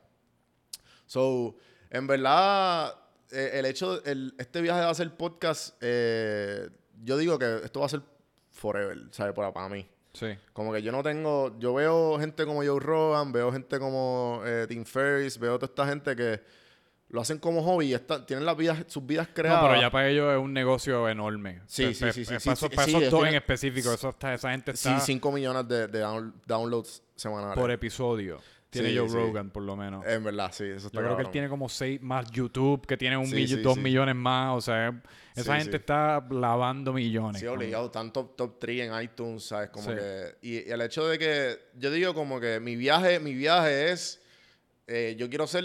So, 1.06 1.56
en 1.90 2.06
verdad, 2.06 2.94
eh, 3.30 3.50
el 3.54 3.66
hecho, 3.66 4.02
el, 4.04 4.34
este 4.38 4.60
viaje 4.60 4.80
de 4.80 4.86
hacer 4.86 5.14
podcast, 5.16 5.76
eh, 5.80 6.68
yo 7.02 7.16
digo 7.16 7.38
que 7.38 7.60
esto 7.64 7.80
va 7.80 7.86
a 7.86 7.88
ser 7.90 8.02
forever, 8.50 8.98
¿sabes? 9.10 9.34
Para, 9.34 9.52
para 9.52 9.68
mí. 9.68 9.86
Sí. 10.12 10.26
Como 10.52 10.72
que 10.72 10.82
yo 10.82 10.92
no 10.92 11.02
tengo, 11.02 11.58
yo 11.58 11.74
veo 11.74 12.18
gente 12.20 12.44
como 12.46 12.64
Joe 12.64 12.78
Rogan, 12.80 13.32
veo 13.32 13.50
gente 13.52 13.78
como 13.78 14.42
eh, 14.46 14.66
Tim 14.68 14.84
Ferriss, 14.84 15.38
veo 15.38 15.58
toda 15.58 15.70
esta 15.70 15.86
gente 15.86 16.14
que 16.14 16.40
lo 17.14 17.20
hacen 17.20 17.38
como 17.38 17.62
hobby 17.62 17.86
y 17.86 17.94
está- 17.94 18.26
tienen 18.26 18.44
las 18.44 18.56
vidas, 18.56 18.84
sus 18.88 19.06
vidas 19.06 19.28
creadas. 19.32 19.62
No, 19.62 19.68
pero 19.68 19.80
ya 19.80 19.88
para 19.90 20.08
ellos 20.08 20.32
es 20.32 20.38
un 20.38 20.52
negocio 20.52 21.08
enorme. 21.08 21.60
Sí, 21.66 21.86
Pe- 21.86 21.94
sí, 21.94 22.12
sí, 22.12 22.24
sí, 22.24 22.30
Para 22.44 22.56
sí, 22.56 22.68
para 22.74 22.84
sí, 22.88 22.96
esos 23.04 23.26
en 23.28 23.34
específico, 23.36 23.92
eso 23.92 24.08
está- 24.08 24.34
esa 24.34 24.50
gente 24.50 24.72
está 24.72 24.98
Sí, 24.98 25.06
5 25.06 25.30
millones 25.30 25.68
de, 25.68 25.86
de 25.86 26.00
down- 26.00 26.34
downloads 26.44 27.02
semanales. 27.14 27.54
por 27.56 27.70
episodio. 27.70 28.40
Tiene 28.68 28.96
Joe. 28.98 29.06
Rogan, 29.08 29.50
por 29.50 29.62
lo 29.62 29.76
menos. 29.76 30.04
En 30.04 30.24
verdad, 30.24 30.50
sí, 30.52 30.64
eso 30.64 30.88
está 30.88 30.98
Yo 30.98 31.04
creo 31.04 31.16
que 31.16 31.22
él 31.22 31.30
tiene 31.30 31.48
como 31.48 31.68
seis 31.68 32.02
más 32.02 32.28
YouTube, 32.32 32.84
que 32.84 32.96
tiene 32.96 33.16
un 33.16 33.30
dos 33.62 33.74
sí. 33.74 33.80
millones 33.80 34.16
más. 34.16 34.56
O 34.56 34.60
sea, 34.60 35.00
esa 35.36 35.56
gente 35.58 35.76
está 35.76 36.20
lavando 36.28 36.92
millones. 36.92 37.40
Sí, 37.40 37.46
obligado. 37.46 37.86
Están 37.86 38.12
top, 38.12 38.34
top 38.34 38.58
3 38.58 38.88
en 38.90 39.00
iTunes, 39.00 39.44
¿sabes? 39.44 39.70
Como 39.70 39.86
que... 39.94 40.34
Y, 40.42 40.54
y 40.68 40.70
el 40.72 40.80
hecho 40.80 41.06
de 41.06 41.20
que... 41.20 41.56
Yo 41.78 41.92
digo 41.92 42.14
como 42.14 42.40
que 42.40 42.58
mi 42.58 42.74
viaje, 42.74 43.20
mi 43.20 43.32
viaje 43.34 43.92
es... 43.92 44.20
eh, 44.88 45.14
yo 45.16 45.28
quiero 45.28 45.46
ser... 45.46 45.64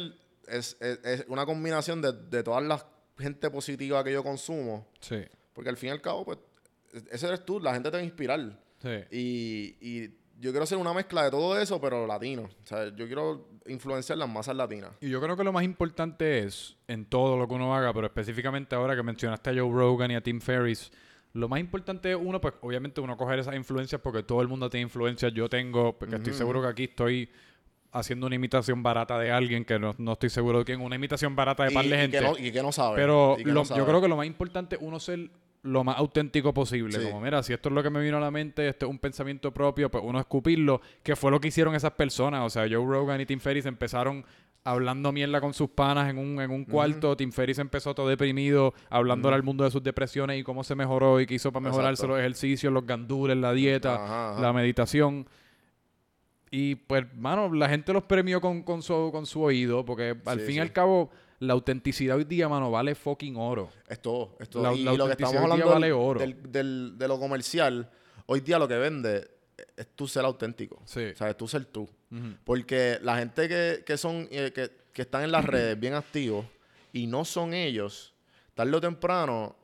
Es, 0.49 0.77
es- 0.79 0.99
es 1.03 1.25
una 1.27 1.45
combinación 1.45 2.01
de, 2.01 2.11
de 2.13 2.43
todas 2.43 2.63
las 2.63 2.85
gente 3.17 3.49
positiva 3.51 4.03
que 4.03 4.13
yo 4.13 4.23
consumo. 4.23 4.87
Sí, 5.01 5.17
Porque 5.53 5.69
al 5.69 5.77
fin 5.77 5.89
y 5.89 5.91
al 5.91 6.01
cabo, 6.01 6.23
pues... 6.25 6.37
Ese 7.11 7.27
eres 7.27 7.45
tú. 7.45 7.59
La 7.59 7.73
gente 7.73 7.91
te 7.91 7.97
va 7.97 8.01
a 8.01 8.05
inspirar. 8.05 8.39
sí. 8.81 8.89
Y, 9.11 9.75
y 9.81 10.09
yo 10.39 10.51
quiero 10.51 10.63
hacer 10.63 10.77
una 10.77 10.93
mezcla 10.93 11.25
de 11.25 11.31
todo 11.31 11.59
eso, 11.59 11.81
pero 11.81 12.07
latino. 12.07 12.43
O 12.43 12.65
sea, 12.65 12.95
yo 12.95 13.05
quiero 13.07 13.49
influenciar 13.67 14.17
las 14.17 14.29
masas 14.29 14.55
latinas. 14.55 14.91
Y 15.01 15.09
yo 15.09 15.19
creo 15.21 15.35
que 15.35 15.43
lo 15.43 15.51
más 15.51 15.65
importante 15.65 16.39
es, 16.39 16.77
en 16.87 17.05
todo 17.05 17.35
lo 17.37 17.45
que 17.45 17.55
uno 17.55 17.75
haga, 17.75 17.93
pero 17.93 18.07
específicamente 18.07 18.73
ahora 18.73 18.95
que 18.95 19.03
mencionaste 19.03 19.49
a 19.49 19.53
Joe 19.53 19.69
Rogan 19.69 20.11
y 20.11 20.15
a 20.15 20.21
Tim 20.23 20.39
Ferriss, 20.39 20.91
lo 21.33 21.49
más 21.49 21.59
importante 21.59 22.09
es 22.11 22.17
uno, 22.19 22.39
pues 22.39 22.53
obviamente 22.61 23.01
uno 23.01 23.17
coger 23.17 23.39
esas 23.39 23.53
influencias 23.55 23.99
porque 24.01 24.23
todo 24.23 24.41
el 24.41 24.47
mundo 24.47 24.69
tiene 24.69 24.83
influencias. 24.83 25.33
Yo 25.33 25.49
tengo, 25.49 25.99
porque 25.99 26.15
estoy 26.15 26.33
seguro 26.33 26.61
que 26.61 26.67
aquí 26.69 26.83
estoy 26.85 27.29
haciendo 27.91 28.27
una 28.27 28.35
imitación 28.35 28.83
barata 28.83 29.17
de 29.17 29.31
alguien 29.31 29.65
que 29.65 29.79
no, 29.79 29.95
no 29.97 30.13
estoy 30.13 30.29
seguro 30.29 30.59
de 30.59 30.65
quién, 30.65 30.81
una 30.81 30.95
imitación 30.95 31.35
barata 31.35 31.63
de 31.63 31.71
Y, 31.71 31.73
par 31.73 31.85
de 31.85 31.95
y 31.95 31.99
gente. 31.99 32.19
que 32.19 32.23
no, 32.23 32.37
y 32.37 32.51
que 32.51 32.61
no 32.61 32.71
sabe. 32.71 32.95
Pero 32.95 33.35
lo- 33.43 33.63
no 33.63 33.75
yo 33.75 33.85
creo 33.85 34.01
que 34.01 34.07
lo 34.07 34.15
más 34.17 34.27
importante 34.27 34.75
es 34.75 34.81
uno 34.81 34.99
ser 34.99 35.29
lo 35.63 35.83
más 35.83 35.97
auténtico 35.97 36.53
posible. 36.53 36.97
Sí. 36.99 37.05
Como, 37.05 37.19
mira, 37.19 37.43
si 37.43 37.51
esto 37.51 37.67
es 37.69 37.75
lo 37.75 37.83
que 37.83 37.89
me 37.89 37.99
vino 37.99 38.17
a 38.17 38.21
la 38.21 38.31
mente, 38.31 38.67
esto 38.69 38.85
es 38.85 38.89
un 38.89 38.99
pensamiento 38.99 39.51
propio, 39.53 39.89
pues 39.91 40.03
uno 40.05 40.19
escupirlo, 40.19 40.79
que 41.03 41.15
fue 41.17 41.31
lo 41.31 41.41
que 41.41 41.49
hicieron 41.49 41.75
esas 41.75 41.91
personas. 41.91 42.45
O 42.45 42.49
sea, 42.49 42.63
Joe 42.63 42.85
Rogan 42.85 43.19
y 43.19 43.25
Tim 43.25 43.39
Ferriss 43.39 43.65
empezaron 43.65 44.23
hablando 44.63 45.11
mierda 45.11 45.41
con 45.41 45.53
sus 45.53 45.69
panas 45.69 46.09
en 46.09 46.17
un, 46.17 46.39
en 46.39 46.51
un 46.51 46.63
cuarto. 46.65 47.17
Tim 47.17 47.31
Ferriss 47.31 47.59
empezó 47.59 47.93
todo 47.95 48.07
deprimido, 48.07 48.73
hablándole 48.89 49.35
al 49.35 49.43
mundo 49.43 49.63
de 49.63 49.71
sus 49.71 49.81
depresiones 49.83 50.39
y 50.39 50.43
cómo 50.43 50.63
se 50.63 50.75
mejoró 50.75 51.19
y 51.19 51.25
qué 51.25 51.33
hizo 51.33 51.51
para 51.51 51.63
mejorarse 51.65 52.03
Exacto. 52.03 52.13
los 52.13 52.19
ejercicios, 52.19 52.71
los 52.71 52.85
gandules, 52.85 53.35
la 53.35 53.51
dieta, 53.51 53.95
Ajá, 53.95 54.31
ajá. 54.33 54.41
la 54.41 54.53
meditación. 54.53 55.27
Y 56.51 56.75
pues, 56.75 57.05
mano, 57.15 57.53
la 57.53 57.69
gente 57.69 57.93
los 57.93 58.03
premió 58.03 58.41
con, 58.41 58.63
con, 58.63 58.81
su, 58.81 59.09
con 59.11 59.25
su 59.25 59.41
oído, 59.43 59.85
porque 59.85 60.17
al 60.25 60.39
Sí, 60.39 60.45
fin 60.45 60.51
y 60.51 60.53
sí. 60.55 60.59
al 60.59 60.73
cabo, 60.73 61.11
la 61.39 61.53
autenticidad 61.53 62.17
hoy 62.17 62.23
día, 62.23 62.49
mano, 62.49 62.71
vale 62.71 62.95
fucking 62.95 63.35
oro. 63.37 63.69
Es 63.87 64.01
todo, 64.01 64.35
es 64.39 64.49
todo. 64.49 64.63
La- 64.63 64.73
y 64.73 64.83
la 64.83 64.93
lo 64.93 65.05
que 65.05 65.11
estamos 65.11 65.35
hablando 65.35 65.67
vale 65.67 65.91
oro. 65.91 66.19
del- 66.19 66.51
del- 66.51 66.97
de 66.97 67.07
lo 67.07 67.19
comercial, 67.19 67.89
hoy 68.25 68.39
día 68.41 68.57
lo 68.57 68.67
que 68.67 68.77
vende 68.77 69.29
es 69.77 69.87
tú 69.95 70.07
ser 70.07 70.25
auténtico. 70.25 70.81
Sí. 70.85 71.05
O 71.13 71.15
sea, 71.15 71.29
es 71.29 71.37
tú 71.37 71.47
ser 71.47 71.65
tú. 71.65 71.87
Porque 72.43 72.97
la 73.03 73.17
gente 73.19 73.47
que, 73.47 73.83
que 73.85 73.95
son, 73.97 74.27
eh, 74.31 74.51
que, 74.53 74.71
que 74.91 75.03
están 75.03 75.23
en 75.23 75.31
las 75.31 75.45
redes 75.45 75.79
bien 75.79 75.93
activos 75.93 76.45
y 76.91 77.05
no 77.05 77.23
son 77.25 77.53
ellos, 77.53 78.13
tarde 78.55 78.75
o 78.75 78.81
temprano 78.81 79.55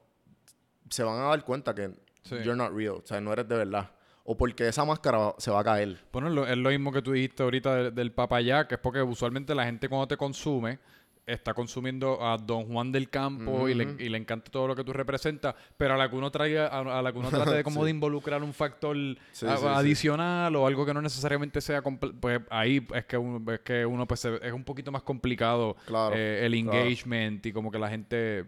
se 0.89 1.01
van 1.03 1.19
a 1.19 1.23
dar 1.29 1.43
cuenta 1.43 1.73
que 1.73 1.89
you're 2.29 2.55
not 2.55 2.71
real. 2.71 2.95
O 3.03 3.05
sea, 3.05 3.19
no 3.19 3.33
eres 3.33 3.47
de 3.49 3.55
verdad. 3.57 3.89
O 4.27 4.35
porque 4.35 4.67
esa 4.67 4.83
máscara 4.83 5.33
se 5.37 5.51
va 5.51 5.59
a 5.59 5.63
caer. 5.63 5.99
Bueno, 6.11 6.27
es 6.29 6.33
lo, 6.33 6.47
es 6.47 6.57
lo 6.57 6.69
mismo 6.71 6.91
que 6.91 7.01
tú 7.01 7.11
dijiste 7.11 7.43
ahorita 7.43 7.75
del, 7.75 7.95
del 7.95 8.11
papayá, 8.11 8.67
que 8.67 8.75
es 8.75 8.81
porque 8.81 9.01
usualmente 9.01 9.53
la 9.53 9.65
gente 9.65 9.87
cuando 9.87 10.07
te 10.07 10.17
consume 10.17 10.79
está 11.27 11.55
consumiendo 11.55 12.23
a 12.23 12.37
Don 12.37 12.65
Juan 12.65 12.91
del 12.91 13.09
Campo 13.09 13.67
y, 13.67 13.73
le, 13.73 13.95
y 13.97 14.09
le 14.09 14.17
encanta 14.19 14.51
todo 14.51 14.67
lo 14.67 14.75
que 14.75 14.83
tú 14.83 14.93
representas, 14.93 15.55
pero 15.75 15.95
a 15.95 15.97
la 15.97 16.07
que 16.07 16.15
uno 16.15 16.29
traiga, 16.29 16.67
a, 16.67 16.99
a 16.99 17.01
la 17.01 17.11
que 17.11 17.17
uno 17.17 17.29
trate 17.31 17.55
de 17.55 17.63
como 17.63 17.83
de 17.83 17.89
involucrar 17.91 18.43
un 18.43 18.53
factor 18.53 18.95
Sí, 19.31 19.45
a- 19.47 19.57
sí, 19.57 19.61
sí. 19.63 19.67
adicional 19.67 20.55
o 20.55 20.67
algo 20.67 20.85
que 20.85 20.93
no 20.93 21.01
necesariamente 21.01 21.61
sea 21.61 21.81
pues 21.81 22.41
ahí 22.51 22.85
es 22.93 23.05
que 23.05 23.17
uno, 23.17 23.51
es 23.53 23.59
que 23.61 23.85
uno 23.87 24.07
pues 24.07 24.23
es 24.25 24.53
un 24.53 24.63
poquito 24.63 24.91
más 24.91 25.01
complicado 25.01 25.75
Claro, 25.87 26.15
eh, 26.15 26.45
el 26.45 26.51
claro. 26.63 26.77
engagement 26.79 27.43
y 27.45 27.51
como 27.51 27.71
que 27.71 27.79
la 27.79 27.89
gente 27.89 28.45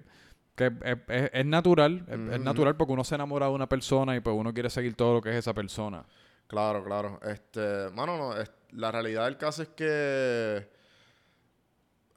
que 0.58 0.66
es, 0.84 0.98
es- 1.08 1.30
es 1.34 1.46
natural, 1.46 2.04
es, 2.10 2.34
es 2.34 2.40
natural 2.42 2.76
porque 2.76 2.92
uno 2.92 3.04
se 3.06 3.16
enamora 3.16 3.46
de 3.46 3.54
una 3.54 3.70
persona 3.70 4.14
y 4.16 4.20
pues 4.20 4.36
uno 4.38 4.54
quiere 4.54 4.70
seguir 4.70 4.96
todo 4.96 5.14
lo 5.14 5.22
que 5.22 5.30
es 5.30 5.36
esa 5.38 5.54
persona. 5.54 6.04
Claro, 6.48 6.84
claro. 6.84 7.20
Este, 7.24 7.90
mano, 7.94 8.18
no, 8.18 8.36
es- 8.38 8.52
la 8.72 8.92
realidad 8.92 9.24
del 9.26 9.38
caso 9.38 9.62
es 9.62 9.70
que 9.70 10.68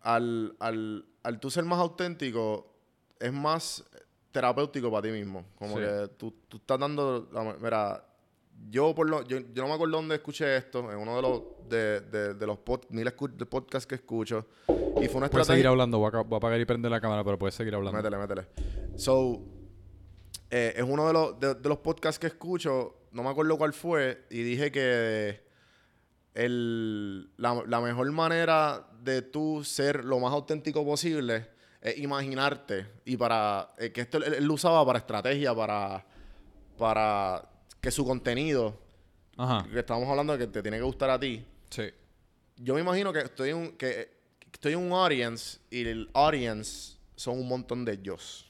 al, 0.02 0.56
al, 0.58 1.04
al 1.22 1.40
tú 1.40 1.50
ser 1.50 1.64
más 1.64 1.78
auténtico, 1.78 2.72
es 3.18 3.32
más 3.32 3.84
terapéutico 4.32 4.90
para 4.90 5.02
ti 5.02 5.10
mismo. 5.10 5.44
Como 5.58 5.76
Sí. 5.76 5.82
que 5.82 6.08
tú, 6.16 6.34
tú 6.48 6.56
estás 6.56 6.78
dando. 6.78 7.28
la- 7.32 7.56
mira, 7.60 8.04
yo 8.68 8.94
por 8.94 9.08
lo, 9.08 9.22
yo, 9.24 9.38
yo 9.38 9.62
no 9.62 9.68
me 9.68 9.74
acuerdo 9.74 9.96
dónde 9.96 10.16
escuché 10.16 10.56
esto, 10.56 10.90
en 10.92 10.98
uno 10.98 11.16
de 11.16 11.22
los 11.22 11.42
de, 11.68 12.00
de, 12.00 12.34
de 12.34 12.46
los 12.46 12.58
pod- 12.58 12.86
mil 12.90 13.06
escu- 13.06 13.32
de 13.32 13.46
podcasts 13.46 13.86
que 13.86 13.94
escucho. 13.94 14.46
Y 14.68 15.06
fue 15.08 15.18
una 15.18 15.28
Puedes 15.30 15.46
seguir 15.46 15.60
estrategia. 15.60 15.68
hablando, 15.70 15.98
voy 15.98 16.10
a, 16.12 16.18
voy 16.22 16.34
a 16.34 16.38
apagar 16.38 16.60
y 16.60 16.64
prender 16.64 16.90
la 16.90 17.00
cámara, 17.00 17.22
pero 17.24 17.38
puedes 17.38 17.54
seguir 17.54 17.74
hablando. 17.74 17.96
Métele, 17.96 18.18
métele. 18.18 18.46
So, 18.96 19.40
eh, 20.50 20.74
es 20.76 20.82
uno 20.82 21.06
de 21.06 21.12
los, 21.12 21.38
de, 21.40 21.54
de 21.54 21.68
los 21.68 21.78
podcasts 21.78 22.18
que 22.18 22.26
escucho, 22.26 22.96
no 23.12 23.22
me 23.22 23.30
acuerdo 23.30 23.56
cuál 23.56 23.72
fue, 23.72 24.24
y 24.30 24.42
dije 24.42 24.70
que 24.72 25.48
el, 26.34 27.30
la, 27.36 27.62
la 27.66 27.80
mejor 27.80 28.10
manera 28.12 28.86
de 29.02 29.22
tú 29.22 29.62
ser 29.64 30.04
lo 30.04 30.18
más 30.18 30.32
auténtico 30.32 30.84
posible 30.84 31.48
es 31.80 31.98
imaginarte. 31.98 32.86
Y 33.04 33.16
para. 33.16 33.74
eh, 33.78 33.90
que 33.92 34.02
esto 34.02 34.18
él, 34.18 34.34
él 34.34 34.44
lo 34.44 34.54
usaba 34.54 34.84
para 34.84 34.98
estrategia, 34.98 35.54
para. 35.54 36.04
Para 36.76 37.48
que 37.80 37.90
su 37.90 38.04
contenido, 38.04 38.78
Ajá. 39.36 39.66
que 39.70 39.78
estamos 39.78 40.08
hablando 40.08 40.36
de 40.36 40.46
que 40.46 40.52
te 40.52 40.62
tiene 40.62 40.76
que 40.76 40.82
gustar 40.82 41.10
a 41.10 41.18
ti. 41.18 41.44
Sí. 41.70 41.84
Yo 42.56 42.74
me 42.74 42.80
imagino 42.80 43.12
que 43.12 43.20
estoy 43.20 43.50
en 43.50 43.56
un, 43.56 43.72
que, 43.72 44.10
estoy 44.52 44.74
en 44.74 44.80
un 44.80 44.92
audience 44.92 45.58
y 45.70 45.86
el 45.86 46.10
audience 46.12 46.98
son 47.16 47.38
un 47.38 47.48
montón 47.48 47.84
de 47.84 47.92
ellos. 47.92 48.46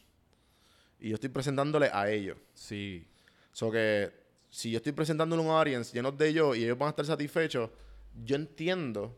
Y 0.99 1.11
yo 1.11 1.14
estoy 1.14 1.31
presentándole 1.31 1.91
a 1.93 2.11
ellos. 2.11 2.37
Sí. 2.55 3.07
So 3.53 3.70
que 3.70 4.12
si 4.51 4.70
yo 4.70 4.78
estoy 4.78 4.93
presentándole 4.93 5.43
un 5.43 5.49
audience 5.49 5.93
llenos 5.93 6.16
de 6.18 6.28
ellos 6.28 6.57
y 6.57 6.64
ellos 6.64 6.76
van 6.76 6.89
a 6.89 6.91
estar 6.91 7.07
satisfechos, 7.07 7.70
yo 8.24 8.37
entiendo 8.37 9.16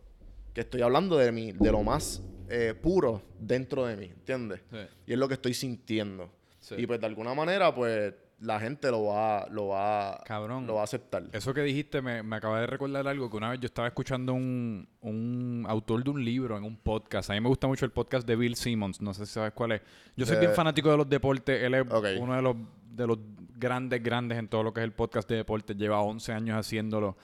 que 0.53 0.61
estoy 0.61 0.83
hablando 0.83 1.17
de 1.17 1.33
mí, 1.33 1.53
de 1.53 1.73
lo 1.73 1.83
más 1.83 2.23
eh, 2.49 2.75
puro 2.81 3.23
dentro 3.39 3.87
de 3.87 3.97
mí, 3.97 4.07
¿entiendes? 4.07 4.61
Sí. 4.71 4.79
Y 5.07 5.13
es 5.15 5.19
lo 5.19 5.27
que 5.27 5.35
estoy 5.35 5.55
sintiendo. 5.55 6.31
Sí. 6.61 6.75
Y 6.79 6.87
pues 6.87 7.01
de 7.01 7.07
alguna 7.07 7.35
manera, 7.35 7.75
pues 7.75 8.15
la 8.43 8.59
gente 8.61 8.91
lo 8.91 9.05
va, 9.05 9.47
lo 9.51 9.69
va, 9.69 10.21
Cabrón. 10.25 10.67
lo 10.67 10.75
va 10.75 10.81
a 10.81 10.85
aceptar. 10.85 11.23
Eso 11.33 11.55
que 11.55 11.63
dijiste 11.63 12.03
me, 12.03 12.23
me 12.23 12.37
acaba 12.37 12.61
de 12.61 12.67
recordar 12.67 13.07
algo 13.07 13.31
que 13.31 13.37
una 13.37 13.51
vez 13.51 13.61
yo 13.61 13.67
estaba 13.67 13.87
escuchando 13.89 14.35
un, 14.35 14.89
un 15.01 15.65
autor 15.69 16.03
de 16.03 16.11
un 16.11 16.25
libro 16.25 16.57
en 16.59 16.65
un 16.65 16.77
podcast. 16.77 17.31
A 17.31 17.35
mí 17.35 17.41
me 17.41 17.49
gusta 17.49 17.67
mucho 17.69 17.85
el 17.85 17.93
podcast 17.93 18.27
de 18.27 18.35
Bill 18.37 18.57
Simmons. 18.57 19.01
No 19.01 19.15
sé 19.15 19.27
si 19.27 19.33
sabes 19.35 19.53
cuál 19.53 19.73
es. 19.73 19.83
Yo 20.17 20.27
soy 20.27 20.39
bien 20.39 20.53
fanático 20.53 20.91
de 20.91 20.97
los 20.97 21.09
deportes. 21.09 21.63
Él 21.63 21.75
es 21.75 21.85
uno 22.19 22.35
de 22.35 22.43
los, 22.43 22.57
de 22.91 23.07
los 23.07 23.19
grandes, 23.57 24.03
grandes 24.03 24.39
en 24.39 24.49
todo 24.49 24.63
lo 24.65 24.73
que 24.75 24.81
es 24.81 24.85
el 24.85 24.93
podcast 24.93 25.29
de 25.29 25.37
deportes. 25.37 25.77
Lleva 25.77 26.01
11 26.03 26.33
años 26.33 26.59
haciéndolo. 26.59 27.17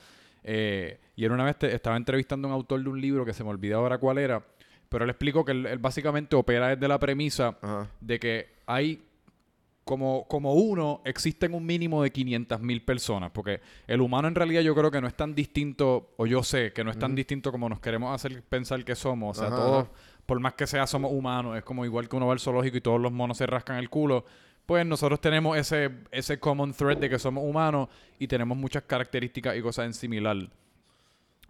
Eh, 0.45 1.01
y 1.17 1.25
él 1.25 1.33
una 1.33 1.45
vez 1.45 1.59
te- 1.59 1.75
estaba 1.75 1.97
entrevistando 1.97 2.47
a 2.47 2.51
un 2.51 2.55
autor 2.55 2.83
de 2.83 2.89
un 2.89 3.01
libro 3.01 3.25
que 3.25 3.33
se 3.33 3.43
me 3.43 3.51
olvidó 3.51 3.79
ahora 3.79 3.99
cuál 3.99 4.19
era. 4.19 4.43
Pero 4.89 5.05
él 5.05 5.11
explicó 5.11 5.45
que 5.45 5.53
él, 5.53 5.67
él 5.67 5.79
básicamente 5.79 6.35
opera 6.37 6.69
desde 6.69 6.89
la 6.89 6.99
premisa 6.99 7.59
Ajá. 7.61 7.89
de 8.01 8.19
que 8.19 8.47
hay 8.67 9.03
como, 9.89 10.29
como 10.29 10.53
uno, 10.53 11.01
existen 11.07 11.55
un 11.55 11.65
mínimo 11.65 12.03
de 12.03 12.11
500 12.13 12.61
mil 12.61 12.83
personas, 12.83 13.31
porque 13.31 13.63
el 13.87 14.03
humano 14.03 14.29
en 14.29 14.35
realidad 14.35 14.61
yo 14.61 14.75
creo 14.75 14.91
que 14.91 15.01
no 15.01 15.09
es 15.09 15.15
tan 15.15 15.35
distinto, 15.35 16.11
o 16.19 16.27
yo 16.27 16.43
sé 16.43 16.75
que 16.75 16.85
no 16.85 16.91
es 16.91 16.99
tan 16.99 17.15
distinto 17.15 17.51
como 17.51 17.71
nos 17.71 17.81
queremos 17.81 18.15
hacer 18.15 18.43
pensar 18.43 18.85
que 18.85 18.95
somos. 18.95 19.39
O 19.39 19.41
sea, 19.41 19.49
Ajá, 19.49 19.57
todos, 19.57 19.85
ajá. 19.85 19.93
por 20.27 20.41
más 20.41 20.53
que 20.53 20.67
sea, 20.67 20.87
somos 20.87 21.11
humanos. 21.11 21.57
Es 21.57 21.65
como 21.65 21.87
igual 21.87 22.07
que 22.07 22.17
uno 22.17 22.27
va 22.27 22.35
al 22.35 22.39
zoológico 22.39 22.77
y 22.77 22.83
todos 22.83 23.01
los 23.01 23.11
monos 23.13 23.39
se 23.39 23.47
rascan 23.47 23.79
el 23.79 23.89
culo. 23.89 24.27
Pues 24.67 24.85
nosotros 24.85 25.23
tenemos 25.23 25.57
ese, 25.57 25.89
ese 26.11 26.39
common 26.39 26.75
thread 26.75 26.99
de 26.99 27.09
que 27.09 27.19
somos 27.19 27.43
humanos 27.43 27.89
y 28.19 28.29
tenemos 28.29 28.59
muchas 28.59 28.83
características 28.83 29.57
y 29.57 29.63
cosas 29.63 29.87
en 29.87 29.95
similar. 29.95 30.37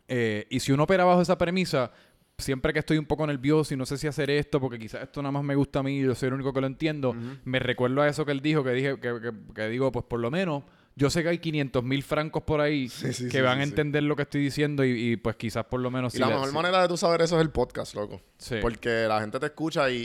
Eh, 0.07 0.47
y 0.49 0.61
si 0.61 0.71
uno 0.71 0.85
opera 0.85 1.05
bajo 1.05 1.23
esa 1.23 1.37
premisa, 1.37 1.91
siempre 2.39 2.73
que 2.73 2.79
estoy 2.79 2.99
un 2.99 3.05
poco 3.07 3.27
nervioso 3.27 3.75
y 3.75 3.77
no 3.77 3.85
sé 3.85 3.99
si 3.99 4.07
hacer 4.07 4.31
esto, 4.31 4.61
porque 4.61 4.79
quizás 4.79 5.03
esto 5.03 5.21
nada 5.21 5.33
más 5.33 5.43
me 5.45 5.57
gusta 5.57 5.81
a 5.81 5.83
mí 5.83 5.99
y 5.99 6.03
yo 6.05 6.15
soy 6.15 6.29
el 6.29 6.35
único 6.35 6.53
que 6.53 6.61
lo 6.61 6.67
entiendo, 6.69 7.15
me 7.45 7.59
recuerdo 7.59 8.01
a 8.03 8.09
eso 8.09 8.25
que 8.25 8.33
él 8.33 8.41
dijo, 8.41 8.63
que 8.63 8.71
dije, 8.71 8.95
que, 9.01 9.21
que- 9.21 9.33
que 9.55 9.69
digo, 9.69 9.91
pues 9.91 10.05
por 10.07 10.21
lo 10.21 10.31
menos, 10.31 10.63
yo 10.95 11.11
sé 11.11 11.23
que 11.23 11.29
hay 11.31 11.39
500 11.39 11.83
mil 11.85 12.03
francos 12.03 12.43
por 12.45 12.61
ahí 12.61 12.89
Sí, 12.89 13.13
sí, 13.13 13.25
que 13.25 13.39
sí, 13.39 13.41
van 13.41 13.61
a 13.61 13.63
entender 13.65 14.03
lo 14.05 14.15
que 14.17 14.23
estoy 14.23 14.41
diciendo 14.43 14.85
y, 14.85 15.13
y, 15.13 15.17
pues 15.17 15.37
quizás 15.37 15.65
por 15.65 15.81
lo 15.81 15.91
menos... 15.91 16.15
Y 16.15 16.19
si 16.19 16.21
la 16.21 16.29
le- 16.29 16.35
mejor 16.35 16.53
manera 16.53 16.83
de 16.83 16.89
tú 16.89 16.97
saber 16.97 17.23
eso 17.23 17.37
es 17.37 17.43
el 17.43 17.51
podcast, 17.51 17.95
loco. 17.95 18.21
Sí. 18.39 18.57
Porque 18.61 19.07
la 19.09 19.21
gente 19.21 19.39
te 19.41 19.47
escucha 19.47 19.91
y, 19.91 19.97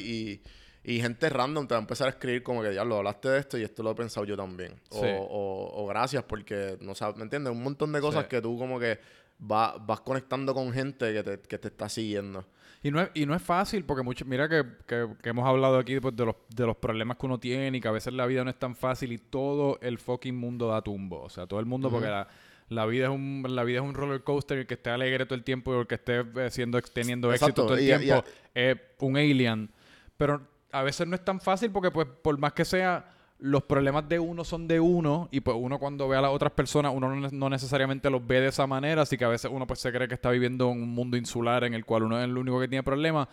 y, 0.83 0.91
y 0.95 1.01
gente 1.01 1.29
random 1.29 1.67
te 1.67 1.73
va 1.75 1.79
a 1.79 1.81
empezar 1.81 2.07
a 2.07 2.09
escribir 2.11 2.43
como 2.43 2.61
que, 2.61 2.69
diablo, 2.69 2.97
hablaste 2.97 3.29
de 3.29 3.39
esto 3.39 3.57
y 3.57 3.63
esto 3.63 3.81
lo 3.83 3.91
he 3.91 3.95
pensado 3.95 4.25
yo 4.25 4.35
también. 4.37 4.73
O, 4.91 4.99
o, 5.01 5.83
o 5.83 5.87
gracias 5.87 6.23
porque, 6.23 6.77
no 6.81 6.93
sabes, 6.93 7.15
¿me 7.17 7.23
entiendes? 7.23 7.51
Un 7.53 7.63
montón 7.63 7.91
de 7.91 7.99
cosas 8.01 8.25
que 8.27 8.39
tú 8.41 8.57
como 8.59 8.79
que 8.79 8.99
va- 9.39 9.77
vas 9.77 10.01
conectando 10.01 10.53
con 10.53 10.71
gente 10.73 11.13
que 11.13 11.23
te, 11.23 11.39
que 11.41 11.57
te 11.57 11.67
está 11.67 11.89
siguiendo. 11.89 12.45
Y 12.81 12.91
no 12.91 12.99
es, 13.01 13.09
y 13.13 13.25
no 13.25 13.33
es 13.33 13.41
fácil, 13.41 13.85
porque 13.85 14.03
mucho, 14.03 14.25
mira 14.25 14.49
que, 14.49 14.63
que- 14.85 15.07
que 15.21 15.29
hemos 15.29 15.47
hablado 15.47 15.77
aquí 15.77 15.99
pues, 15.99 16.15
de, 16.15 16.25
los, 16.25 16.35
de 16.49 16.65
los 16.65 16.75
problemas 16.77 17.17
que 17.17 17.25
uno 17.25 17.39
tiene 17.39 17.77
y 17.77 17.81
que 17.81 17.87
a 17.87 17.91
veces 17.91 18.13
la 18.13 18.25
vida 18.25 18.43
no 18.43 18.49
es 18.49 18.59
tan 18.59 18.75
fácil 18.75 19.11
y 19.13 19.17
todo 19.17 19.77
el 19.81 19.97
fucking 19.97 20.35
mundo 20.35 20.67
da 20.67 20.81
tumbo. 20.81 21.21
O 21.21 21.29
sea, 21.29 21.47
todo 21.47 21.59
el 21.61 21.65
mundo, 21.65 21.89
porque 21.89 22.09
la, 22.09 22.27
la 22.69 22.85
vida 22.85 23.05
es 23.05 23.11
un 23.11 23.45
la 23.47 23.63
vida 23.63 23.79
es 23.79 23.83
un 23.85 23.93
roller 23.93 24.21
coaster, 24.23 24.57
el 24.57 24.67
que 24.67 24.73
esté 24.73 24.89
alegre 24.89 25.25
todo 25.25 25.35
el 25.35 25.43
tiempo 25.45 25.73
y 25.73 25.79
el 25.79 25.87
que 25.87 25.95
esté 25.95 26.25
eh, 26.35 26.49
siendo, 26.51 26.81
teniendo 26.81 27.29
éxito 27.31 27.45
Exacto, 27.51 27.65
todo 27.67 27.77
el 27.77 27.83
y- 27.83 27.91
y- 27.93 27.97
tiempo 27.99 28.25
es 28.53 28.77
un 28.99 29.15
alien. 29.17 29.69
Pero 30.17 30.41
a 30.71 30.83
veces 30.83 31.07
no 31.07 31.15
es 31.15 31.23
tan 31.23 31.39
fácil 31.39 31.71
porque, 31.71 31.89
pues, 31.91 32.05
por 32.21 32.37
más 32.37 32.51
que 32.53 32.65
sea, 32.65 33.05
los 33.43 33.63
problemas 33.63 34.07
de 34.07 34.19
uno 34.19 34.45
son 34.45 34.69
de 34.69 34.79
uno 34.79 35.27
y 35.29 35.41
pues 35.41 35.57
uno 35.59 35.77
cuando 35.77 36.07
ve 36.07 36.15
a 36.15 36.21
las 36.21 36.31
otras 36.31 36.53
personas, 36.53 36.93
uno 36.95 37.13
no, 37.13 37.49
necesariamente 37.49 38.09
los 38.09 38.25
ve 38.25 38.39
de 38.39 38.47
esa 38.47 38.67
manera, 38.67 39.01
así 39.01 39.17
que 39.17 39.25
a 39.25 39.27
veces 39.27 39.51
uno 39.53 39.67
pues 39.67 39.81
se 39.81 39.91
cree 39.91 40.07
que 40.07 40.13
está 40.13 40.29
viviendo 40.29 40.71
en 40.71 40.81
un 40.81 40.89
mundo 40.95 41.17
insular 41.17 41.65
en 41.65 41.73
el 41.73 41.83
cual 41.83 42.03
uno 42.03 42.17
es 42.17 42.23
el 42.23 42.37
único 42.37 42.57
que 42.61 42.69
tiene 42.69 42.83
problemas 42.83 43.27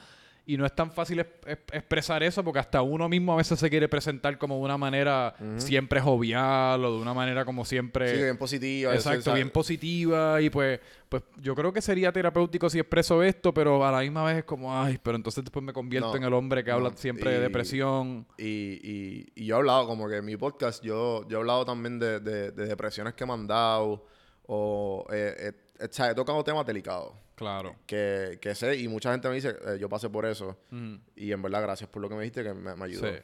y 0.47 0.57
no 0.57 0.67
es 0.67 0.75
tan 0.75 0.91
fácil 0.91 1.21
es- 1.21 1.27
es- 1.47 1.59
expresar 1.73 2.23
eso 2.23 2.43
porque 2.43 2.59
hasta 2.59 2.83
uno 2.83 3.09
mismo 3.09 3.33
a 3.35 3.37
veces 3.37 3.59
se 3.59 3.71
quiere 3.71 3.89
presentar 3.89 4.37
como 4.39 4.57
de 4.57 4.63
una 4.63 4.77
manera 4.79 5.35
siempre 5.59 6.01
jovial 6.01 6.85
o 6.85 6.97
de 6.97 7.03
una 7.03 7.15
manera 7.15 7.45
como 7.45 7.65
siempre... 7.65 8.15
sí, 8.17 8.23
bien 8.23 8.37
positiva. 8.37 8.95
Exacto, 8.95 9.33
bien 9.35 9.51
positiva 9.51 10.41
y 10.41 10.51
pues, 10.51 10.81
pues 11.09 11.23
yo 11.41 11.55
creo 11.55 11.73
que 11.73 11.81
sería 11.83 12.11
terapéutico 12.13 12.69
si 12.71 12.79
expreso 12.79 13.23
esto, 13.23 13.53
pero 13.55 13.85
a 13.87 13.93
la 13.93 14.01
misma 14.01 14.25
vez 14.25 14.39
es 14.39 14.45
como, 14.45 14.77
ay, 14.77 14.99
pero 15.03 15.17
entonces 15.17 15.45
después 15.45 15.65
me 15.65 15.73
convierto 15.73 16.11
No, 16.11 16.17
en 16.17 16.25
el 16.25 16.33
hombre 16.33 16.65
que 16.65 16.71
habla 16.71 16.91
siempre 16.97 17.31
de 17.33 17.41
depresión. 17.41 18.27
Y, 18.39 18.45
y, 18.83 19.33
y 19.35 19.45
yo 19.47 19.57
he 19.57 19.59
hablado, 19.59 19.87
como 19.87 20.09
que 20.09 20.17
en 20.17 20.25
mi 20.25 20.37
podcast, 20.37 20.83
yo, 20.85 21.27
yo 21.29 21.39
he 21.39 21.41
hablado 21.41 21.65
también 21.65 21.99
de, 21.99 22.21
de, 22.21 22.51
de 22.51 22.67
depresiones 22.67 23.15
que 23.15 23.25
me 23.27 23.33
han 23.35 23.47
dado. 23.47 24.05
O, 24.53 25.07
eh, 25.13 25.35
eh, 25.39 25.53
o 25.83 25.93
sea, 25.93 26.11
he 26.11 26.15
tocado 26.15 26.43
temas 26.45 26.65
delicados. 26.67 27.15
Claro. 27.35 27.75
Que, 27.87 28.39
que 28.41 28.55
sé, 28.55 28.77
y 28.77 28.87
mucha 28.89 29.13
gente 29.13 29.29
me 29.29 29.35
dice, 29.37 29.51
eh, 29.67 29.79
yo 29.81 29.89
pasé 29.89 30.11
por 30.11 30.27
eso. 30.27 30.59
Mm, 30.71 30.95
Y 31.17 31.33
en 31.33 31.41
verdad, 31.43 31.63
gracias 31.63 31.89
por 31.89 32.03
lo 32.03 32.09
que 32.09 32.15
me 32.15 32.23
dijiste, 32.23 32.43
que 32.43 32.53
me, 32.55 32.75
me 32.77 32.85
ayudó. 32.85 33.09
sí. 33.09 33.15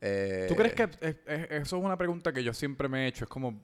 Eh, 0.00 0.46
¿Tú 0.48 0.54
crees 0.54 0.74
que 0.74 0.84
es- 1.00 1.16
es- 1.26 1.50
eso 1.50 1.76
es 1.76 1.82
una 1.84 1.98
pregunta 1.98 2.32
que 2.32 2.44
yo 2.44 2.54
siempre 2.54 2.88
me 2.88 3.04
he 3.04 3.08
hecho? 3.08 3.24
Es 3.24 3.28
como, 3.30 3.60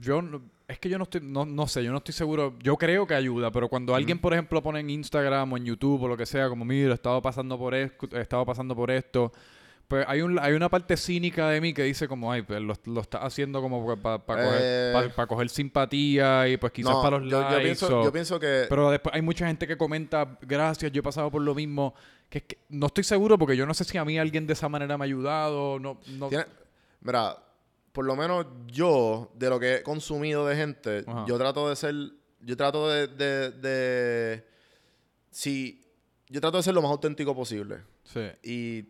yo 0.00 0.20
no- 0.22 0.42
es 0.66 0.78
que 0.78 0.88
yo 0.88 0.98
no 0.98 1.04
estoy, 1.04 1.20
no, 1.22 1.44
no 1.44 1.66
sé, 1.68 1.84
yo 1.84 1.92
no 1.92 1.98
estoy 1.98 2.14
seguro. 2.14 2.56
Yo 2.60 2.76
creo 2.76 3.06
que 3.06 3.14
ayuda, 3.14 3.50
pero 3.52 3.68
cuando 3.68 3.94
alguien, 3.94 4.18
por 4.18 4.32
ejemplo, 4.32 4.62
pone 4.62 4.80
en 4.80 4.90
Instagram 4.90 5.52
o 5.52 5.56
en 5.58 5.64
YouTube 5.64 6.02
o 6.02 6.08
lo 6.08 6.16
que 6.16 6.26
sea, 6.26 6.48
como, 6.48 6.64
mira, 6.64 6.90
he 6.90 6.94
estado 6.94 7.20
pasando 7.22 7.58
por 7.58 7.74
esto, 7.74 8.08
he 8.16 8.20
estado 8.22 8.44
pasando 8.46 8.74
por 8.74 8.90
esto. 8.90 9.32
Pues 9.88 10.06
hay, 10.08 10.22
un, 10.22 10.38
hay 10.38 10.54
una 10.54 10.70
parte 10.70 10.96
cínica 10.96 11.50
de 11.50 11.60
mí 11.60 11.74
que 11.74 11.82
dice 11.82 12.08
como, 12.08 12.32
ay, 12.32 12.40
pues 12.42 12.62
lo, 12.62 12.72
lo 12.86 13.00
estás 13.02 13.20
haciendo 13.24 13.60
como 13.60 13.84
para 14.00 14.18
coger, 14.24 14.58
Eh. 14.62 14.90
pa- 14.94 15.08
pa 15.14 15.26
coger 15.26 15.50
simpatía 15.50 16.48
y 16.48 16.56
pues 16.56 16.72
quizás 16.72 16.92
no, 16.94 17.02
para 17.02 17.18
los 17.18 17.30
yo, 17.30 17.42
yo 17.42 17.48
likes. 17.50 17.62
pienso, 17.64 18.00
o- 18.00 18.04
yo 18.04 18.12
pienso 18.12 18.40
que... 18.40 18.64
pero 18.70 18.90
después 18.90 19.14
hay 19.14 19.20
mucha 19.20 19.46
gente 19.46 19.66
que 19.66 19.76
comenta, 19.76 20.38
gracias, 20.42 20.90
yo 20.92 21.00
he 21.00 21.02
pasado 21.02 21.30
por 21.30 21.42
lo 21.42 21.54
mismo. 21.54 21.94
Que 22.30 22.38
es 22.38 22.44
que 22.44 22.58
no 22.70 22.86
estoy 22.86 23.04
seguro 23.04 23.36
porque 23.38 23.54
yo 23.54 23.66
no 23.66 23.74
sé 23.74 23.84
si 23.84 23.98
a 23.98 24.04
mí 24.06 24.18
alguien 24.18 24.46
de 24.46 24.54
esa 24.54 24.66
manera 24.70 24.96
me 24.96 25.04
ha 25.04 25.06
ayudado. 25.06 25.78
No, 25.78 26.00
no, 26.06 26.28
tiene- 26.30 26.46
mira, 27.02 27.36
por 27.92 28.06
lo 28.06 28.16
menos 28.16 28.46
yo, 28.68 29.30
de 29.34 29.50
lo 29.50 29.60
que 29.60 29.74
he 29.76 29.82
consumido 29.82 30.46
de 30.46 30.56
gente, 30.56 31.04
Ajá. 31.06 31.26
yo 31.28 31.36
trato 31.36 31.68
de 31.68 31.76
ser... 31.76 31.94
Yo 32.40 32.56
trato 32.56 32.88
de... 32.88 33.06
de, 33.08 33.50
de- 33.50 34.44
si... 35.30 35.84
Yo 36.28 36.40
trato 36.40 36.56
de 36.56 36.62
ser 36.62 36.72
lo 36.72 36.80
más 36.80 36.90
auténtico 36.90 37.34
posible. 37.34 37.80
Sí. 38.04 38.20
Y, 38.42 38.88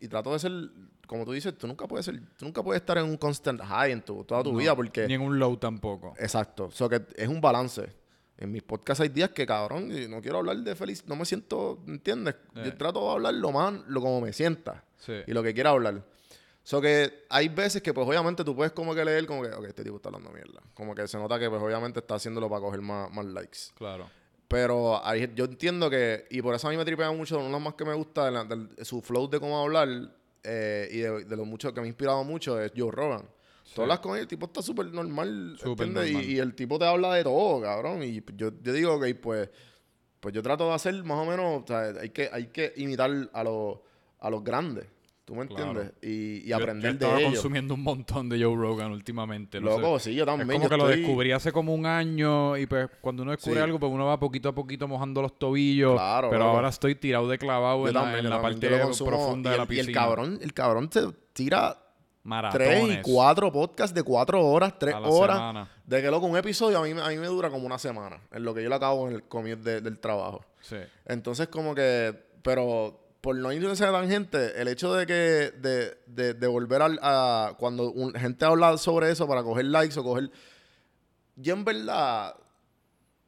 y 0.00 0.08
trato 0.08 0.32
de 0.32 0.38
ser... 0.38 0.52
Como 1.06 1.24
tú 1.24 1.32
dices, 1.32 1.56
tú 1.58 1.66
nunca 1.66 1.86
puedes 1.86 2.06
ser... 2.06 2.20
Tú 2.36 2.44
nunca 2.44 2.62
puedes 2.62 2.80
estar 2.80 2.96
en 2.98 3.04
un 3.04 3.16
constant 3.16 3.60
high 3.60 3.92
en 3.92 4.02
tu, 4.02 4.24
toda 4.24 4.42
tu 4.42 4.52
No, 4.52 4.58
vida 4.58 4.74
porque... 4.74 5.06
Ni 5.06 5.14
en 5.14 5.20
un 5.20 5.38
low 5.38 5.56
tampoco. 5.56 6.14
Exacto. 6.18 6.66
O 6.66 6.70
sea, 6.70 6.88
que 6.88 7.02
es 7.16 7.28
un 7.28 7.40
balance. 7.40 7.92
En 8.38 8.50
mis 8.50 8.62
podcasts 8.62 9.00
hay 9.00 9.08
días 9.10 9.30
que, 9.30 9.46
cabrón, 9.46 9.90
no 10.10 10.20
quiero 10.20 10.38
hablar 10.38 10.56
de 10.56 10.74
feliz, 10.74 11.04
no 11.06 11.14
me 11.16 11.24
siento, 11.24 11.80
¿entiendes? 11.86 12.34
Eh. 12.56 12.62
Yo 12.64 12.76
trato 12.76 13.00
de 13.04 13.10
hablar 13.12 13.34
lo 13.34 13.52
más, 13.52 13.74
lo 13.86 14.00
como 14.00 14.20
me 14.20 14.32
sienta 14.32 14.84
Sí. 14.96 15.12
y 15.26 15.32
lo 15.32 15.42
que 15.42 15.52
quiera 15.54 15.70
hablar. 15.70 16.02
So 16.64 16.80
que 16.80 17.24
hay 17.28 17.48
veces 17.48 17.82
que, 17.82 17.92
pues, 17.92 18.06
obviamente 18.06 18.42
tú 18.44 18.54
puedes 18.56 18.72
como 18.72 18.94
que 18.94 19.04
leer, 19.04 19.26
como 19.26 19.42
que, 19.42 19.48
ok, 19.48 19.64
este 19.66 19.82
tipo 19.84 19.96
está 19.96 20.08
hablando 20.08 20.30
mierda. 20.30 20.60
Como 20.74 20.94
que 20.94 21.06
se 21.08 21.18
nota 21.18 21.38
que, 21.38 21.50
pues, 21.50 21.60
obviamente 21.60 21.98
está 22.00 22.14
haciéndolo 22.14 22.48
para 22.48 22.60
coger 22.62 22.80
más, 22.80 23.12
más 23.12 23.26
likes. 23.26 23.58
Claro. 23.74 24.08
Pero 24.48 25.04
hay- 25.04 25.30
yo 25.34 25.44
entiendo 25.46 25.88
que, 25.88 26.26
y 26.30 26.42
por 26.42 26.54
eso 26.54 26.68
a 26.68 26.70
mí 26.70 26.76
me 26.76 26.84
tripea 26.84 27.10
mucho, 27.10 27.36
uno 27.36 27.46
de 27.46 27.52
los 27.52 27.60
más 27.62 27.74
que 27.74 27.84
me 27.84 27.94
gusta, 27.94 28.26
de 28.26 28.30
la- 28.32 28.44
del- 28.44 28.68
su 28.84 29.00
flow 29.00 29.28
de 29.28 29.40
cómo 29.40 29.58
hablar, 29.60 29.88
eh, 30.44 30.88
y 30.90 30.98
de, 30.98 31.24
de 31.24 31.36
lo 31.36 31.44
mucho 31.44 31.72
que 31.72 31.80
me 31.80 31.86
ha 31.86 31.88
inspirado 31.88 32.22
mucho, 32.24 32.60
es 32.60 32.72
Joe 32.76 32.90
Rogan. 32.90 33.22
Sí. 33.64 33.72
Tú 33.76 33.82
hablas 33.82 34.00
con 34.00 34.14
él, 34.16 34.22
el 34.22 34.28
tipo 34.28 34.46
está 34.46 34.60
súper 34.60 34.86
normal, 34.86 35.56
Súper 35.58 35.86
¿entiendes? 35.86 36.10
Y- 36.10 36.12
normal. 36.14 36.30
Y, 36.30 36.38
el 36.38 36.54
tipo 36.54 36.78
te 36.78 36.84
habla 36.84 37.14
de 37.14 37.22
todo, 37.24 37.62
cabrón. 37.62 38.02
Y 38.02 38.22
yo, 38.36 38.50
yo 38.60 38.72
digo, 38.72 38.94
ok, 38.96 39.06
pues, 39.22 39.48
pues 40.20 40.34
yo 40.34 40.42
trato 40.42 40.68
de 40.68 40.74
hacer 40.74 41.02
más 41.04 41.18
o 41.18 41.24
menos, 41.24 41.62
o 41.62 41.66
sea, 41.66 41.94
hay 42.00 42.10
que, 42.10 42.28
hay 42.30 42.48
que 42.48 42.72
imitar 42.76 43.10
a 43.32 43.42
los, 43.44 43.78
a 44.20 44.28
los 44.30 44.44
grandes, 44.44 44.84
¿tú 45.48 45.54
me 45.54 45.62
Claro. 45.62 45.80
entiendes? 45.82 45.92
Y, 46.02 46.44
y 46.44 46.48
Yo- 46.48 46.56
aprender 46.56 46.90
yo 46.90 46.94
estaba 46.94 47.14
de 47.14 47.20
ellos. 47.20 47.32
consumiendo 47.34 47.74
un 47.74 47.82
montón 47.82 48.28
de 48.28 48.42
Joe 48.42 48.54
Rogan 48.56 48.92
últimamente. 48.92 49.60
no 49.60 49.74
sé. 49.74 49.80
Loco, 49.80 49.98
sí, 49.98 50.14
yo 50.14 50.22
Es 50.22 50.26
también. 50.26 50.48
como 50.48 50.62
yo 50.64 50.68
que 50.68 50.76
lo 50.76 50.86
descubrí 50.88 51.32
hace 51.32 51.52
como 51.52 51.74
un 51.74 51.86
año 51.86 52.56
y 52.56 52.66
pues 52.66 52.88
cuando 53.00 53.22
uno 53.22 53.32
descubre 53.32 53.56
Sí. 53.56 53.62
algo 53.64 53.78
pues 53.78 53.92
uno 53.92 54.06
va 54.06 54.18
poquito 54.18 54.48
a 54.50 54.54
poquito 54.54 54.86
mojando 54.88 55.22
los 55.22 55.38
tobillos. 55.38 55.94
Claro, 55.94 56.30
pero 56.30 56.44
ahora 56.44 56.68
estoy 56.68 56.94
tirado 56.94 57.28
de 57.28 57.38
clavado 57.38 57.82
Yo 57.82 57.88
en 57.88 57.94
la, 57.94 58.18
en 58.18 58.24
yo 58.24 58.30
la 58.30 58.42
parte 58.42 58.68
Yo 58.70 59.04
profunda 59.06 59.50
y 59.50 59.52
de 59.52 59.56
la 59.56 59.62
el- 59.64 59.68
piscina. 59.68 59.86
Y 59.86 59.88
el 59.88 59.94
cabrón, 59.94 60.38
el 60.42 60.54
cabrón 60.54 60.88
te 60.90 61.00
tira 61.32 61.78
Maratones. 62.24 62.68
tres 62.68 62.98
y 62.98 63.02
cuatro 63.02 63.50
podcasts 63.50 63.94
de 63.94 64.02
cuatro 64.02 64.44
horas, 64.46 64.78
tres 64.78 64.94
horas. 64.94 65.36
semana. 65.36 65.68
De 65.84 66.00
que 66.00 66.10
loco, 66.10 66.26
un 66.26 66.36
episodio 66.36 66.78
a 66.78 66.82
mí, 66.84 66.94
me- 66.94 67.02
a 67.02 67.08
mí 67.08 67.16
me 67.16 67.26
dura 67.26 67.50
como 67.50 67.66
una 67.66 67.78
semana. 67.78 68.20
En 68.30 68.44
lo 68.44 68.54
que 68.54 68.62
yo 68.62 68.68
lo 68.68 68.76
acabo 68.76 69.08
en 69.08 69.14
el 69.46 69.62
de- 69.62 69.80
del 69.80 69.98
trabajo. 69.98 70.44
Sí. 70.60 70.76
Entonces, 71.06 71.48
como 71.48 71.74
que. 71.74 72.14
Pero 72.42 73.00
por 73.22 73.34
no 73.36 73.50
irse 73.52 73.70
esa 73.72 73.90
tangente, 73.90 74.60
el 74.60 74.68
hecho 74.68 74.92
de 74.94 75.06
que. 75.06 75.12
De, 75.58 75.96
de, 76.06 76.34
de 76.34 76.46
volver 76.46 76.82
al- 76.82 76.98
a. 77.02 77.54
Cuando 77.58 77.90
un- 77.90 78.12
gente 78.14 78.44
habla 78.44 78.76
sobre 78.76 79.10
eso 79.10 79.26
para 79.26 79.42
coger 79.42 79.64
likes 79.64 79.98
o 79.98 80.02
coger. 80.04 80.30
Yo 81.36 81.54
en 81.54 81.64
verdad. 81.64 82.34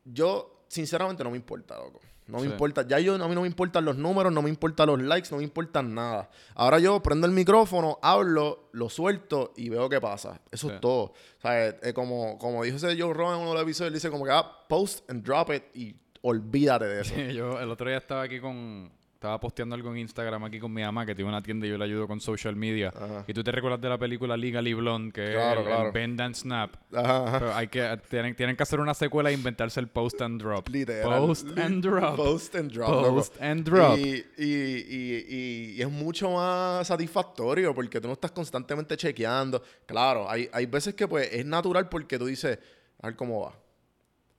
Yo, 0.04 0.64
sinceramente, 0.68 1.24
no 1.24 1.30
me 1.30 1.36
importa, 1.36 1.76
loco. 1.76 2.00
No 2.26 2.38
me 2.38 2.44
Sí. 2.46 2.52
importa. 2.52 2.86
Ya 2.86 2.98
yo, 3.00 3.14
a 3.22 3.28
mí 3.28 3.34
no 3.34 3.42
me 3.42 3.46
importan 3.46 3.84
los 3.84 3.96
números, 3.96 4.32
no 4.32 4.40
me 4.40 4.48
importan 4.48 4.86
los 4.86 5.00
likes, 5.02 5.28
no 5.30 5.36
me 5.38 5.44
importan 5.44 5.94
nada. 5.94 6.30
Ahora 6.54 6.78
yo 6.78 7.02
prendo 7.02 7.26
el 7.26 7.32
micrófono, 7.34 7.98
hablo, 8.02 8.70
lo 8.72 8.88
suelto 8.88 9.52
y 9.56 9.68
veo 9.68 9.88
qué 9.90 10.00
pasa. 10.00 10.40
Eso 10.50 10.68
Sí. 10.68 10.74
es 10.74 10.80
todo. 10.80 11.02
O 11.04 11.14
sea, 11.42 11.68
eh, 11.68 11.92
como, 11.94 12.38
como 12.38 12.64
dijo 12.64 12.78
ese 12.78 12.98
Joe 13.00 13.12
Rogan 13.12 13.34
en 13.36 13.40
uno 13.42 13.50
de 13.50 13.54
los 13.56 13.62
episodios, 13.64 13.88
él 13.88 13.94
dice 13.94 14.10
como 14.10 14.24
que, 14.24 14.30
ah, 14.32 14.50
post 14.68 15.08
and 15.10 15.22
drop 15.22 15.50
it 15.52 15.64
y 15.74 15.94
olvídate 16.22 16.86
de 16.86 17.00
eso. 17.02 17.14
Yo 17.38 17.60
el 17.60 17.70
otro 17.70 17.88
día 17.88 17.98
estaba 17.98 18.22
aquí 18.22 18.40
con... 18.40 18.90
Estaba 19.24 19.40
posteando 19.40 19.74
algo 19.74 19.90
en 19.90 19.96
Instagram 20.00 20.44
aquí 20.44 20.60
con 20.60 20.70
mi 20.70 20.82
mamá 20.82 21.06
que 21.06 21.14
tiene 21.14 21.30
una 21.30 21.40
tienda 21.42 21.66
y 21.66 21.70
yo 21.70 21.78
le 21.78 21.84
ayudo 21.86 22.06
con 22.06 22.20
social 22.20 22.54
media. 22.56 22.92
Ajá. 22.94 23.24
Y 23.26 23.32
tú 23.32 23.42
te 23.42 23.50
recuerdas 23.52 23.80
de 23.80 23.88
la 23.88 23.96
película 23.96 24.36
Legally 24.36 24.74
Blonde 24.74 25.12
que 25.14 25.32
Claro, 25.32 25.60
es 25.62 25.66
el, 25.66 25.72
el 25.72 25.76
claro. 25.78 25.92
Bend 25.92 26.20
and 26.20 26.34
Snap. 26.34 26.74
Ajá. 26.94 27.38
Pero 27.38 27.54
hay 27.54 27.68
que, 27.68 27.98
tienen, 28.10 28.36
tienen 28.36 28.54
que 28.54 28.62
hacer 28.64 28.80
una 28.80 28.92
secuela 28.92 29.30
e 29.30 29.32
inventarse 29.32 29.80
el 29.80 29.88
post 29.88 30.20
and 30.20 30.38
drop. 30.42 30.68
Literal. 30.68 31.20
Post 31.26 31.56
and 31.58 31.82
drop. 31.82 32.16
Post 32.16 32.54
and 32.56 32.70
drop. 32.70 32.90
loco. 32.90 33.14
Post 33.14 33.40
and 33.40 33.64
drop. 33.64 33.96
Y, 33.98 34.26
y, 34.36 34.44
y, 34.44 35.26
y- 35.26 35.74
y 35.76 35.80
es 35.80 35.90
mucho 35.90 36.30
más 36.32 36.86
satisfactorio 36.86 37.74
porque 37.74 38.02
tú 38.02 38.08
no 38.08 38.12
estás 38.12 38.30
constantemente 38.32 38.94
chequeando. 38.94 39.62
Claro, 39.86 40.28
hay, 40.28 40.50
hay 40.52 40.66
veces 40.66 40.92
que 40.92 41.08
pues 41.08 41.32
es 41.32 41.46
natural 41.46 41.88
porque 41.88 42.18
tú 42.18 42.26
dices, 42.26 42.58
a 43.00 43.06
ver 43.06 43.16
cómo 43.16 43.40
va. 43.46 43.54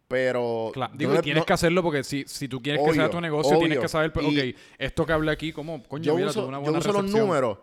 Pero... 0.08 0.70
Claro, 0.74 0.93
yo 0.93 0.99
digo, 0.99 1.14
no 1.14 1.22
tienes 1.22 1.41
no- 1.41 1.45
que 1.45 1.53
hacerlo 1.53 1.82
porque 1.82 2.03
si, 2.03 2.26
si 2.28 2.47
tú 2.47 2.62
quieres 2.62 2.82
que 2.86 2.93
sea 2.93 3.10
tu 3.10 3.20
negocio, 3.20 3.58
tienes 3.58 3.80
que 3.80 3.88
saber, 3.88 4.14
pues, 4.14 4.26
ok, 4.26 4.60
esto 4.78 5.06
que 5.06 5.14
hablé 5.14 5.32
aquí, 5.32 5.51
¿cómo? 5.51 5.82
Coño, 5.84 6.03
yo 6.03 6.16
mira, 6.16 6.30
uso, 6.30 6.47
una 6.47 6.58
yo 6.58 6.64
buena 6.64 6.80
uso 6.80 6.91
los 6.93 7.06
números 7.12 7.58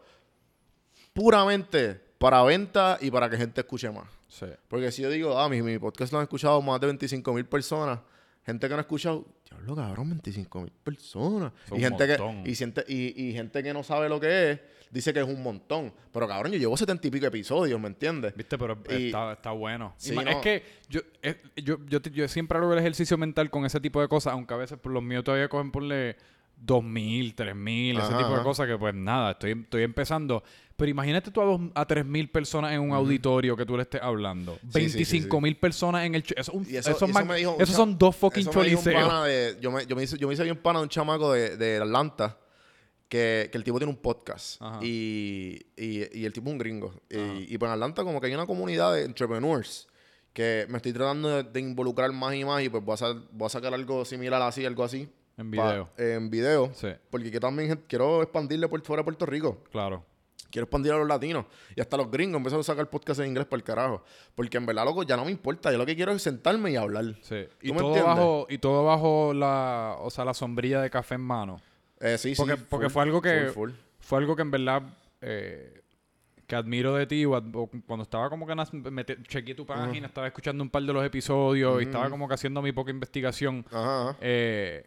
puramente 1.12 2.00
para 2.18 2.42
venta 2.42 2.98
y 3.00 3.10
para 3.10 3.28
que 3.28 3.36
gente 3.36 3.60
escuche 3.60 3.90
más. 3.90 4.08
Sí. 4.28 4.46
Porque 4.68 4.90
si 4.92 5.02
yo 5.02 5.10
digo, 5.10 5.38
ah, 5.38 5.48
mi, 5.48 5.62
mi 5.62 5.78
podcast 5.78 6.12
lo 6.12 6.18
han 6.18 6.24
escuchado 6.24 6.60
más 6.62 6.80
de 6.80 6.86
25 6.86 7.32
mil 7.32 7.44
personas, 7.44 8.00
gente 8.44 8.66
que 8.66 8.72
no 8.74 8.78
ha 8.78 8.82
escuchado, 8.82 9.24
diablo 9.48 9.76
cabrón, 9.76 10.10
25 10.10 10.60
mil 10.62 10.72
personas. 10.82 11.52
Son 11.68 11.78
Y 11.78 11.80
gente, 11.82 12.06
que, 12.06 12.84
y, 12.88 12.94
y, 12.94 13.28
y 13.28 13.32
gente 13.32 13.62
que 13.62 13.72
no 13.72 13.82
sabe 13.82 14.08
lo 14.08 14.18
que 14.18 14.52
es, 14.52 14.60
dice 14.92 15.12
que 15.12 15.18
es 15.20 15.26
un 15.26 15.42
montón. 15.42 15.92
Pero 16.12 16.28
cabrón, 16.28 16.52
yo 16.52 16.58
llevo 16.58 16.76
70 16.76 17.08
y 17.08 17.10
pico 17.10 17.26
episodios, 17.26 17.80
¿me 17.80 17.88
entiendes? 17.88 18.34
¿Viste? 18.36 18.56
Pero 18.56 18.78
Y- 18.90 19.06
está, 19.06 19.32
está 19.32 19.50
bueno. 19.50 19.94
Sí, 19.96 20.14
no. 20.14 20.20
Es 20.22 20.36
que 20.36 20.62
yo, 20.88 21.00
es- 21.22 21.36
yo, 21.56 21.78
yo, 21.88 21.98
yo 22.00 22.28
siempre 22.28 22.58
hago 22.58 22.72
el 22.72 22.78
ejercicio 22.78 23.18
mental 23.18 23.50
con 23.50 23.64
ese 23.64 23.80
tipo 23.80 24.00
de 24.00 24.06
cosas, 24.06 24.34
aunque 24.34 24.54
a 24.54 24.58
veces 24.58 24.78
por 24.78 24.92
los 24.92 25.02
míos 25.02 25.24
todavía 25.24 25.48
cogen 25.48 25.72
ponle 25.72 26.16
2.000, 26.64 27.34
3.000, 27.34 27.98
ese 27.98 28.00
Ajá, 28.06 28.18
tipo 28.18 28.36
de 28.36 28.42
cosas 28.44 28.66
que 28.68 28.78
pues 28.78 28.94
nada, 28.94 29.32
estoy, 29.32 29.52
estoy 29.52 29.82
empezando. 29.82 30.44
Pero 30.76 30.90
imagínate 30.90 31.30
tú 31.30 31.40
a, 31.40 31.44
dos, 31.44 31.60
a 31.74 31.86
3.000 31.86 32.30
personas 32.30 32.72
en 32.72 32.80
un 32.80 32.92
auditorio 32.92 33.56
que 33.56 33.66
tú 33.66 33.76
le 33.76 33.82
estés 33.82 34.00
hablando. 34.02 34.58
Sí, 34.72 34.88
sí, 34.88 35.04
sí, 35.04 35.20
25.000 35.22 35.58
personas 35.58 36.04
en 36.06 36.14
el... 36.14 36.22
Eso, 36.22 36.34
es 36.36 36.48
un- 36.48 36.66
eso- 36.66 36.90
eso 36.90 37.08
me 37.08 37.36
dijo 37.36 37.56
esos 37.58 37.74
son 37.76 37.98
dos 37.98 38.14
fucking 38.16 38.42
Eso 38.42 38.52
choliseos. 38.52 39.08
yo, 39.60 39.70
me, 39.72 39.86
yo, 39.86 39.96
me 39.96 40.02
hice, 40.04 40.16
yo 40.18 40.28
me 40.28 40.34
hice 40.34 40.44
bien 40.44 40.56
pana 40.56 40.78
de 40.80 40.84
un 40.84 40.88
chamaco 40.88 41.32
de, 41.32 41.56
de 41.56 41.78
Atlanta 41.78 42.38
que, 43.12 43.50
que 43.52 43.58
el 43.58 43.62
tipo 43.64 43.78
tiene 43.78 43.92
un 43.92 43.98
podcast. 43.98 44.58
Y, 44.80 45.60
y, 45.76 46.18
y 46.18 46.24
el 46.24 46.32
tipo 46.32 46.48
es 46.48 46.52
un 46.52 46.58
gringo. 46.58 46.94
Y, 47.10 47.54
y 47.54 47.58
pues 47.58 47.68
en 47.68 47.74
Atlanta 47.74 48.04
como 48.04 48.18
que 48.20 48.28
hay 48.28 48.34
una 48.34 48.46
comunidad 48.46 48.94
de 48.94 49.04
entrepreneurs 49.04 49.86
que 50.32 50.64
me 50.70 50.78
estoy 50.78 50.94
tratando 50.94 51.28
de, 51.28 51.42
de 51.42 51.60
involucrar 51.60 52.10
más 52.12 52.34
y 52.34 52.42
más 52.44 52.62
y 52.62 52.70
pues 52.70 52.82
voy 52.82 52.94
a, 52.94 52.96
sa- 52.96 53.22
voy 53.32 53.46
a 53.46 53.48
sacar 53.50 53.74
algo 53.74 54.04
similar 54.06 54.40
así, 54.40 54.64
algo 54.64 54.82
así. 54.82 55.10
En 55.36 55.50
pa- 55.50 55.70
video. 55.72 55.88
en 55.98 56.30
video. 56.30 56.70
Sí, 56.74 56.88
Porque 57.10 57.30
yo 57.30 57.38
también 57.38 57.84
quiero 57.86 58.22
expandirle 58.22 58.66
por 58.68 58.80
fuera 58.82 59.02
de 59.02 59.04
Puerto 59.04 59.26
Rico. 59.26 59.62
claro. 59.70 60.04
Quiero 60.50 60.64
expandir 60.64 60.92
a 60.92 60.98
los 60.98 61.08
latinos. 61.08 61.46
Y 61.74 61.80
hasta 61.80 61.96
los 61.96 62.10
gringos 62.10 62.36
empezaron 62.36 62.60
a 62.60 62.64
sacar 62.64 62.88
podcast 62.90 63.20
en 63.20 63.28
inglés 63.28 63.46
para 63.46 63.56
el 63.56 63.64
carajo. 63.64 64.04
Porque 64.34 64.58
en 64.58 64.66
verdad, 64.66 64.84
loco, 64.84 65.02
ya 65.02 65.16
no 65.16 65.24
me 65.24 65.30
importa. 65.30 65.72
Yo 65.72 65.78
lo 65.78 65.86
que 65.86 65.96
quiero 65.96 66.12
es 66.12 66.20
sentarme 66.20 66.70
y 66.72 66.76
hablar. 66.76 67.14
Sí. 67.22 67.44
¿Tú 67.58 67.66
Y 67.68 67.72
me 67.72 67.78
todo, 67.78 67.88
entiendes? 67.88 68.04
bajo, 68.16 68.46
y 68.50 68.58
todo 68.58 68.84
bajo 68.84 69.32
la, 69.32 69.96
o 70.00 70.10
sea, 70.10 70.26
la 70.26 70.34
sombrilla 70.34 70.82
de 70.82 70.90
café 70.90 71.14
en 71.14 71.22
mano. 71.22 71.58
Eh, 72.02 72.18
sí, 72.18 72.34
Porque- 72.36 72.56
sí. 72.56 72.62
porque 72.68 72.86
full, 72.86 72.92
fue 72.92 73.02
algo 73.04 73.22
que- 73.22 73.44
full, 73.54 73.70
full. 73.70 73.70
fue 74.00 74.18
algo 74.18 74.36
que 74.36 74.42
en 74.42 74.50
verdad 74.50 74.82
eh, 75.20 75.80
que 76.46 76.56
admiro 76.56 76.94
de 76.96 77.06
ti 77.06 77.24
cuando 77.24 78.02
estaba 78.02 78.28
como 78.28 78.46
que 78.46 78.54
mete- 78.90 79.22
chequeé 79.22 79.54
tu 79.54 79.64
página, 79.64 80.08
estaba 80.08 80.26
escuchando 80.26 80.62
un 80.62 80.68
par 80.68 80.82
de 80.82 80.92
los 80.92 81.04
episodios 81.06 81.80
y 81.80 81.84
estaba 81.86 82.10
como 82.10 82.26
que 82.28 82.34
haciendo 82.34 82.60
mi 82.60 82.72
poca 82.72 82.90
investigación, 82.90 83.64
Ajá, 83.70 84.10
ajá. 84.10 84.16
eh, 84.20 84.84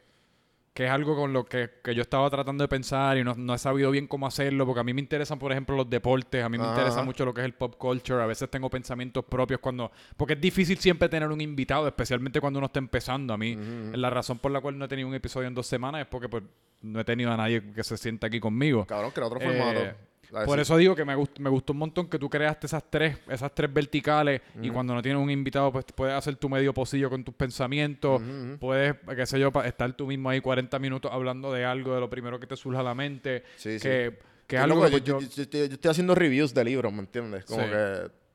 que 0.75 0.83
es 0.83 0.91
algo 0.91 1.15
con 1.15 1.31
lo 1.31 1.45
que, 1.45 1.69
que 1.81 1.95
yo 1.95 2.01
estaba 2.01 2.29
tratando 2.29 2.61
de 2.61 2.67
pensar 2.67 3.17
y 3.17 3.23
no, 3.23 3.33
no 3.33 3.53
he 3.53 3.57
sabido 3.57 3.89
bien 3.91 4.07
cómo 4.07 4.27
hacerlo, 4.27 4.65
porque 4.65 4.81
a 4.81 4.83
mí 4.83 4.93
me 4.93 4.99
interesan, 4.99 5.39
por 5.39 5.53
ejemplo, 5.53 5.73
los 5.77 5.89
deportes, 5.89 6.43
a 6.43 6.49
mí 6.49 6.57
me 6.57 6.65
Ajá, 6.65 6.73
interesa 6.73 7.01
mucho 7.01 7.23
lo 7.23 7.33
que 7.33 7.39
es 7.39 7.45
el 7.45 7.53
pop 7.53 7.75
culture, 7.77 8.21
a 8.21 8.25
veces 8.25 8.49
tengo 8.51 8.69
pensamientos 8.69 9.23
propios 9.23 9.61
cuando, 9.61 9.89
porque 10.17 10.33
es 10.33 10.41
difícil 10.41 10.77
siempre 10.77 11.07
tener 11.07 11.29
un 11.29 11.39
invitado, 11.39 11.87
especialmente 11.87 12.41
cuando 12.41 12.59
uno 12.59 12.65
está 12.65 12.79
empezando. 12.79 13.33
A 13.33 13.37
mí, 13.37 13.57
la 13.93 14.09
razón 14.09 14.37
por 14.39 14.51
la 14.51 14.59
cual 14.59 14.77
no 14.77 14.83
he 14.83 14.87
tenido 14.89 15.07
un 15.07 15.15
episodio 15.15 15.47
en 15.47 15.55
dos 15.55 15.65
semanas 15.65 16.01
es 16.01 16.07
porque 16.07 16.27
pues, 16.27 16.43
no 16.81 16.99
he 16.99 17.05
tenido 17.05 17.31
a 17.31 17.37
nadie 17.37 17.71
que 17.71 17.83
se 17.83 17.95
sienta 17.95 18.27
aquí 18.27 18.41
conmigo. 18.41 18.85
Cabrón, 18.85 19.11
que 19.13 19.19
era 19.21 19.27
otro 19.27 19.39
Eh, 19.39 19.45
formato. 19.47 19.97
Por 20.45 20.59
eso 20.59 20.77
digo 20.77 20.95
que 20.95 21.05
me, 21.05 21.15
gust- 21.15 21.39
me 21.39 21.49
gustó 21.49 21.73
un 21.73 21.79
montón 21.79 22.07
que 22.09 22.19
tú 22.19 22.29
creaste 22.29 22.67
esas 22.67 22.83
tres, 22.89 23.17
esas 23.29 23.53
tres 23.53 23.73
verticales 23.73 24.41
y 24.61 24.69
cuando 24.69 24.93
no 24.93 25.01
tienes 25.01 25.21
un 25.21 25.29
invitado, 25.29 25.71
pues 25.71 25.85
puedes 25.95 26.15
hacer 26.15 26.35
tu 26.35 26.49
medio 26.49 26.73
pocillo 26.73 27.09
con 27.09 27.23
tus 27.23 27.33
pensamientos, 27.35 28.21
puedes, 28.59 28.95
qué 29.15 29.25
sé 29.25 29.39
yo, 29.39 29.51
estar 29.63 29.93
tú 29.93 30.07
mismo 30.07 30.29
ahí 30.29 30.41
40 30.41 30.77
minutos 30.79 31.11
hablando 31.11 31.51
de 31.53 31.65
algo, 31.65 31.93
de 31.93 31.99
lo 31.99 32.09
primero 32.09 32.39
que 32.39 32.47
te 32.47 32.55
surja 32.55 32.79
a 32.81 32.83
la 32.83 32.95
mente, 32.95 33.43
Sí, 33.55 33.79
sí. 33.79 33.87
que, 33.87 34.19
que 34.47 34.55
es 34.57 34.59
Yo, 34.59 34.63
algo 34.63 34.83
loco, 34.83 34.89
que 34.97 35.01
yo, 35.01 35.19
yo- 35.19 35.27
yo- 35.27 35.35
yo 35.35 35.41
estoy, 35.43 35.59
yo 35.67 35.73
estoy 35.75 35.91
haciendo 35.91 36.15
reviews 36.15 36.53
de 36.53 36.63
libros, 36.63 36.91
¿me 36.93 36.99
entiendes? 36.99 37.45
Como 37.45 37.63
Sí. 37.63 37.69
que... 37.69 38.25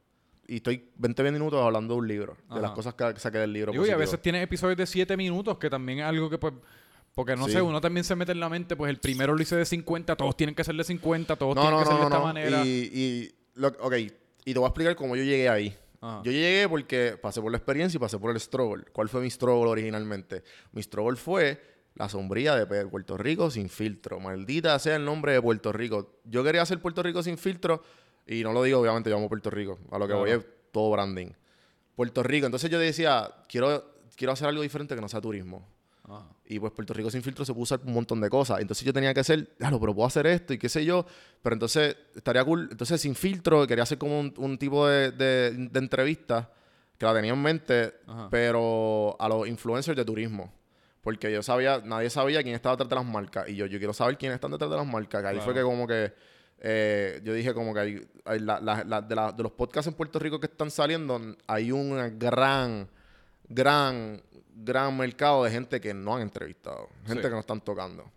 Y 0.48 0.56
estoy 0.56 0.84
20 0.96 1.30
minutos 1.30 1.64
hablando 1.64 1.94
de 1.94 2.00
un 2.00 2.08
libro. 2.08 2.36
De 2.52 2.60
las 2.60 2.72
cosas 2.72 2.94
que 2.94 3.14
saqué 3.20 3.38
del 3.38 3.52
libro. 3.52 3.70
digo, 3.70 3.86
y 3.86 3.90
a 3.90 3.96
veces 3.96 4.20
tienes 4.20 4.42
episodios 4.42 4.76
de 4.78 4.84
7 4.86 5.16
minutos, 5.16 5.58
que 5.58 5.70
también 5.70 6.00
es 6.00 6.04
algo 6.06 6.28
que 6.28 6.38
pues... 6.38 6.54
Porque 7.14 7.36
no 7.36 7.46
Sí. 7.46 7.52
sé, 7.52 7.62
uno 7.62 7.80
también 7.80 8.04
se 8.04 8.14
mete 8.16 8.32
en 8.32 8.40
la 8.40 8.48
mente, 8.48 8.76
pues 8.76 8.88
el 8.90 8.98
primero 8.98 9.34
lo 9.34 9.42
hice 9.42 9.56
de 9.56 9.64
50, 9.66 10.16
todos 10.16 10.36
tienen 10.36 10.54
que 10.54 10.64
ser 10.64 10.74
de 10.76 10.84
50, 10.84 11.36
todos 11.36 11.54
No, 11.56 11.62
tienen 11.62 11.78
no, 11.78 11.80
que 11.80 11.86
ser 11.86 11.94
no, 11.94 12.04
de 12.04 12.08
no, 12.10 12.16
esta 12.16 12.24
manera. 12.26 12.64
Y, 12.64 12.68
y 12.92 13.34
lo- 13.54 13.68
ok, 13.80 13.94
y 14.44 14.52
te 14.52 14.58
voy 14.58 14.64
a 14.64 14.68
explicar 14.68 14.96
cómo 14.96 15.16
yo 15.16 15.24
llegué 15.24 15.48
ahí. 15.48 15.76
Ajá. 16.00 16.22
Yo 16.24 16.32
llegué 16.32 16.66
porque 16.68 17.18
pasé 17.20 17.42
por 17.42 17.50
la 17.50 17.58
experiencia 17.58 17.98
y 17.98 18.00
pasé 18.00 18.18
por 18.18 18.30
el 18.30 18.40
struggle. 18.40 18.84
¿Cuál 18.92 19.08
fue 19.08 19.20
mi 19.20 19.30
struggle 19.30 19.68
originalmente? 19.70 20.42
Mi 20.72 20.82
struggle 20.82 21.16
fue 21.16 21.60
la 21.94 22.08
sombría 22.08 22.54
de 22.56 22.86
Puerto 22.86 23.18
Rico 23.18 23.50
sin 23.50 23.68
filtro. 23.68 24.18
Maldita 24.20 24.78
sea 24.78 24.96
el 24.96 25.04
nombre 25.04 25.32
de 25.32 25.42
Puerto 25.42 25.72
Rico. 25.72 26.20
Yo 26.24 26.42
quería 26.42 26.62
hacer 26.62 26.78
Puerto 26.80 27.02
Rico 27.02 27.22
sin 27.22 27.36
filtro 27.36 27.82
y 28.26 28.42
no 28.44 28.52
lo 28.54 28.62
digo, 28.62 28.78
obviamente, 28.80 29.10
yo 29.10 29.16
amo 29.16 29.28
Puerto 29.28 29.50
Rico. 29.50 29.78
A 29.90 29.98
lo 29.98 30.06
que 30.06 30.12
Claro. 30.12 30.20
voy 30.20 30.30
es 30.30 30.46
todo 30.72 30.90
branding. 30.90 31.32
Puerto 31.96 32.22
Rico. 32.22 32.46
Entonces 32.46 32.70
yo 32.70 32.78
decía, 32.78 33.28
quiero, 33.48 33.84
quiero 34.16 34.32
hacer 34.32 34.48
algo 34.48 34.62
diferente 34.62 34.94
que 34.94 35.00
no 35.02 35.08
sea 35.08 35.20
turismo. 35.20 35.66
Y 36.46 36.58
pues 36.58 36.72
Puerto 36.72 36.92
Rico 36.94 37.10
sin 37.10 37.22
filtro 37.22 37.44
se 37.44 37.54
puso 37.54 37.78
un 37.84 37.92
montón 37.92 38.20
de 38.20 38.28
cosas. 38.28 38.60
Entonces 38.60 38.84
yo 38.84 38.92
tenía 38.92 39.14
que 39.14 39.20
hacer, 39.20 39.48
claro, 39.58 39.78
pero 39.78 39.94
puedo 39.94 40.06
hacer 40.06 40.26
esto 40.26 40.52
y 40.52 40.58
qué 40.58 40.68
sé 40.68 40.84
yo. 40.84 41.06
Pero 41.42 41.54
entonces 41.54 41.96
estaría 42.16 42.44
cool. 42.44 42.68
Entonces 42.70 43.00
sin 43.00 43.14
filtro 43.14 43.66
quería 43.66 43.84
hacer 43.84 43.98
como 43.98 44.18
un, 44.18 44.34
un 44.36 44.58
tipo 44.58 44.86
de, 44.88 45.12
de, 45.12 45.52
de 45.52 45.78
entrevista 45.78 46.50
que 46.98 47.06
la 47.06 47.14
tenía 47.14 47.32
en 47.32 47.40
mente, 47.42 47.94
Ajá. 48.06 48.28
pero 48.30 49.16
a 49.18 49.28
los 49.28 49.46
influencers 49.48 49.96
de 49.96 50.04
turismo. 50.04 50.52
Porque 51.02 51.32
yo 51.32 51.42
sabía, 51.42 51.80
nadie 51.84 52.10
sabía 52.10 52.42
quién 52.42 52.54
estaba 52.54 52.74
detrás 52.76 52.90
de 52.90 52.96
las 52.96 53.04
marcas. 53.06 53.48
Y 53.48 53.54
yo, 53.56 53.66
yo 53.66 53.78
quiero 53.78 53.92
saber 53.94 54.18
quiénes 54.18 54.34
están 54.34 54.50
detrás 54.50 54.70
de 54.70 54.76
las 54.76 54.86
marcas. 54.86 55.22
Que 55.22 55.28
ahí 55.28 55.40
fue 55.40 55.54
que 55.54 55.62
como 55.62 55.86
que 55.86 56.12
eh, 56.62 57.22
yo 57.24 57.32
dije 57.32 57.54
como 57.54 57.72
que 57.72 57.80
hay, 57.80 58.08
hay 58.26 58.38
la- 58.40 58.60
la- 58.60 58.84
la- 58.84 59.00
de, 59.00 59.42
los 59.42 59.52
podcasts 59.52 59.86
en 59.88 59.94
Puerto 59.94 60.18
Rico 60.18 60.38
que 60.38 60.46
están 60.46 60.70
saliendo, 60.70 61.18
hay 61.46 61.72
un 61.72 62.18
gran, 62.18 62.86
gran, 63.48 64.22
gran 64.54 64.96
mercado 64.96 65.44
de 65.44 65.50
gente 65.50 65.80
que 65.80 65.92
no 65.94 66.16
han 66.16 66.22
entrevistado. 66.22 66.88
Gente 67.06 67.22
Sí. 67.22 67.28
que 67.28 67.34
no 67.34 67.40
están 67.40 67.60
tocando. 67.60 68.10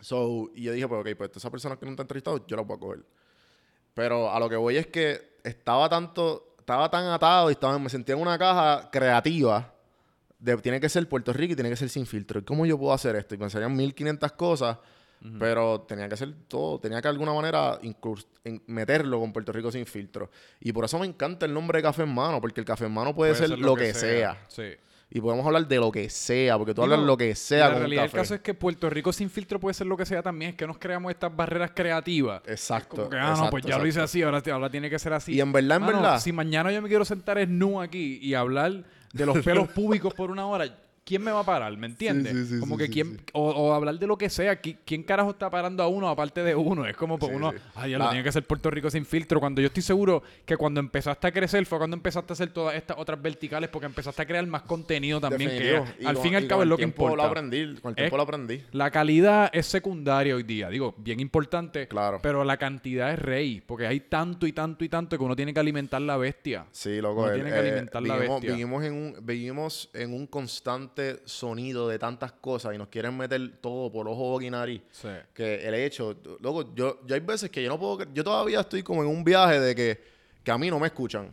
So, 0.00 0.50
y 0.54 0.64
yo 0.64 0.72
dije, 0.72 0.86
pues, 0.88 1.00
ok, 1.00 1.16
pues 1.16 1.30
esa 1.36 1.50
persona 1.50 1.76
que 1.76 1.86
no 1.86 1.94
te 1.96 2.02
ha 2.02 2.04
entrevistado, 2.04 2.46
yo 2.46 2.56
la 2.56 2.62
voy 2.62 2.76
a 2.76 2.80
coger. 2.80 3.04
Pero 3.94 4.30
a 4.30 4.38
lo 4.40 4.48
que 4.48 4.56
voy 4.56 4.76
es 4.76 4.86
que 4.88 5.38
estaba 5.44 5.88
tanto, 5.88 6.54
estaba 6.58 6.90
tan 6.90 7.06
atado 7.06 7.48
y 7.48 7.52
estaba, 7.52 7.78
me 7.78 7.88
sentía 7.88 8.14
en 8.14 8.20
una 8.20 8.38
caja 8.38 8.90
creativa 8.90 9.72
de 10.38 10.56
tiene 10.58 10.78
que 10.80 10.88
ser 10.88 11.08
Puerto 11.08 11.32
Rico 11.32 11.52
y 11.52 11.56
tiene 11.56 11.70
que 11.70 11.76
ser 11.76 11.88
sin 11.88 12.04
filtro. 12.06 12.40
¿Y 12.40 12.42
cómo 12.42 12.66
yo 12.66 12.76
puedo 12.78 12.92
hacer 12.92 13.16
esto? 13.16 13.34
Y 13.34 13.38
pensarían 13.38 13.74
1500 13.74 14.32
cosas, 14.32 14.76
pero 15.38 15.80
tenía 15.88 16.06
que 16.06 16.18
ser 16.18 16.34
todo, 16.48 16.78
tenía 16.80 16.98
que 17.00 17.08
de 17.08 17.12
alguna 17.12 17.32
manera 17.32 17.78
en- 17.80 18.62
meterlo 18.66 19.20
con 19.20 19.32
Puerto 19.32 19.52
Rico 19.52 19.72
sin 19.72 19.86
filtro. 19.86 20.28
Y 20.60 20.70
por 20.72 20.84
eso 20.84 20.98
me 20.98 21.06
encanta 21.06 21.46
el 21.46 21.54
nombre 21.54 21.78
de 21.78 21.82
Café 21.84 22.02
en 22.02 22.12
Mano, 22.14 22.42
porque 22.42 22.60
el 22.60 22.66
Café 22.66 22.84
en 22.86 22.92
Mano 22.92 23.14
puede, 23.14 23.34
ser, 23.34 23.58
lo 23.58 23.74
que, 23.74 23.94
sea. 23.94 24.44
Sí. 24.48 24.72
Y 25.10 25.20
podemos 25.20 25.46
hablar 25.46 25.68
de 25.68 25.76
lo 25.76 25.92
que 25.92 26.08
sea, 26.10 26.56
porque 26.58 26.74
tú 26.74 26.82
Digo, 26.82 26.94
hablas 26.94 27.06
lo 27.06 27.16
que 27.16 27.34
sea 27.34 27.66
La 27.66 27.70
con 27.70 27.78
realidad 27.80 28.02
del 28.02 28.10
café. 28.10 28.20
caso 28.22 28.34
es 28.34 28.40
que 28.40 28.54
Puerto 28.54 28.90
Rico 28.90 29.12
sin 29.12 29.30
filtro 29.30 29.60
puede 29.60 29.74
ser 29.74 29.86
lo 29.86 29.96
que 29.96 30.04
sea 30.06 30.22
también. 30.22 30.50
Es 30.52 30.56
que 30.56 30.66
nos 30.66 30.78
creamos 30.78 31.10
estas 31.12 31.34
barreras 31.34 31.70
creativas. 31.74 32.42
Exacto. 32.46 32.96
Como 32.96 33.10
que, 33.10 33.16
ah, 33.16 33.34
no, 33.38 33.50
pues 33.50 33.64
ya 33.64 33.78
lo 33.78 33.86
hice 33.86 34.00
así, 34.00 34.22
ahora, 34.22 34.42
ahora 34.52 34.70
tiene 34.70 34.90
que 34.90 34.98
ser 34.98 35.12
así. 35.12 35.34
Y 35.34 35.40
en 35.40 35.52
verdad, 35.52 35.76
en 35.76 35.86
verdad. 35.86 36.20
Si 36.20 36.32
mañana 36.32 36.72
yo 36.72 36.82
me 36.82 36.88
quiero 36.88 37.04
sentar 37.04 37.46
nu 37.48 37.80
aquí 37.80 38.18
y 38.20 38.34
hablar 38.34 38.84
de 39.12 39.26
los 39.26 39.38
pelos 39.44 39.68
públicos 39.68 40.12
por 40.14 40.30
una 40.30 40.46
hora, 40.46 40.66
¿quién 41.04 41.22
me 41.22 41.30
va 41.30 41.40
a 41.40 41.44
parar? 41.44 41.76
¿Me 41.76 41.86
entiendes? 41.86 42.32
Sí, 42.32 42.44
sí, 42.46 42.54
sí, 42.54 42.60
como 42.60 42.76
que 42.78 42.88
quién. 42.88 43.20
O, 43.32 43.50
o 43.50 43.72
hablar 43.74 43.98
de 43.98 44.06
lo 44.06 44.16
que 44.16 44.30
sea. 44.30 44.60
¿qui- 44.60 44.76
¿Quién 44.84 45.02
carajo 45.02 45.30
está 45.30 45.50
parando 45.50 45.82
a 45.82 45.88
uno 45.88 46.08
aparte 46.08 46.42
de 46.42 46.54
uno? 46.54 46.86
Es 46.86 46.96
como 46.96 47.18
pues 47.18 47.32
uno, 47.34 47.52
ay, 47.74 47.92
ya 47.92 47.98
lo 47.98 48.08
tiene 48.08 48.24
que 48.24 48.32
ser 48.32 48.44
Puerto 48.44 48.70
Rico 48.70 48.90
sin 48.90 49.04
filtro. 49.04 49.40
Cuando 49.40 49.60
yo 49.60 49.66
estoy 49.66 49.82
seguro 49.82 50.22
que 50.44 50.56
cuando 50.56 50.80
empezaste 50.80 51.26
a 51.26 51.32
crecer 51.32 51.66
fue 51.66 51.78
cuando 51.78 51.96
empezaste 51.96 52.32
a 52.32 52.34
hacer 52.34 52.50
todas 52.50 52.74
estas 52.74 52.96
otras 52.98 53.20
verticales 53.20 53.68
porque 53.70 53.86
empezaste 53.86 54.22
a 54.22 54.26
crear 54.26 54.46
más 54.46 54.62
contenido 54.62 55.20
también 55.20 55.50
Definitivo. 55.50 55.84
que 55.84 56.02
Y 56.02 56.06
al 56.06 56.14
con- 56.14 56.22
fin 56.22 56.32
y 56.32 56.36
al 56.36 56.46
cabo 56.46 56.62
es 56.62 56.68
lo 56.68 56.76
que 56.76 56.84
importa. 56.84 57.16
Lo 57.16 57.22
aprendí, 57.24 57.74
con 57.80 57.90
el 57.90 57.96
tiempo 57.96 58.16
Es- 58.16 58.18
lo 58.18 58.22
aprendí. 58.22 58.62
La 58.72 58.90
calidad 58.90 59.50
es 59.52 59.66
secundaria 59.66 60.34
hoy 60.34 60.42
día, 60.42 60.68
digo, 60.70 60.94
bien 60.98 61.20
importante, 61.20 61.86
Claro. 61.88 62.20
pero 62.22 62.44
la 62.44 62.56
cantidad 62.56 63.12
es 63.12 63.18
rey, 63.18 63.60
porque 63.64 63.86
hay 63.86 64.00
tanto 64.00 64.46
y 64.46 64.52
tanto 64.52 64.84
y 64.84 64.88
tanto 64.88 65.18
que 65.18 65.24
uno 65.24 65.36
tiene 65.36 65.52
que 65.52 65.60
alimentar 65.60 66.00
la 66.00 66.16
bestia. 66.16 66.66
Sí, 66.70 67.00
loco. 67.00 67.20
Uno 67.22 67.28
el- 67.30 67.34
tiene 67.34 67.50
que 67.50 67.56
eh, 67.56 67.60
alimentar 67.60 68.02
la 68.02 68.14
vivimos, 68.14 68.40
bestia. 68.40 68.56
vivimos 68.56 68.84
en 68.84 68.92
un, 68.94 69.16
vivimos 69.26 69.90
en 69.92 70.14
un 70.14 70.26
constante 70.26 70.93
sonido 71.24 71.88
de 71.88 71.98
tantas 71.98 72.32
cosas 72.32 72.74
y 72.74 72.78
nos 72.78 72.88
quieren 72.88 73.16
meter 73.16 73.58
todo 73.60 73.90
por 73.90 74.06
ojo, 74.08 74.30
boca 74.30 74.44
y 74.44 74.50
nariz. 74.50 74.82
Sí. 74.90 75.08
Que 75.32 75.66
el 75.66 75.74
hecho, 75.74 76.16
loco, 76.40 76.74
yo, 76.74 77.00
yo 77.06 77.14
hay 77.14 77.20
veces 77.20 77.50
que 77.50 77.62
yo 77.62 77.68
no 77.68 77.78
puedo, 77.78 77.98
yo 78.12 78.24
todavía 78.24 78.60
estoy 78.60 78.82
como 78.82 79.02
en 79.02 79.08
un 79.08 79.22
viaje 79.24 79.60
de 79.60 79.74
que, 79.74 80.00
que 80.42 80.50
a 80.50 80.58
mí 80.58 80.70
no 80.70 80.78
me 80.78 80.86
escuchan. 80.86 81.32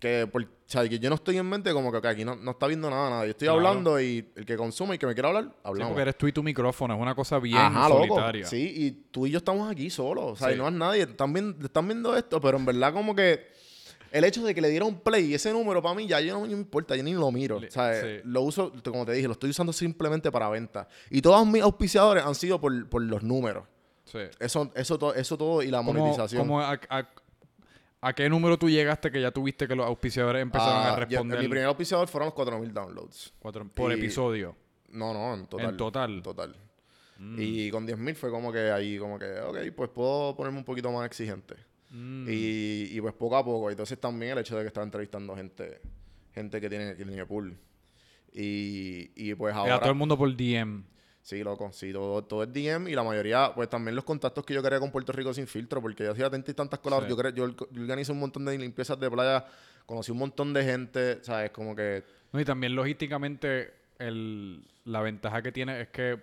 Que, 0.00 0.26
por, 0.26 0.42
o 0.42 0.46
sea, 0.66 0.86
que 0.86 0.98
yo 0.98 1.08
no 1.08 1.14
estoy 1.14 1.38
en 1.38 1.46
mente 1.48 1.72
como 1.72 1.90
que 1.90 2.06
aquí 2.06 2.24
no, 2.26 2.36
no 2.36 2.50
está 2.50 2.66
viendo 2.66 2.90
nada, 2.90 3.08
nada. 3.08 3.24
Yo 3.24 3.30
estoy 3.30 3.46
Claro. 3.48 3.66
hablando 3.68 3.98
y 4.00 4.28
el 4.36 4.44
que 4.44 4.54
consume 4.56 4.96
y 4.96 4.98
que 4.98 5.06
me 5.06 5.14
quiera 5.14 5.28
hablar, 5.28 5.44
Sí, 5.44 5.50
hablamos. 5.64 5.92
porque 5.92 6.02
eres 6.02 6.18
tú 6.18 6.26
y 6.26 6.32
tu 6.32 6.42
micrófono, 6.42 6.94
es 6.94 7.00
una 7.00 7.14
cosa 7.14 7.38
bien 7.38 7.56
Ajá, 7.56 7.88
loco. 7.88 8.06
solitaria. 8.08 8.46
Sí, 8.46 8.70
y 8.76 8.90
tú 9.10 9.26
y 9.26 9.30
yo 9.30 9.38
estamos 9.38 9.70
aquí 9.70 9.88
solos. 9.88 10.24
O 10.32 10.36
sea, 10.36 10.48
Sí. 10.48 10.54
y 10.54 10.58
no 10.58 10.68
es 10.68 10.74
nadie. 10.74 11.02
Están 11.04 11.34
están 11.62 11.86
viendo 11.88 12.14
esto, 12.16 12.38
pero 12.40 12.58
en 12.58 12.66
verdad 12.66 12.92
como 12.92 13.14
que 13.14 13.46
el 14.14 14.24
hecho 14.24 14.42
de 14.44 14.54
que 14.54 14.60
le 14.60 14.68
dieron 14.70 15.00
play 15.00 15.26
y 15.26 15.34
ese 15.34 15.52
número 15.52 15.82
para 15.82 15.94
mí 15.94 16.06
ya 16.06 16.20
yo 16.20 16.34
no 16.38 16.46
me 16.46 16.52
importa, 16.52 16.96
yo 16.96 17.02
ni 17.02 17.12
lo 17.12 17.30
miro. 17.32 17.58
Le- 17.60 17.68
o 17.68 17.70
sea, 17.70 18.00
sí. 18.00 18.20
lo 18.24 18.42
uso, 18.42 18.72
como 18.84 19.04
te 19.04 19.12
dije, 19.12 19.26
lo 19.26 19.32
estoy 19.32 19.50
usando 19.50 19.72
simplemente 19.72 20.30
para 20.32 20.48
venta. 20.48 20.88
Y 21.10 21.20
todos 21.20 21.46
mis 21.46 21.62
auspiciadores 21.62 22.24
han 22.24 22.34
sido 22.34 22.60
por, 22.60 22.88
por 22.88 23.02
los 23.02 23.22
números. 23.22 23.64
Sí. 24.04 24.18
Eso, 24.38 24.70
eso, 24.74 24.98
to- 24.98 25.14
eso 25.14 25.36
todo 25.36 25.62
y 25.62 25.68
la 25.70 25.78
¿Cómo- 25.78 25.92
monetización. 25.94 26.40
cómo 26.42 26.60
a, 26.60 26.78
a- 26.88 27.08
a 28.00 28.12
qué 28.12 28.28
número 28.28 28.58
tú 28.58 28.68
llegaste 28.68 29.10
que 29.10 29.20
ya 29.20 29.30
tuviste 29.30 29.66
que 29.66 29.74
los 29.74 29.86
auspiciadores 29.86 30.42
empezaron 30.42 30.74
Ah, 30.74 30.92
a 30.92 30.96
responder 30.96 31.40
mi 31.40 31.48
primer 31.48 31.66
auspiciador 31.66 32.06
fueron 32.06 32.26
los 32.26 32.34
4000 32.34 32.72
downloads. 32.72 33.32
cuatro- 33.38 33.66
por 33.74 33.90
y- 33.90 33.94
episodio? 33.94 34.54
No, 34.90 35.12
no, 35.12 35.34
en 35.34 35.46
total. 35.76 36.10
En 36.14 36.22
total. 36.22 36.56
Mm. 37.18 37.36
Y 37.40 37.70
con 37.70 37.86
10.000 37.86 38.14
fue 38.14 38.30
como 38.30 38.52
que 38.52 38.70
ahí, 38.70 38.98
como 38.98 39.18
que, 39.18 39.40
ok, 39.40 39.56
pues 39.74 39.90
puedo 39.90 40.36
ponerme 40.36 40.58
un 40.58 40.64
poquito 40.64 40.92
más 40.92 41.06
exigente. 41.06 41.54
Mm. 41.96 42.26
Y, 42.28 42.96
y 42.96 43.00
pues 43.00 43.14
poco 43.14 43.36
a 43.36 43.44
poco. 43.44 43.70
Entonces 43.70 43.98
también 44.00 44.32
el 44.32 44.38
hecho 44.38 44.56
de 44.56 44.62
que 44.62 44.68
estaba 44.68 44.84
entrevistando 44.84 45.36
gente, 45.36 45.80
gente 46.32 46.60
que 46.60 46.68
tiene, 46.68 46.96
que 46.96 47.04
tiene 47.04 47.24
pool. 47.24 47.56
Y, 48.32 49.10
y 49.14 49.34
pues 49.34 49.52
Era 49.52 49.60
ahora. 49.60 49.78
todo 49.80 49.90
el 49.90 49.96
mundo 49.96 50.18
por 50.18 50.34
DM. 50.36 50.82
Sí, 51.22 51.42
loco, 51.42 51.72
sí, 51.72 51.90
todo, 51.90 52.22
todo 52.24 52.42
es 52.42 52.52
DM 52.52 52.88
y 52.88 52.94
la 52.94 53.02
mayoría, 53.02 53.50
pues 53.54 53.70
también 53.70 53.94
los 53.94 54.04
contactos 54.04 54.44
que 54.44 54.52
yo 54.52 54.62
quería 54.62 54.78
con 54.78 54.90
Puerto 54.90 55.10
Rico 55.10 55.32
sin 55.32 55.46
filtro, 55.46 55.80
porque 55.80 56.04
yo 56.04 56.10
hacía 56.12 56.28
tantas 56.28 56.52
y 56.52 56.54
tantas 56.54 56.80
cosas. 56.80 57.04
Sí. 57.04 57.08
Yo, 57.08 57.16
cre- 57.16 57.32
yo, 57.32 57.48
yo 57.48 57.80
organizé 57.80 58.12
un 58.12 58.18
montón 58.20 58.44
de 58.44 58.58
limpiezas 58.58 59.00
de 59.00 59.10
playa, 59.10 59.46
conocí 59.86 60.12
un 60.12 60.18
montón 60.18 60.52
de 60.52 60.62
gente, 60.64 61.24
¿sabes? 61.24 61.50
Como 61.50 61.74
que. 61.74 62.04
No, 62.30 62.40
y 62.40 62.44
también 62.44 62.74
logísticamente 62.74 63.72
el, 63.98 64.66
la 64.84 65.00
ventaja 65.00 65.40
que 65.40 65.50
tiene 65.50 65.80
es 65.80 65.88
que 65.88 66.18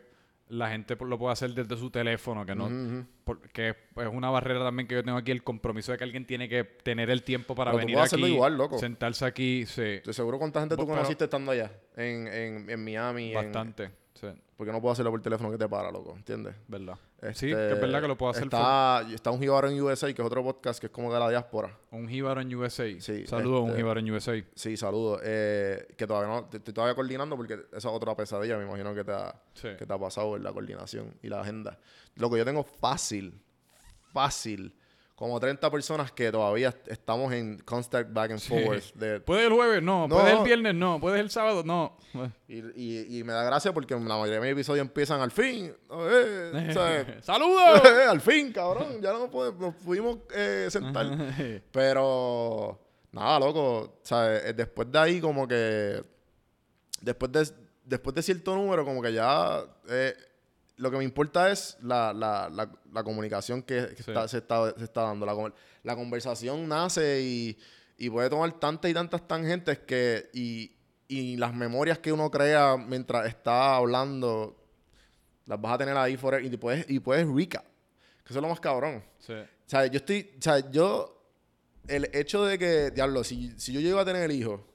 la 0.52 0.70
gente 0.70 0.95
lo 0.99 1.18
puede 1.18 1.34
hacer 1.34 1.52
desde 1.54 1.78
su 1.78 1.89
teléfono, 1.89 2.45
que 2.45 2.54
no 2.54 2.66
Ujú, 2.66 2.74
ujú. 2.76 3.06
porque 3.24 3.70
es 3.70 4.08
una 4.12 4.30
barrera 4.30 4.60
también 4.64 4.86
que 4.88 4.95
yo 4.95 5.04
tengo 5.04 5.18
aquí, 5.18 5.32
el 5.32 5.43
compromiso 5.43 5.91
de 5.93 5.97
que 5.97 6.04
alguien 6.04 6.26
tiene 6.26 6.49
que 6.49 6.64
tener 6.66 7.10
el 7.10 7.24
tiempo 7.24 7.56
para 7.56 7.72
Pero 7.72 7.80
tú 7.80 7.86
venir 7.86 7.95
puedes 7.95 8.14
aquí, 8.14 8.26
igual, 8.26 8.58
loco. 8.58 8.78
sentarse 8.78 9.24
aquí, 9.26 9.66
sí, 9.66 9.82
Estoy 9.82 10.14
seguro 10.14 10.38
cuánta 10.38 10.60
gente 10.60 10.76
tú 10.76 10.84
pero- 10.86 10.95
conociste 10.95 11.24
estando 11.24 11.52
allá, 11.52 11.72
en, 11.95 12.28
en, 12.28 12.70
en 12.70 12.84
Miami. 12.84 13.30
en- 13.30 13.36
bastante, 13.36 13.91
sí, 14.14 14.28
porque 14.62 14.72
no 14.72 14.80
puedo 14.80 14.93
hacerlo 14.93 15.09
por 15.09 15.20
teléfono 15.24 15.49
que 15.49 15.57
te 15.57 15.68
para, 15.68 15.89
loco, 15.91 16.14
¿entiendes? 16.16 16.53
verdad. 16.68 16.93
Este, 17.20 17.34
sí, 17.34 17.45
que 17.47 17.72
es 17.72 17.82
verdad 17.82 17.99
que 17.99 18.07
lo 18.07 18.16
puedo 18.16 18.30
hacer 18.30 18.43
Está, 18.43 19.03
está 19.12 19.32
un 19.32 19.39
Jíbaro 19.39 19.68
en 19.68 19.82
USA, 19.82 20.05
que 20.14 20.22
es 20.22 20.26
otro 20.28 20.43
podcast 20.43 20.80
que 20.80 20.86
es 20.86 20.91
como 20.91 21.12
de 21.12 21.20
la 21.20 21.28
diáspora. 21.32 21.76
por 21.89 21.99
un 21.99 22.07
jíbaro 22.07 22.41
en 22.41 22.53
USA. 22.55 22.86
Sí, 22.99 23.26
Saludos 23.26 23.57
a 23.57 23.64
un 23.64 23.70
este- 23.70 23.82
jíbaro 23.82 23.99
en 24.01 24.12
USA. 24.12 24.45
Sí, 24.53 24.78
saludos. 24.78 25.20
Eh, 25.24 25.88
que 25.97 26.05
todavía 26.05 26.30
no, 26.32 26.45
te- 26.45 26.57
estoy 26.57 26.76
todavía 26.76 26.93
coordinando 26.93 27.36
porque 27.36 27.55
esa 27.55 27.78
es 27.78 27.86
otra 27.86 28.16
pesadilla, 28.16 28.55
me 28.59 28.66
imagino 28.66 28.93
que 28.93 29.03
te 29.03 29.12
ha, 29.14 29.34
Sí. 29.55 29.70
que 29.80 29.86
te 29.88 29.91
ha 29.93 29.97
pasado 29.97 30.36
en 30.38 30.43
la 30.43 30.53
coordinación 30.53 31.12
y 31.24 31.28
la 31.30 31.41
agenda. 31.41 31.80
Lo 32.18 32.30
que 32.30 32.38
yo 32.38 32.45
tengo 32.45 32.64
fácil, 32.64 33.41
fácil, 34.14 34.76
como 35.22 35.39
30 35.39 35.69
personas 35.69 36.11
que 36.11 36.32
todavía 36.32 36.69
est- 36.69 36.88
estamos 36.88 37.32
en 37.32 37.59
constant 37.59 38.11
back 38.11 38.32
and 38.32 38.39
forth. 38.39 38.91
De, 38.95 39.19
¿Puedes 39.19 39.45
el 39.45 39.53
jueves? 39.53 39.84
No. 39.84 40.07
No. 40.07 40.15
¿Puedes 40.15 40.34
el 40.36 40.43
viernes? 40.43 40.74
No. 40.74 40.99
¿Puedes 40.99 41.19
el 41.22 41.30
sábado? 41.30 41.61
No. 41.63 41.95
y, 42.47 42.57
y, 42.76 43.19
y 43.19 43.24
me 43.24 43.32
da 43.32 43.43
gracia 43.43 43.72
porque 43.72 43.93
la 43.93 43.99
mayoría 43.99 44.34
de 44.34 44.41
mis 44.41 44.51
episodios 44.53 44.82
empiezan 44.88 45.22
al 45.22 45.30
fin. 45.30 45.72
Eh. 45.91 47.19
¡Saludos! 47.22 47.82
al 48.09 48.19
fin, 48.19 48.51
cabrón. 48.51 48.99
Ya 48.99 49.13
no 49.13 49.30
nos 49.30 49.76
pudimos 49.76 50.17
eh, 50.34 50.69
sentar. 50.72 51.05
Pero, 51.72 52.80
nada, 53.11 53.39
loco. 53.39 53.99
¿sabes? 54.01 54.43
Eh, 54.45 54.53
Después 54.53 54.91
de 54.91 54.97
ahí, 54.97 55.22
como 55.22 55.47
que. 55.47 56.03
Después 56.99 57.32
de, 57.32 57.47
después 57.86 58.15
de 58.15 58.24
cierto 58.24 58.55
número, 58.55 58.84
como 58.84 59.03
que 59.03 59.13
ya. 59.13 59.61
eh, 59.88 60.15
lo 60.78 60.89
que 60.91 60.97
me 60.97 61.03
importa 61.03 61.51
es 61.51 61.78
la, 61.82 62.11
la, 62.13 62.49
la, 62.49 62.72
la 62.91 63.03
comunicación 63.03 63.61
que, 63.61 63.89
que 63.95 64.03
Sí. 64.03 64.11
está- 64.11 64.28
se, 64.28 64.38
está, 64.39 64.74
se 64.78 64.84
está 64.84 65.01
dando. 65.03 65.26
La, 65.26 65.34
con- 65.34 65.53
la 65.84 65.95
conversación 65.95 66.67
nace 66.67 67.22
y, 67.22 67.57
y 67.97 68.09
puede 68.09 68.30
tomar 68.30 68.59
tantas 68.59 68.89
y 68.89 68.93
tantas 68.93 69.28
tangentes 69.28 69.80
que. 69.80 70.30
Y, 70.34 70.76
y 71.07 71.36
las 71.38 71.53
memorias 71.53 71.99
que 71.99 72.11
uno 72.11 72.32
crea 72.32 72.78
mientras 72.78 73.28
está 73.28 73.76
hablando, 73.76 74.57
las 75.45 75.59
vas 75.61 75.74
a 75.74 75.78
tener 75.78 75.97
ahí 75.97 76.17
forever. 76.17 76.45
Y 76.51 76.57
puedes, 76.57 76.89
y 76.89 76.99
puedes 76.99 77.28
recap. 77.28 77.65
Que 78.24 78.30
eso 78.34 78.39
es 78.39 78.41
lo 78.41 78.47
más 78.49 78.59
cabrón. 78.59 79.03
Sí. 79.19 79.34
O 79.34 79.45
sea, 79.69 79.86
yo 79.88 79.97
estoy. 79.97 80.32
O 80.39 80.41
sea, 80.41 80.72
yo. 80.72 81.17
El 81.88 82.09
hecho 82.13 82.43
de 82.45 82.57
que. 82.57 82.91
Diablo, 82.91 83.24
si, 83.24 83.51
si 83.59 83.74
yo 83.74 83.80
llego 83.82 83.99
a 83.99 84.05
tener 84.05 84.32
hijo. 84.32 84.65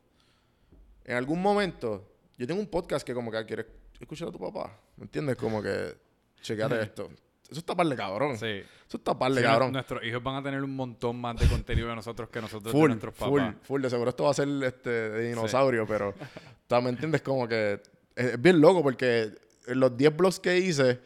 En 1.04 1.16
algún 1.16 1.40
momento. 1.42 2.12
Yo 2.36 2.46
tengo 2.46 2.60
un 2.60 2.66
podcast 2.68 3.06
que, 3.06 3.14
como 3.14 3.30
que 3.30 3.44
quieres 3.46 3.66
escuchar 3.98 4.28
a 4.28 4.32
tu 4.32 4.38
papá. 4.38 4.78
¿Me 4.96 5.04
entiendes? 5.04 5.36
Como 5.36 5.62
que. 5.62 5.94
Chequeate 6.42 6.80
esto. 6.82 7.08
Eso 7.50 7.60
está 7.60 7.74
par 7.76 7.86
de 7.86 7.94
cabrón. 7.96 8.36
Sí. 8.38 8.46
Eso 8.88 8.96
está 8.96 9.16
par 9.16 9.30
de 9.32 9.40
Sí, 9.40 9.46
cabrón. 9.46 9.72
Nuestros 9.72 10.02
hijos 10.04 10.22
van 10.22 10.36
a 10.36 10.42
tener 10.42 10.62
un 10.62 10.74
montón 10.74 11.20
más 11.20 11.36
de 11.36 11.46
contenido 11.46 11.88
de 11.88 11.94
nosotros 11.94 12.28
que 12.28 12.40
nosotros 12.40 12.64
de 12.72 12.78
Full, 12.78 12.88
nuestros 12.88 13.14
full, 13.14 13.40
papás. 13.40 13.54
full. 13.62 13.82
De 13.82 13.90
seguro 13.90 14.10
esto 14.10 14.24
va 14.24 14.30
a 14.30 14.34
ser 14.34 14.48
este, 14.64 14.90
de 14.90 15.28
dinosaurio, 15.28 15.86
pero. 15.86 16.14
ta- 16.66 16.80
¿Me 16.80 16.90
entiendes? 16.90 17.22
Como 17.22 17.46
que. 17.46 17.80
Es, 18.16 18.40
bien 18.40 18.60
loco 18.60 18.82
porque 18.82 19.30
los 19.68 19.96
10 19.96 20.16
blogs 20.16 20.40
que 20.40 20.58
hice. 20.58 21.00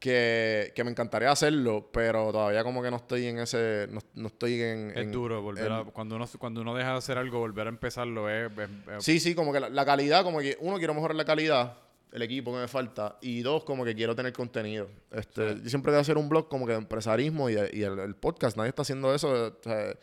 Que, 0.00 0.72
que 0.76 0.84
me 0.84 0.92
encantaría 0.92 1.28
hacerlo, 1.28 1.90
pero 1.92 2.30
todavía 2.30 2.62
como 2.62 2.80
que 2.84 2.88
no 2.90 2.98
estoy 2.98 3.26
en 3.26 3.40
ese. 3.40 3.88
No, 3.90 3.98
no 4.14 4.28
estoy 4.28 4.60
en. 4.62 4.90
Es 4.92 4.96
en- 4.98 5.10
duro 5.12 5.42
volver 5.42 5.66
en- 5.66 5.72
a... 5.72 5.84
Cuando 5.84 6.14
uno, 6.14 6.24
cuando 6.38 6.60
uno 6.60 6.72
deja 6.76 6.92
de 6.92 6.98
hacer 6.98 7.18
algo, 7.18 7.40
volver 7.40 7.66
a 7.66 7.70
empezarlo 7.70 8.30
es... 8.30 8.48
es- 8.56 8.68
es- 8.96 9.04
Sí, 9.04 9.18
sí, 9.18 9.34
como 9.34 9.52
que 9.52 9.58
la, 9.58 9.68
la 9.68 9.84
calidad, 9.84 10.22
como 10.22 10.38
que 10.38 10.56
uno 10.60 10.78
quiero 10.78 10.94
mejorar 10.94 11.16
la 11.16 11.24
calidad, 11.24 11.78
el 12.12 12.22
equipo 12.22 12.52
que 12.52 12.58
me 12.58 12.68
falta, 12.68 13.18
y 13.20 13.42
dos, 13.42 13.64
como 13.64 13.84
que 13.84 13.94
quiero 13.94 14.14
tener 14.16 14.32
contenido. 14.32 14.88
Este, 15.10 15.56
Yo 15.62 15.68
siempre 15.68 15.90
quiero 15.90 16.00
hacer 16.00 16.16
un 16.16 16.28
blog 16.28 16.48
como 16.48 16.66
que 16.66 16.72
de 16.72 16.78
empresarismo 16.78 17.50
y, 17.50 17.54
de- 17.54 17.70
y 17.72 17.82
el, 17.82 17.98
el 17.98 18.14
podcast, 18.16 18.56
nadie 18.56 18.70
está 18.70 18.82
haciendo 18.82 19.14
eso, 19.14 19.28
o 19.30 19.62
sea, 19.62 19.94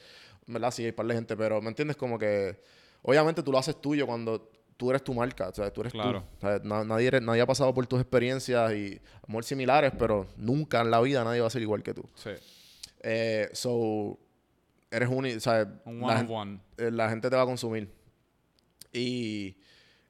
¿verdad? 0.48 0.72
Sí, 0.72 0.86
hay 0.86 0.92
par 0.92 1.08
de 1.08 1.16
gente, 1.16 1.36
pero 1.36 1.62
¿me 1.62 1.70
entiendes? 1.70 1.98
Como 1.98 2.20
que 2.20 2.62
obviamente 3.02 3.42
tú 3.42 3.52
lo 3.52 3.58
haces 3.58 3.82
tuyo 3.82 4.06
cuando 4.06 4.52
tú 4.78 4.90
eres 4.92 5.04
tu 5.04 5.14
marca, 5.14 5.50
o 5.50 5.54
sea, 5.56 5.72
tú 5.72 5.82
eres 5.82 5.94
Claro. 5.94 6.22
tú. 6.22 6.38
O 6.38 6.50
sea, 6.50 6.60
na- 6.64 6.84
nadie, 6.84 7.08
eres- 7.08 7.22
nadie 7.24 7.42
ha 7.42 7.46
pasado 7.48 7.74
por 7.74 7.88
tus 7.88 8.00
experiencias 8.00 8.72
y 8.74 8.88
a 8.96 9.20
lo 9.22 9.28
mejor 9.30 9.44
similares, 9.46 9.92
pero 9.98 10.28
nunca 10.38 10.82
en 10.82 10.92
la 10.92 11.02
vida 11.02 11.24
nadie 11.24 11.42
va 11.42 11.48
a 11.48 11.50
ser 11.50 11.62
igual 11.64 11.82
que 11.82 11.94
tú. 11.94 12.04
Sí. 12.16 12.32
Eh, 13.02 13.50
so, 13.54 14.20
eres 14.92 15.10
único, 15.10 15.38
o 15.38 15.40
sea, 15.40 15.82
Un 15.86 16.02
la, 16.02 16.08
one 16.08 16.18
gen- 16.18 16.26
on 16.30 16.32
one. 16.38 16.60
eh, 16.78 16.92
la 16.92 17.10
gente 17.10 17.30
te 17.30 17.36
va 17.36 17.42
a 17.42 17.46
consumir. 17.46 17.90
Y, 18.94 19.58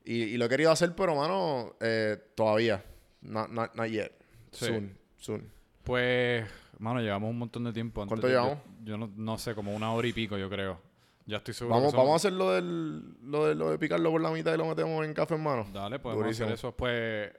y, 0.06 0.24
y 0.24 0.38
lo 0.38 0.46
he 0.46 0.50
querido 0.50 0.72
hacer, 0.72 0.94
pero, 0.96 1.16
mano, 1.16 1.76
eh, 1.82 2.18
todavía. 2.36 2.84
Not, 3.22 3.50
not, 3.50 3.74
not 3.76 3.88
yet. 3.88 4.12
Sí. 4.52 4.66
Soon, 4.66 4.98
soon. 5.18 5.52
Pues, 5.84 6.46
mano, 6.80 7.02
llevamos 7.02 7.30
un 7.32 7.38
montón 7.40 7.64
de 7.66 7.74
tiempo. 7.74 8.02
antes 8.02 8.10
¿Cuánto 8.12 8.28
de- 8.28 8.34
llevamos? 8.34 8.58
Yo, 8.84 8.86
yo 8.92 8.98
no, 8.98 9.12
no 9.16 9.38
sé, 9.38 9.54
como 9.56 9.74
una 9.76 9.92
hora 9.94 10.08
y 10.08 10.14
pico, 10.14 10.38
yo 10.38 10.50
creo. 10.50 10.80
Ya 11.28 11.38
estoy 11.38 11.54
seguro. 11.56 11.76
Vamos, 11.78 11.94
vamos 11.94 12.12
a 12.14 12.16
hacer 12.18 12.34
lo, 12.34 12.52
del, 12.52 13.02
lo, 13.24 13.48
de, 13.48 13.56
lo 13.56 13.72
de 13.72 13.80
picarlo 13.80 14.12
por 14.12 14.22
la 14.22 14.30
mitad 14.30 14.54
y 14.54 14.58
lo 14.58 14.68
metemos 14.68 15.04
en 15.04 15.14
café 15.14 15.34
en 15.36 15.42
mano. 15.44 15.66
Dale, 15.74 15.98
podemos 15.98 16.24
Durísimo. 16.24 16.46
hacer 16.46 16.54
eso. 16.56 16.72
Pues, 16.76 17.32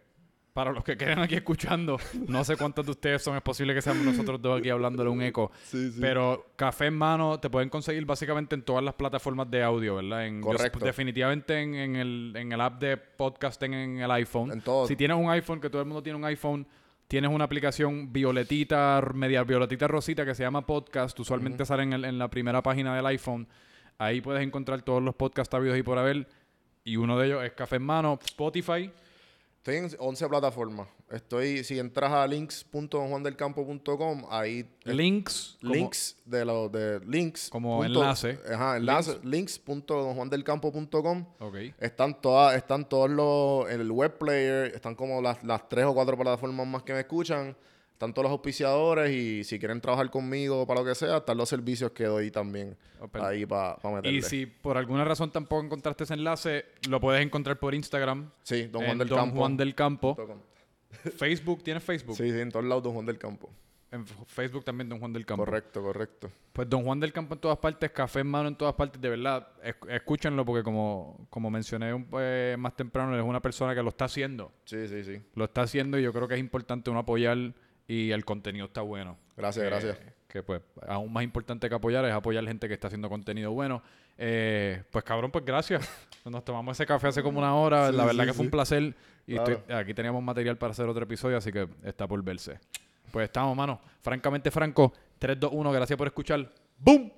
para 0.57 0.73
los 0.73 0.83
que 0.83 0.97
queden 0.97 1.19
aquí 1.19 1.35
escuchando, 1.35 1.99
no 2.28 2.43
sé 2.43 2.57
cuántos 2.57 2.87
de 2.87 2.93
ustedes 2.93 3.20
son, 3.23 3.37
es 3.37 3.43
posible 3.43 3.74
que 3.74 3.83
seamos 3.83 4.03
nosotros 4.07 4.41
dos 4.41 4.59
aquí 4.59 4.70
hablándole 4.70 5.11
un 5.11 5.20
eco. 5.20 5.53
Sí, 5.65 5.93
sí. 5.93 5.99
Pero 6.01 6.47
Café 6.57 6.87
en 6.87 6.97
Mano 6.97 7.39
te 7.39 7.51
pueden 7.51 7.69
conseguir 7.69 8.07
básicamente 8.07 8.55
en 8.55 8.62
todas 8.62 8.83
las 8.83 8.95
plataformas 8.95 9.51
de 9.51 9.62
audio, 9.62 9.97
¿verdad? 9.97 10.27
En, 10.27 10.41
yo- 10.41 10.47
Correcto. 10.47 10.78
definitivamente 10.78 11.61
en, 11.61 11.74
en 11.74 11.97
el, 11.97 12.33
en 12.37 12.53
el 12.53 12.61
app 12.62 12.81
de 12.81 12.97
podcasting 12.97 13.74
en 13.74 13.99
el 14.01 14.11
iPhone. 14.12 14.51
En 14.51 14.62
todo. 14.62 14.87
Si 14.87 14.97
tienes 14.97 15.19
un 15.19 15.28
iPhone, 15.28 15.61
que 15.61 15.69
todo 15.69 15.83
el 15.83 15.87
mundo 15.89 16.03
tiene 16.03 16.19
un 16.19 16.24
iPhone, 16.24 16.66
tienes 17.07 17.31
una 17.31 17.45
aplicación 17.45 18.11
violetita, 18.11 19.03
media 19.15 19.45
violetita 19.45 19.87
rosita 19.87 20.24
que 20.24 20.35
se 20.35 20.43
llama 20.43 20.65
Podcast. 20.65 21.20
Usualmente 21.20 21.66
sale 21.66 21.83
en, 21.83 21.93
el- 21.93 22.05
en 22.07 22.19
la 22.19 22.28
primera 22.28 22.62
página 22.62 22.97
del 22.97 23.05
iPhone. 23.07 23.47
Ahí 23.99 24.23
puedes 24.23 24.43
encontrar 24.43 24.81
todos 24.81 25.03
los 25.03 25.15
podcasts 25.15 25.55
habidos 25.55 25.77
y 25.77 25.83
por 25.83 25.99
haber. 25.99 26.27
Y 26.83 26.97
uno 26.97 27.19
de 27.19 27.27
ellos 27.27 27.45
es 27.45 27.53
Café 27.53 27.77
en 27.77 27.83
Mano, 27.83 28.19
Spotify. 28.24 28.91
Estoy 29.67 29.79
en 29.79 29.91
11 29.99 30.29
plataformas. 30.29 30.87
Estoy, 31.11 31.65
si 31.65 31.77
entras 31.81 32.13
a 32.13 32.25
links.juandelcampo.com, 32.29 34.23
ahí 34.31 34.65
es- 34.85 34.95
Links. 34.95 35.59
como- 35.61 35.75
links 35.75 36.17
de 36.25 36.45
los 36.45 36.71
de 36.71 37.01
links. 37.01 37.51
Como 37.51 37.79
punto- 37.83 38.01
enlace. 38.01 38.39
Ajá, 38.49 38.77
enlace. 38.77 39.19
Links.juandelcampo.com. 39.25 41.27
Ok. 41.41 41.57
Están 41.81 42.21
todas, 42.21 42.57
están 42.57 42.89
todos 42.89 43.11
los, 43.11 43.69
en 43.69 43.81
el 43.81 43.91
web 43.91 44.17
player, 44.19 44.67
están 44.73 44.95
como 44.95 45.21
las, 45.21 45.43
las 45.43 45.69
tres 45.69 45.85
o 45.87 45.95
cuatro 45.95 46.17
plataformas 46.17 46.65
más 46.69 46.85
que 46.85 46.93
me 46.93 47.01
escuchan. 47.01 47.57
Están 47.97 48.12
todos 48.12 48.24
los 48.24 48.32
auspiciadores 48.32 49.10
y 49.10 49.43
si 49.43 49.59
quieren 49.59 49.81
trabajar 49.81 50.10
conmigo 50.10 50.66
para 50.66 50.81
lo 50.81 50.86
que 50.86 50.94
sea, 50.94 51.16
están 51.16 51.39
los 51.39 51.48
servicios 51.48 51.93
que 51.93 52.05
doy 52.05 52.31
también 52.31 52.77
ahí 53.14 53.47
para 53.47 53.78
meterle. 53.85 54.18
Y 54.18 54.20
si 54.20 54.44
por 54.44 54.77
alguna 54.77 55.02
razón 55.02 55.31
tampoco 55.32 55.64
encontraste 55.64 56.05
ese 56.05 56.12
enlace, 56.12 56.66
lo 56.90 57.01
puedes 57.01 57.24
encontrar 57.24 57.59
por 57.59 57.74
Instagram. 57.74 58.31
Sí, 58.43 58.64
Don 58.66 58.85
Juan 58.85 58.98
del 58.98 59.09
Don 59.09 59.18
Campo. 59.18 59.36
Juan 59.39 59.56
del 59.56 59.74
Campo. 59.74 60.14
Facebook, 61.16 61.62
¿tienes 61.62 61.82
Facebook? 61.82 62.16
Sí, 62.16 62.31
sí, 62.31 62.39
en 62.39 62.51
todos 62.51 62.66
lados 62.66 62.82
Don 62.85 62.93
Juan 62.93 63.06
del 63.06 63.18
Campo. 63.18 63.51
En 63.90 64.05
Facebook 64.06 64.64
también 64.64 64.89
Don 64.90 64.98
Juan 64.98 65.12
del 65.12 65.24
Campo. 65.24 65.44
Correcto, 65.44 65.81
correcto. 65.82 66.31
Pues 66.52 66.68
Don 66.68 66.85
Juan 66.85 67.01
del 67.01 67.12
Campo 67.14 67.35
en 67.35 67.40
todas 67.40 67.56
partes, 67.59 67.90
Café 67.93 68.20
en 68.20 68.27
Mano 68.27 68.48
en 68.48 68.56
todas 68.56 68.74
partes, 68.74 69.01
de 69.01 69.09
verdad, 69.09 69.48
es- 69.62 69.77
escúchenlo 69.89 70.44
porque 70.44 70.62
como, 70.62 71.27
como 71.31 71.51
mencioné 71.51 71.94
un- 71.94 72.06
eh, 72.18 72.56
más 72.59 72.77
temprano, 72.77 73.16
es 73.16 73.23
una 73.24 73.40
persona 73.40 73.74
que 73.74 73.82
lo 73.82 73.89
está 73.89 74.05
haciendo. 74.06 74.52
Sí, 74.66 74.86
sí, 74.89 75.02
sí. 75.02 75.23
Lo 75.35 75.44
está 75.47 75.62
haciendo 75.62 75.98
y 75.98 76.02
yo 76.02 76.12
creo 76.12 76.28
que 76.28 76.35
es 76.35 76.40
importante 76.40 76.90
uno 76.90 76.98
apoyar 76.98 77.55
y 77.89 78.11
el 78.11 78.25
contenido 78.25 78.67
está 78.67 78.81
bueno. 78.83 79.17
Gracias, 79.37 79.63
Que- 79.65 79.71
gracias. 79.71 79.99
Que 80.29 80.43
pues 80.43 80.61
aún 80.87 81.13
más 81.13 81.23
importante 81.25 81.69
que 81.69 81.75
apoyar 81.75 82.05
es 82.05 82.13
apoyar 82.13 82.45
gente 82.45 82.69
que 82.69 82.75
está 82.75 82.89
haciendo 82.89 83.09
contenido 83.09 83.53
bueno. 83.53 83.83
Eh, 84.19 84.83
pues 84.91 85.05
cabrón, 85.05 85.31
pues 85.31 85.45
gracias. 85.45 85.89
Nos 86.25 86.45
tomamos 86.45 86.77
ese 86.77 86.85
café 86.87 87.09
hace 87.09 87.23
como 87.23 87.39
una 87.39 87.55
hora. 87.55 87.91
Sí, 87.91 87.97
La 87.97 88.05
verdad 88.05 88.25
sí, 88.25 88.29
que 88.29 88.33
fue 88.35 88.43
sí. 88.43 88.47
un 88.47 88.51
placer. 88.51 88.95
Y 89.27 89.35
Claro. 89.35 89.53
estoy- 89.55 89.75
aquí 89.77 89.95
teníamos 89.95 90.23
material 90.23 90.57
para 90.59 90.73
hacer 90.73 90.87
otro 90.89 91.05
episodio, 91.05 91.37
así 91.37 91.53
que 91.53 91.69
está 91.85 92.07
por 92.07 92.23
verse. 92.23 92.59
Pues 93.13 93.25
estamos, 93.25 93.57
mano. 93.57 93.81
Francamente 94.03 94.51
franco. 94.51 94.93
3, 95.19 95.39
2, 95.41 95.51
1. 95.55 95.73
Gracias 95.73 95.97
por 95.97 96.07
escuchar. 96.09 96.51
¡Boom! 96.79 97.11